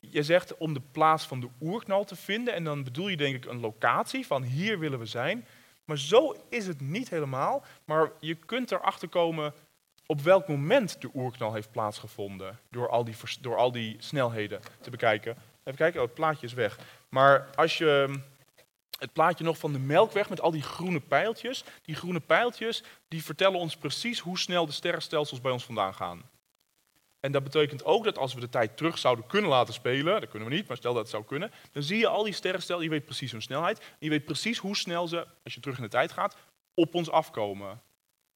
je 0.00 0.22
zegt 0.22 0.56
om 0.56 0.74
de 0.74 0.82
plaats 0.92 1.24
van 1.24 1.40
de 1.40 1.48
oerknal 1.60 2.04
te 2.04 2.16
vinden. 2.16 2.54
En 2.54 2.64
dan 2.64 2.84
bedoel 2.84 3.08
je 3.08 3.16
denk 3.16 3.34
ik 3.34 3.44
een 3.44 3.60
locatie 3.60 4.26
van 4.26 4.42
hier 4.42 4.78
willen 4.78 4.98
we 4.98 5.06
zijn. 5.06 5.46
Maar 5.84 5.98
zo 5.98 6.36
is 6.48 6.66
het 6.66 6.80
niet 6.80 7.10
helemaal. 7.10 7.64
Maar 7.84 8.10
je 8.20 8.34
kunt 8.34 8.72
erachter 8.72 9.08
komen 9.08 9.54
op 10.06 10.20
welk 10.20 10.48
moment 10.48 11.00
de 11.00 11.10
oerknal 11.14 11.52
heeft 11.54 11.70
plaatsgevonden. 11.70 12.58
Door 12.70 12.88
al 12.88 13.04
die, 13.04 13.16
door 13.40 13.56
al 13.56 13.72
die 13.72 13.96
snelheden 13.98 14.60
te 14.80 14.90
bekijken. 14.90 15.36
Even 15.64 15.78
kijken, 15.78 16.00
oh, 16.00 16.06
het 16.06 16.14
plaatje 16.14 16.46
is 16.46 16.52
weg. 16.52 16.78
Maar 17.08 17.48
als 17.54 17.78
je 17.78 18.04
hm, 18.08 18.18
het 18.98 19.12
plaatje 19.12 19.44
nog 19.44 19.58
van 19.58 19.72
de 19.72 19.78
melkweg 19.78 20.28
met 20.28 20.40
al 20.40 20.50
die 20.50 20.62
groene 20.62 21.00
pijltjes. 21.00 21.64
Die 21.82 21.94
groene 21.94 22.20
pijltjes 22.20 22.82
die 23.08 23.24
vertellen 23.24 23.58
ons 23.58 23.76
precies 23.76 24.18
hoe 24.18 24.38
snel 24.38 24.66
de 24.66 24.72
sterrenstelsels 24.72 25.40
bij 25.40 25.52
ons 25.52 25.64
vandaan 25.64 25.94
gaan. 25.94 26.29
En 27.20 27.32
dat 27.32 27.42
betekent 27.42 27.84
ook 27.84 28.04
dat 28.04 28.18
als 28.18 28.34
we 28.34 28.40
de 28.40 28.48
tijd 28.48 28.76
terug 28.76 28.98
zouden 28.98 29.26
kunnen 29.26 29.50
laten 29.50 29.74
spelen, 29.74 30.20
dat 30.20 30.30
kunnen 30.30 30.48
we 30.48 30.54
niet, 30.54 30.68
maar 30.68 30.76
stel 30.76 30.92
dat 30.92 31.02
het 31.02 31.10
zou 31.10 31.24
kunnen, 31.24 31.52
dan 31.72 31.82
zie 31.82 31.98
je 31.98 32.06
al 32.06 32.22
die 32.22 32.32
sterrenstelsels, 32.32 32.88
je 32.88 32.94
weet 32.94 33.04
precies 33.04 33.32
hun 33.32 33.42
snelheid, 33.42 33.80
je 33.98 34.10
weet 34.10 34.24
precies 34.24 34.58
hoe 34.58 34.76
snel 34.76 35.08
ze, 35.08 35.26
als 35.44 35.54
je 35.54 35.60
terug 35.60 35.76
in 35.76 35.82
de 35.82 35.88
tijd 35.88 36.12
gaat, 36.12 36.36
op 36.74 36.94
ons 36.94 37.10
afkomen. 37.10 37.80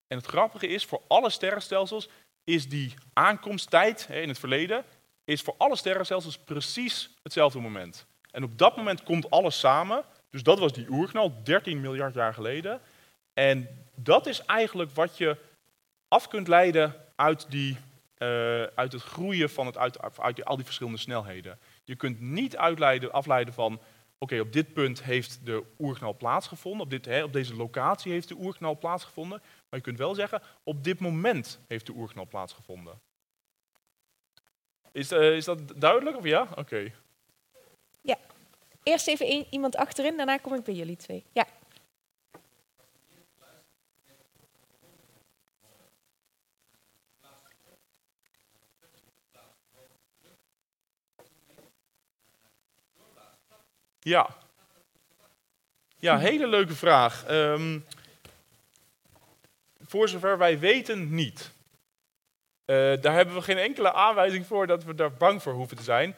En 0.06 0.16
het 0.16 0.26
grappige 0.26 0.66
is, 0.66 0.84
voor 0.84 1.02
alle 1.06 1.30
sterrenstelsels 1.30 2.08
is 2.44 2.68
die 2.68 2.94
aankomsttijd 3.12 4.08
in 4.10 4.28
het 4.28 4.38
verleden, 4.38 4.84
is 5.24 5.42
voor 5.42 5.54
alle 5.58 5.76
sterrenstelsels 5.76 6.38
precies 6.38 7.10
hetzelfde 7.22 7.60
moment. 7.60 8.06
En 8.30 8.44
op 8.44 8.58
dat 8.58 8.76
moment 8.76 9.02
komt 9.02 9.30
alles 9.30 9.58
samen, 9.58 10.04
dus 10.30 10.42
dat 10.42 10.58
was 10.58 10.72
die 10.72 10.88
oerknal, 10.88 11.42
13 11.42 11.80
miljard 11.80 12.14
jaar 12.14 12.34
geleden. 12.34 12.80
En 13.34 13.86
dat 13.94 14.26
is 14.26 14.44
eigenlijk 14.44 14.90
wat 14.90 15.18
je 15.18 15.36
af 16.08 16.28
kunt 16.28 16.48
leiden 16.48 16.94
uit, 17.16 17.50
die, 17.50 17.76
uit 18.74 18.92
het 18.92 19.02
groeien 19.02 19.50
van 19.50 19.66
het, 19.66 19.78
uit, 19.78 20.18
uit 20.18 20.44
al 20.44 20.56
die 20.56 20.64
verschillende 20.64 20.98
snelheden. 20.98 21.58
Je 21.84 21.96
kunt 21.96 22.20
niet 22.20 22.56
uitleiden, 22.56 23.12
afleiden 23.12 23.54
van, 23.54 23.80
oké, 24.18 24.40
op 24.40 24.52
dit 24.52 24.72
punt 24.72 25.02
heeft 25.02 25.40
de 25.46 25.62
oerknal 25.78 26.16
plaatsgevonden, 26.16 26.80
op, 26.82 26.90
dit, 26.90 27.04
hè, 27.04 27.22
op 27.22 27.32
deze 27.32 27.54
locatie 27.54 28.12
heeft 28.12 28.28
de 28.28 28.36
oerknal 28.38 28.78
plaatsgevonden, 28.78 29.38
maar 29.40 29.78
je 29.78 29.80
kunt 29.80 29.98
wel 29.98 30.14
zeggen, 30.14 30.42
op 30.62 30.84
dit 30.84 31.00
moment 31.00 31.58
heeft 31.68 31.86
de 31.86 31.92
oerknal 31.92 32.26
plaatsgevonden. 32.26 33.00
Is, 34.92 35.10
eh, 35.10 35.36
is 35.36 35.44
dat 35.44 35.80
duidelijk 35.80 36.16
of 36.16 36.24
ja? 36.24 36.48
Oké. 36.56 36.92
Eerst 38.82 39.08
even 39.08 39.32
een- 39.32 39.46
iemand 39.50 39.76
achterin, 39.76 40.16
daarna 40.16 40.36
kom 40.36 40.54
ik 40.54 40.64
bij 40.64 40.74
jullie 40.74 40.96
twee. 40.96 41.24
Ja. 41.32 41.46
Ja. 54.04 54.28
Ja, 55.96 56.18
hele 56.18 56.46
leuke 56.46 56.74
vraag. 56.74 57.24
Ehm, 57.24 57.78
voor 59.86 60.08
zover 60.08 60.38
wij 60.38 60.58
weten 60.58 61.14
niet. 61.14 61.52
Eh, 62.64 62.76
daar 63.00 63.14
hebben 63.14 63.34
we 63.34 63.42
geen 63.42 63.58
enkele 63.58 63.92
aanwijzing 63.92 64.46
voor 64.46 64.66
dat 64.66 64.84
we 64.84 64.94
daar 64.94 65.12
bang 65.12 65.42
voor 65.42 65.52
hoeven 65.52 65.76
te 65.76 65.82
zijn. 65.82 66.16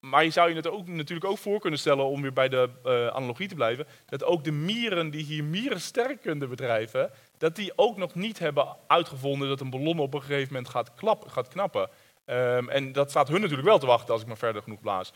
Maar 0.00 0.24
je 0.24 0.30
zou 0.30 0.48
je 0.48 0.56
het 0.56 0.68
ook, 0.68 0.86
natuurlijk 0.86 1.30
ook 1.30 1.38
voor 1.38 1.60
kunnen 1.60 1.78
stellen, 1.78 2.04
om 2.04 2.22
weer 2.22 2.32
bij 2.32 2.48
de 2.48 2.70
eh, 2.84 3.06
analogie 3.06 3.48
te 3.48 3.54
blijven, 3.54 3.86
dat 4.06 4.24
ook 4.24 4.44
de 4.44 4.52
mieren 4.52 5.10
die 5.10 5.24
hier 5.24 5.44
mierensterkkunde 5.44 6.46
bedrijven, 6.46 7.10
dat 7.38 7.56
die 7.56 7.72
ook 7.76 7.96
nog 7.96 8.14
niet 8.14 8.38
hebben 8.38 8.76
uitgevonden 8.86 9.48
dat 9.48 9.60
een 9.60 9.70
ballon 9.70 9.98
op 9.98 10.14
een 10.14 10.22
gegeven 10.22 10.52
moment 10.52 10.68
gaat, 10.68 10.94
klap, 10.94 11.28
gaat 11.28 11.48
knappen. 11.48 11.90
Ehm, 12.24 12.68
en 12.68 12.92
dat 12.92 13.10
staat 13.10 13.28
hun 13.28 13.40
natuurlijk 13.40 13.68
wel 13.68 13.78
te 13.78 13.86
wachten 13.86 14.12
als 14.12 14.22
ik 14.22 14.28
maar 14.28 14.36
verder 14.36 14.62
genoeg 14.62 14.80
blaas. 14.80 15.12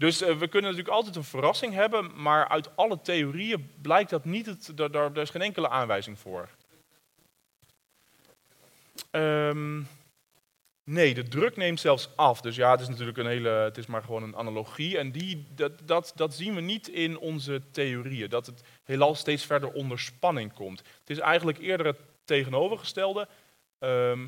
Dus 0.00 0.22
eh, 0.22 0.36
we 0.36 0.48
kunnen 0.48 0.70
natuurlijk 0.70 0.96
altijd 0.96 1.16
een 1.16 1.24
verrassing 1.24 1.74
hebben, 1.74 2.22
maar 2.22 2.48
uit 2.48 2.76
alle 2.76 3.00
theorieën 3.00 3.70
blijkt 3.82 4.10
dat 4.10 4.24
niet, 4.24 4.46
het, 4.46 4.72
daar, 4.74 4.90
daar, 4.90 5.16
is 5.16 5.30
geen 5.30 5.42
enkele 5.42 5.68
aanwijzing 5.68 6.18
voor. 6.18 6.48
Ehm, 9.10 9.82
nee, 10.84 11.14
de 11.14 11.28
druk 11.28 11.56
neemt 11.56 11.80
zelfs 11.80 12.08
af. 12.16 12.40
Dus 12.40 12.56
ja, 12.56 12.70
het 12.70 12.80
is 12.80 12.88
natuurlijk 12.88 13.18
een 13.18 13.26
hele, 13.26 13.48
het 13.48 13.78
is 13.78 13.86
maar 13.86 14.02
gewoon 14.02 14.22
een 14.22 14.36
analogie. 14.36 14.98
En 14.98 15.12
die, 15.12 15.46
dat, 15.54 15.72
dat, 15.84 16.12
dat 16.14 16.34
zien 16.34 16.54
we 16.54 16.60
niet 16.60 16.88
in 16.88 17.18
onze 17.18 17.62
theorieën, 17.70 18.28
dat 18.28 18.46
het 18.46 18.62
heelal 18.84 19.14
steeds 19.14 19.44
verder 19.44 19.72
onder 19.72 19.98
spanning 19.98 20.52
komt. 20.52 20.78
Het 20.78 21.10
is 21.10 21.18
eigenlijk 21.18 21.58
eerder 21.58 21.86
het 21.86 22.00
tegenovergestelde. 22.24 23.28
Ehm, 23.78 24.26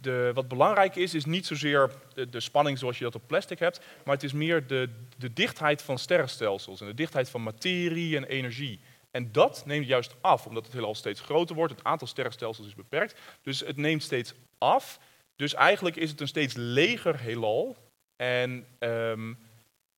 de, 0.00 0.30
wat 0.34 0.48
belangrijk 0.48 0.96
is, 0.96 1.14
is 1.14 1.24
niet 1.24 1.46
zozeer 1.46 1.90
de, 2.30 2.40
spanning 2.40 2.78
zoals 2.78 2.98
je 2.98 3.04
dat 3.04 3.14
op 3.14 3.26
plastic 3.26 3.58
hebt, 3.58 3.80
maar 4.04 4.14
het 4.14 4.24
is 4.24 4.32
meer 4.32 4.66
de, 4.66 4.88
de 5.16 5.32
dichtheid 5.32 5.82
van 5.82 5.98
sterrenstelsels 5.98 6.80
en 6.80 6.86
de 6.86 6.94
dichtheid 6.94 7.30
van 7.30 7.42
materie 7.42 8.16
en 8.16 8.24
energie. 8.24 8.80
En 9.10 9.32
dat 9.32 9.62
neemt 9.66 9.86
juist 9.86 10.14
af, 10.20 10.46
omdat 10.46 10.64
het 10.64 10.72
heelal 10.72 10.94
steeds 10.94 11.20
groter 11.20 11.56
wordt. 11.56 11.72
Het 11.72 11.84
aantal 11.84 12.06
sterrenstelsels 12.06 12.66
is 12.66 12.74
beperkt, 12.74 13.20
dus 13.42 13.60
het 13.60 13.76
neemt 13.76 14.02
steeds 14.02 14.34
af. 14.58 14.98
Dus 15.36 15.54
eigenlijk 15.54 15.96
is 15.96 16.10
het 16.10 16.20
een 16.20 16.28
steeds 16.28 16.54
leger 16.56 17.20
heelal. 17.20 17.76
En 18.16 18.66
um, 18.78 19.38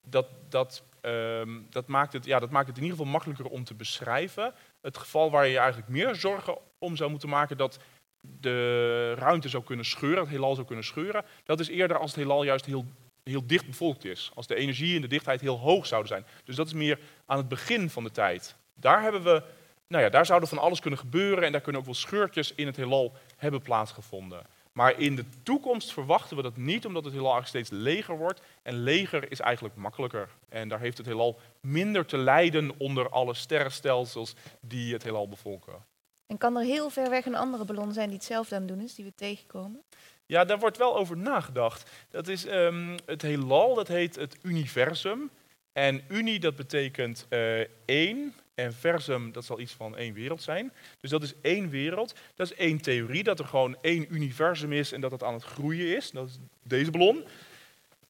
dat, 0.07 0.27
dat, 0.49 0.83
um, 1.01 1.67
dat, 1.69 1.87
maakt 1.87 2.13
het, 2.13 2.25
ja, 2.25 2.39
dat 2.39 2.49
maakt 2.49 2.67
het 2.67 2.77
in 2.77 2.83
ieder 2.83 2.97
geval 2.97 3.11
makkelijker 3.11 3.45
om 3.45 3.63
te 3.63 3.73
beschrijven. 3.73 4.53
Het 4.81 4.97
geval 4.97 5.31
waar 5.31 5.47
je 5.47 5.57
eigenlijk 5.57 5.89
meer 5.89 6.15
zorgen 6.15 6.57
om 6.77 6.95
zou 6.95 7.09
moeten 7.09 7.29
maken 7.29 7.57
dat 7.57 7.79
de 8.21 9.13
ruimte 9.13 9.49
zou 9.49 9.63
kunnen 9.63 9.85
scheuren, 9.85 10.19
het 10.19 10.29
heelal 10.29 10.55
zou 10.55 10.67
kunnen 10.67 10.85
scheuren, 10.85 11.25
dat 11.43 11.59
is 11.59 11.67
eerder 11.67 11.97
als 11.97 12.11
het 12.11 12.19
heelal 12.19 12.43
juist 12.43 12.65
heel, 12.65 12.85
heel 13.23 13.47
dicht 13.47 13.65
bevolkt 13.65 14.05
is. 14.05 14.31
Als 14.33 14.47
de 14.47 14.55
energie 14.55 14.95
en 14.95 15.01
de 15.01 15.07
dichtheid 15.07 15.41
heel 15.41 15.59
hoog 15.59 15.85
zouden 15.85 16.09
zijn. 16.09 16.25
Dus 16.43 16.55
dat 16.55 16.67
is 16.67 16.73
meer 16.73 16.99
aan 17.25 17.37
het 17.37 17.47
begin 17.47 17.89
van 17.89 18.03
de 18.03 18.11
tijd. 18.11 18.55
Daar 18.73 19.01
hebben 19.01 19.23
we, 19.23 19.43
nou 19.87 20.03
ja, 20.03 20.09
daar 20.09 20.25
zouden 20.25 20.49
van 20.49 20.57
alles 20.57 20.79
kunnen 20.79 20.99
gebeuren 20.99 21.43
en 21.43 21.51
daar 21.51 21.61
kunnen 21.61 21.81
ook 21.81 21.87
wel 21.87 21.95
scheurtjes 21.95 22.53
in 22.55 22.65
het 22.65 22.75
heelal 22.75 23.13
hebben 23.37 23.61
plaatsgevonden. 23.61 24.45
Maar 24.71 24.99
in 24.99 25.15
de 25.15 25.25
toekomst 25.43 25.93
verwachten 25.93 26.35
we 26.37 26.43
dat 26.43 26.57
niet, 26.57 26.85
omdat 26.85 27.03
het 27.03 27.13
heelal 27.13 27.43
steeds 27.43 27.69
leger 27.69 28.17
wordt. 28.17 28.41
En 28.61 28.83
leger 28.83 29.31
is 29.31 29.39
eigenlijk 29.39 29.75
makkelijker. 29.75 30.29
En 30.49 30.67
daar 30.67 30.79
heeft 30.79 30.97
het 30.97 31.05
heelal 31.05 31.39
minder 31.59 32.05
te 32.05 32.17
lijden 32.17 32.71
onder 32.77 33.09
alle 33.09 33.33
sterrenstelsels 33.33 34.35
die 34.59 34.93
het 34.93 35.03
heelal 35.03 35.27
bevolken. 35.27 35.90
En 36.31 36.37
kan 36.37 36.57
er 36.57 36.63
heel 36.63 36.89
ver 36.89 37.09
weg 37.09 37.25
een 37.25 37.35
andere 37.35 37.65
ballon 37.65 37.93
zijn 37.93 38.07
die 38.07 38.17
hetzelfde 38.17 38.55
aan 38.55 38.61
het 38.61 38.69
doen 38.69 38.81
is, 38.81 38.95
die 38.95 39.05
we 39.05 39.13
tegenkomen? 39.15 39.81
Ja, 40.25 40.45
daar 40.45 40.59
wordt 40.59 40.77
wel 40.77 40.97
over 40.97 41.17
nagedacht. 41.17 41.89
Dat 42.09 42.27
is 42.27 42.45
um, 42.45 42.95
het 43.05 43.21
heelal, 43.21 43.75
dat 43.75 43.87
heet 43.87 44.15
het 44.15 44.37
universum. 44.41 45.29
En 45.73 46.03
uni, 46.07 46.39
dat 46.39 46.55
betekent 46.55 47.25
uh, 47.29 47.59
één. 47.85 48.33
En 48.55 48.73
versum, 48.73 49.31
dat 49.31 49.45
zal 49.45 49.59
iets 49.59 49.73
van 49.73 49.97
één 49.97 50.13
wereld 50.13 50.41
zijn. 50.41 50.73
Dus 50.99 51.09
dat 51.09 51.23
is 51.23 51.33
één 51.41 51.69
wereld. 51.69 52.15
Dat 52.35 52.51
is 52.51 52.57
één 52.57 52.81
theorie, 52.81 53.23
dat 53.23 53.39
er 53.39 53.45
gewoon 53.45 53.77
één 53.81 54.13
universum 54.13 54.71
is 54.73 54.91
en 54.91 55.01
dat 55.01 55.11
het 55.11 55.23
aan 55.23 55.33
het 55.33 55.43
groeien 55.43 55.95
is. 55.95 56.11
Dat 56.11 56.27
is 56.27 56.37
deze 56.63 56.91
ballon. 56.91 57.23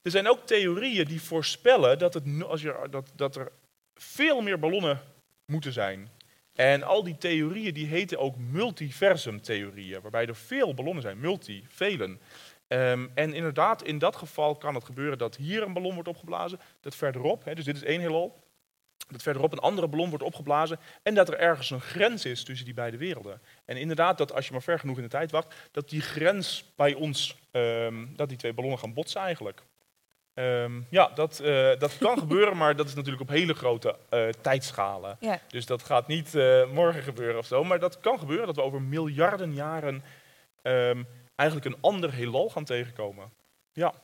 Er 0.02 0.10
zijn 0.10 0.28
ook 0.28 0.46
theorieën 0.46 1.04
die 1.04 1.22
voorspellen 1.22 1.98
dat, 1.98 2.14
het, 2.14 2.24
als 2.42 2.62
je, 2.62 2.86
dat, 2.90 3.12
dat 3.14 3.36
er 3.36 3.52
veel 3.94 4.40
meer 4.40 4.58
ballonnen 4.58 5.00
moeten 5.44 5.72
zijn. 5.72 6.08
En 6.62 6.82
al 6.82 7.02
die 7.02 7.18
theorieën 7.18 7.74
die 7.74 7.86
heten 7.86 8.18
ook 8.18 8.36
multiversum-theorieën, 8.36 10.00
waarbij 10.00 10.26
er 10.26 10.36
veel 10.36 10.74
ballonnen 10.74 11.02
zijn, 11.02 11.20
multi, 11.20 11.64
velen. 11.68 12.20
Um, 12.68 13.10
en 13.14 13.34
inderdaad, 13.34 13.82
in 13.82 13.98
dat 13.98 14.16
geval 14.16 14.56
kan 14.56 14.74
het 14.74 14.84
gebeuren 14.84 15.18
dat 15.18 15.36
hier 15.36 15.62
een 15.62 15.72
ballon 15.72 15.94
wordt 15.94 16.08
opgeblazen, 16.08 16.60
dat 16.80 16.94
verderop, 16.94 17.44
hè, 17.44 17.54
dus 17.54 17.64
dit 17.64 17.76
is 17.76 17.82
één 17.82 18.00
heelal, 18.00 18.44
dat 19.08 19.22
verderop 19.22 19.52
een 19.52 19.58
andere 19.58 19.88
ballon 19.88 20.08
wordt 20.08 20.24
opgeblazen 20.24 20.78
en 21.02 21.14
dat 21.14 21.28
er 21.28 21.38
ergens 21.38 21.70
een 21.70 21.80
grens 21.80 22.24
is 22.24 22.44
tussen 22.44 22.64
die 22.64 22.74
beide 22.74 22.96
werelden. 22.96 23.40
En 23.64 23.76
inderdaad, 23.76 24.18
dat 24.18 24.32
als 24.32 24.46
je 24.46 24.52
maar 24.52 24.62
ver 24.62 24.78
genoeg 24.78 24.96
in 24.96 25.02
de 25.02 25.08
tijd 25.08 25.30
wacht, 25.30 25.54
dat 25.72 25.88
die 25.88 26.00
grens 26.00 26.72
bij 26.76 26.94
ons, 26.94 27.38
um, 27.52 28.16
dat 28.16 28.28
die 28.28 28.38
twee 28.38 28.52
ballonnen 28.52 28.80
gaan 28.80 28.94
botsen 28.94 29.20
eigenlijk. 29.20 29.62
Um, 30.34 30.86
ja, 30.90 31.08
dat, 31.14 31.40
uh, 31.42 31.78
dat 31.78 31.98
kan 31.98 32.18
gebeuren, 32.26 32.56
maar 32.56 32.76
dat 32.76 32.86
is 32.86 32.94
natuurlijk 32.94 33.22
op 33.22 33.28
hele 33.28 33.54
grote 33.54 33.96
uh, 34.10 34.28
tijdschalen. 34.28 35.16
Ja. 35.20 35.40
Dus 35.48 35.66
dat 35.66 35.82
gaat 35.82 36.06
niet 36.06 36.34
uh, 36.34 36.70
morgen 36.70 37.02
gebeuren 37.02 37.38
of 37.38 37.46
zo. 37.46 37.64
Maar 37.64 37.78
dat 37.78 38.00
kan 38.00 38.18
gebeuren 38.18 38.46
dat 38.46 38.56
we 38.56 38.62
over 38.62 38.82
miljarden 38.82 39.54
jaren 39.54 40.04
um, 40.62 41.06
eigenlijk 41.36 41.74
een 41.74 41.82
ander 41.82 42.12
heelal 42.12 42.50
gaan 42.50 42.64
tegenkomen. 42.64 43.32
Ja. 43.72 43.94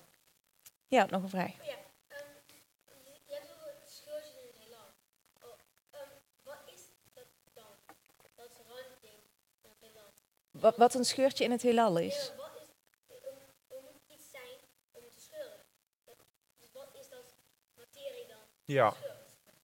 Ja, 0.87 1.07
nog 1.11 1.23
een 1.23 1.29
vraag. 1.29 1.53
Ja, 1.57 1.77
je 3.27 3.35
hebt 3.35 3.51
over 3.51 3.75
scheurtjes 3.85 4.35
in 4.37 4.47
het 4.47 4.57
heelal. 4.59 4.89
Wat 6.45 6.63
is 6.75 6.81
dat 7.15 7.25
dan? 7.55 7.73
Dat 8.35 8.51
ruimte 8.69 9.07
in 9.63 9.71
het 9.71 9.81
heelal? 9.81 10.11
Wat, 10.51 10.77
wat 10.77 10.95
een 10.95 11.05
scheurtje 11.05 11.45
in 11.45 11.51
het 11.51 11.63
heelal 11.63 11.99
is? 11.99 12.33
Ja, 12.33 12.37
wat 12.37 12.55
is, 12.63 12.69
er 13.69 13.81
moet 13.83 14.03
iets 14.15 14.31
zijn 14.31 14.57
om 14.93 15.03
te 15.11 15.21
scheuren. 15.21 15.65
Dus 16.59 16.73
wat 16.73 16.91
is 17.01 17.09
dat 17.09 17.35
materie 17.77 18.27
dan? 18.27 18.45
Ja. 18.69 18.95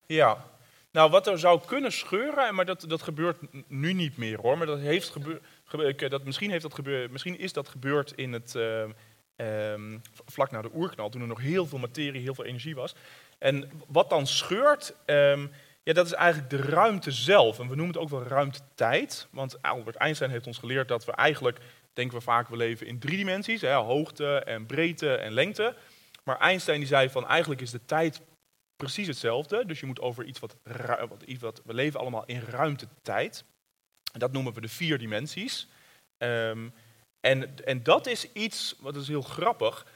Ja. 0.06 0.44
Nou, 0.90 1.10
wat 1.10 1.26
er 1.26 1.38
zou 1.38 1.60
kunnen 1.66 1.92
scheuren, 1.92 2.54
maar 2.54 2.64
dat, 2.64 2.84
dat 2.88 3.02
gebeurt 3.02 3.36
nu 3.66 3.92
niet 3.92 4.16
meer 4.16 4.40
hoor. 4.40 4.58
Maar 4.58 4.66
dat 4.66 4.78
heeft 4.78 5.10
gebeurd. 5.64 6.10
Dat, 6.10 6.24
misschien, 6.24 6.50
heeft 6.50 6.62
dat 6.62 6.74
gebeurd, 6.74 7.10
misschien 7.10 7.38
is 7.38 7.52
dat 7.52 7.68
gebeurd 7.68 8.12
in 8.12 8.32
het, 8.32 8.54
ehm, 8.54 8.90
ehm, 9.36 9.98
vlak 10.26 10.50
na 10.50 10.62
de 10.62 10.70
oerknal, 10.74 11.08
toen 11.08 11.20
er 11.20 11.26
nog 11.26 11.40
heel 11.40 11.66
veel 11.66 11.78
materie, 11.78 12.22
heel 12.22 12.34
veel 12.34 12.44
energie 12.44 12.74
was. 12.74 12.94
En 13.38 13.70
wat 13.86 14.10
dan 14.10 14.26
scheurt, 14.26 14.94
ehm, 15.04 15.46
ja, 15.82 15.92
dat 15.92 16.06
is 16.06 16.12
eigenlijk 16.12 16.50
de 16.50 16.62
ruimte 16.62 17.10
zelf. 17.10 17.58
En 17.58 17.68
we 17.68 17.76
noemen 17.76 17.94
het 17.94 18.02
ook 18.02 18.10
wel 18.10 18.22
ruimtetijd. 18.22 19.28
Want 19.30 19.62
Albert 19.62 19.96
Einstein 19.96 20.30
heeft 20.30 20.46
ons 20.46 20.58
geleerd 20.58 20.88
dat 20.88 21.04
we 21.04 21.12
eigenlijk, 21.12 21.58
denken 21.92 22.18
we 22.18 22.24
vaak, 22.24 22.48
we 22.48 22.56
leven 22.56 22.86
in 22.86 22.98
drie 22.98 23.16
dimensies. 23.16 23.60
Hè, 23.60 23.72
hoogte 23.72 24.38
en 24.38 24.66
breedte 24.66 25.14
en 25.14 25.32
lengte. 25.32 25.74
Maar 26.22 26.38
Einstein 26.38 26.78
die 26.78 26.88
zei 26.88 27.10
van 27.10 27.28
eigenlijk 27.28 27.60
is 27.60 27.70
de 27.70 27.84
tijd 27.84 28.20
precies 28.76 29.06
hetzelfde. 29.06 29.66
Dus 29.66 29.80
je 29.80 29.86
moet 29.86 30.00
over 30.00 30.24
iets 30.24 30.38
wat, 30.38 30.56
iets 31.26 31.42
wat 31.42 31.62
we 31.64 31.74
leven 31.74 32.00
allemaal 32.00 32.24
in 32.26 32.40
ruimtetijd. 32.40 33.44
Dat 34.12 34.32
noemen 34.32 34.52
we 34.52 34.60
de 34.60 34.68
vier 34.68 34.98
dimensies. 34.98 35.68
Ehm, 36.18 36.68
en, 37.20 37.64
en 37.64 37.82
dat 37.82 38.06
is 38.06 38.32
iets, 38.32 38.74
wat 38.78 38.96
is 38.96 39.08
heel 39.08 39.22
grappig. 39.22 39.86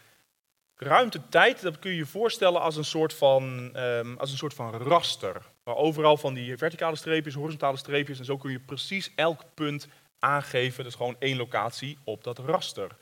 Ruimtetijd, 0.75 1.63
dat 1.63 1.79
kun 1.79 1.91
je 1.91 1.97
je 1.97 2.07
voorstellen 2.07 2.61
als 2.61 2.77
een 2.77 2.85
soort 2.85 3.15
van, 3.15 3.71
ehm, 3.75 4.17
als 4.17 4.31
een 4.31 4.37
soort 4.37 4.55
van 4.55 4.75
raster. 4.75 5.43
Waar 5.63 5.77
overal 5.77 6.17
van 6.17 6.35
die 6.35 6.57
verticale 6.57 6.97
streepjes, 6.97 7.35
horizontale 7.35 7.77
streepjes, 7.77 8.19
en 8.19 8.25
zo 8.25 8.37
kun 8.37 8.51
je 8.51 8.61
precies 8.61 9.13
elk 9.15 9.45
punt 9.55 9.89
aangeven. 10.19 10.87
Is 10.87 10.95
gewoon 10.95 11.17
één 11.19 11.37
locatie 11.37 11.99
op 12.05 12.25
dat 12.25 12.39
raster. 12.39 12.97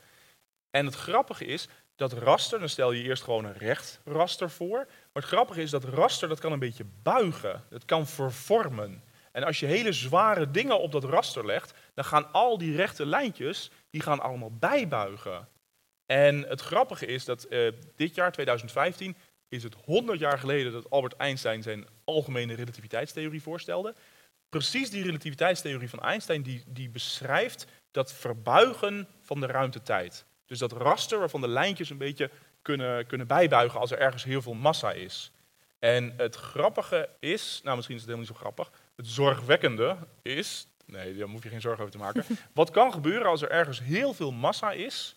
En 0.70 0.87
het 0.87 0.95
grappige 0.95 1.45
is, 1.45 1.68
dat 1.97 2.12
raster, 2.12 2.59
dan 2.59 2.68
stel 2.68 2.93
je 2.93 3.03
eerst 3.03 3.22
gewoon 3.22 3.45
een 3.45 3.59
recht 3.59 4.01
raster 4.05 4.51
voor. 4.51 4.87
Maar 5.17 5.25
het 5.25 5.35
grappige 5.35 5.62
is 5.62 5.71
dat 5.71 5.85
raster, 5.85 6.29
dat 6.29 6.41
kan 6.41 6.53
een 6.53 6.59
beetje 6.59 6.87
buigen. 7.03 7.64
Het 7.71 7.85
kan 7.85 8.07
vervormen. 8.07 9.03
En 9.33 9.43
als 9.43 9.61
je 9.61 9.67
hele 9.67 9.93
zware 9.93 10.51
dingen 10.51 10.81
op 10.81 10.93
dat 10.93 11.05
raster 11.05 11.47
legt, 11.47 11.75
dan 11.95 12.05
gaan 12.05 12.33
al 12.33 12.59
die 12.59 12.77
rechte 12.77 13.07
lijntjes, 13.07 13.71
die 13.91 14.01
gaan 14.01 14.21
allemaal 14.21 14.53
bijbuigen. 14.53 15.49
En 16.07 16.43
het 16.43 16.61
grappige 16.61 17.07
is 17.07 17.25
dat 17.25 17.45
eh, 17.45 17.73
dit 17.95 18.14
jaar, 18.14 18.33
2015, 18.33 19.17
is 19.49 19.62
het 19.62 19.75
100 19.85 20.19
jaar 20.19 20.39
geleden 20.39 20.73
dat 20.73 20.91
Albert 20.91 21.17
Einstein 21.17 21.62
zijn 21.62 21.87
algemene 22.05 22.55
relativiteitstheorie 22.55 23.43
voorstelde. 23.43 23.95
Precies 24.49 24.91
die 24.91 25.05
relativiteitstheorie 25.05 25.91
van 25.91 26.01
Einstein, 26.01 26.43
die, 26.43 26.62
die 26.67 26.89
beschrijft 26.89 27.67
dat 27.91 28.12
verbuigen 28.12 29.09
van 29.21 29.41
de 29.41 29.47
ruimtetijd. 29.47 30.27
Dus 30.47 30.59
dat 30.59 30.73
raster 30.73 31.19
waarvan 31.19 31.41
de 31.41 31.49
lijntjes 31.49 31.91
een 31.91 31.99
beetje 31.99 32.31
kunnen, 32.67 33.07
kunnen 33.07 33.27
bijbuigen 33.27 33.81
als 33.81 33.91
er 33.91 33.99
ergens 33.99 34.25
heel 34.25 34.43
veel 34.43 34.55
massa 34.55 34.93
is. 34.93 35.33
En 35.79 36.14
het 36.17 36.37
grappige 36.37 37.09
is, 37.19 37.61
nou 37.62 37.77
misschien 37.77 37.97
is 37.97 38.03
het 38.03 38.11
helemaal 38.11 38.29
niet 38.29 38.37
zo 38.37 38.43
grappig, 38.43 38.71
het 38.97 39.07
zorgwekkende 39.07 39.97
is, 40.23 40.67
nee, 40.87 41.17
daar 41.17 41.29
hoef 41.29 41.43
je 41.43 41.49
geen 41.49 41.61
zorgen 41.61 41.81
over 41.81 41.93
te 41.93 42.05
maken. 42.05 42.25
Wat 42.55 42.71
kan 42.71 42.93
gebeuren 42.93 43.27
als 43.27 43.43
er 43.43 43.51
ergens 43.51 43.81
heel 43.81 44.14
veel 44.14 44.33
massa 44.33 44.73
is, 44.73 45.17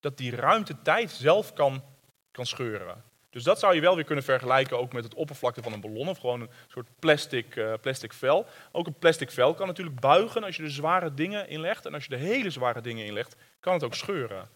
dat 0.00 0.16
die 0.16 0.36
ruimtetijd 0.36 1.10
zelf 1.10 1.52
kan, 1.52 1.82
kan 2.30 2.46
scheuren. 2.46 3.04
Dus 3.30 3.42
dat 3.42 3.58
zou 3.58 3.74
je 3.74 3.80
wel 3.80 3.94
weer 3.94 4.04
kunnen 4.04 4.24
vergelijken 4.24 4.78
ook 4.78 4.92
met 4.92 5.04
het 5.04 5.14
oppervlakte 5.14 5.62
van 5.62 5.72
een 5.72 5.80
ballon 5.80 6.08
of 6.08 6.18
gewoon 6.18 6.40
een 6.40 6.50
soort 6.68 6.88
plastic, 6.98 7.56
eh, 7.56 7.72
plastic 7.80 8.12
vel. 8.12 8.46
Ook 8.72 8.86
een 8.86 8.98
plastic 8.98 9.30
vel 9.30 9.54
kan 9.54 9.66
natuurlijk 9.66 10.00
buigen 10.00 10.44
als 10.44 10.56
je 10.56 10.62
er 10.62 10.70
zware 10.70 11.14
dingen 11.14 11.48
in 11.48 11.60
legt. 11.60 11.86
En 11.86 11.94
als 11.94 12.04
je 12.04 12.14
er 12.14 12.20
hele 12.20 12.50
zware 12.50 12.80
dingen 12.80 13.06
in 13.06 13.12
legt, 13.12 13.36
kan 13.60 13.72
het 13.72 13.84
ook 13.84 13.94
scheuren. 13.94 14.48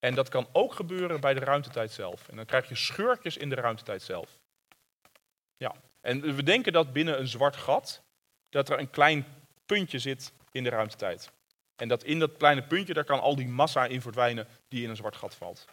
En 0.00 0.14
dat 0.14 0.28
kan 0.28 0.48
ook 0.52 0.74
gebeuren 0.74 1.20
bij 1.20 1.34
de 1.34 1.40
ruimtetijd 1.40 1.92
zelf. 1.92 2.28
En 2.28 2.36
dan 2.36 2.44
krijg 2.44 2.68
je 2.68 2.74
scheurtjes 2.74 3.36
in 3.36 3.48
de 3.48 3.54
ruimtetijd 3.54 4.02
zelf. 4.02 4.38
Ja, 5.56 5.74
en 6.00 6.34
we 6.34 6.42
denken 6.42 6.72
dat 6.72 6.92
binnen 6.92 7.18
een 7.18 7.28
zwart 7.28 7.56
gat, 7.56 8.02
dat 8.48 8.68
er 8.68 8.78
een 8.78 8.90
klein 8.90 9.26
puntje 9.66 9.98
zit 9.98 10.32
in 10.52 10.64
de 10.64 10.70
ruimtetijd. 10.70 11.30
En 11.76 11.88
dat 11.88 12.04
in 12.04 12.18
dat 12.18 12.36
kleine 12.36 12.62
puntje, 12.62 12.94
daar 12.94 13.04
kan 13.04 13.20
al 13.20 13.36
die 13.36 13.48
massa 13.48 13.86
in 13.86 14.00
verdwijnen 14.00 14.48
die 14.68 14.82
in 14.82 14.90
een 14.90 14.96
zwart 14.96 15.16
gat 15.16 15.34
valt. 15.34 15.66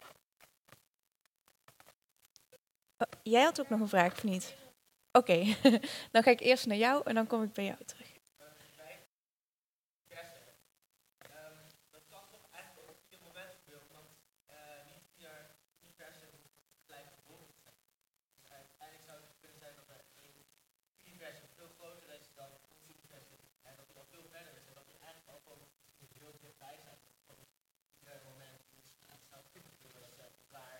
Oh, 2.96 3.08
jij 3.22 3.42
had 3.42 3.60
ook 3.60 3.68
nog 3.68 3.80
een 3.80 3.88
vraag, 3.88 4.12
of 4.12 4.22
niet? 4.22 4.56
Oké, 5.12 5.56
dan 6.12 6.22
ga 6.22 6.30
ik 6.30 6.40
eerst 6.40 6.66
naar 6.66 6.76
jou 6.76 7.02
en 7.04 7.14
dan 7.14 7.26
kom 7.26 7.42
ik 7.42 7.52
bij 7.52 7.64
jou 7.64 7.84
terug. 7.84 8.07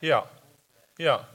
Ja, 0.01 0.31
ja. 0.95 1.29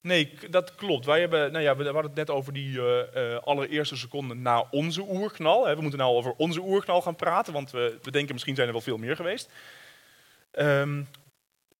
Nee, 0.00 0.32
dat 0.50 0.74
klopt. 0.74 1.06
Wij 1.06 1.20
hebben, 1.20 1.52
nou 1.52 1.64
ja, 1.64 1.76
we 1.76 1.84
hadden 1.84 2.02
het 2.02 2.14
net 2.14 2.30
over 2.30 2.52
die 2.52 2.80
eh, 2.80 3.34
eh, 3.34 3.42
allereerste 3.42 3.96
seconden 3.96 4.42
na 4.42 4.66
onze 4.70 5.02
oerknal. 5.02 5.74
We 5.74 5.80
moeten 5.80 5.98
nou 5.98 6.16
over 6.16 6.34
onze 6.36 6.60
oerknal 6.60 7.02
gaan 7.02 7.16
praten, 7.16 7.52
want 7.52 7.70
we, 7.70 7.98
denken 8.10 8.32
misschien 8.32 8.54
zijn 8.54 8.66
er 8.66 8.72
wel 8.72 8.82
veel 8.82 8.96
meer 8.96 9.16
geweest. 9.16 9.50
Ehm, 10.50 11.02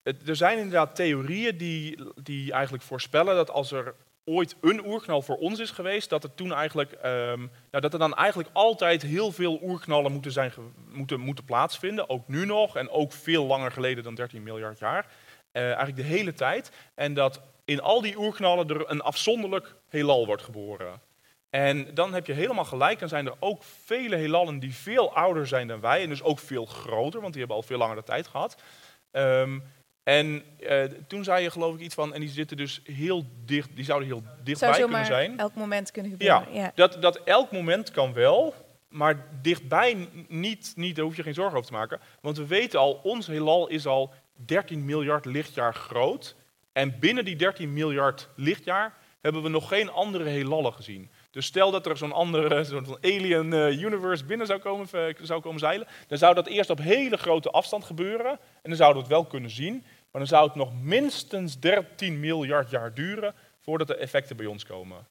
er 0.02 0.36
zijn 0.36 0.56
inderdaad 0.58 0.94
theorieën 0.94 1.56
die, 1.56 1.98
die 2.22 2.52
eigenlijk 2.52 2.84
voorspellen 2.84 3.34
dat 3.36 3.50
als 3.50 3.72
er 3.72 3.94
ooit 4.24 4.56
een 4.60 4.86
oerknal 4.86 5.22
voor 5.22 5.36
ons 5.36 5.58
is 5.58 5.70
geweest, 5.70 6.08
dat 6.08 6.24
er 6.24 6.34
toen 6.34 6.52
eigenlijk, 6.52 6.92
ehm, 6.92 7.38
nou, 7.70 7.80
dat 7.80 7.92
er 7.92 7.98
dan 7.98 8.14
eigenlijk 8.14 8.50
altijd 8.52 9.02
heel 9.02 9.32
veel 9.32 9.58
oerknallen 9.62 10.12
moeten, 10.12 10.32
zijn, 10.32 10.52
moeten, 10.88 11.20
moeten 11.20 11.44
plaatsvinden. 11.44 12.08
Ook 12.08 12.28
nu 12.28 12.46
nog 12.46 12.76
en 12.76 12.90
ook 12.90 13.12
veel 13.12 13.44
langer 13.44 13.72
geleden 13.72 14.04
dan 14.04 14.14
13 14.14 14.42
miljard 14.42 14.78
jaar. 14.78 15.06
Eh, 15.52 15.62
eigenlijk 15.62 15.96
de 15.96 16.02
hele 16.02 16.32
tijd. 16.32 16.70
En 16.94 17.14
dat 17.14 17.40
in 17.64 17.80
al 17.80 18.00
die 18.00 18.18
oerknallen 18.18 18.68
er 18.68 18.90
een 18.90 19.00
afzonderlijk 19.00 19.74
heelal 19.88 20.26
wordt 20.26 20.42
geboren. 20.42 21.00
En 21.50 21.94
dan 21.94 22.14
heb 22.14 22.26
je 22.26 22.32
helemaal 22.32 22.64
gelijk, 22.64 22.98
dan 22.98 23.08
zijn 23.08 23.26
er 23.26 23.34
ook 23.38 23.62
vele 23.62 24.16
heelallen 24.16 24.58
die 24.58 24.74
veel 24.74 25.14
ouder 25.14 25.46
zijn 25.46 25.68
dan 25.68 25.80
wij. 25.80 26.02
En 26.02 26.08
dus 26.08 26.22
ook 26.22 26.38
veel 26.38 26.66
groter, 26.66 27.20
want 27.20 27.32
die 27.32 27.40
hebben 27.40 27.56
al 27.56 27.66
veel 27.66 27.78
langer 27.78 27.96
de 27.96 28.02
tijd 28.02 28.26
gehad. 28.26 28.56
Ehm, 29.10 29.58
en 30.02 30.42
eh, 30.60 30.82
toen 31.06 31.24
zei 31.24 31.42
je 31.42 31.50
geloof 31.50 31.74
ik 31.74 31.80
iets 31.80 31.94
van, 31.94 32.14
en 32.14 32.20
die 32.20 32.28
zitten 32.28 32.56
dus 32.56 32.80
heel 32.84 33.24
dicht, 33.44 33.76
die 33.76 33.84
zouden 33.84 34.08
heel 34.08 34.22
dichtbij 34.42 34.78
kunnen 34.78 35.06
zijn. 35.06 35.38
elk 35.38 35.54
moment 35.54 35.90
kunnen 35.90 36.10
gebeuren. 36.10 36.52
Ja. 36.52 36.72
Dat, 36.74 37.02
dat 37.02 37.16
elk 37.24 37.52
moment 37.52 37.90
kan 37.90 38.12
wel, 38.12 38.54
maar 38.88 39.26
dichtbij 39.42 40.08
niet, 40.28 40.72
niet, 40.76 40.96
daar 40.96 41.04
hoef 41.04 41.16
je 41.16 41.22
geen 41.22 41.34
zorgen 41.34 41.56
over 41.56 41.70
te 41.70 41.76
maken. 41.76 42.00
Want 42.20 42.36
we 42.36 42.46
weten 42.46 42.78
al, 42.78 42.92
ons 42.92 43.26
heelal 43.26 43.68
is 43.68 43.86
al 43.86 44.12
13 44.34 44.84
miljard 44.84 45.24
lichtjaar 45.24 45.74
groot. 45.74 46.36
En 46.72 46.98
binnen 46.98 47.24
die 47.24 47.36
13 47.36 47.72
miljard 47.72 48.28
lichtjaar 48.36 48.94
hebben 49.20 49.42
we 49.42 49.48
nog 49.48 49.68
geen 49.68 49.90
andere 49.90 50.24
heelallen 50.24 50.72
gezien. 50.72 51.10
Dus 51.30 51.46
stel 51.46 51.70
dat 51.70 51.86
er 51.86 51.96
zo'n 51.96 52.12
andere, 52.12 52.64
zo'n 52.64 52.96
alien 53.00 53.52
eh, 53.52 53.80
universe 53.80 54.24
binnen 54.24 54.46
zou 54.46 54.58
komen, 54.58 54.88
eh, 54.92 55.14
zou 55.22 55.40
komen 55.40 55.60
zeilen, 55.60 55.86
dan 56.06 56.18
zou 56.18 56.34
dat 56.34 56.46
eerst 56.46 56.70
op 56.70 56.78
hele 56.78 57.16
grote 57.16 57.50
afstand 57.50 57.84
gebeuren. 57.84 58.30
En 58.30 58.38
dan 58.62 58.76
zouden 58.76 59.02
we 59.02 59.08
het 59.08 59.16
wel 59.18 59.26
kunnen 59.26 59.50
zien. 59.50 59.84
Maar 60.10 60.20
dan 60.20 60.26
zou 60.26 60.46
het 60.46 60.54
nog 60.54 60.82
minstens 60.82 61.60
13 61.60 62.20
miljard 62.20 62.70
jaar 62.70 62.94
duren 62.94 63.34
voordat 63.60 63.86
de 63.86 63.96
effecten 63.96 64.36
bij 64.36 64.46
ons 64.46 64.64
komen. 64.64 65.06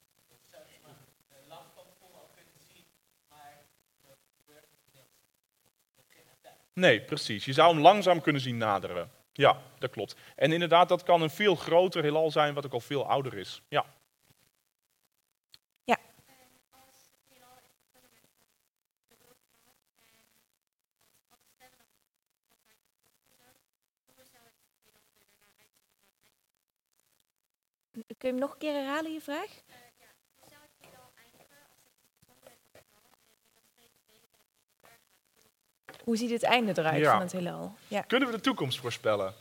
Nee, 6.78 7.00
precies. 7.00 7.44
Je 7.44 7.52
zou 7.52 7.74
hem 7.74 7.82
langzaam 7.82 8.20
kunnen 8.20 8.42
zien 8.42 8.56
naderen. 8.56 9.10
Ja, 9.32 9.62
dat 9.78 9.90
klopt. 9.90 10.16
En 10.36 10.52
inderdaad, 10.52 10.88
dat 10.88 11.02
kan 11.02 11.22
een 11.22 11.30
veel 11.30 11.54
groter 11.54 12.02
heelal 12.02 12.30
zijn, 12.30 12.54
wat 12.54 12.66
ook 12.66 12.72
al 12.72 12.80
veel 12.80 13.08
ouder 13.08 13.34
is. 13.34 13.62
Ja. 13.68 13.84
Kun 28.18 28.28
je 28.28 28.34
hem 28.34 28.38
nog 28.38 28.52
een 28.52 28.58
keer 28.58 28.72
herhalen, 28.72 29.12
je 29.12 29.20
vraag? 29.20 29.50
Hoe 36.08 36.16
ziet 36.16 36.30
het 36.30 36.42
einde 36.42 36.72
eruit 36.76 36.98
Ja. 37.00 37.12
van 37.12 37.20
het 37.20 37.32
heelal? 37.32 37.74
Ja. 37.88 38.00
Kunnen 38.00 38.28
we 38.28 38.34
de 38.34 38.40
toekomst 38.40 38.78
voorspellen? 38.80 39.34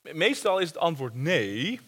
Me- 0.00 0.14
Meestal 0.14 0.58
is 0.58 0.68
het 0.68 0.76
antwoord 0.76 1.14
nee. 1.14 1.80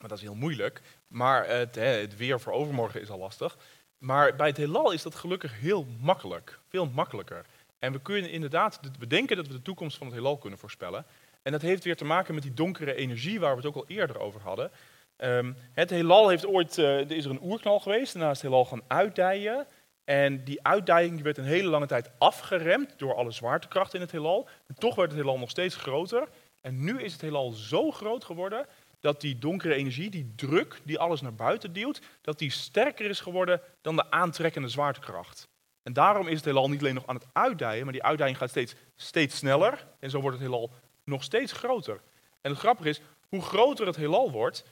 Maar 0.00 0.08
dat 0.08 0.18
is 0.18 0.24
heel 0.24 0.34
moeilijk. 0.34 0.80
Maar 1.06 1.48
het, 1.48 1.74
hè, 1.74 1.84
het 1.86 2.16
weer 2.16 2.40
voor 2.40 2.52
overmorgen 2.52 3.00
is 3.00 3.10
al 3.10 3.18
lastig. 3.18 3.56
Maar 3.98 4.36
bij 4.36 4.46
het 4.46 4.56
heelal 4.56 4.90
is 4.92 5.02
dat 5.02 5.14
gelukkig 5.14 5.60
heel 5.60 5.86
makkelijk. 6.00 6.58
Veel 6.68 6.86
makkelijker. 6.86 7.44
En 7.78 7.92
we 7.92 8.00
kunnen 8.00 8.30
inderdaad 8.30 8.78
de- 8.82 8.90
bedenken 8.98 9.36
dat 9.36 9.46
we 9.46 9.52
de 9.52 9.62
toekomst 9.62 9.96
van 9.96 10.06
het 10.06 10.16
heelal 10.16 10.36
kunnen 10.38 10.58
voorspellen. 10.58 11.04
En 11.42 11.52
dat 11.52 11.62
heeft 11.62 11.84
weer 11.84 11.96
te 11.96 12.04
maken 12.04 12.34
met 12.34 12.42
die 12.42 12.54
donkere 12.54 12.94
energie 12.94 13.40
waar 13.40 13.50
we 13.50 13.56
het 13.56 13.66
ook 13.66 13.74
al 13.76 13.84
eerder 13.88 14.18
over 14.18 14.40
hadden. 14.40 14.70
Ehm, 15.16 15.52
het 15.72 15.90
heelal 15.90 16.28
heeft 16.28 16.46
ooit, 16.46 16.78
eh, 16.78 16.84
er 16.98 17.12
is 17.12 17.24
er 17.24 17.30
een 17.30 17.42
oerknal 17.42 17.80
geweest, 17.80 18.12
daarna 18.12 18.30
is 18.30 18.36
het 18.40 18.46
heelal 18.46 18.64
gaan 18.64 18.82
uitdijen. 18.86 19.66
En 20.06 20.44
die 20.44 20.62
uitdijing 20.62 21.22
werd 21.22 21.38
een 21.38 21.44
hele 21.44 21.68
lange 21.68 21.86
tijd 21.86 22.10
afgeremd 22.18 22.94
door 22.96 23.14
alle 23.14 23.30
zwaartekracht 23.30 23.94
in 23.94 24.00
het 24.00 24.10
heelal. 24.10 24.48
En 24.66 24.74
toch 24.74 24.94
werd 24.94 25.10
het 25.10 25.18
heelal 25.18 25.38
nog 25.38 25.50
steeds 25.50 25.76
groter. 25.76 26.28
En 26.60 26.84
nu 26.84 27.02
is 27.02 27.12
het 27.12 27.20
heelal 27.20 27.50
zo 27.50 27.90
groot 27.90 28.24
geworden 28.24 28.66
dat 29.00 29.20
die 29.20 29.38
donkere 29.38 29.74
energie, 29.74 30.10
die 30.10 30.32
druk 30.36 30.80
die 30.84 30.98
alles 30.98 31.20
naar 31.20 31.34
buiten 31.34 31.72
duwt, 31.72 32.00
dat 32.20 32.38
die 32.38 32.50
sterker 32.50 33.08
is 33.10 33.20
geworden 33.20 33.60
dan 33.80 33.96
de 33.96 34.10
aantrekkende 34.10 34.68
zwaartekracht. 34.68 35.48
En 35.82 35.92
daarom 35.92 36.26
is 36.26 36.36
het 36.36 36.44
heelal 36.44 36.68
niet 36.68 36.80
alleen 36.80 36.94
nog 36.94 37.06
aan 37.06 37.14
het 37.14 37.26
uitdijen, 37.32 37.84
maar 37.84 37.92
die 37.92 38.02
uitdijing 38.02 38.36
gaat 38.36 38.50
steeds, 38.50 38.74
steeds 38.96 39.36
sneller. 39.36 39.86
En 39.98 40.10
zo 40.10 40.20
wordt 40.20 40.38
het 40.38 40.46
heelal 40.46 40.70
nog 41.04 41.22
steeds 41.22 41.52
groter. 41.52 42.00
En 42.40 42.50
het 42.50 42.60
grappige 42.60 42.88
is, 42.88 43.00
hoe 43.28 43.42
groter 43.42 43.86
het 43.86 43.96
heelal 43.96 44.30
wordt, 44.30 44.64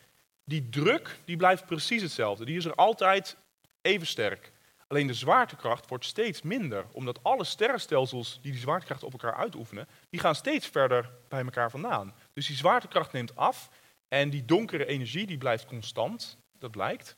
die 0.45 0.69
druk 0.69 1.19
die 1.25 1.37
blijft 1.37 1.67
precies 1.67 2.03
hetzelfde. 2.03 2.45
Die 2.45 2.57
is 2.57 2.65
er 2.65 2.75
altijd 2.75 3.37
even 3.83 4.07
sterk. 4.07 4.53
Alleen 4.89 5.07
de 5.07 5.15
zwaartekracht 5.15 5.89
wordt 5.89 6.05
steeds 6.05 6.43
minder, 6.43 6.87
omdat 6.93 7.23
alle 7.23 7.45
sterrenstelsels 7.45 8.39
die 8.43 8.53
die 8.53 8.61
zwaartekracht 8.61 9.03
op 9.03 9.13
elkaar 9.13 9.35
uitoefenen, 9.35 9.89
die 10.11 10.21
gaan 10.21 10.35
steeds 10.35 10.67
verder 10.67 11.11
bij 11.29 11.45
elkaar 11.45 11.71
vandaan. 11.71 12.15
Dus 12.33 12.47
die 12.47 12.57
zwaartekracht 12.57 13.13
neemt 13.13 13.37
af 13.37 13.71
en 14.09 14.31
die 14.31 14.45
donkere 14.45 14.87
energie 14.87 15.27
die 15.27 15.39
blijft 15.39 15.67
constant, 15.67 16.39
dat 16.59 16.71
blijkt. 16.71 17.17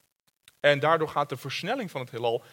En 0.60 0.78
daardoor 0.80 1.08
gaat 1.08 1.28
de 1.28 1.36
versnelling 1.36 1.90
van 1.90 2.00
het 2.00 2.10
heelal 2.10 2.44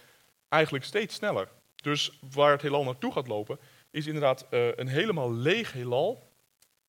eigenlijk 0.49 0.85
steeds 0.85 1.15
sneller. 1.15 1.49
Dus 1.75 2.19
waar 2.31 2.51
het 2.51 2.61
heelal 2.61 2.83
naartoe 2.83 3.11
gaat 3.11 3.27
lopen, 3.27 3.59
is 3.91 4.07
inderdaad 4.07 4.47
eh, 4.49 4.75
een 4.75 4.87
helemaal 4.87 5.33
leeg 5.33 5.71
heelal, 5.71 6.31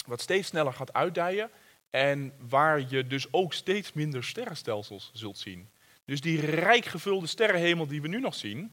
wat 0.06 0.20
steeds 0.20 0.48
sneller 0.48 0.72
gaat 0.72 0.92
uitdijen 0.92 1.50
en 1.90 2.32
waar 2.48 2.84
je 2.88 3.06
dus 3.06 3.32
ook 3.32 3.52
steeds 3.52 3.92
minder 3.92 4.24
sterrenstelsels 4.24 5.10
zult 5.12 5.38
zien. 5.38 5.68
Dus 6.04 6.20
die 6.20 6.40
rijk 6.40 6.84
gevulde 6.84 7.26
sterrenhemel 7.26 7.86
die 7.86 8.02
we 8.02 8.08
nu 8.08 8.20
nog 8.20 8.34
zien, 8.34 8.72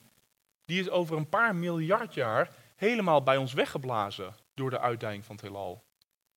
die 0.65 0.79
is 0.79 0.89
over 0.89 1.17
een 1.17 1.29
paar 1.29 1.55
miljard 1.55 2.13
jaar 2.13 2.49
helemaal 2.75 3.23
bij 3.23 3.37
ons 3.37 3.53
weggeblazen 3.53 4.35
door 4.53 4.69
de 4.69 4.79
uitdijing 4.79 5.25
van 5.25 5.35
het 5.35 5.45
heelal. 5.45 5.83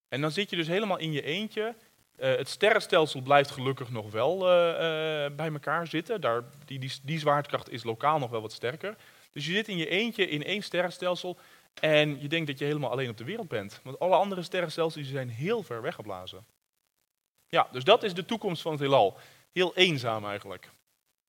En 0.07 0.21
dan 0.21 0.31
zit 0.31 0.49
je 0.49 0.55
dus 0.55 0.67
helemaal 0.67 0.97
in 0.97 1.11
je 1.11 1.21
eentje. 1.21 1.75
Eh, 2.15 2.35
het 2.35 2.49
sterrenstelsel 2.49 3.21
blijft 3.21 3.51
gelukkig 3.51 3.89
nog 3.89 4.11
wel 4.11 4.49
eh, 4.49 5.25
eh, 5.25 5.35
bij 5.35 5.51
elkaar 5.51 5.87
zitten. 5.87 6.21
Daar, 6.21 6.43
die, 6.65 6.79
die, 6.79 6.91
die 7.03 7.19
zwaartekracht 7.19 7.69
is 7.69 7.83
lokaal 7.83 8.19
nog 8.19 8.29
wel 8.29 8.41
wat 8.41 8.51
sterker. 8.51 8.95
Dus 9.31 9.45
je 9.45 9.51
zit 9.51 9.67
in 9.67 9.77
je 9.77 9.87
eentje 9.87 10.27
in 10.27 10.43
één 10.43 10.63
sterrenstelsel 10.63 11.37
en 11.73 12.21
je 12.21 12.27
denkt 12.27 12.47
dat 12.47 12.59
je 12.59 12.65
helemaal 12.65 12.91
alleen 12.91 13.09
op 13.09 13.17
de 13.17 13.23
wereld 13.23 13.47
bent. 13.47 13.79
Want 13.83 13.99
alle 13.99 14.15
andere 14.15 14.43
sterrenstelsels 14.43 15.07
zijn 15.07 15.29
heel 15.29 15.63
ver 15.63 15.81
weggeblazen. 15.81 16.45
Ja, 17.47 17.67
dus 17.71 17.83
dat 17.83 18.03
is 18.03 18.13
de 18.13 18.25
toekomst 18.25 18.61
van 18.61 18.71
het 18.71 18.81
heelal. 18.81 19.17
Heel 19.51 19.75
eenzaam 19.75 20.25
eigenlijk. 20.25 20.69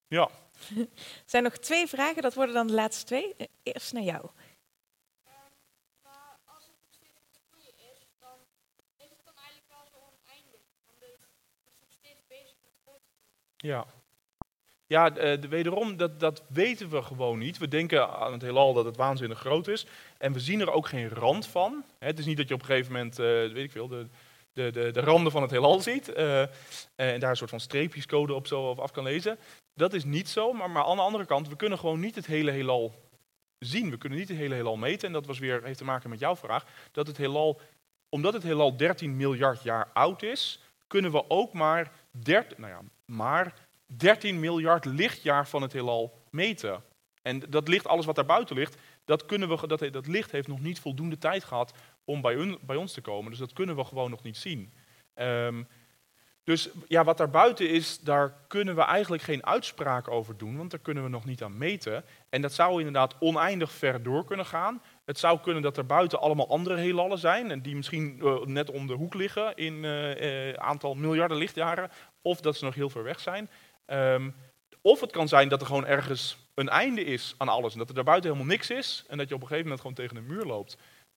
Ja. 0.08 0.30
Er 0.76 0.86
zijn 1.24 1.42
nog 1.42 1.56
twee 1.56 1.86
vragen, 1.86 2.22
dat 2.22 2.34
worden 2.34 2.54
dan 2.54 2.66
de 2.66 2.72
laatste 2.72 3.04
twee. 3.04 3.34
Eh, 3.36 3.46
Eerst 3.62 3.92
naar 3.92 4.02
jou. 4.02 4.28
De, 5.22 5.30
de 7.32 7.38
Ja. 13.56 13.86
Ja, 14.88 15.16
eh, 15.16 15.40
de, 15.40 15.48
wederom, 15.48 15.96
dat, 15.96 16.20
dat 16.20 16.42
weten 16.48 16.90
we 16.90 17.02
gewoon 17.02 17.38
niet. 17.38 17.58
We 17.58 17.68
denken 17.68 18.10
aan 18.10 18.32
het 18.32 18.42
heelal 18.42 18.72
dat 18.72 18.84
het 18.84 18.96
waanzinnig 18.96 19.38
groot 19.38 19.68
is. 19.68 19.86
En 20.18 20.32
we 20.32 20.40
zien 20.40 20.60
er 20.60 20.70
ook 20.70 20.88
geen 20.88 21.08
rand 21.08 21.46
van. 21.46 21.84
Het 21.98 22.18
is 22.18 22.24
niet 22.24 22.36
dat 22.36 22.48
je 22.48 22.54
op 22.54 22.60
een 22.60 22.66
gegeven 22.66 22.92
moment, 22.92 23.18
eh, 23.18 23.26
weet 23.26 23.56
ik 23.56 23.70
veel, 23.70 23.88
de, 23.88 24.06
de, 24.52 24.70
de, 24.70 24.90
de 24.90 25.00
randen 25.00 25.32
van 25.32 25.42
het 25.42 25.50
heelal 25.50 25.80
ziet. 25.80 26.12
en 26.12 27.20
daar 27.20 27.30
een 27.30 27.36
soort 27.36 27.50
van 27.50 27.60
streepjescode 27.60 28.34
op 28.34 28.46
zo 28.46 28.70
of 28.70 28.78
af 28.78 28.90
kan 28.90 29.04
lezen. 29.04 29.38
Dat 29.76 29.92
is 29.92 30.04
niet 30.04 30.28
zo, 30.28 30.52
maar, 30.52 30.70
maar 30.70 30.84
aan 30.84 30.96
de 30.96 31.02
andere 31.02 31.26
kant, 31.26 31.48
we 31.48 31.56
kunnen 31.56 31.78
gewoon 31.78 32.00
niet 32.00 32.14
het 32.14 32.26
hele 32.26 32.50
heelal 32.50 32.94
zien. 33.58 33.90
We 33.90 33.98
kunnen 33.98 34.18
niet 34.18 34.28
het 34.28 34.36
hele 34.36 34.54
heelal 34.54 34.76
meten. 34.76 35.06
En 35.06 35.12
dat 35.12 35.26
was 35.26 35.38
weer, 35.38 35.62
heeft 35.62 35.78
te 35.78 35.84
maken 35.84 36.10
met 36.10 36.18
jouw 36.18 36.36
vraag. 36.36 36.64
Dat 36.92 37.06
het 37.06 37.16
heelal, 37.16 37.60
omdat 38.08 38.32
het 38.32 38.42
heelal 38.42 38.76
13 38.76 39.16
miljard 39.16 39.62
jaar 39.62 39.90
oud 39.92 40.22
is, 40.22 40.62
kunnen 40.86 41.12
we 41.12 41.30
ook 41.30 41.52
maar, 41.52 41.92
13, 42.10 42.60
nou 42.60 42.72
ja, 42.72 42.80
maar 43.04 43.54
13 43.86 44.40
miljard 44.40 44.84
lichtjaar 44.84 45.48
van 45.48 45.62
het 45.62 45.72
heelal 45.72 46.22
meten. 46.30 46.82
En 47.22 47.40
dat 47.48 47.68
licht, 47.68 47.86
alles 47.86 48.06
wat 48.06 48.14
daar 48.14 48.26
buiten 48.26 48.56
ligt, 48.56 48.76
dat, 49.04 49.26
kunnen 49.26 49.48
we, 49.48 49.66
dat, 49.66 49.92
dat 49.92 50.06
licht 50.06 50.30
heeft 50.30 50.48
nog 50.48 50.60
niet 50.60 50.80
voldoende 50.80 51.18
tijd 51.18 51.44
gehad 51.44 51.72
om 52.04 52.20
bij, 52.20 52.58
bij 52.60 52.76
ons 52.76 52.92
te 52.92 53.00
komen. 53.00 53.30
Dus 53.30 53.40
dat 53.40 53.52
kunnen 53.52 53.76
we 53.76 53.84
gewoon 53.84 54.10
nog 54.10 54.22
niet 54.22 54.36
zien. 54.36 54.72
Ehm, 55.14 55.62
dus 56.46 56.68
ja, 56.88 57.04
wat 57.04 57.16
daar 57.16 57.30
buiten 57.30 57.70
is, 57.70 57.98
daar 58.00 58.34
kunnen 58.48 58.74
we 58.74 58.82
eigenlijk 58.82 59.22
geen 59.22 59.46
uitspraak 59.46 60.08
over 60.08 60.36
doen, 60.36 60.56
want 60.56 60.70
daar 60.70 60.80
kunnen 60.80 61.02
we 61.02 61.08
nog 61.08 61.24
niet 61.24 61.42
aan 61.42 61.58
meten. 61.58 62.04
En 62.28 62.42
dat 62.42 62.52
zou 62.52 62.78
inderdaad 62.78 63.14
oneindig 63.18 63.72
ver 63.72 64.02
door 64.02 64.24
kunnen 64.24 64.46
gaan. 64.46 64.82
Het 65.04 65.18
zou 65.18 65.40
kunnen 65.40 65.62
dat 65.62 65.76
er 65.76 65.86
buiten 65.86 66.20
allemaal 66.20 66.48
andere 66.48 66.76
heelallen 66.76 67.18
zijn, 67.18 67.50
en 67.50 67.60
die 67.60 67.76
misschien 67.76 68.20
eh, 68.20 68.40
net 68.44 68.70
om 68.70 68.86
de 68.86 68.92
hoek 68.92 69.14
liggen 69.14 69.56
in 69.56 69.84
een 69.84 70.60
aantal 70.60 70.94
miljarden 70.94 71.36
lichtjaren, 71.36 71.90
of 72.22 72.40
dat 72.40 72.56
ze 72.56 72.64
nog 72.64 72.74
heel 72.74 72.90
ver 72.90 73.02
weg 73.02 73.20
zijn. 73.20 73.50
Ehm, 73.86 74.30
of 74.80 75.00
het 75.00 75.10
kan 75.10 75.28
zijn 75.28 75.48
dat 75.48 75.60
er 75.60 75.66
gewoon 75.66 75.86
ergens 75.86 76.36
een 76.54 76.68
einde 76.68 77.04
is 77.04 77.34
aan 77.36 77.48
alles, 77.48 77.72
en 77.72 77.78
dat 77.78 77.88
er 77.88 77.94
daarbuiten 77.94 78.30
helemaal 78.30 78.52
niks 78.52 78.70
is, 78.70 79.04
en 79.08 79.18
dat 79.18 79.28
je 79.28 79.34
op 79.34 79.40
een 79.40 79.46
gegeven 79.46 79.70
moment 79.70 79.86
gewoon 79.86 79.96
tegen 79.96 80.16
een 80.16 80.34
muur 80.34 80.44
loopt. 80.44 80.76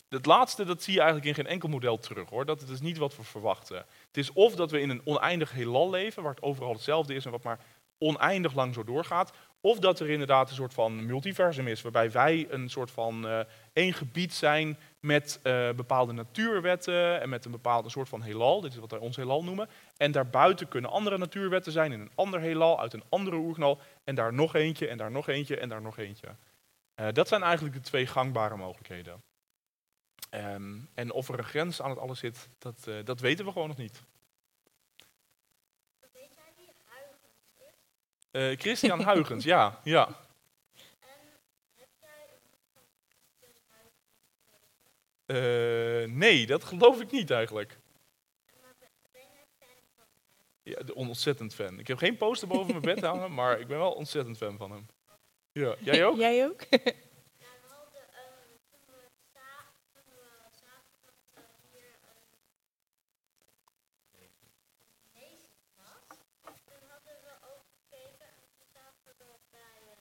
Het 0.09 0.25
laatste, 0.25 0.65
dat 0.65 0.83
zie 0.83 0.93
je 0.93 0.99
eigenlijk 0.99 1.29
in 1.29 1.43
geen 1.43 1.51
enkel 1.51 1.69
model 1.69 1.97
terug 1.97 2.29
hoor. 2.29 2.45
Dat 2.45 2.61
is 2.61 2.81
niet 2.81 2.97
wat 2.97 3.15
we 3.15 3.23
verwachten. 3.23 3.77
Het 4.07 4.17
is 4.17 4.33
of 4.33 4.55
dat 4.55 4.71
we 4.71 4.81
in 4.81 4.89
een 4.89 5.01
oneindig 5.05 5.51
heelal 5.51 5.89
leven, 5.89 6.23
waar 6.23 6.33
het 6.33 6.43
overal 6.43 6.73
hetzelfde 6.73 7.13
is 7.13 7.25
en 7.25 7.31
wat 7.31 7.43
maar 7.43 7.59
oneindig 7.97 8.53
lang 8.53 8.73
zo 8.73 8.83
doorgaat. 8.83 9.31
Of 9.61 9.79
dat 9.79 9.99
er 9.99 10.09
inderdaad 10.09 10.49
een 10.49 10.55
soort 10.55 10.73
van 10.73 11.05
multiversum 11.05 11.67
is, 11.67 11.81
waarbij 11.81 12.11
wij 12.11 12.47
een 12.49 12.69
soort 12.69 12.91
van 12.91 13.27
eh, 13.27 13.39
één 13.73 13.93
gebied 13.93 14.33
zijn 14.33 14.77
met 14.99 15.39
eh, 15.43 15.69
bepaalde 15.71 16.13
natuurwetten 16.13 17.21
en 17.21 17.29
met 17.29 17.45
een 17.45 17.51
bepaalde 17.51 17.89
soort 17.89 18.09
van 18.09 18.21
heelal. 18.21 18.61
Dit 18.61 18.71
is 18.71 18.79
wat 18.79 18.91
wij 18.91 18.99
ons 18.99 19.15
heelal 19.15 19.43
noemen. 19.43 19.69
En 19.97 20.11
daarbuiten 20.11 20.67
kunnen 20.67 20.91
andere 20.91 21.17
natuurwetten 21.17 21.71
zijn 21.71 21.91
in 21.91 21.99
een 21.99 22.11
ander 22.15 22.39
heelal, 22.39 22.79
uit 22.79 22.93
een 22.93 23.03
andere 23.09 23.35
oerknal. 23.35 23.79
En 24.03 24.15
daar 24.15 24.33
nog 24.33 24.55
eentje, 24.55 24.87
en 24.87 24.97
daar 24.97 25.11
nog 25.11 25.27
eentje, 25.27 25.57
en 25.57 25.69
daar 25.69 25.81
nog 25.81 25.97
eentje. 25.97 26.27
Eh, 26.95 27.07
dat 27.13 27.27
zijn 27.27 27.43
eigenlijk 27.43 27.75
de 27.75 27.81
twee 27.81 28.07
gangbare 28.07 28.55
mogelijkheden. 28.55 29.28
Ehm, 30.29 30.77
en 30.93 31.11
of 31.11 31.29
er 31.29 31.37
een 31.39 31.43
grens 31.45 31.81
aan 31.81 31.89
het 31.89 31.99
alles 31.99 32.19
zit, 32.19 32.49
dat, 32.57 32.87
eh, 32.87 33.05
dat 33.05 33.19
weten 33.19 33.45
we 33.45 33.51
gewoon 33.51 33.67
nog 33.67 33.77
niet. 33.77 34.01
Weet 36.13 36.35
jij 36.35 36.53
wie 36.55 36.69
Huygens 36.85 37.53
is? 37.57 37.75
Eh, 38.31 38.57
Christian 38.59 39.03
Huygens, 39.09 39.43
ja, 39.43 39.79
ja. 39.83 40.07
En 40.07 40.15
heb 41.75 41.89
jij 42.01 42.27
een? 45.25 46.05
Eh, 46.05 46.15
nee, 46.15 46.45
dat 46.47 46.63
geloof 46.63 47.01
ik 47.01 47.11
niet 47.11 47.31
eigenlijk. 47.31 47.77
Maar 48.61 48.73
ben 48.79 48.89
ben 49.11 49.21
jij 49.21 49.45
fan 49.59 49.67
van 49.95 50.05
hem? 50.13 50.73
Ja, 50.73 50.83
de- 50.83 50.95
ontzettend 50.95 51.53
fan. 51.55 51.79
Ik 51.79 51.87
heb 51.87 51.97
geen 51.97 52.17
poster 52.17 52.47
boven 52.47 52.71
mijn 52.71 52.95
bed 52.95 53.01
hangen, 53.11 53.33
maar 53.33 53.59
ik 53.59 53.67
ben 53.67 53.77
wel 53.77 53.91
ontzettend 53.91 54.37
fan 54.37 54.57
van 54.57 54.71
hem. 54.71 54.87
Ja, 55.51 55.75
jij 55.79 56.05
ook? 56.07 56.17
Jij 56.17 56.45
ook? 56.45 56.69
Nou, 56.69 56.81
we 57.61 57.67
hadden, 57.67 58.01
ehm, 58.13 58.55
toen 58.69 58.81
we 58.85 59.07
za- 59.33 59.65
toen 59.93 60.03
we 60.05 60.49
zagen 60.63 60.97
dat 61.03 61.13
er 61.33 61.43
hier 61.71 61.93
een 62.03 62.27
lezing 65.13 65.55
was, 65.75 66.17
toen 66.67 66.83
hadden 66.93 67.17
we 67.27 67.33
ook 67.51 67.63
gekeken 67.79 68.27
en 68.39 68.47
toen 68.57 68.67
zagen 68.73 69.01
we 69.05 69.13
bij, 69.51 69.79
eh, 69.91 69.97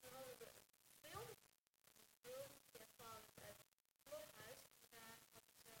toen 0.00 0.12
hadden 0.16 0.34
we 0.38 0.44
een 0.44 0.62
film, 1.04 1.28
een 1.28 2.16
filmpje 2.22 2.82
van 2.96 3.20
het 3.44 3.58
Klokhuis, 4.06 4.60
en 4.82 4.88
daar 4.96 5.18
hadden 5.32 5.54
ze 5.64 5.74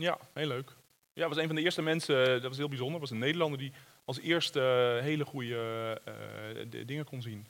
Ja, 0.00 0.18
heel 0.34 0.46
leuk. 0.46 0.70
Ja, 1.12 1.28
was 1.28 1.36
een 1.36 1.46
van 1.46 1.56
de 1.56 1.62
eerste 1.62 1.82
mensen, 1.82 2.24
eh, 2.26 2.32
dat 2.32 2.42
was 2.42 2.56
heel 2.56 2.68
bijzonder, 2.68 3.00
was 3.00 3.10
een 3.10 3.18
Nederlander 3.18 3.58
die 3.58 3.72
als 4.04 4.20
eerste 4.20 4.60
eh, 4.96 5.02
hele 5.04 5.24
goede 5.24 6.00
eh, 6.04 6.86
dingen 6.86 7.04
kon 7.04 7.22
zien. 7.22 7.46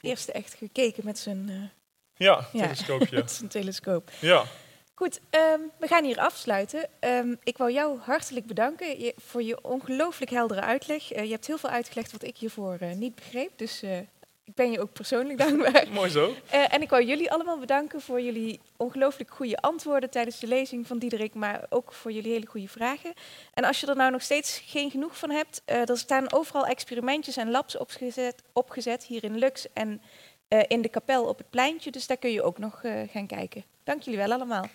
Eerst 0.00 0.28
echt 0.28 0.54
gekeken 0.54 1.04
met 1.04 1.18
zijn, 1.18 1.48
eh, 1.48 2.26
Ja, 2.26 2.48
Ja. 2.52 2.62
telescoopje. 2.62 3.16
met 3.22 3.30
zijn 3.30 3.48
telescoop. 3.48 4.10
ja. 4.20 4.44
Goed, 4.94 5.20
ehm, 5.30 5.60
we 5.78 5.86
gaan 5.86 6.04
hier 6.04 6.18
afsluiten. 6.18 6.88
Ehm, 7.00 7.34
ik 7.42 7.56
wou 7.56 7.72
jou 7.72 7.98
hartelijk 7.98 8.46
bedanken 8.46 8.98
je- 9.00 9.14
voor 9.16 9.42
je 9.42 9.64
ongelooflijk 9.64 10.30
heldere 10.30 10.60
uitleg. 10.60 11.08
Je 11.08 11.14
hebt 11.30 11.46
heel 11.46 11.58
veel 11.58 11.70
uitgelegd 11.70 12.12
wat 12.12 12.22
ik 12.22 12.36
hiervoor 12.36 12.78
niet 12.96 13.14
begreep. 13.14 13.50
Dus 13.56 13.82
ik 14.48 14.54
ben 14.54 14.70
je 14.70 14.80
ook 14.80 14.92
persoonlijk 14.92 15.38
dankbaar. 15.38 15.86
Mooi 15.92 16.10
zo. 16.10 16.34
Eh, 16.50 16.74
en 16.74 16.82
ik 16.82 16.90
wou 16.90 17.04
jullie 17.04 17.30
allemaal 17.30 17.58
bedanken 17.58 18.00
voor 18.00 18.20
jullie 18.20 18.60
ongelooflijk 18.76 19.30
goede 19.30 19.56
antwoorden 19.56 20.10
tijdens 20.10 20.38
de 20.38 20.46
lezing 20.46 20.86
van 20.86 20.98
Diederik, 20.98 21.34
maar 21.34 21.66
ook 21.68 21.92
voor 21.92 22.12
jullie 22.12 22.32
hele 22.32 22.46
goede 22.46 22.68
vragen. 22.68 23.12
En 23.54 23.64
als 23.64 23.80
je 23.80 23.86
er 23.86 23.96
nou 23.96 24.10
nog 24.10 24.22
steeds 24.22 24.62
geen 24.64 24.90
genoeg 24.90 25.18
van 25.18 25.30
hebt, 25.30 25.62
eh, 25.64 25.88
er 25.88 25.98
staan 25.98 26.32
overal 26.32 26.66
experimentjes 26.66 27.36
en 27.36 27.50
labs 27.50 27.76
opgezet, 27.76 28.42
opgezet 28.52 29.04
hier 29.04 29.24
in 29.24 29.38
Lux 29.38 29.66
en 29.72 30.02
eh, 30.48 30.60
in 30.68 30.82
de 30.82 30.88
kapel 30.88 31.24
op 31.24 31.38
het 31.38 31.50
pleintje. 31.50 31.90
Dus 31.90 32.06
daar 32.06 32.16
kun 32.16 32.32
je 32.32 32.42
ook 32.42 32.58
nog 32.58 32.80
gaan 33.12 33.26
kijken. 33.26 33.64
Dank 33.84 34.02
jullie 34.02 34.18
wel 34.18 34.32
allemaal. 34.32 34.66